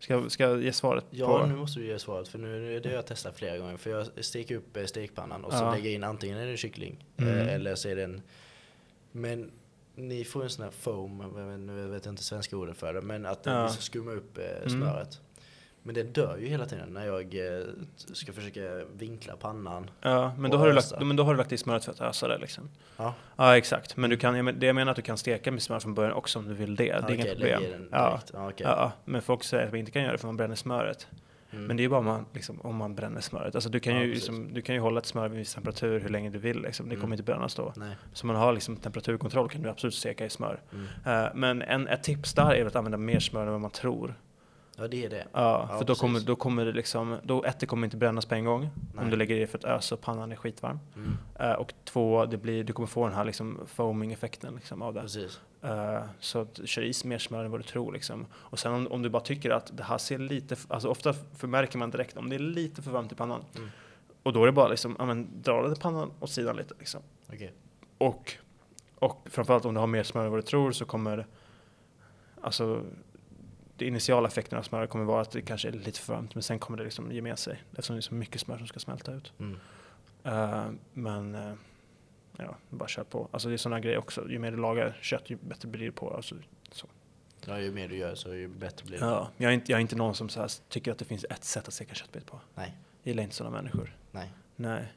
Ska, 0.05 0.29
ska 0.29 0.43
jag 0.43 0.63
ge 0.63 0.73
svaret 0.73 1.05
Ja, 1.09 1.39
på? 1.39 1.45
nu 1.45 1.55
måste 1.55 1.79
du 1.79 1.85
ge 1.85 1.99
svaret 1.99 2.27
för 2.27 2.39
nu 2.39 2.79
det 2.79 2.89
har 2.89 2.95
jag 2.95 3.05
testat 3.05 3.37
flera 3.37 3.57
gånger. 3.57 3.77
För 3.77 3.89
jag 3.89 4.25
steker 4.25 4.55
upp 4.55 4.77
eh, 4.77 4.85
stekpannan 4.85 5.43
och 5.45 5.51
så 5.53 5.57
Ja. 5.57 5.71
lägger 5.71 5.85
jag 5.85 5.93
in 5.93 6.03
antingen 6.03 6.37
är 6.37 6.45
det 6.47 6.57
kyckling 6.57 7.05
Mm. 7.17 7.33
eh, 7.37 7.53
eller 7.53 7.75
så 7.75 7.89
är 7.89 7.95
det 7.95 8.03
en... 8.03 8.21
Men 9.11 9.51
ni 9.95 10.23
får 10.25 10.43
en 10.43 10.49
sån 10.49 10.63
här 10.63 10.71
foam, 10.71 11.17
nu 11.67 11.87
vet 11.87 12.05
jag 12.05 12.11
inte 12.11 12.23
svenska 12.23 12.57
ordet 12.57 12.77
för 12.77 12.93
det, 12.93 13.01
men 13.01 13.25
att 13.25 13.39
Ja. 13.45 13.63
liksom 13.63 13.81
skummar 13.81 14.15
upp 14.15 14.37
eh, 14.37 14.73
Mm. 14.73 14.97
Men 15.87 15.95
det 15.95 16.03
dör 16.03 16.37
ju 16.37 16.47
hela 16.47 16.65
tiden 16.65 16.89
när 16.93 17.05
jag 17.05 17.35
eh, 17.57 17.63
ska 18.13 18.33
försöka 18.33 18.61
vinkla 18.97 19.35
pannan. 19.35 19.89
Ja, 20.01 20.33
men 20.37 20.51
då, 20.51 20.57
har 20.57 20.67
du 20.67 20.73
lagt, 20.73 20.99
men 21.01 21.15
då 21.15 21.23
har 21.23 21.33
du 21.33 21.37
lagt 21.37 21.51
i 21.51 21.57
smöret 21.57 21.85
för 21.85 21.91
att 21.91 22.01
ösa 22.01 22.27
det 22.27 22.37
liksom. 22.37 22.69
Ja, 22.97 23.13
Ja, 23.35 23.57
exakt. 23.57 23.97
Men 23.97 24.09
du 24.09 24.17
kan, 24.17 24.45
det 24.59 24.65
jag 24.65 24.75
menar 24.75 24.91
att 24.91 24.95
du 24.95 25.01
kan 25.01 25.17
steka 25.17 25.51
med 25.51 25.61
smör 25.61 25.79
från 25.79 25.93
början 25.93 26.13
också 26.13 26.39
om 26.39 26.47
du 26.47 26.53
vill 26.53 26.75
det. 26.75 26.83
Det 26.85 26.91
är 26.91 27.11
inga 27.11 27.23
lägg 27.23 27.33
problem. 27.37 27.87
Ja. 27.91 28.19
Ja, 28.33 28.49
okej. 28.49 28.67
Ja, 28.69 28.91
men 29.05 29.21
folk 29.21 29.43
säger 29.43 29.65
att 29.65 29.71
man 29.71 29.79
inte 29.79 29.91
kan 29.91 30.01
göra 30.01 30.11
det 30.11 30.17
för 30.17 30.27
man 30.27 30.37
bränner 30.37 30.55
smöret. 30.55 31.07
Mm. 31.51 31.65
Men 31.65 31.77
det 31.77 31.81
är 31.81 31.83
ju 31.83 31.89
bara 31.89 31.99
om 31.99 32.05
man, 32.05 32.25
liksom, 32.33 32.61
om 32.61 32.75
man 32.75 32.95
bränner 32.95 33.21
smöret. 33.21 33.55
Alltså 33.55 33.69
du, 33.69 33.79
kan 33.79 33.95
Ja, 33.95 34.01
ju, 34.03 34.13
liksom, 34.13 34.53
du 34.53 34.61
kan 34.61 34.75
ju 34.75 34.81
hålla 34.81 34.99
ett 34.99 35.05
smör 35.05 35.27
vid 35.27 35.37
viss 35.39 35.53
temperatur 35.53 35.99
hur 35.99 36.09
länge 36.09 36.29
du 36.29 36.39
vill. 36.39 36.61
Liksom. 36.61 36.89
Det 36.89 36.93
Mm. 36.95 37.01
kommer 37.01 37.15
inte 37.15 37.23
brännas 37.23 37.55
då. 37.55 37.73
Nej. 37.75 37.95
Så 38.13 38.27
man 38.27 38.35
har 38.35 38.53
liksom 38.53 38.77
temperaturkontroll 38.77 39.49
kan 39.49 39.61
du 39.61 39.69
absolut 39.69 39.93
steka 39.93 40.25
i 40.25 40.29
smör. 40.29 40.61
Mm. 40.73 40.85
Eh, 41.25 41.31
men 41.35 41.61
en, 41.61 41.87
ett 41.87 42.03
tips 42.03 42.33
där 42.33 42.53
är 42.55 42.65
att 42.65 42.75
använda 42.75 42.97
mer 42.97 43.19
smör 43.19 43.41
än 43.45 43.51
vad 43.51 43.61
man 43.61 43.71
tror. 43.71 44.15
Ja, 44.75 44.87
det 44.87 45.05
är 45.05 45.09
det. 45.09 45.27
Ja, 45.33 45.67
Ja, 45.69 45.77
för 45.77 45.85
då 45.85 45.95
kommer, 45.95 46.19
då 46.19 46.35
kommer 46.35 46.65
det 46.65 46.71
liksom, 46.71 47.17
då 47.23 47.43
ett, 47.43 47.59
det 47.59 47.65
kommer 47.65 47.87
inte 47.87 47.97
brännas 47.97 48.25
på 48.25 48.35
en 48.35 48.45
gång. 48.45 48.61
Nej. 48.93 49.03
Om 49.03 49.09
du 49.09 49.17
lägger 49.17 49.35
i 49.35 49.39
det 49.39 49.47
för 49.47 49.57
att 49.57 49.63
ösa 49.63 49.95
och 49.95 50.01
pannan 50.01 50.31
är 50.31 50.35
skitvarm. 50.35 50.79
Mm. 50.95 51.17
Eh, 51.39 51.53
och 51.53 51.73
två, 51.83 52.25
det 52.25 52.37
blir, 52.37 52.63
du 52.63 52.73
kommer 52.73 52.87
få 52.87 53.07
den 53.07 53.15
här 53.15 53.25
liksom 53.25 53.59
foaming-effekten 53.65 54.55
liksom 54.55 54.81
av 54.81 54.93
det. 54.93 55.01
Precis. 55.01 55.39
Eh, 55.61 56.03
så 56.19 56.41
att 56.41 56.59
kör 56.65 56.81
i 56.81 56.93
mer 57.03 57.17
smör 57.17 57.45
än 57.45 57.51
vad 57.51 57.59
du 57.59 57.63
tror. 57.63 57.93
Liksom. 57.93 58.25
Och 58.33 58.59
sen 58.59 58.73
om, 58.73 58.87
om 58.87 59.01
du 59.01 59.09
bara 59.09 59.23
tycker 59.23 59.49
att 59.49 59.77
det 59.77 59.83
här 59.83 59.97
ser 59.97 60.17
lite, 60.17 60.55
alltså 60.67 60.89
ofta 60.89 61.13
förmärker 61.13 61.77
man 61.77 61.91
direkt 61.91 62.17
om 62.17 62.29
det 62.29 62.35
är 62.35 62.39
lite 62.39 62.81
för 62.81 62.91
varmt 62.91 63.11
i 63.11 63.15
pannan. 63.15 63.41
Mm. 63.57 63.69
Och 64.23 64.33
då 64.33 64.41
är 64.41 64.45
det 64.45 64.51
bara 64.51 64.67
liksom, 64.67 64.95
ja 64.99 65.05
men 65.05 65.41
dra 65.41 65.61
den 65.61 65.75
pannan 65.75 66.11
åt 66.19 66.29
sidan 66.29 66.55
lite 66.55 66.73
liksom. 66.79 67.01
Okej. 67.33 67.53
Och, 67.97 68.33
och 68.95 69.27
framförallt 69.29 69.65
om 69.65 69.73
du 69.73 69.79
har 69.79 69.87
mer 69.87 70.03
smör 70.03 70.25
än 70.25 70.31
vad 70.31 70.39
du 70.39 70.43
tror 70.43 70.71
så 70.71 70.85
kommer 70.85 71.27
alltså 72.41 72.83
det 73.77 73.87
initiala 73.87 74.27
effekten 74.27 74.59
av 74.59 74.63
smör 74.63 74.87
kommer 74.87 75.05
vara 75.05 75.21
att 75.21 75.31
det 75.31 75.41
kanske 75.41 75.67
är 75.67 75.71
lite 75.71 75.99
för 75.99 76.13
varmt 76.13 76.35
men 76.35 76.43
sen 76.43 76.59
kommer 76.59 76.77
det 76.77 76.83
liksom 76.83 77.11
ge 77.11 77.21
med 77.21 77.39
sig 77.39 77.63
eftersom 77.71 77.95
det 77.95 77.99
är 77.99 78.01
så 78.01 78.13
mycket 78.13 78.41
smör 78.41 78.57
som 78.57 78.67
ska 78.67 78.79
smälta 78.79 79.13
ut. 79.13 79.33
Mm. 79.39 79.57
Eh, 80.23 80.65
men 80.93 81.35
eh, 81.35 81.53
ja, 82.37 82.55
bara 82.69 82.89
kör 82.89 83.03
på. 83.03 83.29
Alltså 83.31 83.47
det 83.49 83.55
är 83.55 83.57
sådana 83.57 83.79
grejer 83.79 83.97
också. 83.97 84.29
Ju 84.29 84.39
mer 84.39 84.51
du 84.51 84.57
lagar 84.57 84.97
kött 85.01 85.29
ju 85.29 85.37
bättre 85.41 85.67
blir 85.67 85.85
det 85.85 85.91
på. 85.91 86.09
Alltså, 86.09 86.35
Ja, 87.47 87.59
ju 87.59 87.71
mer 87.71 87.87
du 87.87 87.97
gör 87.97 88.15
så 88.15 88.33
ju 88.33 88.47
bättre 88.47 88.85
blir 88.85 88.99
det. 88.99 89.05
ja, 89.05 89.29
jag, 89.37 89.49
är 89.49 89.53
inte, 89.53 89.71
jag 89.71 89.77
är 89.77 89.81
inte 89.81 89.95
någon 89.95 90.15
som 90.15 90.29
så 90.29 90.39
här 90.39 90.51
tycker 90.69 90.91
att 90.91 90.97
det 90.97 91.05
finns 91.05 91.25
ett 91.29 91.43
sätt 91.43 91.67
att 91.67 91.73
steka 91.73 91.93
köttbit 91.93 92.25
på. 92.25 92.39
Nej. 92.55 92.73
Jag 93.03 93.09
gillar 93.11 93.23
inte 93.23 93.35
sådana 93.35 93.55
människor. 93.55 93.95
Nej. 94.11 94.33
Nej. 94.55 94.93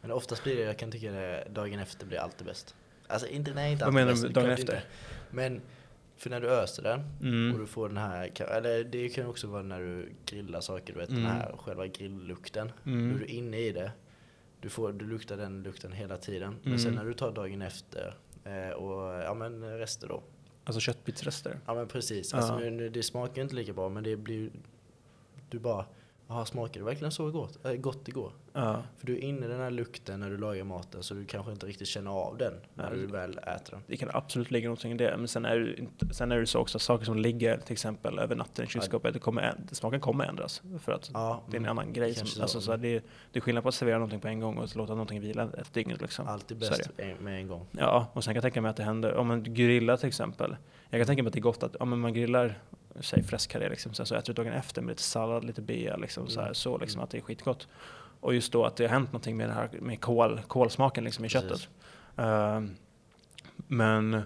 Men 0.00 0.12
oftast 0.12 0.44
blir 0.44 0.56
det, 0.56 0.62
jag 0.62 0.78
kan 0.78 0.90
tycka 0.90 1.12
det, 1.12 1.48
dagen 1.50 1.78
efter 1.78 2.06
blir 2.06 2.18
alltid 2.18 2.46
bäst. 2.46 2.74
Alltså 3.06 3.26
inte, 3.26 3.54
nej 3.54 3.72
inte 3.72 3.84
Vad 3.84 3.88
alltid 3.88 3.94
menar 3.94 4.12
bäst, 4.12 4.22
du 4.22 4.28
det 4.28 4.34
dagen 4.34 4.50
efter? 4.50 4.74
Inte. 4.74 4.86
Men, 5.30 5.60
för 6.22 6.30
när 6.30 6.40
du 6.40 6.48
öser 6.50 6.82
den 6.82 7.00
Mm. 7.22 7.52
och 7.54 7.58
du 7.60 7.66
får 7.66 7.88
den 7.88 7.96
här, 7.96 8.42
eller 8.42 8.84
det 8.84 9.08
kan 9.08 9.26
också 9.26 9.46
vara 9.46 9.62
när 9.62 9.80
du 9.80 10.12
grillar 10.26 10.60
saker, 10.60 10.92
du 10.92 10.98
vet 11.00 11.08
Mm. 11.10 11.22
den 11.22 11.32
här 11.32 11.54
själva 11.58 11.86
grilllukten. 11.86 12.72
Då 12.84 12.90
är 12.90 12.94
Mm. 12.94 13.18
du 13.18 13.24
inne 13.26 13.58
i 13.58 13.72
det, 13.72 13.92
du, 14.60 14.68
får, 14.68 14.92
du 14.92 15.06
luktar 15.06 15.36
den 15.36 15.62
lukten 15.62 15.92
hela 15.92 16.16
tiden. 16.16 16.54
Men 16.62 16.66
Mm. 16.72 16.78
sen 16.78 16.94
när 16.94 17.04
du 17.04 17.14
tar 17.14 17.32
dagen 17.32 17.62
efter 17.62 18.14
eh, 18.44 18.70
och 18.70 19.22
ja 19.24 19.34
men 19.34 19.78
rester 19.78 20.08
då. 20.08 20.22
Alltså 20.64 20.80
köttbitsrester. 20.80 21.58
Ja 21.66 21.74
men 21.74 21.88
precis, 21.88 22.34
alltså, 22.34 22.58
nu, 22.58 22.70
nu, 22.70 22.88
det 22.88 23.02
smakar 23.02 23.42
inte 23.42 23.54
lika 23.54 23.72
bra 23.72 23.88
men 23.88 24.04
det 24.04 24.16
blir 24.16 24.50
du 25.50 25.58
bara, 25.58 25.84
jaha 26.30 26.44
smakar 26.44 26.80
det 26.80 26.86
verkligen 26.86 27.12
så 27.12 27.30
gott, 27.30 27.64
äh, 27.64 27.72
gott 27.72 28.08
igår? 28.08 28.32
Ja. 28.52 28.82
För 28.96 29.06
du 29.06 29.16
är 29.16 29.20
inne 29.20 29.46
i 29.46 29.48
den 29.48 29.60
här 29.60 29.70
lukten 29.70 30.20
när 30.20 30.30
du 30.30 30.36
lagar 30.36 30.64
maten 30.64 31.02
så 31.02 31.14
du 31.14 31.24
kanske 31.24 31.52
inte 31.52 31.66
riktigt 31.66 31.88
känner 31.88 32.10
av 32.10 32.38
den 32.38 32.54
när 32.74 32.90
du 32.90 33.06
väl 33.06 33.38
äter 33.38 33.70
den. 33.70 33.80
Det 33.86 33.96
kan 33.96 34.10
absolut 34.12 34.50
ligga 34.50 34.68
någonting 34.68 34.92
i 34.92 34.96
det. 34.96 35.14
Men 35.16 35.28
sen 35.28 35.44
är 35.44 35.58
det, 35.58 35.78
inte, 35.78 36.14
sen 36.14 36.32
är 36.32 36.38
det 36.38 36.46
så 36.46 36.58
också 36.58 36.78
att 36.78 36.82
saker 36.82 37.04
som 37.04 37.18
ligger 37.18 37.58
till 37.58 37.72
exempel 37.72 38.18
över 38.18 38.36
natten 38.36 38.64
i 38.64 38.68
kylskåpet, 38.68 39.14
det 39.14 39.20
kommer, 39.20 39.54
smaken 39.72 40.00
kommer 40.00 40.24
ändras. 40.24 40.62
För 40.80 40.92
att 40.92 41.10
Ja, 41.14 41.42
det 41.50 41.56
är 41.56 41.60
en 41.60 41.66
annan 41.66 41.92
grej. 41.92 42.14
Som, 42.14 42.26
så. 42.26 42.42
alltså, 42.42 42.60
så 42.60 42.70
här, 42.70 42.78
det, 42.78 42.96
är, 42.96 43.02
det 43.32 43.38
är 43.38 43.40
skillnad 43.40 43.62
på 43.62 43.68
att 43.68 43.74
servera 43.74 43.96
någonting 43.98 44.20
på 44.20 44.28
en 44.28 44.40
gång 44.40 44.56
och 44.56 44.64
att 44.64 44.74
låta 44.74 44.92
någonting 44.92 45.20
vila 45.20 45.48
ett 45.58 45.72
dygn. 45.74 45.96
Liksom. 46.00 46.26
alltid 46.26 46.58
bäst 46.58 46.90
med 47.20 47.40
en 47.40 47.48
gång. 47.48 47.66
Ja, 47.70 48.06
och 48.12 48.24
sen 48.24 48.34
kan 48.34 48.36
jag 48.36 48.42
tänka 48.42 48.60
mig 48.60 48.70
att 48.70 48.76
det 48.76 48.82
händer, 48.82 49.14
om 49.14 49.26
man 49.26 49.54
grillar 49.54 49.96
till 49.96 50.08
exempel. 50.08 50.56
Jag 50.90 51.00
kan 51.00 51.06
tänka 51.06 51.22
mig 51.22 51.28
att 51.28 51.34
det 51.34 51.38
är 51.38 51.42
gott 51.42 51.62
att, 51.62 51.76
om 51.76 52.00
man 52.00 52.14
grillar, 52.14 52.58
säg 53.00 53.22
fläskkarré 53.22 53.68
liksom, 53.68 53.94
så, 53.94 54.02
här, 54.02 54.06
så 54.06 54.14
äter 54.14 54.34
du 54.34 54.42
dagen 54.44 54.52
efter 54.58 54.82
med 54.82 54.88
lite 54.92 55.02
sallad, 55.02 55.44
lite 55.44 55.62
bea 55.62 55.96
liksom, 55.96 56.28
så, 56.28 56.40
här, 56.40 56.46
Mm. 56.46 56.54
så 56.54 56.78
liksom 56.78 56.98
Mm. 56.98 57.04
att 57.04 57.10
det 57.10 57.18
är 57.18 57.22
skitgott. 57.22 57.68
Och 58.20 58.34
just 58.34 58.52
då 58.52 58.64
att 58.64 58.76
det 58.76 58.84
har 58.84 58.90
hänt 58.90 59.12
någonting 59.12 59.36
med 59.36 59.48
det 59.48 59.52
här 59.52 59.68
med 59.80 60.00
kol, 60.00 60.40
kolsmaken 60.48 61.04
liksom 61.04 61.24
i 61.24 61.28
köttet. 61.28 61.68
Ehm, 62.16 62.76
men 63.56 64.22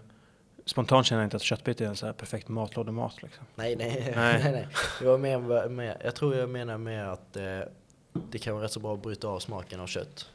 spontant 0.65 1.07
känner 1.07 1.23
jag 1.23 1.27
inte 1.27 1.37
att 1.37 1.43
köttbit 1.43 1.81
är 1.81 1.87
en 1.87 1.97
så 1.97 2.07
här 2.07 2.13
perfekt 2.13 2.49
matlådemat 2.49 3.23
liksom. 3.23 3.45
Nej, 3.55 3.77
nej, 3.77 4.13
Nej. 4.17 4.41
nej. 4.43 4.53
nej, 4.53 4.69
Jag, 5.03 5.21
med, 5.21 5.71
med, 5.71 5.97
jag 6.05 6.15
tror 6.15 6.35
jag 6.37 6.49
menar 6.49 6.79
med 6.79 7.13
att 7.13 7.37
eh, 7.37 7.61
det 8.31 8.39
kan 8.39 8.55
vara 8.55 8.65
rätt 8.65 8.73
så 8.73 8.81
bra 8.81 8.95
att 8.95 9.03
bryta 9.03 9.29
av 9.29 9.39
smaken 9.39 9.81
av 9.81 9.87
kött. 9.87 10.31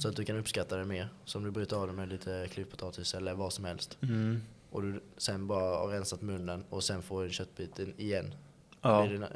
Så 0.00 0.08
att 0.08 0.16
du 0.16 0.24
kan 0.24 0.38
uppskatta 0.38 0.76
det 0.76 0.84
mer. 0.84 1.08
Som 1.24 1.44
du 1.44 1.50
bryter 1.50 1.76
av 1.76 1.86
det 1.86 1.92
med 1.92 2.08
lite 2.08 2.48
klyftpotatis 2.52 3.14
eller 3.14 3.34
vad 3.34 3.52
som 3.52 3.64
helst. 3.64 3.98
Mm. 4.02 4.42
Och 4.72 4.82
du 4.82 5.02
sen 5.16 5.46
bara 5.46 5.76
har 5.78 5.88
rensat 5.88 6.22
munnen 6.22 6.64
och 6.70 6.84
sen 6.84 7.02
får 7.02 7.24
en 7.24 7.30
köttbit 7.30 7.78
igen. 7.96 8.34
Ja. 8.82 9.06
Blir 9.06 9.18
det 9.18 9.26
en 9.26 9.32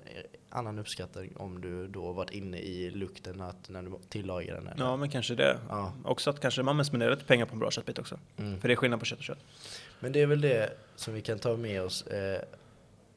annan 0.48 0.78
uppskattning 0.78 1.36
om 1.36 1.60
du 1.60 1.88
då 1.88 2.12
varit 2.12 2.30
inne 2.30 2.58
i 2.58 2.90
lukten 2.90 3.40
att 3.40 3.68
när 3.68 3.82
du 3.82 3.92
tillagar 4.08 4.54
den? 4.54 4.66
eller? 4.66 4.84
ja, 4.84 4.96
men 4.96 5.10
kanske 5.10 5.34
det. 5.34 5.58
Ja. 5.68 5.92
Också 6.04 6.30
att 6.30 6.40
kanske 6.40 6.62
man 6.62 6.84
spenderar 6.84 7.10
lite 7.10 7.24
pengar 7.24 7.46
på 7.46 7.52
en 7.52 7.58
bra 7.58 7.70
köttbit 7.70 7.98
också. 7.98 8.18
Mm. 8.36 8.60
För 8.60 8.68
det 8.68 8.74
är 8.74 8.76
skillnad 8.76 8.98
på 8.98 9.06
kött 9.06 9.18
och 9.18 9.24
kött. 9.24 9.44
Men 10.00 10.12
det 10.12 10.20
är 10.20 10.26
väl 10.26 10.40
det 10.40 10.78
som 10.96 11.14
vi 11.14 11.22
kan 11.22 11.38
ta 11.38 11.56
med 11.56 11.82
oss 11.82 12.06
eh, 12.06 12.42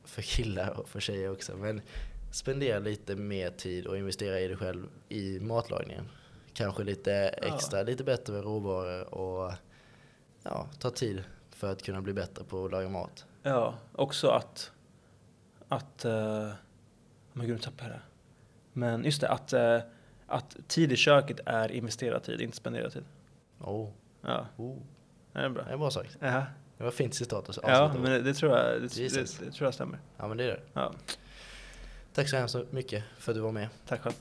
för 0.03 0.21
killar 0.21 0.79
och 0.79 0.89
för 0.89 0.99
tjejer 0.99 1.31
också. 1.31 1.57
Men 1.57 1.81
spendera 2.31 2.79
lite 2.79 3.15
mer 3.15 3.49
tid 3.49 3.87
och 3.87 3.97
investera 3.97 4.39
i 4.39 4.47
dig 4.47 4.57
själv 4.57 4.87
i 5.09 5.39
matlagningen. 5.39 6.09
Kanske 6.53 6.83
lite 6.83 7.13
extra, 7.27 7.83
lite 7.83 8.03
bättre 8.03 8.33
med 8.33 8.43
råvaror 8.43 9.13
och 9.13 9.53
ja, 10.43 10.69
ta 10.79 10.89
tid 10.89 11.23
för 11.59 11.71
att 11.71 11.83
kunna 11.83 12.01
bli 12.01 12.13
bättre 12.13 12.43
på 12.43 12.65
att 12.65 12.71
laga 12.71 12.89
mat. 12.89 13.25
Ja, 13.43 13.75
också 13.95 14.29
att... 14.29 14.71
att 15.67 16.05
uh, 16.05 16.11
men 17.33 17.47
gud, 17.47 17.55
nu 17.55 17.57
tappade 17.57 17.89
jag 17.89 17.99
det. 17.99 18.01
Men 18.73 19.03
just 19.03 19.21
det, 19.21 19.29
att, 19.29 19.53
eh, 19.53 19.79
att 20.27 20.57
tid 20.67 20.91
i 20.91 20.95
köket 20.95 21.39
är 21.45 21.71
investerad 21.71 22.23
tid, 22.23 22.41
inte 22.41 22.57
spenderad 22.57 22.93
tid. 22.93 23.03
Oh, 23.59 23.89
Ja, 24.21 24.45
oh. 24.57 24.77
det 25.33 25.39
är 25.39 25.49
bra. 25.49 25.63
Det 25.63 25.73
är 25.73 25.77
bra 25.77 25.91
sagt. 25.91 26.17
Ja, 26.19 26.43
Det 26.77 26.83
var 26.83 26.91
fint 26.91 27.13
citat 27.13 27.49
att 27.49 27.59
ja 27.63 27.93
men 27.93 28.11
det, 28.11 28.21
det, 28.21 28.33
tror 28.33 28.57
jag, 28.57 28.81
det, 28.81 28.95
det, 28.95 29.39
det 29.39 29.51
tror 29.51 29.67
jag 29.67 29.73
stämmer. 29.73 29.99
Ja 30.17 30.27
men 30.27 30.37
det 30.37 30.43
är 30.43 30.47
det. 30.47 30.61
Ja, 30.73 30.93
Tack 32.13 32.29
så 32.29 32.37
hemskt 32.37 32.55
mycket 32.71 33.03
för 33.17 33.31
att 33.31 33.35
du 33.35 33.41
var 33.41 33.51
med. 33.51 33.69
tack 33.87 34.01
själv. 34.01 34.15